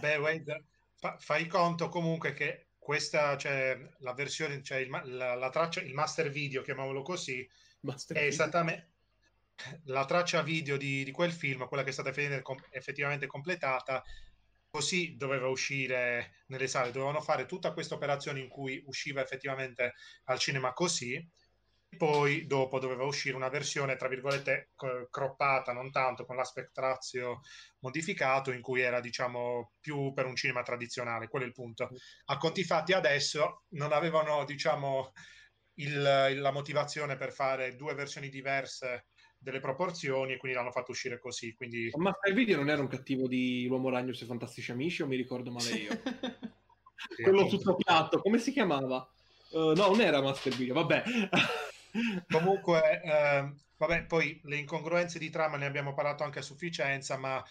Beh, 0.00 0.16
Wade, 0.16 0.64
fa, 0.94 1.16
fai 1.18 1.46
conto 1.46 1.88
comunque 1.88 2.34
che 2.34 2.68
questa, 2.78 3.36
cioè, 3.38 3.78
la 4.00 4.12
versione, 4.12 4.62
cioè 4.62 4.78
il, 4.78 4.90
la, 4.90 5.34
la, 5.34 5.50
traccia, 5.50 5.80
il 5.80 5.94
master 5.94 6.28
video, 6.28 6.60
chiamiamolo 6.60 7.00
così, 7.00 7.48
master 7.80 8.16
è 8.16 8.20
video. 8.20 8.34
esattamente 8.34 8.93
la 9.84 10.04
traccia 10.04 10.42
video 10.42 10.76
di, 10.76 11.04
di, 11.04 11.10
quel 11.10 11.32
film, 11.32 11.66
quella 11.66 11.82
che 11.82 11.90
è 11.90 11.92
stata 11.92 12.12
effettivamente 12.70 13.26
completata, 13.26 14.02
così 14.70 15.16
doveva 15.16 15.48
uscire 15.48 16.42
nelle 16.46 16.66
sale, 16.66 16.90
dovevano 16.90 17.20
fare 17.20 17.46
tutta 17.46 17.72
questa 17.72 17.94
operazione 17.94 18.40
in 18.40 18.48
cui 18.48 18.82
usciva 18.86 19.22
effettivamente 19.22 19.94
al 20.24 20.38
cinema 20.38 20.72
così, 20.72 21.24
poi 21.96 22.46
dopo 22.46 22.80
doveva 22.80 23.04
uscire 23.04 23.36
una 23.36 23.48
versione 23.48 23.94
tra 23.96 24.08
virgolette 24.08 24.70
croppata, 25.10 25.72
non 25.72 25.92
tanto 25.92 26.24
con 26.24 26.34
l'aspect 26.34 26.76
ratio 26.78 27.40
modificato 27.80 28.50
in 28.50 28.60
cui 28.60 28.80
era 28.80 29.00
diciamo 29.00 29.74
più 29.80 30.12
per 30.12 30.26
un 30.26 30.34
cinema 30.34 30.62
tradizionale, 30.62 31.28
quello 31.28 31.44
è 31.44 31.48
il 31.48 31.54
punto. 31.54 31.90
A 32.26 32.36
conti 32.36 32.64
fatti 32.64 32.92
adesso 32.92 33.64
non 33.70 33.92
avevano 33.92 34.44
diciamo 34.44 35.12
il, 35.74 36.02
la 36.02 36.50
motivazione 36.50 37.16
per 37.16 37.32
fare 37.32 37.76
due 37.76 37.94
versioni 37.94 38.28
diverse 38.28 39.06
delle 39.44 39.60
proporzioni 39.60 40.32
e 40.32 40.36
quindi 40.38 40.56
l'hanno 40.56 40.72
fatto 40.72 40.90
uscire 40.90 41.20
così. 41.20 41.54
Quindi... 41.54 41.90
Ma 41.96 42.16
il 42.26 42.34
video 42.34 42.56
non 42.56 42.70
era 42.70 42.80
un 42.80 42.88
cattivo 42.88 43.28
di 43.28 43.66
L'Uomo 43.68 43.90
Ragno 43.90 44.10
e 44.10 44.14
i 44.14 44.24
Fantastici 44.24 44.72
Amici 44.72 45.02
o 45.02 45.06
mi 45.06 45.16
ricordo 45.16 45.50
male 45.52 45.70
io? 45.70 45.90
sì, 47.14 47.22
Quello 47.22 47.46
tutto 47.46 47.76
piatto, 47.76 48.20
come 48.20 48.38
si 48.38 48.50
chiamava? 48.52 49.06
Uh, 49.50 49.74
no, 49.74 49.88
non 49.88 50.00
era 50.00 50.22
Master 50.22 50.54
Video, 50.56 50.74
vabbè. 50.74 51.02
Comunque, 52.28 53.02
eh, 53.02 53.52
vabbè, 53.76 54.06
poi 54.06 54.40
le 54.44 54.56
incongruenze 54.56 55.18
di 55.18 55.30
trama 55.30 55.58
ne 55.58 55.66
abbiamo 55.66 55.92
parlato 55.92 56.24
anche 56.24 56.38
a 56.40 56.42
sufficienza, 56.42 57.18
ma 57.18 57.44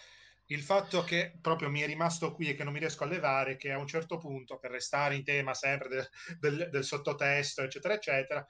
il 0.48 0.62
fatto 0.62 1.04
che 1.04 1.38
proprio 1.40 1.70
mi 1.70 1.80
è 1.80 1.86
rimasto 1.86 2.34
qui 2.34 2.50
e 2.50 2.56
che 2.56 2.64
non 2.64 2.74
mi 2.74 2.80
riesco 2.80 3.04
a 3.04 3.08
levare, 3.08 3.56
che 3.56 3.72
a 3.72 3.78
un 3.78 3.88
certo 3.88 4.18
punto, 4.18 4.58
per 4.58 4.72
restare 4.72 5.16
in 5.16 5.24
tema 5.24 5.54
sempre 5.54 5.88
del, 5.88 6.10
del, 6.40 6.70
del 6.72 6.84
sottotesto, 6.84 7.62
eccetera, 7.62 7.94
eccetera, 7.94 8.46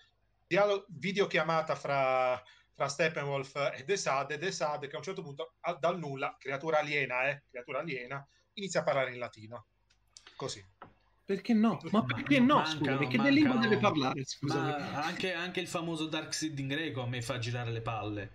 dialo- 0.47 0.85
videochiamata 0.87 1.75
fra 1.75 2.41
fra 2.84 2.88
Steppenwolf 2.89 3.71
e 3.75 3.84
Desade, 3.86 4.38
Desade 4.38 4.88
che 4.88 4.95
a 4.95 4.97
un 4.97 5.03
certo 5.03 5.21
punto 5.21 5.53
dal 5.79 5.97
nulla, 5.97 6.36
creatura 6.38 6.79
aliena, 6.79 7.29
eh, 7.29 7.43
creatura 7.49 7.79
aliena, 7.79 8.25
inizia 8.53 8.81
a 8.81 8.84
parlare 8.84 9.11
in 9.11 9.19
latino. 9.19 9.67
Così. 10.36 10.63
Perché 11.25 11.53
no? 11.53 11.79
Ma 11.91 12.03
perché 12.03 12.39
no? 12.39 12.55
Mancano, 12.55 12.77
scusami, 12.77 13.07
che 13.07 13.29
lingua 13.29 13.55
deve 13.55 13.77
parlare? 13.77 14.25
Scusami. 14.25 14.71
Anche, 14.71 15.34
anche, 15.34 15.61
il 15.61 15.67
famoso 15.67 16.07
Dark 16.07 16.34
Seed 16.34 16.59
in 16.59 16.67
greco 16.67 17.01
a 17.01 17.07
me 17.07 17.21
fa 17.21 17.38
girare 17.38 17.71
le 17.71 17.81
palle. 17.81 18.31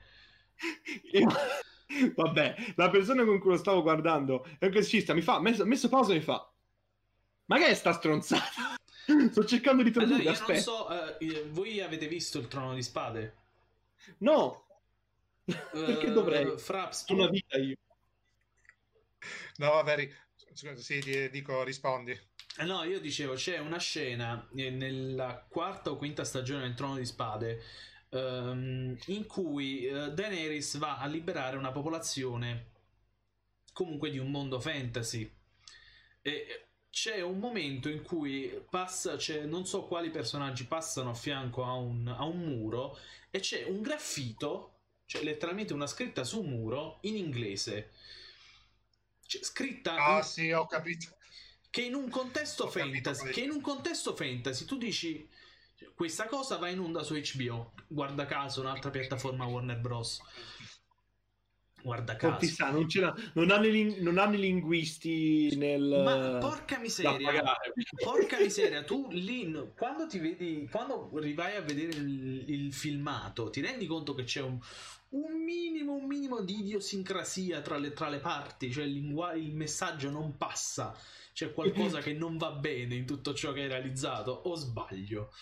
Vabbè, 2.15 2.75
la 2.77 2.91
persona 2.91 3.25
con 3.25 3.39
cui 3.39 3.51
lo 3.51 3.57
stavo 3.57 3.83
guardando 3.83 4.47
è 4.59 4.67
un 4.67 4.71
classicista, 4.71 5.15
mi 5.15 5.23
fa, 5.23 5.41
messo, 5.41 5.65
messo 5.67 5.89
pausa 5.89 6.13
e 6.13 6.17
mi 6.17 6.23
fa, 6.23 6.51
ma 7.47 7.59
che 7.59 7.67
è 7.67 7.75
sta 7.75 7.93
stronzata? 7.93 8.77
Sto 9.31 9.45
cercando 9.45 9.83
di 9.83 9.91
tradurre, 9.91 10.21
allora, 10.21 10.33
aspetta. 10.33 10.61
So, 10.61 10.87
uh, 10.87 11.49
voi 11.49 11.81
avete 11.81 12.07
visto 12.07 12.39
il 12.39 12.49
Trono 12.49 12.75
di 12.75 12.83
Spade? 12.83 13.37
No! 14.19 14.67
Perché 15.45 16.11
dovrei? 16.13 16.45
Uh, 16.45 16.59
Fraps, 16.59 17.05
tu... 17.05 17.15
una 17.15 17.29
vita 17.29 17.57
io. 17.57 17.77
No, 19.57 19.71
vabbè, 19.71 20.09
sì, 20.77 21.31
dico, 21.31 21.63
rispondi. 21.63 22.19
Eh 22.59 22.65
no, 22.65 22.83
io 22.85 23.01
dicevo, 23.01 23.35
c'è 23.35 23.59
una 23.59 23.79
scena 23.79 24.47
nella 24.53 25.47
quarta 25.49 25.91
o 25.91 25.97
quinta 25.97 26.25
stagione 26.25 26.63
del 26.63 26.75
Trono 26.75 26.97
di 26.97 27.05
Spade 27.05 27.63
um, 28.11 28.97
in 29.07 29.27
cui 29.27 29.87
uh, 29.87 30.13
Daenerys 30.13 30.79
va 30.79 30.99
a 30.99 31.07
liberare 31.07 31.57
una 31.57 31.73
popolazione 31.73 32.73
comunque 33.73 34.11
di 34.11 34.19
un 34.19 34.31
mondo 34.31 34.61
fantasy. 34.61 35.31
E 36.23 36.68
c'è 36.91 37.21
un 37.21 37.39
momento 37.39 37.89
in 37.89 38.03
cui 38.03 38.65
passa, 38.69 39.17
non 39.45 39.67
so 39.67 39.85
quali 39.85 40.11
personaggi 40.11 40.65
passano 40.65 41.11
a 41.11 41.15
fianco 41.15 41.65
a 41.65 41.75
un, 41.75 42.09
a 42.09 42.25
un 42.25 42.39
muro 42.39 42.99
e 43.31 43.41
c'è 43.41 43.65
un 43.65 43.83
graffito, 43.83 44.81
cioè 45.07 45.23
letteralmente 45.23 45.73
una 45.73 45.87
scritta 45.87 46.25
su 46.25 46.41
un 46.41 46.51
muro 46.51 46.99
in 47.03 47.17
inglese. 47.17 47.93
Cioè, 49.27 49.43
scritta... 49.43 49.95
Ah 49.95 50.19
in... 50.19 50.25
sì, 50.25 50.51
ho 50.51 50.67
capito. 50.67 51.17
Che 51.71 51.83
in 51.83 51.95
un 51.95 52.09
contesto 52.09 52.65
ho 52.65 52.69
fantasy, 52.69 53.31
che 53.31 53.43
in 53.43 53.51
un 53.51 53.61
contesto 53.61 54.17
fantasy 54.17 54.65
tu 54.65 54.79
dici 54.79 55.29
questa 55.95 56.27
cosa 56.27 56.57
va 56.57 56.69
in 56.69 56.81
onda 56.81 57.03
su 57.03 57.15
HBO, 57.15 57.73
guarda 57.87 58.27
caso 58.27 58.61
un'altra 58.61 58.91
piattaforma 58.91 59.47
Warner 59.47 59.79
Bros. 59.79 60.21
Guarda 61.89 62.17
caso. 62.17 62.45
Sa, 62.45 62.69
non, 62.69 62.87
non, 63.33 63.51
hanno 63.51 63.67
i, 63.67 63.97
non, 64.01 64.19
hanno 64.19 64.35
i, 64.35 64.41
linguisti 64.41 65.57
nel... 65.57 66.03
Ma 66.05 66.37
porca 66.37 66.79
miseria, 66.79 67.43
porca 68.05 68.39
miseria, 68.39 68.85
tu 68.85 69.09
lì, 69.11 69.51
quando 69.75 70.07
ti 70.07 70.19
vedi, 70.19 70.69
quando 70.71 71.09
rivai 71.15 71.57
a 71.57 71.63
vedere 71.63 71.97
il, 71.97 72.45
il 72.47 72.75
filmato, 72.75 73.49
ti 73.49 73.63
rendi 73.63 73.87
conto 73.87 74.15
che 74.15 74.25
c'è 74.25 74.43
un, 74.43 74.59
un 75.11 75.43
minimo, 75.43 75.95
un 75.95 76.05
minimo 76.05 76.43
di 76.43 76.61
idiosincrasia 76.61 77.63
tra 77.63 77.79
le, 77.79 77.95
tra 77.95 78.11
le 78.11 78.19
parti, 78.19 78.71
cioè 78.71 78.85
il, 78.85 78.93
lingua, 78.93 79.33
il 79.33 79.55
messaggio 79.55 80.11
non 80.11 80.37
passa, 80.37 80.95
c'è 81.33 81.55
qualcosa 81.55 82.01
che 82.01 82.13
non 82.13 82.37
va 82.37 82.51
bene 82.51 82.97
in 82.97 83.07
tutto 83.07 83.33
ciò 83.33 83.53
che 83.53 83.63
hai 83.63 83.69
realizzato, 83.69 84.31
o 84.31 84.55
sbaglio? 84.57 85.33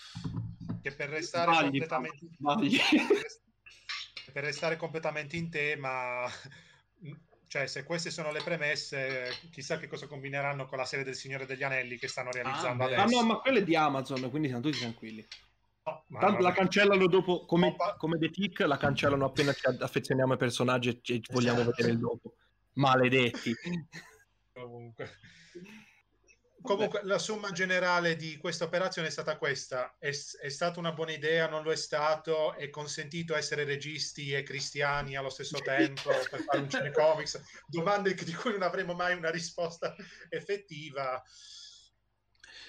Che 0.81 0.93
per 0.93 1.09
restare 1.09 1.53
sbagli, 1.53 1.63
completamente... 1.71 2.27
Sbagli 2.39 2.79
per 4.33 4.45
restare 4.45 4.77
completamente 4.77 5.37
in 5.37 5.51
tema, 5.51 6.27
cioè 7.47 7.67
se 7.67 7.85
queste 7.85 8.11
sono 8.11 8.33
le 8.33 8.43
premesse, 8.43 9.31
chissà 9.51 9.79
che 9.79 9.87
cosa 9.87 10.07
combineranno 10.07 10.67
con 10.67 10.79
la 10.79 10.85
serie 10.85 11.05
del 11.05 11.15
Signore 11.15 11.47
degli 11.47 11.63
Anelli 11.63 11.97
che 11.97 12.09
stanno 12.09 12.31
realizzando 12.31 12.83
ah, 12.83 12.87
adesso. 12.87 13.03
Ah 13.03 13.07
no, 13.07 13.27
ma 13.27 13.39
quella 13.39 13.59
è 13.59 13.65
di 13.65 13.77
Amazon, 13.77 14.29
quindi 14.31 14.49
siamo 14.49 14.63
tutti 14.63 14.79
tranquilli. 14.79 15.27
No, 15.85 16.19
Tanto 16.19 16.43
la 16.43 16.53
cancellano 16.53 17.07
dopo, 17.07 17.45
come, 17.45 17.77
come 17.97 18.19
The 18.19 18.31
Tick, 18.31 18.61
la 18.61 18.77
cancellano 18.77 19.25
appena 19.25 19.53
ci 19.53 19.67
affezioniamo 19.67 20.33
ai 20.33 20.39
personaggi 20.39 20.89
e, 20.89 21.01
e 21.15 21.23
vogliamo 21.31 21.61
esatto. 21.61 21.77
vedere 21.77 21.93
il 21.93 21.99
dopo. 22.01 22.35
Maledetti. 22.73 23.55
Comunque. 24.53 25.11
Comunque, 26.67 27.01
la 27.05 27.19
somma 27.19 27.53
generale 27.53 28.17
di 28.17 28.37
questa 28.37 28.65
operazione 28.65 29.09
è 29.09 29.11
stata 29.11 29.39
questa: 29.39 29.97
è, 29.99 30.09
è, 30.09 30.49
stata 30.49 30.79
una 30.79 30.93
buona 30.93 31.13
idea, 31.13 31.49
non 31.49 31.63
lo 31.63 31.73
è 31.73 31.77
stato, 31.77 32.55
è 32.55 32.69
consentito 32.71 33.35
essere 33.35 33.65
registi 33.65 34.33
e 34.33 34.43
cristiani 34.43 35.17
allo 35.17 35.31
stesso 35.31 35.59
tempo 35.59 36.11
per 36.31 36.43
fare 36.43 36.59
un 36.59 36.69
cinecomics? 36.69 37.41
Domande 37.67 38.15
di 38.15 38.35
cui 38.35 38.53
non 38.53 38.63
avremo 38.63 38.95
mai 38.95 39.17
una 39.17 39.31
risposta 39.31 39.95
effettiva. 40.29 41.23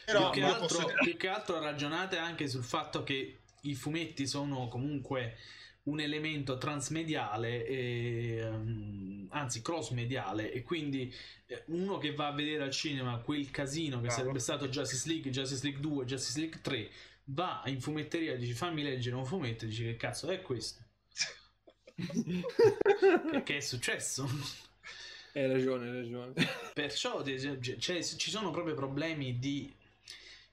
Però 0.06 0.30
più 0.30 0.42
che, 0.42 0.48
altro, 0.48 0.68
posso... 0.68 0.94
più 1.02 1.18
che 1.18 1.28
altro 1.28 1.60
ragionate 1.60 2.18
anche 2.18 2.48
sul 2.48 2.64
fatto 2.64 3.04
che 3.04 3.42
i 3.62 3.76
fumetti 3.76 4.26
sono 4.26 4.68
comunque 4.68 5.38
un 5.88 6.00
elemento 6.00 6.58
transmediale, 6.58 7.66
e, 7.66 8.48
um, 8.48 9.28
anzi 9.32 9.62
cross-mediale, 9.62 10.52
e 10.52 10.64
quindi 10.64 11.14
eh, 11.48 11.64
uno 11.68 11.98
che 11.98 12.14
va 12.14 12.28
a 12.28 12.34
vedere 12.34 12.64
al 12.64 12.72
cinema 12.72 13.18
quel 13.18 13.50
casino 13.52 13.98
che 13.98 14.08
Bravo. 14.08 14.20
sarebbe 14.22 14.40
stato 14.40 14.68
Justice 14.68 15.08
League, 15.08 15.32
Justice 15.32 15.64
League 15.64 15.82
2, 15.82 16.06
Justice 16.06 16.40
League 16.40 16.60
3, 16.62 16.90
va 17.26 17.62
in 17.66 17.82
fumetteria 17.82 18.34
e 18.34 18.38
dice 18.38 18.54
fammi 18.54 18.84
leggere 18.84 19.16
un 19.16 19.26
fumetto 19.26 19.66
e 19.66 19.68
dice 19.70 19.84
che 19.84 19.96
cazzo 19.98 20.30
è 20.30 20.42
questo? 20.42 20.84
che 23.44 23.58
è 23.58 23.60
successo? 23.60 24.30
Hai 25.34 25.48
ragione, 25.48 25.90
hai 25.90 25.96
ragione. 25.96 26.34
Perciò 26.74 27.24
cioè, 27.24 28.04
ci 28.04 28.30
sono 28.30 28.52
proprio 28.52 28.76
problemi 28.76 29.40
di... 29.40 29.74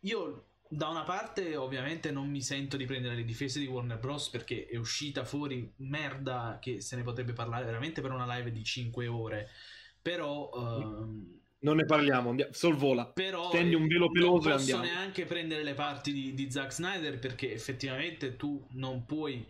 Io 0.00 0.44
da 0.74 0.88
una 0.88 1.04
parte 1.04 1.56
ovviamente 1.56 2.10
non 2.10 2.28
mi 2.28 2.42
sento 2.42 2.76
di 2.76 2.84
prendere 2.84 3.14
le 3.14 3.24
difese 3.24 3.60
di 3.60 3.66
Warner 3.66 3.98
Bros. 3.98 4.28
perché 4.28 4.66
è 4.66 4.76
uscita 4.76 5.24
fuori 5.24 5.72
merda 5.76 6.58
che 6.60 6.80
se 6.80 6.96
ne 6.96 7.02
potrebbe 7.02 7.32
parlare 7.32 7.64
veramente 7.64 8.00
per 8.00 8.10
una 8.10 8.36
live 8.36 8.50
di 8.50 8.64
5 8.64 9.06
ore. 9.06 9.48
Però 10.02 10.50
uh, 10.52 11.40
non 11.60 11.76
ne 11.76 11.84
parliamo 11.86 12.30
andiamo, 12.30 12.52
sorvola 12.52 13.06
però 13.06 13.48
tendi 13.48 13.74
un 13.74 13.86
velo 13.86 14.10
peloso 14.10 14.48
non 14.48 14.58
posso 14.58 14.80
neanche 14.80 15.24
prendere 15.24 15.62
le 15.62 15.72
parti 15.72 16.12
di, 16.12 16.34
di 16.34 16.50
Zack 16.50 16.74
Snyder 16.74 17.18
perché 17.18 17.52
effettivamente 17.52 18.36
tu 18.36 18.66
non 18.72 19.06
puoi 19.06 19.46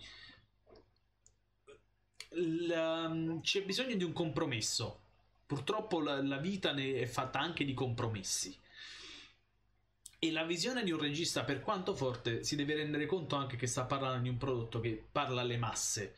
la, 2.37 3.09
um, 3.09 3.41
c'è 3.41 3.65
bisogno 3.65 3.97
di 3.97 4.05
un 4.05 4.13
compromesso. 4.13 5.01
Purtroppo 5.47 6.01
la, 6.01 6.23
la 6.23 6.39
vita 6.39 6.73
ne 6.73 6.95
è 6.95 7.07
fatta 7.07 7.39
anche 7.39 7.65
di 7.65 7.75
compromessi 7.75 8.57
e 10.25 10.33
la 10.33 10.45
visione 10.45 10.85
di 10.85 10.91
un 10.91 10.99
regista, 10.99 11.45
per 11.45 11.61
quanto 11.61 11.95
forte, 11.95 12.45
si 12.45 12.57
deve 12.57 12.75
rendere 12.75 13.05
conto 13.05 13.37
anche 13.37 13.57
che 13.57 13.67
sta 13.67 13.85
parlando 13.85 14.23
di 14.23 14.31
un 14.31 14.39
prodotto 14.39 14.81
che 14.81 15.07
parla 15.13 15.43
alle 15.43 15.59
masse. 15.59 16.15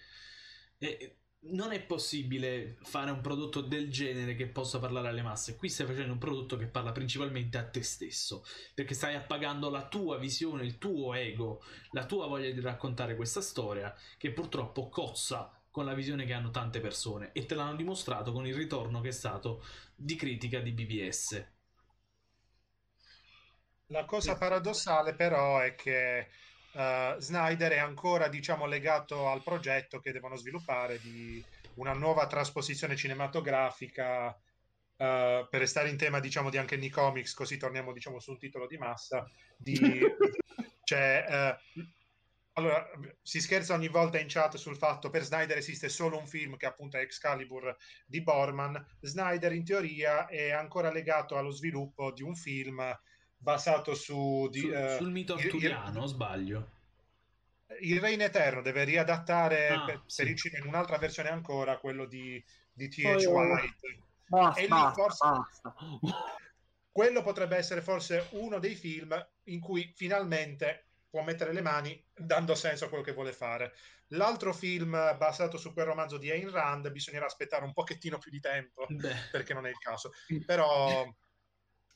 E 0.78 1.16
non 1.48 1.72
è 1.72 1.82
possibile 1.82 2.76
fare 2.82 3.10
un 3.10 3.20
prodotto 3.20 3.60
del 3.60 3.90
genere 3.90 4.36
che 4.36 4.46
possa 4.46 4.78
parlare 4.78 5.08
alle 5.08 5.22
masse. 5.22 5.56
Qui 5.56 5.68
stai 5.68 5.86
facendo 5.86 6.12
un 6.12 6.18
prodotto 6.18 6.56
che 6.56 6.66
parla 6.66 6.92
principalmente 6.92 7.58
a 7.58 7.64
te 7.68 7.82
stesso, 7.82 8.44
perché 8.74 8.94
stai 8.94 9.16
appagando 9.16 9.70
la 9.70 9.88
tua 9.88 10.18
visione, 10.18 10.64
il 10.64 10.78
tuo 10.78 11.12
ego, 11.14 11.64
la 11.90 12.06
tua 12.06 12.28
voglia 12.28 12.50
di 12.50 12.60
raccontare 12.60 13.16
questa 13.16 13.40
storia, 13.40 13.92
che 14.18 14.30
purtroppo 14.30 14.88
cozza 14.88 15.50
con 15.68 15.84
la 15.84 15.94
visione 15.94 16.24
che 16.24 16.32
hanno 16.32 16.50
tante 16.50 16.80
persone 16.80 17.32
e 17.32 17.44
te 17.44 17.56
l'hanno 17.56 17.76
dimostrato 17.76 18.32
con 18.32 18.46
il 18.46 18.54
ritorno 18.54 19.00
che 19.00 19.08
è 19.08 19.12
stato 19.12 19.64
di 19.96 20.14
critica 20.14 20.60
di 20.60 20.70
BBS. 20.70 21.55
La 23.90 24.04
cosa 24.04 24.36
paradossale 24.36 25.14
però 25.14 25.60
è 25.60 25.76
che 25.76 26.28
uh, 26.72 27.18
Snyder 27.18 27.72
è 27.72 27.78
ancora 27.78 28.28
diciamo, 28.28 28.66
legato 28.66 29.28
al 29.28 29.42
progetto 29.42 30.00
che 30.00 30.12
devono 30.12 30.34
sviluppare 30.34 30.98
di 31.00 31.44
una 31.74 31.92
nuova 31.92 32.26
trasposizione 32.26 32.96
cinematografica 32.96 34.28
uh, 34.28 34.34
per 34.96 35.48
restare 35.50 35.88
in 35.88 35.96
tema 35.96 36.18
diciamo 36.18 36.50
di 36.50 36.58
anche 36.58 36.76
nei 36.76 36.90
comics, 36.90 37.34
così 37.34 37.58
torniamo 37.58 37.92
diciamo 37.92 38.18
sul 38.18 38.38
titolo 38.38 38.66
di 38.66 38.76
massa, 38.76 39.24
di, 39.56 39.78
cioè, 40.82 41.56
uh, 41.74 41.82
allora, 42.54 42.90
si 43.22 43.40
scherza 43.40 43.74
ogni 43.74 43.88
volta 43.88 44.18
in 44.18 44.26
chat 44.28 44.56
sul 44.56 44.76
fatto 44.76 45.10
che 45.10 45.18
per 45.18 45.26
Snyder 45.26 45.58
esiste 45.58 45.88
solo 45.88 46.18
un 46.18 46.26
film 46.26 46.56
che 46.56 46.66
appunto 46.66 46.96
è 46.96 47.02
Excalibur 47.02 47.76
di 48.06 48.22
Borman. 48.22 48.82
Snyder 49.00 49.52
in 49.52 49.64
teoria 49.64 50.26
è 50.26 50.50
ancora 50.50 50.90
legato 50.90 51.36
allo 51.36 51.50
sviluppo 51.50 52.12
di 52.12 52.22
un 52.22 52.34
film 52.34 52.82
basato 53.36 53.94
su... 53.94 54.48
Di, 54.50 54.60
sul, 54.60 54.70
uh, 54.72 54.96
sul 54.96 55.10
mito 55.10 55.34
arturiano, 55.34 56.02
o 56.02 56.06
sbaglio? 56.06 56.70
Il 57.80 58.00
Regno 58.00 58.24
Eterno 58.24 58.62
deve 58.62 58.84
riadattare 58.84 59.68
ah, 59.68 59.84
per, 59.84 60.02
sì. 60.06 60.22
per, 60.22 60.30
il 60.30 60.36
cinema 60.36 60.64
in 60.64 60.70
un'altra 60.70 60.98
versione 60.98 61.28
ancora, 61.30 61.78
quello 61.78 62.06
di, 62.06 62.42
di 62.72 62.88
T.H. 62.88 63.24
White. 63.26 63.98
Basta, 64.28 64.60
e 64.60 64.68
basta, 64.68 65.02
forse... 65.02 65.28
basta. 65.28 65.74
Quello 66.90 67.22
potrebbe 67.22 67.56
essere 67.56 67.82
forse 67.82 68.28
uno 68.32 68.58
dei 68.58 68.74
film 68.74 69.14
in 69.44 69.60
cui 69.60 69.92
finalmente 69.94 70.86
può 71.10 71.22
mettere 71.22 71.52
le 71.52 71.60
mani 71.60 72.02
dando 72.14 72.54
senso 72.54 72.86
a 72.86 72.88
quello 72.88 73.02
che 73.02 73.12
vuole 73.12 73.32
fare. 73.32 73.74
L'altro 74.10 74.52
film 74.52 74.92
basato 75.18 75.58
su 75.58 75.72
quel 75.72 75.86
romanzo 75.86 76.16
di 76.16 76.30
Ayn 76.30 76.50
Rand 76.50 76.90
bisognerà 76.90 77.26
aspettare 77.26 77.64
un 77.64 77.72
pochettino 77.72 78.18
più 78.18 78.30
di 78.30 78.40
tempo 78.40 78.86
Beh. 78.88 79.28
perché 79.30 79.52
non 79.52 79.66
è 79.66 79.70
il 79.70 79.78
caso. 79.78 80.12
Però 80.46 81.04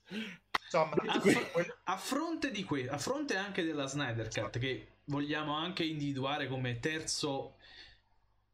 insomma, 0.71 0.95
a, 0.95 1.21
fr- 1.21 1.77
a, 1.85 1.97
fronte 1.97 2.53
di 2.53 2.63
questo, 2.63 2.93
a 2.93 2.99
fronte 2.99 3.37
anche 3.37 3.65
della 3.65 3.87
Snyder 3.87 4.29
Cut 4.29 4.59
che 4.59 4.99
vogliamo 5.07 5.55
anche 5.55 5.83
individuare 5.83 6.47
come 6.47 6.79
terzo 6.79 7.57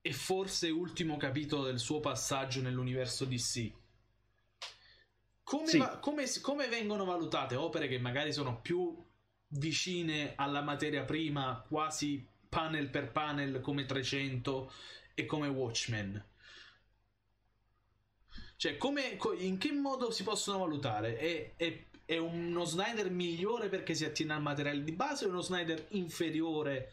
e 0.00 0.12
forse 0.12 0.70
ultimo 0.70 1.18
capitolo 1.18 1.64
del 1.64 1.78
suo 1.78 2.00
passaggio 2.00 2.62
nell'universo 2.62 3.26
DC. 3.26 3.72
Come, 5.42 5.66
sì. 5.66 5.78
va- 5.78 5.98
come, 5.98 6.24
come 6.40 6.68
vengono 6.68 7.04
valutate 7.04 7.54
opere 7.54 7.86
che 7.86 7.98
magari 7.98 8.32
sono 8.32 8.60
più 8.60 8.96
vicine 9.48 10.32
alla 10.36 10.62
materia 10.62 11.04
prima, 11.04 11.64
quasi 11.68 12.26
panel 12.48 12.88
per 12.88 13.12
panel 13.12 13.60
come 13.60 13.84
300 13.84 14.72
e 15.14 15.26
come 15.26 15.48
Watchmen. 15.48 16.24
Cioè, 18.56 18.78
come, 18.78 19.18
in 19.38 19.58
che 19.58 19.70
modo 19.72 20.10
si 20.10 20.22
possono 20.22 20.58
valutare? 20.58 21.18
È, 21.18 21.54
è, 21.56 21.84
è, 22.06 22.16
uno 22.16 22.64
Snyder 22.64 23.10
migliore 23.10 23.68
perché 23.68 23.94
si 23.94 24.04
attiene 24.04 24.32
al 24.32 24.40
materiale 24.40 24.82
di 24.82 24.92
base 24.92 25.26
o 25.26 25.28
uno 25.28 25.42
Snyder 25.42 25.88
inferiore 25.90 26.92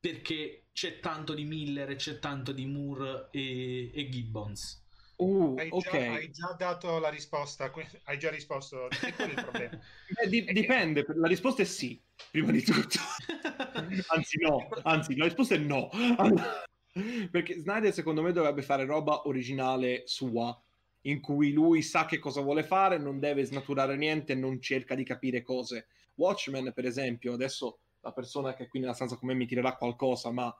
perché 0.00 0.64
c'è 0.72 0.98
tanto 0.98 1.34
di 1.34 1.44
Miller 1.44 1.90
e 1.90 1.96
c'è 1.96 2.18
tanto 2.18 2.52
di 2.52 2.66
Moore 2.66 3.28
e, 3.30 3.92
e 3.94 4.08
Gibbons? 4.08 4.80
Uh, 5.16 5.54
hai, 5.58 5.68
già, 5.68 5.76
okay. 5.76 6.06
hai, 6.08 6.30
già, 6.30 6.54
dato 6.56 6.98
la 6.98 7.10
risposta, 7.10 7.70
hai 8.04 8.18
già 8.18 8.30
risposto, 8.30 8.88
qual 9.14 9.28
è 9.28 9.32
il 9.32 9.34
problema? 9.44 9.78
Eh, 10.22 10.28
di, 10.28 10.44
dipende, 10.44 11.04
la 11.14 11.28
risposta 11.28 11.60
è 11.60 11.66
sì, 11.66 12.02
prima 12.30 12.50
di 12.50 12.62
tutto. 12.62 12.98
anzi 14.08 14.38
no, 14.40 14.66
anzi 14.82 15.14
la 15.16 15.24
risposta 15.24 15.54
è 15.54 15.58
no. 15.58 15.90
Perché 17.30 17.58
Snyder 17.58 17.92
secondo 17.92 18.22
me 18.22 18.32
dovrebbe 18.32 18.62
fare 18.62 18.86
roba 18.86 19.28
originale 19.28 20.04
sua, 20.06 20.58
in 21.02 21.20
cui 21.20 21.52
lui 21.52 21.82
sa 21.82 22.04
che 22.04 22.18
cosa 22.18 22.40
vuole 22.40 22.62
fare, 22.62 22.98
non 22.98 23.18
deve 23.18 23.44
snaturare 23.44 23.96
niente, 23.96 24.34
non 24.34 24.60
cerca 24.60 24.94
di 24.94 25.04
capire 25.04 25.42
cose. 25.42 25.86
Watchmen, 26.14 26.72
per 26.74 26.84
esempio, 26.84 27.32
adesso 27.32 27.78
la 28.00 28.12
persona 28.12 28.54
che 28.54 28.64
è 28.64 28.68
qui 28.68 28.80
nella 28.80 28.92
stanza 28.92 29.16
con 29.16 29.28
me 29.28 29.34
mi 29.34 29.46
tirerà 29.46 29.76
qualcosa, 29.76 30.30
ma 30.30 30.54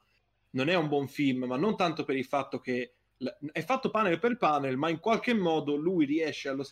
non 0.50 0.68
è 0.68 0.74
un 0.74 0.88
buon 0.88 1.08
film, 1.08 1.44
ma 1.44 1.56
non 1.56 1.76
tanto 1.76 2.04
per 2.04 2.16
il 2.16 2.24
fatto 2.24 2.58
che 2.60 2.94
è 3.52 3.62
fatto 3.62 3.90
panel 3.90 4.18
per 4.18 4.38
panel, 4.38 4.76
ma 4.76 4.88
in 4.88 4.98
qualche 4.98 5.34
modo 5.34 5.76
lui 5.76 6.06
riesce 6.06 6.48
allo, 6.48 6.66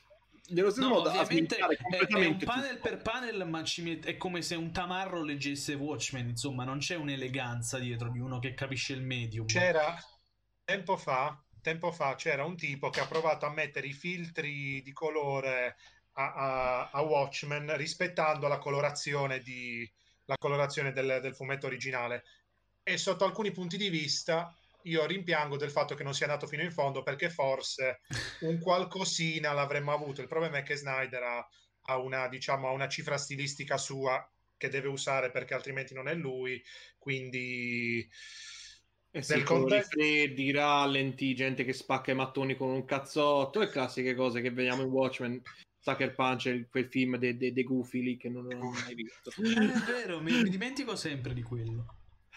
nello 0.49 0.71
stesso 0.71 0.89
no, 0.89 0.95
modo 0.95 1.11
completamente 1.11 1.57
è, 1.57 1.61
è 1.61 2.27
un 2.27 2.39
panel 2.39 2.77
tutto. 2.77 2.89
per 2.89 3.03
panel 3.03 3.47
ma 3.47 3.63
met- 3.79 4.07
è 4.07 4.17
come 4.17 4.41
se 4.41 4.55
un 4.55 4.73
tamarro 4.73 5.23
leggesse 5.23 5.75
Watchmen 5.75 6.29
insomma 6.29 6.65
non 6.65 6.79
c'è 6.79 6.97
un'eleganza 6.97 7.79
dietro 7.79 8.11
di 8.11 8.19
uno 8.19 8.39
che 8.39 8.55
capisce 8.55 8.95
il 8.95 9.03
medium 9.03 9.47
c'era 9.47 9.95
tempo 10.65 10.97
fa 10.97 11.39
tempo 11.61 11.93
fa 11.93 12.15
c'era 12.15 12.45
un 12.45 12.57
tipo 12.57 12.91
che 12.91 13.01
ha 13.01 13.07
provato 13.07 13.47
a 13.47 13.53
mettere 13.53 13.87
i 13.87 13.93
filtri 13.93 14.83
di 14.83 14.93
colore 14.93 15.77
a, 16.13 16.33
a, 16.33 16.91
a 16.91 17.01
Watchmen 17.03 17.77
rispettando 17.77 18.49
la 18.49 18.59
colorazione, 18.59 19.41
di, 19.41 19.91
la 20.25 20.37
colorazione 20.39 20.93
del, 20.93 21.19
del 21.21 21.35
fumetto 21.35 21.67
originale 21.67 22.25
e 22.83 22.97
sotto 22.97 23.25
alcuni 23.25 23.51
punti 23.51 23.77
di 23.77 23.89
vista 23.89 24.55
io 24.83 25.05
rimpiango 25.07 25.57
del 25.57 25.71
fatto 25.71 25.95
che 25.95 26.03
non 26.03 26.15
sia 26.15 26.27
andato 26.27 26.47
fino 26.47 26.63
in 26.63 26.73
fondo 26.73 27.03
perché 27.03 27.29
forse 27.31 28.01
un 28.41 28.59
qualcosina 28.59 29.53
l'avremmo 29.53 29.93
avuto. 29.93 30.21
Il 30.21 30.29
problema 30.29 30.59
è 30.59 30.63
che 30.63 30.77
Snyder 30.77 31.23
ha, 31.23 31.49
ha 31.83 31.99
una, 31.99 32.29
diciamo, 32.29 32.69
ha 32.69 32.73
una 32.73 32.89
cifra 32.89 33.19
stilistica 33.19 33.77
sua 33.77 34.27
che 34.57 34.69
deve 34.69 34.89
usare 34.89 35.31
perché 35.31 35.55
altrimenti 35.55 35.95
non 35.95 36.09
è 36.09 36.15
lui. 36.15 36.63
Quindi. 36.99 38.09
Eh 39.19 39.23
sì, 39.23 39.43
contesto... 39.43 39.99
freddi, 39.99 40.53
rallenti, 40.53 41.35
gente 41.35 41.65
che 41.65 41.73
spacca 41.73 42.13
i 42.13 42.15
mattoni 42.15 42.57
con 42.57 42.71
un 42.71 42.85
cazzotto 42.85 43.61
e 43.61 43.69
classiche 43.69 44.15
cose 44.15 44.41
che 44.41 44.53
vediamo 44.53 44.83
in 44.83 44.91
Watchmen. 44.91 45.43
Sucker 45.81 46.15
Punch, 46.15 46.67
quel 46.71 46.87
film 46.87 47.17
dei 47.17 47.37
de, 47.37 47.53
de 47.53 47.63
Goofy 47.65 48.03
lì 48.03 48.17
che 48.17 48.29
non 48.29 48.47
ho 48.47 48.71
mai 48.71 48.95
visto. 48.95 49.33
Eh, 49.43 49.73
è 49.73 49.79
vero, 49.87 50.21
mi, 50.21 50.43
mi 50.43 50.51
dimentico 50.51 50.95
sempre 50.95 51.35
di 51.35 51.43
quello. 51.43 51.95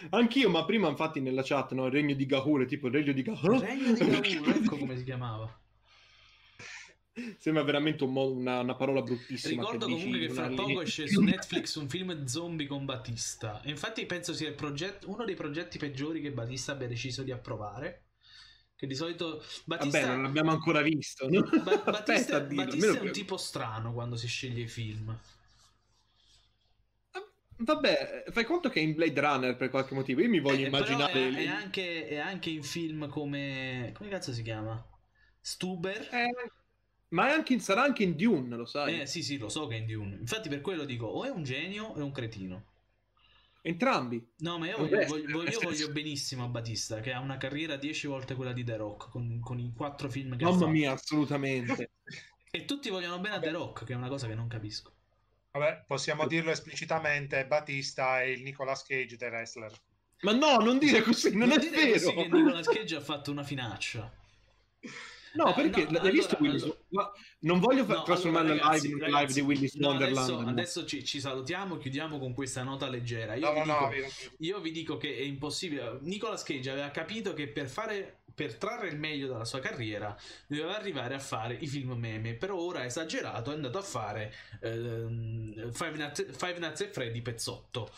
Anch'io, 0.10 0.49
ma 0.49 0.66
prima 0.66 0.90
infatti 0.90 1.20
nella 1.20 1.44
chat, 1.44 1.74
no, 1.74 1.86
il 1.86 1.91
regno 1.91 2.16
di 2.16 2.26
Gahur, 2.26 2.66
tipo 2.66 2.88
il 2.88 2.94
regno 2.94 3.12
di 3.12 3.22
Gahur. 3.22 3.56
Il 3.56 3.62
regno 3.62 3.94
di 3.94 3.99
Gahur, 4.34 4.49
ecco 4.49 4.78
come 4.78 4.98
si 4.98 5.03
chiamava. 5.03 5.60
Sembra 7.38 7.63
veramente 7.63 8.05
un 8.05 8.13
mo- 8.13 8.31
una, 8.31 8.61
una, 8.61 8.75
parola 8.75 9.01
bruttissima. 9.01 9.61
Ricordo 9.61 9.85
che 9.85 9.91
comunque 9.91 10.19
che 10.19 10.29
fra 10.29 10.47
poco 10.47 10.81
esce 10.81 11.07
su 11.09 11.21
Netflix 11.21 11.75
un 11.75 11.89
film 11.89 12.25
zombie 12.25 12.67
con 12.67 12.85
Batista. 12.85 13.61
Infatti 13.65 14.05
penso 14.05 14.33
sia 14.33 14.51
progetto, 14.53 15.09
uno 15.09 15.25
dei 15.25 15.35
progetti 15.35 15.77
peggiori 15.77 16.21
che 16.21 16.31
Batista 16.31 16.71
abbia 16.71 16.88
deciso 16.88 17.23
di 17.23 17.31
approvare. 17.31 18.05
Che 18.75 18.88
di 18.88 18.95
solito 18.95 19.43
Batista... 19.65 19.99
Vabbè, 19.99 20.11
non 20.13 20.23
l'abbiamo 20.23 20.51
ancora 20.51 20.81
visto. 20.81 21.27
No? 21.29 21.41
Ba- 21.41 21.77
Batista, 21.85 22.39
Batista 22.39 22.97
è 22.97 23.01
un 23.01 23.11
tipo 23.11 23.35
strano 23.38 23.93
quando 23.93 24.15
si 24.15 24.27
sceglie 24.27 24.63
i 24.63 24.67
film. 24.67 25.15
Vabbè, 27.57 28.23
fai 28.31 28.43
conto 28.43 28.69
che 28.69 28.79
è 28.79 28.83
in 28.83 28.95
Blade 28.95 29.19
Runner 29.19 29.55
per 29.55 29.69
qualche 29.69 29.93
motivo. 29.93 30.21
Io 30.21 30.29
mi 30.29 30.39
voglio 30.39 30.63
eh, 30.63 30.67
immaginare. 30.67 31.11
È, 31.11 31.33
è, 31.33 31.47
anche, 31.47 32.07
è, 32.07 32.17
anche, 32.17 32.49
in 32.49 32.63
film 32.63 33.07
come. 33.07 33.91
come 33.93 34.09
cazzo 34.09 34.33
si 34.33 34.41
chiama? 34.41 34.83
Stuber. 35.39 36.07
Eh, 36.11 36.51
ma 37.11 37.31
anche 37.31 37.53
in, 37.53 37.61
sarà 37.61 37.83
anche 37.83 38.03
in 38.03 38.15
Dune, 38.15 38.55
lo 38.55 38.65
sai? 38.65 39.01
Eh 39.01 39.05
sì, 39.05 39.23
sì, 39.23 39.38
lo 39.38 39.49
so 39.49 39.67
che 39.67 39.75
è 39.75 39.79
in 39.79 39.85
Dune. 39.85 40.15
Infatti, 40.15 40.49
per 40.49 40.61
quello 40.61 40.85
dico: 40.85 41.05
o 41.05 41.23
è 41.25 41.29
un 41.29 41.43
genio 41.43 41.85
o 41.85 41.95
è 41.95 42.01
un 42.01 42.11
cretino. 42.11 42.65
Entrambi. 43.63 44.33
No, 44.38 44.57
ma 44.57 44.67
io, 44.67 44.77
voglio, 44.77 45.05
voglio, 45.05 45.43
io 45.43 45.59
voglio, 45.61 45.91
benissimo 45.91 46.45
a 46.45 46.47
Batista, 46.47 46.99
che 46.99 47.11
ha 47.13 47.19
una 47.19 47.38
carriera 47.38 47.75
dieci 47.75 48.07
volte 48.07 48.33
quella 48.33 48.53
di 48.53 48.63
The 48.63 48.75
Rock, 48.75 49.09
con, 49.09 49.39
con 49.39 49.59
i 49.59 49.71
quattro 49.75 50.09
film 50.09 50.35
che 50.35 50.43
Mamma 50.43 50.49
ha 50.49 50.59
fatto. 50.59 50.65
Mamma 50.65 50.77
mia, 50.79 50.91
assolutamente. 50.93 51.91
e 52.49 52.65
tutti 52.65 52.89
vogliono 52.89 53.19
bene 53.19 53.35
a 53.35 53.39
The 53.39 53.51
Rock, 53.51 53.85
che 53.85 53.93
è 53.93 53.95
una 53.95 54.07
cosa 54.07 54.27
che 54.27 54.33
non 54.33 54.47
capisco. 54.47 54.91
Vabbè, 55.51 55.83
possiamo 55.85 56.25
dirlo 56.27 56.49
esplicitamente, 56.49 57.45
Batista 57.45 58.21
è 58.21 58.25
il 58.25 58.41
Nicolas 58.41 58.83
Cage 58.83 59.17
dei 59.17 59.29
wrestler. 59.29 59.71
Ma 60.21 60.31
no, 60.31 60.57
non 60.57 60.77
dire 60.77 61.01
così, 61.01 61.35
non, 61.35 61.49
non 61.49 61.59
è 61.59 61.69
vero. 61.69 61.91
Così 61.91 62.13
che 62.13 62.27
Nicolas 62.29 62.67
Cage 62.67 62.95
ha 62.95 63.01
fatto 63.01 63.31
una 63.31 63.43
finaccia. 63.43 64.11
No, 65.34 65.49
eh, 65.49 65.53
perché 65.53 65.84
no, 65.84 65.91
l'hai 65.91 65.99
allora, 65.99 66.12
visto 66.12 66.38
Willis? 66.40 66.64
Allora... 66.64 67.12
Non 67.40 67.60
voglio 67.60 67.86
no, 67.86 68.03
trasformare 68.03 68.52
allora, 68.52 68.66
ragazzi, 68.66 68.88
live 68.88 69.06
in 69.06 69.12
live 69.14 69.34
di 69.34 69.41
Willis 69.41 69.74
no, 69.76 69.88
Wonderland. 69.88 70.18
Adesso, 70.18 70.49
adesso 70.49 70.86
ci, 70.86 71.06
ci, 71.06 71.20
salutiamo, 71.20 71.78
chiudiamo 71.78 72.20
con 72.20 72.34
questa 72.34 72.64
nota 72.64 72.88
leggera. 72.88 73.36
Io, 73.36 73.53
vi 73.53 73.62
dico, 73.62 73.91
io 74.40 74.60
vi 74.60 74.72
dico 74.72 74.98
che 74.98 75.16
è 75.16 75.22
impossibile. 75.22 75.99
Nicolas 76.02 76.44
Cage 76.44 76.70
aveva 76.70 76.90
capito 76.90 77.34
che 77.34 77.48
per 77.48 77.68
fare 77.68 78.22
per 78.34 78.56
trarre 78.56 78.88
il 78.88 78.98
meglio 78.98 79.28
dalla 79.28 79.45
sua 79.45 79.60
carriera 79.60 80.16
doveva 80.48 80.76
arrivare 80.76 81.16
a 81.16 81.20
fare 81.20 81.53
i 81.53 81.68
film 81.68 81.91
meme 81.91 82.34
però 82.34 82.58
ora 82.58 82.82
è 82.82 82.86
esagerato 82.86 83.52
è 83.52 83.53
andato 83.53 83.78
a 83.78 83.82
fare 83.82 84.34
ehm, 84.62 85.72
Five, 85.72 85.98
Nights, 85.98 86.38
Five 86.38 86.60
Nights 86.60 86.82
at 86.82 86.91
Freddy 86.91 87.22
pezzotto 87.22 87.91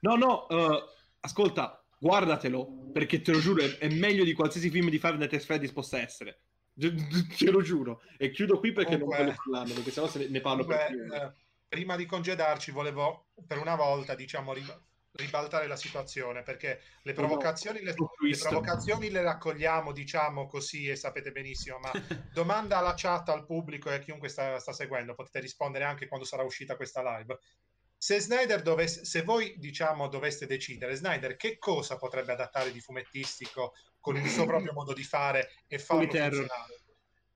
no 0.00 0.16
no 0.16 0.46
uh, 0.48 0.82
ascolta 1.20 1.80
guardatelo 2.00 2.90
perché 2.92 3.20
te 3.20 3.30
lo 3.30 3.38
giuro 3.38 3.62
è, 3.62 3.78
è, 3.78 3.88
meglio 3.88 4.24
di 4.24 4.32
qualsiasi 4.32 4.70
film 4.70 4.88
di 4.88 4.98
Five 4.98 5.16
Nights 5.16 5.34
at 5.34 5.42
Freddy 5.42 5.70
possa 5.70 6.00
essere. 6.00 6.40
Te 6.74 7.50
lo 7.50 7.60
giuro. 7.60 8.02
E 8.16 8.30
chiudo 8.30 8.58
qui 8.58 8.72
perché 8.72 8.92
Comunque, 8.92 9.18
non 9.18 9.26
voglio 9.26 9.38
parlarne 9.44 9.74
perché 9.74 9.90
sennò 9.90 10.08
se 10.08 10.28
ne, 10.28 10.40
parlo 10.40 10.64
Comunque, 10.64 10.86
per 10.88 11.22
eh, 11.22 11.34
prima 11.68 11.96
di 11.96 12.06
congedarci 12.06 12.70
volevo 12.70 13.26
per 13.46 13.58
una 13.58 13.76
volta 13.76 14.14
diciamo 14.14 14.54
ribaltare 15.12 15.66
la 15.66 15.76
situazione 15.76 16.42
perché 16.42 16.80
le 17.02 17.12
provocazioni, 17.12 17.82
le, 17.82 17.94
le 17.94 18.36
provocazioni 18.36 19.10
le 19.10 19.22
raccogliamo 19.22 19.92
diciamo 19.92 20.46
così 20.46 20.88
e 20.88 20.96
sapete 20.96 21.32
benissimo 21.32 21.78
ma 21.80 21.90
domanda 22.32 22.78
alla 22.78 22.94
chat 22.96 23.28
al 23.28 23.44
pubblico 23.44 23.90
e 23.90 23.94
a 23.94 23.98
chiunque 23.98 24.28
sta, 24.28 24.58
sta, 24.58 24.72
seguendo 24.72 25.14
potete 25.14 25.40
rispondere 25.40 25.84
anche 25.84 26.06
quando 26.06 26.24
sarà 26.24 26.44
uscita 26.44 26.76
questa 26.76 27.02
live 27.02 27.38
se 28.02 28.18
Snyder 28.18 28.62
dovesse 28.62 29.04
se 29.04 29.20
voi 29.20 29.58
diciamo 29.58 30.08
doveste 30.08 30.46
decidere 30.46 30.94
Snyder 30.94 31.36
che 31.36 31.58
cosa 31.58 31.98
potrebbe 31.98 32.32
adattare 32.32 32.72
di 32.72 32.80
fumettistico 32.80 33.74
con 34.00 34.16
il 34.16 34.26
suo 34.26 34.46
proprio 34.46 34.72
modo 34.72 34.94
di 34.94 35.04
fare 35.04 35.50
e 35.66 35.78
farlo 35.78 36.08
funzionare 36.08 36.46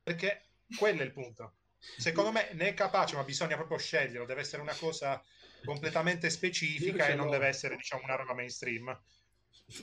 Perché 0.03 0.47
quello 0.79 1.03
è 1.03 1.05
il 1.05 1.13
punto. 1.13 1.57
Secondo 1.99 2.33
me 2.33 2.49
ne 2.55 2.69
è 2.69 2.75
capace, 2.75 3.15
ma 3.15 3.25
bisogna 3.25 3.57
proprio 3.57 3.77
sceglierlo. 3.77 4.25
Deve 4.25 4.41
essere 4.41 4.63
una 4.63 4.75
cosa 4.75 5.23
completamente 5.67 6.31
specifica 6.31 7.09
e 7.09 7.15
non 7.15 7.29
deve 7.29 7.47
essere, 7.47 7.77
diciamo, 7.77 8.05
una 8.05 8.17
roba 8.17 8.33
mainstream. 8.33 8.99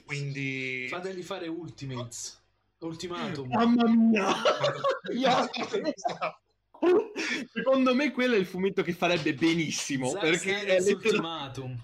Quindi... 0.03 0.87
Fategli 0.89 1.21
fare 1.21 1.47
Ultimates. 1.47 2.41
Ultimatum. 2.79 3.49
Mamma 3.49 3.87
mia! 3.87 4.33
Secondo 7.53 7.93
me 7.93 8.11
quello 8.11 8.35
è 8.35 8.37
il 8.37 8.45
fumetto 8.45 8.81
che 8.83 8.93
farebbe 8.93 9.33
benissimo. 9.33 10.09
Zack 10.09 10.21
perché 10.21 10.65
è. 10.65 10.81
Ultimatum. 10.81 11.79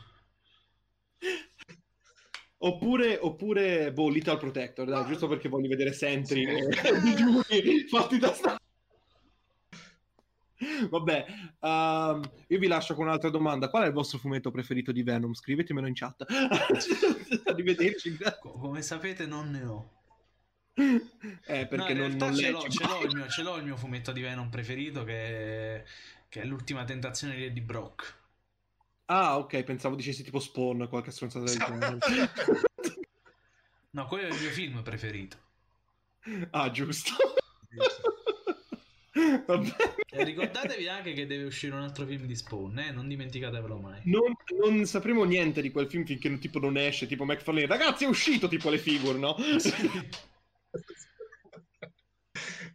Oppure, 2.60 3.20
oppure 3.22 3.94
boh, 3.94 4.10
Little 4.10 4.38
Protector, 4.38 4.88
dai, 4.88 5.06
giusto 5.06 5.28
perché 5.28 5.48
voglio 5.48 5.68
vedere 5.68 5.94
Sentry 5.94 6.48
sì. 7.44 7.86
fatti 7.88 8.18
da 8.18 8.34
sta... 8.34 8.58
Vabbè, 10.90 11.26
uh, 11.60 12.20
io 12.48 12.60
vi 12.60 12.66
lascio 12.66 12.96
con 12.96 13.06
un'altra 13.06 13.30
domanda. 13.30 13.70
Qual 13.70 13.84
è 13.84 13.88
il 13.88 13.94
vostro 13.94 14.18
fumetto 14.18 14.50
preferito 14.50 14.92
di 14.92 15.04
Venom? 15.04 15.36
Scrivetemelo 15.36 15.86
in 15.86 15.94
chat. 15.94 16.26
Arrivederci. 17.46 18.18
Come 18.42 18.82
sapete 18.82 19.28
non 19.28 19.52
ne 19.52 19.64
ho. 19.64 19.97
Eh, 21.50 21.66
perché 21.66 21.94
no, 21.94 22.08
non, 22.08 22.18
non 22.18 22.36
ce, 22.36 22.52
l'ho, 22.52 22.68
ce, 22.68 22.84
l'ho 22.84 23.00
mio, 23.12 23.28
ce, 23.28 23.42
l'ho, 23.42 23.56
il 23.58 23.64
mio 23.64 23.78
fumetto 23.78 24.12
di 24.12 24.22
Venom 24.22 24.50
preferito 24.50 25.04
che 25.04 25.14
è, 25.78 25.84
che 26.30 26.42
è 26.42 26.46
l'ultima 26.46 26.84
tentazione 26.84 27.36
di 27.36 27.46
Eddie 27.46 27.64
Brock. 27.64 28.16
Ah, 29.06 29.38
ok, 29.38 29.64
pensavo 29.64 29.96
dicessi 29.96 30.24
tipo 30.24 30.40
Spawn, 30.40 30.88
qualche 30.90 31.12
stronzata 31.12 31.46
del 31.46 31.58
genere. 31.58 31.98
no, 33.92 34.06
quello 34.06 34.28
è 34.28 34.32
il 34.32 34.40
mio 34.40 34.50
film 34.50 34.84
preferito. 34.84 35.38
Ah, 36.52 36.70
giusto. 36.72 37.14
E 40.10 40.24
ricordatevi 40.24 40.88
anche 40.90 41.14
che 41.14 41.26
deve 41.26 41.46
uscire 41.46 41.74
un 41.74 41.82
altro 41.82 42.06
film 42.06 42.26
di 42.26 42.36
Spawn, 42.36 42.78
eh? 42.80 42.92
non 42.92 43.08
dimenticatevelo 43.08 43.78
mai. 43.78 44.02
Non, 44.04 44.36
non, 44.60 44.86
sapremo 44.86 45.24
niente 45.24 45.62
di 45.62 45.72
quel 45.72 45.88
film 45.88 46.06
finché 46.06 46.38
tipo 46.38 46.60
non 46.60 46.78
esce, 46.78 47.08
tipo 47.08 47.24
McFarlane. 47.24 47.68
Ragazzi, 47.68 48.04
è 48.04 48.08
uscito 48.08 48.48
tipo 48.48 48.70
le 48.70 48.78
figure, 48.78 49.18
no? 49.18 49.36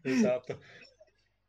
Esatto. 0.03 0.63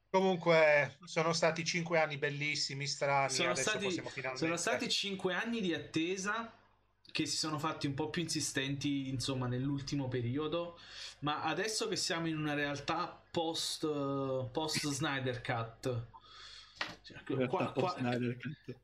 Comunque 0.09 0.97
sono 1.05 1.33
stati 1.33 1.63
cinque 1.63 1.99
anni 1.99 2.17
bellissimi, 2.17 2.85
strani. 2.85 3.31
Sono, 3.31 3.55
stati, 3.55 3.89
finalmente... 3.89 4.37
sono 4.37 4.57
stati 4.57 4.87
cinque 4.87 5.33
anni 5.33 5.59
di 5.59 5.73
attesa 5.73 6.55
che 7.11 7.25
si 7.25 7.35
sono 7.35 7.57
fatti 7.59 7.87
un 7.87 7.93
po' 7.95 8.09
più 8.09 8.21
insistenti, 8.21 9.09
insomma, 9.09 9.47
nell'ultimo 9.47 10.07
periodo. 10.07 10.79
Ma 11.19 11.43
adesso 11.43 11.87
che 11.87 11.95
siamo 11.95 12.27
in 12.27 12.37
una 12.37 12.53
realtà 12.53 13.23
post, 13.31 13.87
post 14.51 14.87
Snyder 14.87 15.41
Cut, 15.41 16.07
cioè, 17.01 17.47
qua, 17.47 17.71
qua, 17.71 17.95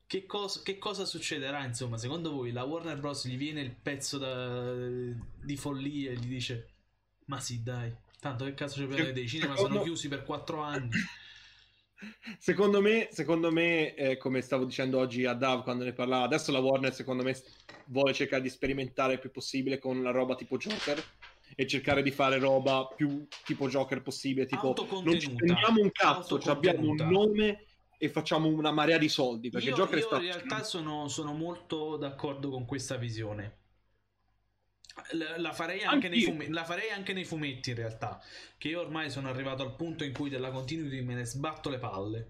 che, 0.06 0.26
cosa, 0.26 0.60
che, 0.62 0.78
cosa, 0.78 1.04
succederà? 1.04 1.64
Insomma, 1.64 1.96
secondo 1.96 2.32
voi 2.32 2.52
la 2.52 2.64
Warner 2.64 2.98
Bros. 2.98 3.26
gli 3.26 3.36
viene 3.36 3.60
il 3.60 3.70
pezzo 3.70 4.18
da, 4.18 4.74
di 4.74 5.56
follia 5.56 6.10
e 6.10 6.14
gli 6.14 6.26
dice: 6.26 6.68
Ma 7.26 7.40
sì, 7.40 7.62
dai, 7.62 7.94
tanto 8.20 8.44
che 8.44 8.54
cazzo 8.54 8.76
ci 8.76 8.86
vedete? 8.86 9.20
I 9.20 9.28
cinema 9.28 9.56
sono 9.56 9.82
chiusi 9.82 10.08
per 10.08 10.24
quattro 10.24 10.60
anni. 10.60 10.90
Secondo 12.38 12.80
me, 12.80 13.08
secondo 13.10 13.52
me 13.52 13.94
eh, 13.94 14.16
come 14.16 14.40
stavo 14.40 14.64
dicendo 14.64 14.98
oggi 14.98 15.26
a 15.26 15.34
Dav 15.34 15.62
quando 15.62 15.84
ne 15.84 15.92
parlava, 15.92 16.24
adesso 16.24 16.50
la 16.50 16.58
Warner 16.58 16.94
secondo 16.94 17.22
me 17.22 17.36
vuole 17.88 18.14
cercare 18.14 18.40
di 18.40 18.48
sperimentare 18.48 19.14
il 19.14 19.18
più 19.18 19.30
possibile 19.30 19.78
con 19.78 20.02
la 20.02 20.10
roba 20.10 20.34
tipo 20.34 20.56
Joker 20.56 21.02
e 21.54 21.66
cercare 21.66 22.02
di 22.02 22.10
fare 22.10 22.38
roba 22.38 22.88
più 22.96 23.26
tipo 23.44 23.68
Joker 23.68 24.00
possibile, 24.00 24.46
tipo 24.46 24.74
non 25.04 25.20
ci 25.20 25.30
prendiamo 25.30 25.82
un 25.82 25.92
cazzo, 25.92 26.36
abbiamo 26.46 26.88
un 26.88 27.06
nome 27.06 27.64
e 27.98 28.08
facciamo 28.08 28.48
una 28.48 28.72
marea 28.72 28.96
di 28.96 29.10
soldi, 29.10 29.50
perché 29.50 29.68
io, 29.68 29.74
Joker 29.74 29.98
io 29.98 30.04
sta... 30.06 30.16
in 30.16 30.22
realtà 30.22 30.62
sono, 30.62 31.08
sono 31.08 31.34
molto 31.34 31.98
d'accordo 31.98 32.48
con 32.48 32.64
questa 32.64 32.96
visione. 32.96 33.58
La 35.36 35.52
farei, 35.52 35.80
fumetti, 35.80 36.50
la 36.50 36.64
farei, 36.64 36.90
anche 36.90 37.12
nei 37.12 37.24
fumetti 37.24 37.70
in 37.70 37.76
realtà. 37.76 38.20
Che 38.58 38.68
io 38.68 38.80
ormai 38.80 39.10
sono 39.10 39.28
arrivato 39.28 39.62
al 39.62 39.74
punto 39.76 40.04
in 40.04 40.12
cui 40.12 40.28
della 40.28 40.50
continuity 40.50 41.02
me 41.02 41.14
ne 41.14 41.24
sbatto 41.24 41.68
le 41.70 41.78
palle. 41.78 42.28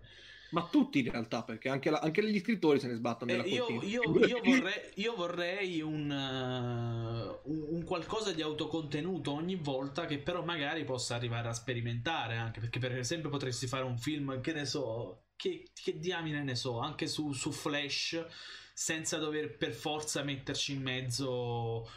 Ma 0.51 0.67
tutti 0.69 0.99
in 0.99 1.11
realtà, 1.11 1.43
perché 1.43 1.69
anche, 1.69 1.91
la, 1.91 1.99
anche 1.99 2.29
gli 2.29 2.39
scrittori 2.41 2.81
se 2.81 2.89
ne 2.89 2.95
sbattono 2.95 3.31
eh, 3.31 3.37
io, 3.49 3.69
io, 3.83 4.03
io, 4.27 4.41
vorrei, 4.43 4.81
io 4.95 5.15
vorrei 5.15 5.81
un, 5.81 6.11
uh, 6.11 7.51
un, 7.53 7.67
un, 7.69 7.85
qualcosa 7.85 8.33
di 8.33 8.43
autocontenuto 8.43 9.33
ogni 9.33 9.55
volta 9.55 10.07
che 10.07 10.19
però 10.19 10.45
magari 10.45 10.85
possa 10.85 11.15
arrivare 11.15 11.49
a 11.49 11.53
sperimentare 11.53 12.37
anche 12.37 12.59
perché 12.59 12.81
per 12.81 12.99
esempio 12.99 13.31
potresti 13.31 13.69
fare 13.69 13.85
un 13.85 13.97
film 13.97 14.41
che 14.41 14.53
ne 14.53 14.65
so 14.65 15.27
che, 15.37 15.69
che 15.73 15.99
diamine 16.01 16.43
ne 16.43 16.57
so 16.57 16.81
anche 16.81 17.07
su, 17.07 17.33
su 17.33 17.53
Flash 17.53 18.25
senza 18.75 19.19
dover 19.19 19.57
per 19.57 19.73
forza 19.73 20.25
metterci 20.25 20.73
in 20.73 20.83
mezzo 20.83 21.89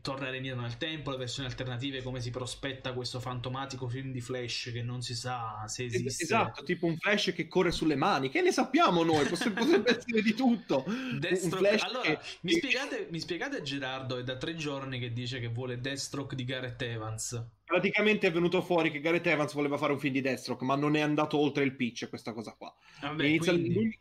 tornare 0.00 0.36
indietro 0.36 0.60
nel 0.60 0.76
tempo, 0.76 1.10
le 1.10 1.16
versioni 1.16 1.48
alternative, 1.48 2.02
come 2.02 2.20
si 2.20 2.30
prospetta 2.30 2.92
questo 2.92 3.20
fantomatico 3.20 3.88
film 3.88 4.12
di 4.12 4.20
Flash 4.20 4.70
che 4.72 4.82
non 4.82 5.02
si 5.02 5.14
sa 5.14 5.64
se 5.66 5.84
esiste. 5.84 6.24
Esatto, 6.24 6.62
tipo 6.62 6.86
un 6.86 6.96
Flash 6.96 7.32
che 7.34 7.48
corre 7.48 7.72
sulle 7.72 7.96
mani, 7.96 8.28
che 8.28 8.42
ne 8.42 8.52
sappiamo 8.52 9.02
noi, 9.02 9.26
potrebbe 9.26 9.96
essere 9.96 10.22
di 10.22 10.34
tutto. 10.34 10.84
Deathstroke... 11.18 11.68
Allora, 11.80 12.02
che... 12.02 12.18
mi, 12.42 12.52
spiegate, 12.52 13.08
mi 13.10 13.20
spiegate 13.20 13.62
Gerardo, 13.62 14.18
è 14.18 14.22
da 14.22 14.36
tre 14.36 14.54
giorni 14.54 14.98
che 14.98 15.12
dice 15.12 15.40
che 15.40 15.48
vuole 15.48 15.80
Deathstroke 15.80 16.36
di 16.36 16.44
Gareth 16.44 16.80
Evans. 16.82 17.44
Praticamente 17.64 18.28
è 18.28 18.32
venuto 18.32 18.62
fuori 18.62 18.90
che 18.90 19.00
Gareth 19.00 19.26
Evans 19.26 19.52
voleva 19.52 19.76
fare 19.76 19.92
un 19.92 19.98
film 19.98 20.12
di 20.14 20.20
Deathstroke, 20.20 20.64
ma 20.64 20.76
non 20.76 20.94
è 20.94 21.00
andato 21.00 21.38
oltre 21.38 21.64
il 21.64 21.74
pitch 21.74 22.08
questa 22.08 22.32
cosa 22.32 22.54
qua. 22.56 22.72
Vabbè, 23.00 23.24
Inizia... 23.24 23.52
quindi 23.52 23.98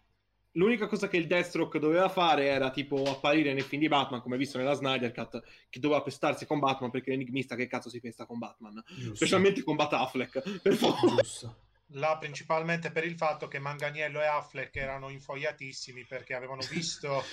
L'unica 0.56 0.88
cosa 0.88 1.08
che 1.08 1.18
il 1.18 1.28
Deathstroke 1.28 1.80
doveva 1.80 2.08
fare 2.08 2.46
era 2.46 2.72
tipo 2.72 3.04
apparire 3.04 3.54
nei 3.54 3.64
film 3.64 3.82
di 3.82 3.88
Batman, 3.90 4.22
come 4.22 4.38
visto 4.38 4.58
nella 4.58 4.74
Snyder 4.74 5.12
Cut, 5.12 5.44
che 5.70 5.80
doveva 5.80 6.02
pestarsi 6.02 6.46
con 6.46 6.60
Batman 6.60 6.92
perché 6.92 7.10
l'enigmista 7.12 7.56
che 7.56 7.68
cazzo 7.68 7.90
si 7.90 8.00
pesta 8.00 8.26
con 8.26 8.40
Batman? 8.40 8.82
Giusto. 8.88 9.16
Specialmente 9.16 9.64
con 9.64 9.76
Bat 9.76 9.94
Affleck, 9.94 10.42
per 10.62 10.76
favore. 10.76 11.22
Giusto. 11.22 11.60
Là 11.90 12.18
principalmente 12.18 12.92
per 12.92 13.06
il 13.06 13.16
fatto 13.16 13.48
che 13.48 13.60
Manganiello 13.60 14.20
e 14.20 14.26
Affleck 14.26 14.76
erano 14.76 15.10
infogliatissimi 15.10 16.06
perché 16.06 16.34
avevano 16.34 16.62
visto 16.72 17.24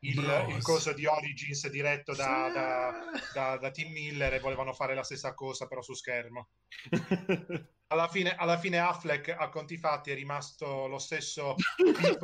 il, 0.00 0.46
il 0.48 0.62
coso 0.62 0.92
di 0.92 1.06
Origins 1.06 1.68
diretto 1.68 2.14
da, 2.14 2.50
da, 2.52 2.92
da, 3.32 3.56
da 3.58 3.70
Tim 3.70 3.92
Miller 3.92 4.34
e 4.34 4.40
volevano 4.40 4.72
fare 4.72 4.94
la 4.94 5.04
stessa 5.04 5.34
cosa 5.34 5.66
però 5.66 5.82
su 5.82 5.94
schermo. 5.94 6.48
alla 7.92 8.08
fine, 8.08 8.34
alla 8.36 8.58
fine 8.58 8.78
Affleck 8.78 9.34
a 9.36 9.48
conti 9.48 9.76
fatti 9.76 10.10
è 10.10 10.14
rimasto 10.14 10.86
lo 10.86 10.98
stesso 10.98 11.56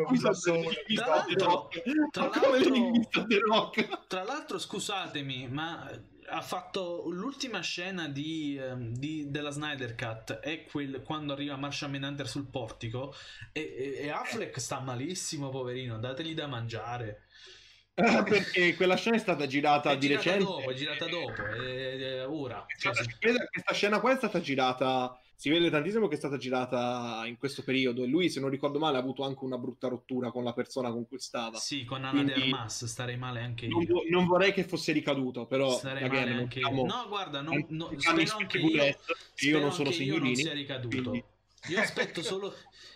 tra, 4.07 4.23
l'altro, 4.23 4.59
scusatemi 4.59 5.49
ma 5.49 5.91
ha 6.29 6.41
fatto 6.41 7.05
l'ultima 7.09 7.61
scena 7.61 8.09
di, 8.09 8.57
ehm, 8.61 8.95
di, 8.95 9.31
della 9.31 9.51
Snyder 9.51 9.95
Cut 9.95 10.35
è 10.39 10.65
quel 10.65 11.03
quando 11.03 11.33
arriva 11.33 11.57
Marshall 11.57 11.91
Menander 11.91 12.29
sul 12.29 12.47
portico 12.47 13.15
e, 13.53 13.61
e, 13.61 14.05
e 14.05 14.11
Affleck 14.11 14.59
sta 14.61 14.81
malissimo 14.81 15.51
poverino 15.51 15.99
dategli 15.99 16.35
da 16.35 16.47
mangiare. 16.47 17.23
Perché 17.97 18.75
quella 18.75 18.97
scena 18.97 19.17
è 19.17 19.21
stata 19.21 19.47
girata 19.47 19.93
è 19.93 19.97
di 19.97 20.09
girata 20.09 20.31
recente. 20.31 20.45
dopo, 20.45 20.71
è 20.71 20.75
girata 20.75 21.07
dopo 21.07 21.47
è, 21.47 21.97
è 21.97 22.29
ora. 22.29 22.67
Cioè, 22.79 22.93
questa 22.93 23.73
scena 23.73 24.01
qua 24.01 24.13
è 24.13 24.17
stata 24.17 24.41
girata 24.41 25.19
si 25.39 25.51
vede 25.51 25.69
tantissimo 25.69 26.09
che 26.09 26.15
è 26.15 26.19
stata 26.19 26.39
girata 26.39 27.23
in 27.27 27.37
questo 27.37 27.63
periodo 27.63 28.03
e 28.03 28.07
lui, 28.07 28.31
se 28.31 28.41
non 28.41 28.49
ricordo 28.49 28.79
male, 28.79 28.97
ha 28.97 29.01
avuto 29.01 29.23
anche 29.23 29.45
una 29.45 29.59
brutta 29.59 29.87
rottura 29.87 30.31
con 30.31 30.43
la 30.43 30.55
persona 30.55 30.91
con 30.91 31.07
cui 31.07 31.19
stava. 31.19 31.59
Sì, 31.59 31.85
con 31.85 32.05
Anna 32.05 32.23
Quindi, 32.23 32.33
de 32.33 32.43
Armas, 32.57 32.87
starei 32.87 33.19
male 33.19 33.41
anche 33.43 33.67
io. 33.67 33.77
Non, 33.77 33.87
non, 34.09 34.27
vorrei 34.27 34.55
che 34.55 34.65
fosse 34.65 34.93
ricaduto, 34.93 35.45
però... 35.45 35.77
Starei 35.77 36.05
again, 36.05 36.29
male 36.29 36.41
anche 36.41 36.59
io. 36.61 36.85
No, 36.85 37.05
guarda, 37.09 37.43
non, 37.43 37.67
no, 37.69 37.93
spero 37.99 38.37
anche 38.39 38.59
io, 38.59 38.99
io 39.37 39.61
non 39.61 39.73
sono 39.73 39.91
signorini. 39.91 40.29
Io 40.31 40.35
non 40.35 40.35
sia 40.35 40.53
ricaduto. 40.55 41.11
Quindi... 41.11 41.25
Io 41.69 41.81
aspetto 41.81 42.23
solo... 42.23 42.55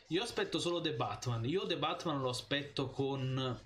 Io 0.08 0.22
aspetto 0.22 0.58
solo 0.58 0.80
The 0.80 0.94
Batman. 0.94 1.44
Io 1.44 1.66
The 1.66 1.76
Batman 1.76 2.20
lo 2.20 2.30
aspetto 2.30 2.88
con 2.88 3.58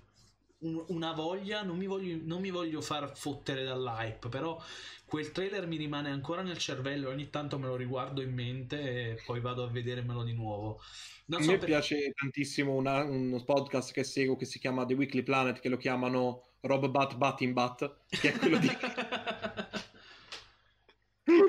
una 0.59 1.11
voglia, 1.11 1.63
non 1.63 1.77
mi, 1.77 1.85
voglio, 1.85 2.17
non 2.23 2.41
mi 2.41 2.49
voglio 2.49 2.81
far 2.81 3.15
fottere 3.15 3.63
dall'hype, 3.63 4.29
però 4.29 4.61
quel 5.05 5.31
trailer 5.31 5.67
mi 5.67 5.75
rimane 5.77 6.09
ancora 6.09 6.41
nel 6.41 6.57
cervello, 6.57 7.09
ogni 7.09 7.29
tanto 7.29 7.59
me 7.59 7.67
lo 7.67 7.75
riguardo 7.75 8.21
in 8.21 8.33
mente 8.33 9.11
e 9.11 9.21
poi 9.25 9.39
vado 9.41 9.63
a 9.63 9.69
vedermelo 9.69 10.23
di 10.23 10.33
nuovo. 10.33 10.81
Non 11.27 11.41
a 11.41 11.43
so 11.43 11.51
me 11.51 11.57
per... 11.57 11.67
piace 11.67 12.13
tantissimo 12.13 12.73
una, 12.73 13.03
un 13.03 13.43
podcast 13.45 13.91
che 13.91 14.03
seguo 14.03 14.35
che 14.35 14.45
si 14.45 14.59
chiama 14.59 14.85
The 14.85 14.93
Weekly 14.93 15.23
Planet, 15.23 15.59
che 15.59 15.69
lo 15.69 15.77
chiamano 15.77 16.43
Rob 16.61 16.87
Bat 16.87 17.15
Bat 17.17 17.41
in 17.41 17.53
Bat, 17.53 17.97
che 18.09 18.33
è 18.33 18.37
quello 18.37 18.57
di... 18.57 18.67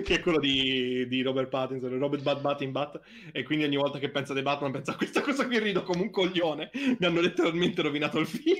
che 0.02 0.14
è 0.14 0.20
quello 0.20 0.38
di, 0.38 1.06
di, 1.08 1.22
Robert 1.22 1.48
Pattinson, 1.48 1.98
Robert 1.98 2.22
Bat 2.22 2.40
Bat 2.40 2.62
in 2.62 2.72
Bat, 2.72 3.00
e 3.32 3.42
quindi 3.42 3.64
ogni 3.64 3.76
volta 3.76 3.98
che 3.98 4.10
pensa 4.10 4.32
a 4.32 4.34
The 4.34 4.42
Batman 4.42 4.72
pensa 4.72 4.92
a 4.92 4.96
questa 4.96 5.20
cosa 5.20 5.46
qui 5.46 5.58
rido 5.58 5.82
come 5.82 6.02
un 6.02 6.10
coglione, 6.10 6.70
mi 6.98 7.06
hanno 7.06 7.20
letteralmente 7.20 7.82
rovinato 7.82 8.18
il 8.18 8.26
film. 8.26 8.58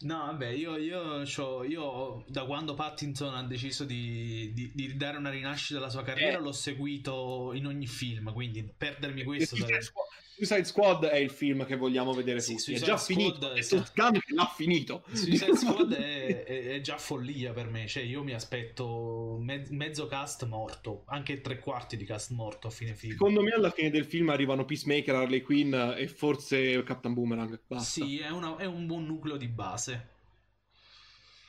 No, 0.00 0.26
vabbè, 0.26 0.48
io, 0.48 0.76
io, 0.76 1.22
io, 1.62 2.24
da 2.28 2.44
quando 2.44 2.74
Pattinson 2.74 3.34
ha 3.34 3.42
deciso 3.44 3.84
di, 3.84 4.52
di, 4.52 4.70
di, 4.74 4.96
dare 4.96 5.16
una 5.16 5.30
rinascita 5.30 5.78
alla 5.78 5.88
sua 5.88 6.02
carriera, 6.02 6.38
eh. 6.38 6.40
l'ho 6.40 6.52
seguito 6.52 7.52
in 7.54 7.66
ogni 7.66 7.86
film, 7.86 8.32
quindi 8.32 8.62
perdermi 8.64 9.22
questo 9.22 9.56
sarebbe... 9.56 9.92
Suicide 10.36 10.64
Squad 10.64 11.04
è 11.04 11.16
il 11.16 11.30
film 11.30 11.64
che 11.64 11.76
vogliamo 11.76 12.12
vedere 12.12 12.40
sì, 12.40 12.56
tutti. 12.56 12.74
È 12.74 12.80
già 12.80 12.96
Squad, 12.96 13.18
finito. 13.18 13.52
È 13.52 13.58
esatto. 13.58 13.92
L'ha 14.34 14.52
finito. 14.52 15.04
Suicide 15.12 15.54
Squad 15.56 15.94
è, 15.94 16.42
è, 16.42 16.64
è, 16.70 16.80
già 16.80 16.98
follia 16.98 17.52
per 17.52 17.70
me. 17.70 17.86
Cioè, 17.86 18.02
io 18.02 18.24
mi 18.24 18.32
aspetto 18.32 19.38
mezzo, 19.40 19.72
mezzo 19.72 20.06
cast 20.08 20.44
morto, 20.46 21.04
anche 21.06 21.40
tre 21.40 21.60
quarti 21.60 21.96
di 21.96 22.04
cast 22.04 22.32
morto 22.32 22.66
a 22.66 22.70
fine 22.70 22.96
film. 22.96 23.12
Secondo 23.12 23.42
me, 23.42 23.52
alla 23.52 23.70
fine 23.70 23.90
del 23.90 24.06
film 24.06 24.30
arrivano 24.30 24.64
Peacemaker, 24.64 25.14
Harley 25.14 25.40
Quinn 25.40 25.72
e 25.72 26.08
forse 26.08 26.82
Captain 26.82 27.14
Boomerang. 27.14 27.60
Basta. 27.68 28.04
Sì, 28.04 28.18
è, 28.18 28.30
una, 28.30 28.56
è 28.56 28.64
un 28.64 28.86
buon 28.86 29.06
nucleo 29.06 29.36
di 29.36 29.46
base. 29.46 30.08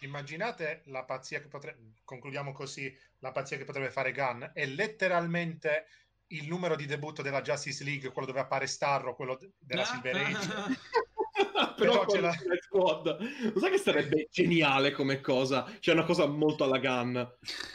Immaginate 0.02 0.84
la 0.86 1.03
pazzia 1.06 1.41
che 1.41 1.48
potrebbe. 1.48 1.94
Concludiamo 2.03 2.52
così: 2.52 2.95
la 3.20 3.32
pazzia 3.32 3.57
che 3.57 3.64
potrebbe 3.64 3.90
fare 3.90 4.12
Gunn 4.12 4.44
è 4.53 4.68
letteralmente 4.68 5.88
il 6.27 6.47
numero 6.47 6.76
di 6.76 6.85
debutto 6.85 7.22
della 7.22 7.41
Justice 7.41 7.84
League, 7.84 8.11
quello 8.11 8.27
dove 8.27 8.39
appare 8.39 8.68
Starro, 8.68 9.15
quello 9.15 9.38
della 9.60 9.84
ah, 9.84 9.85
Silver 9.85 10.15
Age. 10.15 10.49
Però, 11.76 12.06
Però 12.06 12.22
la... 12.22 12.34
Squad. 12.61 13.18
Lo 13.53 13.60
sai 13.60 13.72
che 13.72 13.77
sarebbe 13.77 14.27
geniale 14.31 14.91
come 14.91 15.19
cosa? 15.19 15.64
C'è 15.80 15.91
una 15.91 16.03
cosa 16.03 16.26
molto 16.26 16.64
alla 16.64 16.80
Gunn. 16.80 17.22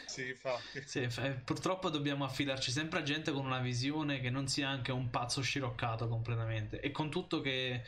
Sì, 0.05 0.29
infatti. 0.29 0.81
Sì, 0.85 1.07
purtroppo 1.43 1.89
dobbiamo 1.89 2.25
affidarci 2.25 2.71
sempre 2.71 2.99
a 2.99 3.03
gente 3.03 3.31
con 3.31 3.45
una 3.45 3.59
visione 3.59 4.19
che 4.19 4.29
non 4.29 4.47
sia 4.47 4.67
anche 4.67 4.91
un 4.91 5.09
pazzo 5.09 5.41
sciroccato 5.41 6.07
completamente. 6.07 6.79
E 6.79 6.89
con 6.91 7.11
tutto 7.11 7.41
che, 7.41 7.83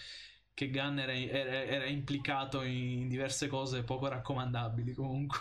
che 0.54 0.70
Gunn 0.70 1.00
era, 1.00 1.14
era, 1.14 1.64
era 1.64 1.86
implicato 1.86 2.62
in 2.62 3.08
diverse 3.08 3.48
cose 3.48 3.84
poco 3.84 4.08
raccomandabili 4.08 4.94
comunque. 4.94 5.40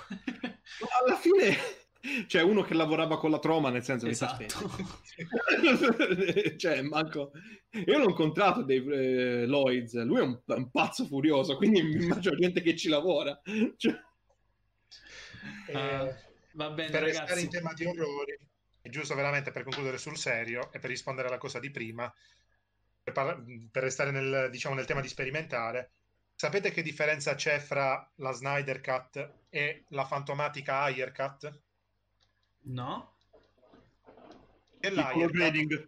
alla 1.03 1.16
fine 1.16 1.82
cioè 2.27 2.43
uno 2.43 2.62
che 2.62 2.74
lavorava 2.74 3.19
con 3.19 3.31
la 3.31 3.39
troma 3.39 3.70
nel 3.70 3.85
senso 3.85 4.07
esatto. 4.07 4.45
che 5.15 6.57
cioè 6.59 6.83
manco. 6.83 7.33
Io 7.87 7.99
l'ho 7.99 8.09
incontrato 8.09 8.62
dei 8.62 8.85
eh, 8.85 9.47
Lloyds. 9.47 9.95
Lui 10.05 10.19
è 10.19 10.23
un, 10.23 10.41
un, 10.45 10.70
pazzo 10.70 11.07
furioso 11.07 11.57
quindi 11.57 11.83
mi 11.83 12.05
immagino 12.05 12.37
gente 12.37 12.61
che 12.61 12.77
ci 12.77 12.89
lavora. 12.89 13.41
Cioè... 13.77 13.93
uh, 15.69 16.15
va 16.53 16.70
bene 16.70 16.91
per 16.91 17.01
ragazzi. 17.03 17.19
restare 17.19 17.41
in 17.41 17.51
tema 17.51 17.73
di 17.73 17.85
orrori 17.85 18.39
è 18.81 18.89
giusto 18.89 19.15
veramente 19.15 19.53
per 19.53 19.62
concludere 19.62 19.97
sul 19.97 20.16
serio 20.16 20.73
e 20.73 20.81
per 20.81 20.91
rispondere 20.91 21.29
alla 21.29 21.39
cosa 21.39 21.61
di 21.61 21.70
prima 21.70 22.12
per, 23.01 23.12
par- 23.12 23.43
per 23.70 23.83
restare 23.85 24.11
nel, 24.11 24.49
diciamo, 24.51 24.74
nel 24.74 24.87
tema 24.87 25.01
di 25.01 25.09
sperimentare 25.09 25.93
sapete 26.35 26.73
che 26.73 26.83
differenza 26.83 27.37
c'è 27.37 27.61
fra 27.61 28.11
la 28.16 28.33
Snyder 28.33 28.81
Cut 28.81 29.35
e 29.49 29.85
la 29.91 30.05
fantomatica 30.05 30.81
Ayer 30.81 31.12
Cut? 31.12 31.62
No. 32.63 33.17
E 34.81 34.91
l'Aircat 34.91 35.87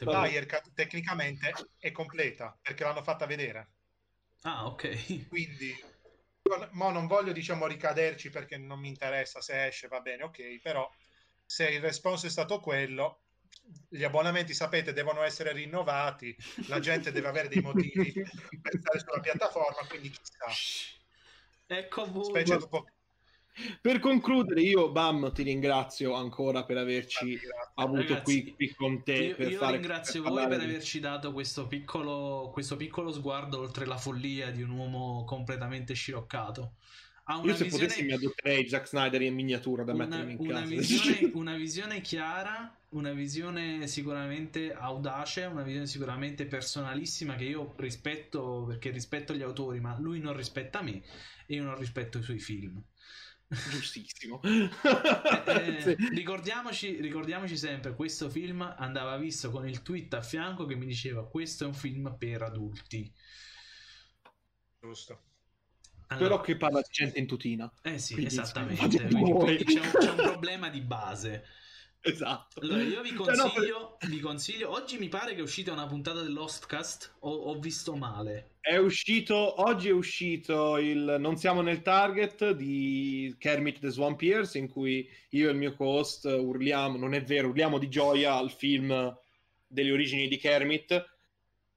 L'Aircat 0.00 0.72
tecnicamente 0.74 1.52
è 1.78 1.90
completa 1.92 2.56
perché 2.60 2.84
l'hanno 2.84 3.02
fatta 3.02 3.26
vedere. 3.26 3.68
Ah, 4.42 4.66
ok. 4.66 5.28
Quindi 5.28 5.74
mo 6.72 6.90
non 6.90 7.06
voglio 7.06 7.32
diciamo 7.32 7.66
ricaderci 7.66 8.30
perché 8.30 8.56
non 8.56 8.80
mi 8.80 8.88
interessa 8.88 9.40
se 9.40 9.66
esce, 9.66 9.88
va 9.88 10.00
bene, 10.00 10.24
ok, 10.24 10.60
però 10.60 10.90
se 11.44 11.68
il 11.68 11.80
responso 11.80 12.26
è 12.26 12.30
stato 12.30 12.60
quello, 12.60 13.22
gli 13.88 14.04
abbonamenti 14.04 14.54
sapete 14.54 14.92
devono 14.92 15.22
essere 15.22 15.52
rinnovati, 15.52 16.36
la 16.66 16.80
gente 16.80 17.12
deve 17.12 17.28
avere 17.28 17.48
dei 17.48 17.60
motivi 17.60 18.12
per 18.60 18.78
stare 18.80 18.98
sulla 18.98 19.20
piattaforma, 19.20 19.86
quindi 19.88 20.10
chissà. 20.10 20.98
Ecco 21.66 22.10
voi. 22.10 22.24
Specie 22.24 22.58
dopo 22.58 22.86
per 23.80 23.98
concludere, 23.98 24.60
io 24.60 24.90
Bam 24.90 25.32
ti 25.32 25.42
ringrazio 25.42 26.14
ancora 26.14 26.64
per 26.64 26.76
averci 26.76 27.38
avuto 27.74 28.14
Ragazzi, 28.14 28.42
qui, 28.42 28.54
qui, 28.54 28.74
con 28.74 29.02
te. 29.02 29.14
Io, 29.14 29.34
per 29.36 29.50
io 29.50 29.58
fare, 29.58 29.72
ringrazio 29.72 30.22
per 30.22 30.32
voi 30.32 30.48
per 30.48 30.60
averci 30.60 31.00
dato 31.00 31.32
questo 31.32 31.66
piccolo, 31.66 32.50
questo 32.52 32.76
piccolo 32.76 33.12
sguardo 33.12 33.58
oltre 33.60 33.86
la 33.86 33.96
follia 33.96 34.50
di 34.50 34.62
un 34.62 34.70
uomo 34.70 35.24
completamente 35.24 35.94
sciroccato. 35.94 36.74
Io 37.44 37.54
se 37.54 37.64
visione, 37.64 37.86
potessi 37.86 38.02
mi 38.02 38.12
adotterei 38.12 38.68
Zack 38.68 38.88
Snyder 38.88 39.22
in 39.22 39.34
miniatura 39.34 39.84
da 39.84 39.92
una, 39.92 40.04
mettermi 40.04 40.32
in 40.32 40.38
una 40.40 40.60
casa. 40.60 40.66
Visione, 40.66 41.30
una 41.34 41.54
visione 41.54 42.00
chiara, 42.00 42.76
una 42.90 43.12
visione 43.12 43.86
sicuramente 43.86 44.72
audace, 44.72 45.44
una 45.44 45.62
visione 45.62 45.86
sicuramente 45.86 46.46
personalissima 46.46 47.36
che 47.36 47.44
io 47.44 47.74
rispetto 47.76 48.64
perché 48.66 48.90
rispetto 48.90 49.32
gli 49.32 49.42
autori, 49.42 49.78
ma 49.78 49.96
lui 49.98 50.18
non 50.18 50.36
rispetta 50.36 50.82
me 50.82 51.02
e 51.46 51.54
io 51.54 51.62
non 51.62 51.78
rispetto 51.78 52.18
i 52.18 52.22
suoi 52.22 52.40
film. 52.40 52.82
Giustissimo. 53.68 54.40
eh, 54.42 55.80
sì. 55.80 55.96
ricordiamoci, 56.10 57.00
ricordiamoci 57.00 57.56
sempre, 57.56 57.94
questo 57.94 58.30
film 58.30 58.62
andava 58.78 59.16
visto 59.16 59.50
con 59.50 59.68
il 59.68 59.82
tweet 59.82 60.14
a 60.14 60.22
fianco 60.22 60.66
che 60.66 60.76
mi 60.76 60.86
diceva 60.86 61.28
questo 61.28 61.64
è 61.64 61.66
un 61.66 61.74
film 61.74 62.14
per 62.16 62.42
adulti. 62.42 63.12
Giusto. 64.80 65.22
Allora, 66.08 66.28
Però 66.28 66.40
che 66.40 66.56
parla 66.56 66.80
di 66.80 66.88
gente 66.90 67.18
in 67.18 67.26
tutina. 67.26 67.72
Eh 67.82 67.98
sì, 67.98 68.24
esattamente. 68.24 69.06
Quindi, 69.06 69.32
quindi 69.32 69.64
c'è, 69.64 69.80
un, 69.80 69.90
c'è 69.98 70.10
un 70.10 70.16
problema 70.16 70.68
di 70.68 70.80
base. 70.80 71.44
Esatto. 72.02 72.60
Allora, 72.60 72.82
io 72.82 73.02
vi 73.02 73.12
consiglio, 73.12 73.78
no, 73.78 73.96
per... 73.98 74.08
vi 74.08 74.20
consiglio, 74.20 74.70
oggi 74.70 74.98
mi 74.98 75.08
pare 75.08 75.34
che 75.34 75.40
è 75.40 75.42
uscita 75.42 75.72
una 75.72 75.86
puntata 75.86 76.22
dell'Hostcast, 76.22 77.16
o 77.20 77.30
ho 77.30 77.58
visto 77.58 77.94
male. 77.94 78.52
È 78.60 78.76
uscito, 78.76 79.60
oggi 79.62 79.88
è 79.88 79.92
uscito 79.92 80.78
il 80.78 81.16
Non 81.18 81.36
siamo 81.36 81.60
nel 81.60 81.82
target 81.82 82.52
di 82.52 83.34
Kermit 83.38 83.80
the 83.80 83.90
Swamp 83.90 84.20
Years, 84.22 84.54
in 84.54 84.68
cui 84.68 85.06
io 85.30 85.48
e 85.48 85.52
il 85.52 85.58
mio 85.58 85.74
co-host 85.74 86.24
urliamo, 86.24 86.96
non 86.96 87.14
è 87.14 87.22
vero, 87.22 87.48
urliamo 87.48 87.78
di 87.78 87.88
gioia 87.88 88.34
al 88.34 88.50
film 88.50 89.16
delle 89.66 89.92
origini 89.92 90.26
di 90.26 90.38
Kermit. 90.38 91.18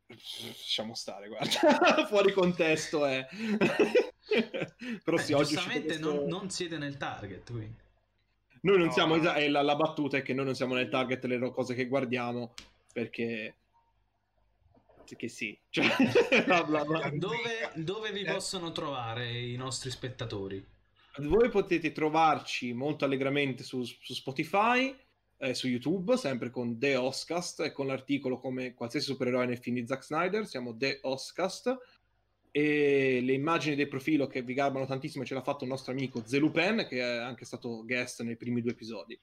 Lasciamo 0.07 0.95
stare, 0.95 1.27
guarda, 1.27 2.05
fuori 2.07 2.31
contesto 2.31 3.05
è... 3.05 3.27
Però 5.03 5.17
sì, 5.17 5.33
eh, 5.33 5.35
oggi 5.35 5.55
giustamente 5.55 5.87
questo... 5.87 6.13
non, 6.13 6.27
non 6.27 6.49
siete 6.49 6.77
nel 6.77 6.95
target, 6.95 7.51
quindi. 7.51 7.82
Noi 8.63 8.77
non 8.77 8.87
no. 8.87 8.93
siamo, 8.93 9.15
e 9.15 9.49
la, 9.49 9.61
la, 9.61 9.75
battuta 9.75 10.17
è 10.17 10.21
che 10.21 10.33
noi 10.33 10.45
non 10.45 10.55
siamo 10.55 10.73
nel 10.73 10.89
target 10.89 11.25
delle 11.25 11.51
cose 11.51 11.73
che 11.73 11.87
guardiamo 11.87 12.53
perché 12.93 13.55
che 15.15 15.27
sì. 15.27 15.57
Cioè, 15.69 15.85
bla 16.45 16.63
bla 16.63 16.83
bla. 16.85 17.09
Dove, 17.13 17.71
dove, 17.75 18.11
vi 18.11 18.23
possono 18.23 18.71
trovare 18.71 19.31
i 19.31 19.55
nostri 19.55 19.89
spettatori? 19.89 20.65
Voi 21.17 21.49
potete 21.49 21.91
trovarci 21.91 22.73
molto 22.73 23.05
allegramente 23.05 23.63
su, 23.63 23.83
su 23.83 24.13
Spotify, 24.13 24.95
eh, 25.37 25.53
su 25.53 25.67
YouTube, 25.67 26.17
sempre 26.17 26.49
con 26.49 26.79
The 26.79 26.95
Oscast 26.95 27.59
e 27.59 27.71
con 27.71 27.85
l'articolo 27.85 28.39
come 28.39 28.73
qualsiasi 28.73 29.07
supereroe 29.07 29.45
nel 29.45 29.59
film 29.59 29.75
di 29.75 29.85
Zack 29.85 30.03
Snyder, 30.03 30.47
siamo 30.47 30.75
The 30.75 30.99
Oscast 31.03 31.77
e 32.55 33.19
le 33.23 33.33
immagini 33.33 33.75
del 33.75 33.87
profilo 33.87 34.27
che 34.27 34.43
vi 34.43 34.53
garbano 34.53 34.85
tantissimo 34.85 35.25
ce 35.25 35.33
l'ha 35.33 35.41
fatto 35.41 35.63
il 35.63 35.71
nostro 35.71 35.91
amico 35.91 36.21
Zelupen 36.23 36.85
che 36.87 36.99
è 36.99 37.17
anche 37.17 37.45
stato 37.45 37.83
guest 37.83 38.21
nei 38.21 38.37
primi 38.37 38.61
due 38.61 38.73
episodi. 38.73 39.19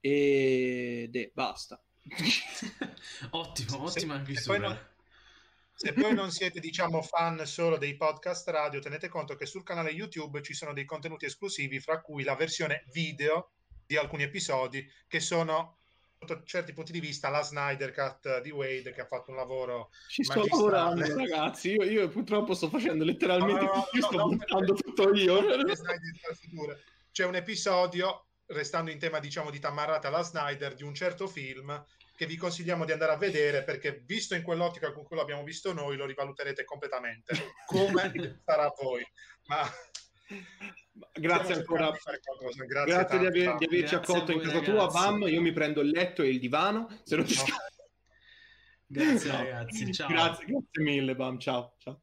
Ed 0.00 1.14
è 1.14 1.30
basta. 1.32 1.80
Ottimo, 3.30 3.84
ottima 3.84 4.20
chiusura. 4.22 4.92
se 5.72 5.92
poi 5.92 6.14
non 6.14 6.32
siete, 6.32 6.58
diciamo, 6.58 7.00
fan 7.00 7.46
solo 7.46 7.78
dei 7.78 7.96
podcast 7.96 8.48
radio, 8.48 8.80
tenete 8.80 9.06
conto 9.06 9.36
che 9.36 9.46
sul 9.46 9.62
canale 9.62 9.90
YouTube 9.90 10.42
ci 10.42 10.52
sono 10.52 10.72
dei 10.72 10.84
contenuti 10.84 11.26
esclusivi, 11.26 11.78
fra 11.78 12.00
cui 12.00 12.24
la 12.24 12.34
versione 12.34 12.86
video 12.92 13.52
di 13.86 13.96
alcuni 13.96 14.24
episodi 14.24 14.84
che 15.06 15.20
sono 15.20 15.76
sotto 16.26 16.42
certi 16.44 16.72
punti 16.72 16.92
di 16.92 17.00
vista 17.00 17.28
la 17.28 17.42
Snyder 17.42 17.92
Cut 17.92 18.40
di 18.40 18.50
Wade 18.50 18.92
che 18.92 19.02
ha 19.02 19.06
fatto 19.06 19.30
un 19.30 19.36
lavoro 19.36 19.90
ci 20.08 20.24
sto 20.24 20.44
lavorando 20.44 21.06
ragazzi. 21.16 21.72
Io, 21.72 21.84
io, 21.84 22.08
purtroppo 22.08 22.54
sto 22.54 22.68
facendo 22.68 23.04
letteralmente 23.04 23.64
no, 23.64 23.72
no, 23.72 23.76
no, 23.76 23.86
io 23.92 24.02
sto 24.02 24.28
buttando 24.28 24.74
tutto 24.74 25.14
io. 25.14 25.42
C'è 27.10 27.24
un 27.24 27.34
episodio 27.36 28.26
restando 28.46 28.90
in 28.90 28.98
tema 28.98 29.20
diciamo 29.20 29.50
di 29.50 29.58
tamarrata 29.58 30.08
alla 30.08 30.22
Snyder 30.22 30.74
di 30.74 30.82
un 30.82 30.94
certo 30.94 31.26
film 31.26 31.84
che 32.16 32.26
vi 32.26 32.36
consigliamo 32.36 32.84
di 32.84 32.92
andare 32.92 33.12
a 33.12 33.16
vedere 33.16 33.64
perché 33.64 34.02
visto 34.06 34.34
in 34.34 34.42
quell'ottica 34.42 34.92
con 34.92 35.04
cui 35.04 35.16
l'abbiamo 35.16 35.42
visto 35.42 35.72
noi 35.72 35.96
lo 35.96 36.06
rivaluterete 36.06 36.64
completamente. 36.64 37.34
Come 37.66 38.40
sarà 38.44 38.72
voi. 38.80 39.04
Ma 39.46 39.68
grazie 41.12 41.54
ancora. 41.54 41.90
grazie, 42.66 42.66
grazie 42.66 43.18
di, 43.18 43.26
aver, 43.26 43.56
di, 43.56 43.64
averci 43.64 43.94
accolto 43.94 44.32
in 44.32 44.40
casa 44.40 44.60
tua. 44.60 44.86
Bam 44.86 45.22
io 45.22 45.40
mi 45.40 45.52
prendo 45.52 45.80
il 45.80 45.90
letto 45.90 46.22
e 46.22 46.28
il 46.28 46.38
divano 46.38 46.88
se 47.02 47.16
non 47.16 47.24
no. 47.24 47.44
grazie 48.86 49.30
ragazzi. 49.30 49.92
Ciao. 49.92 50.08
Grazie, 50.08 50.46
grazie 50.46 50.82
mille 50.82 51.14
Bam 51.14 51.38
ciao 51.38 51.74
ciao 51.78 52.02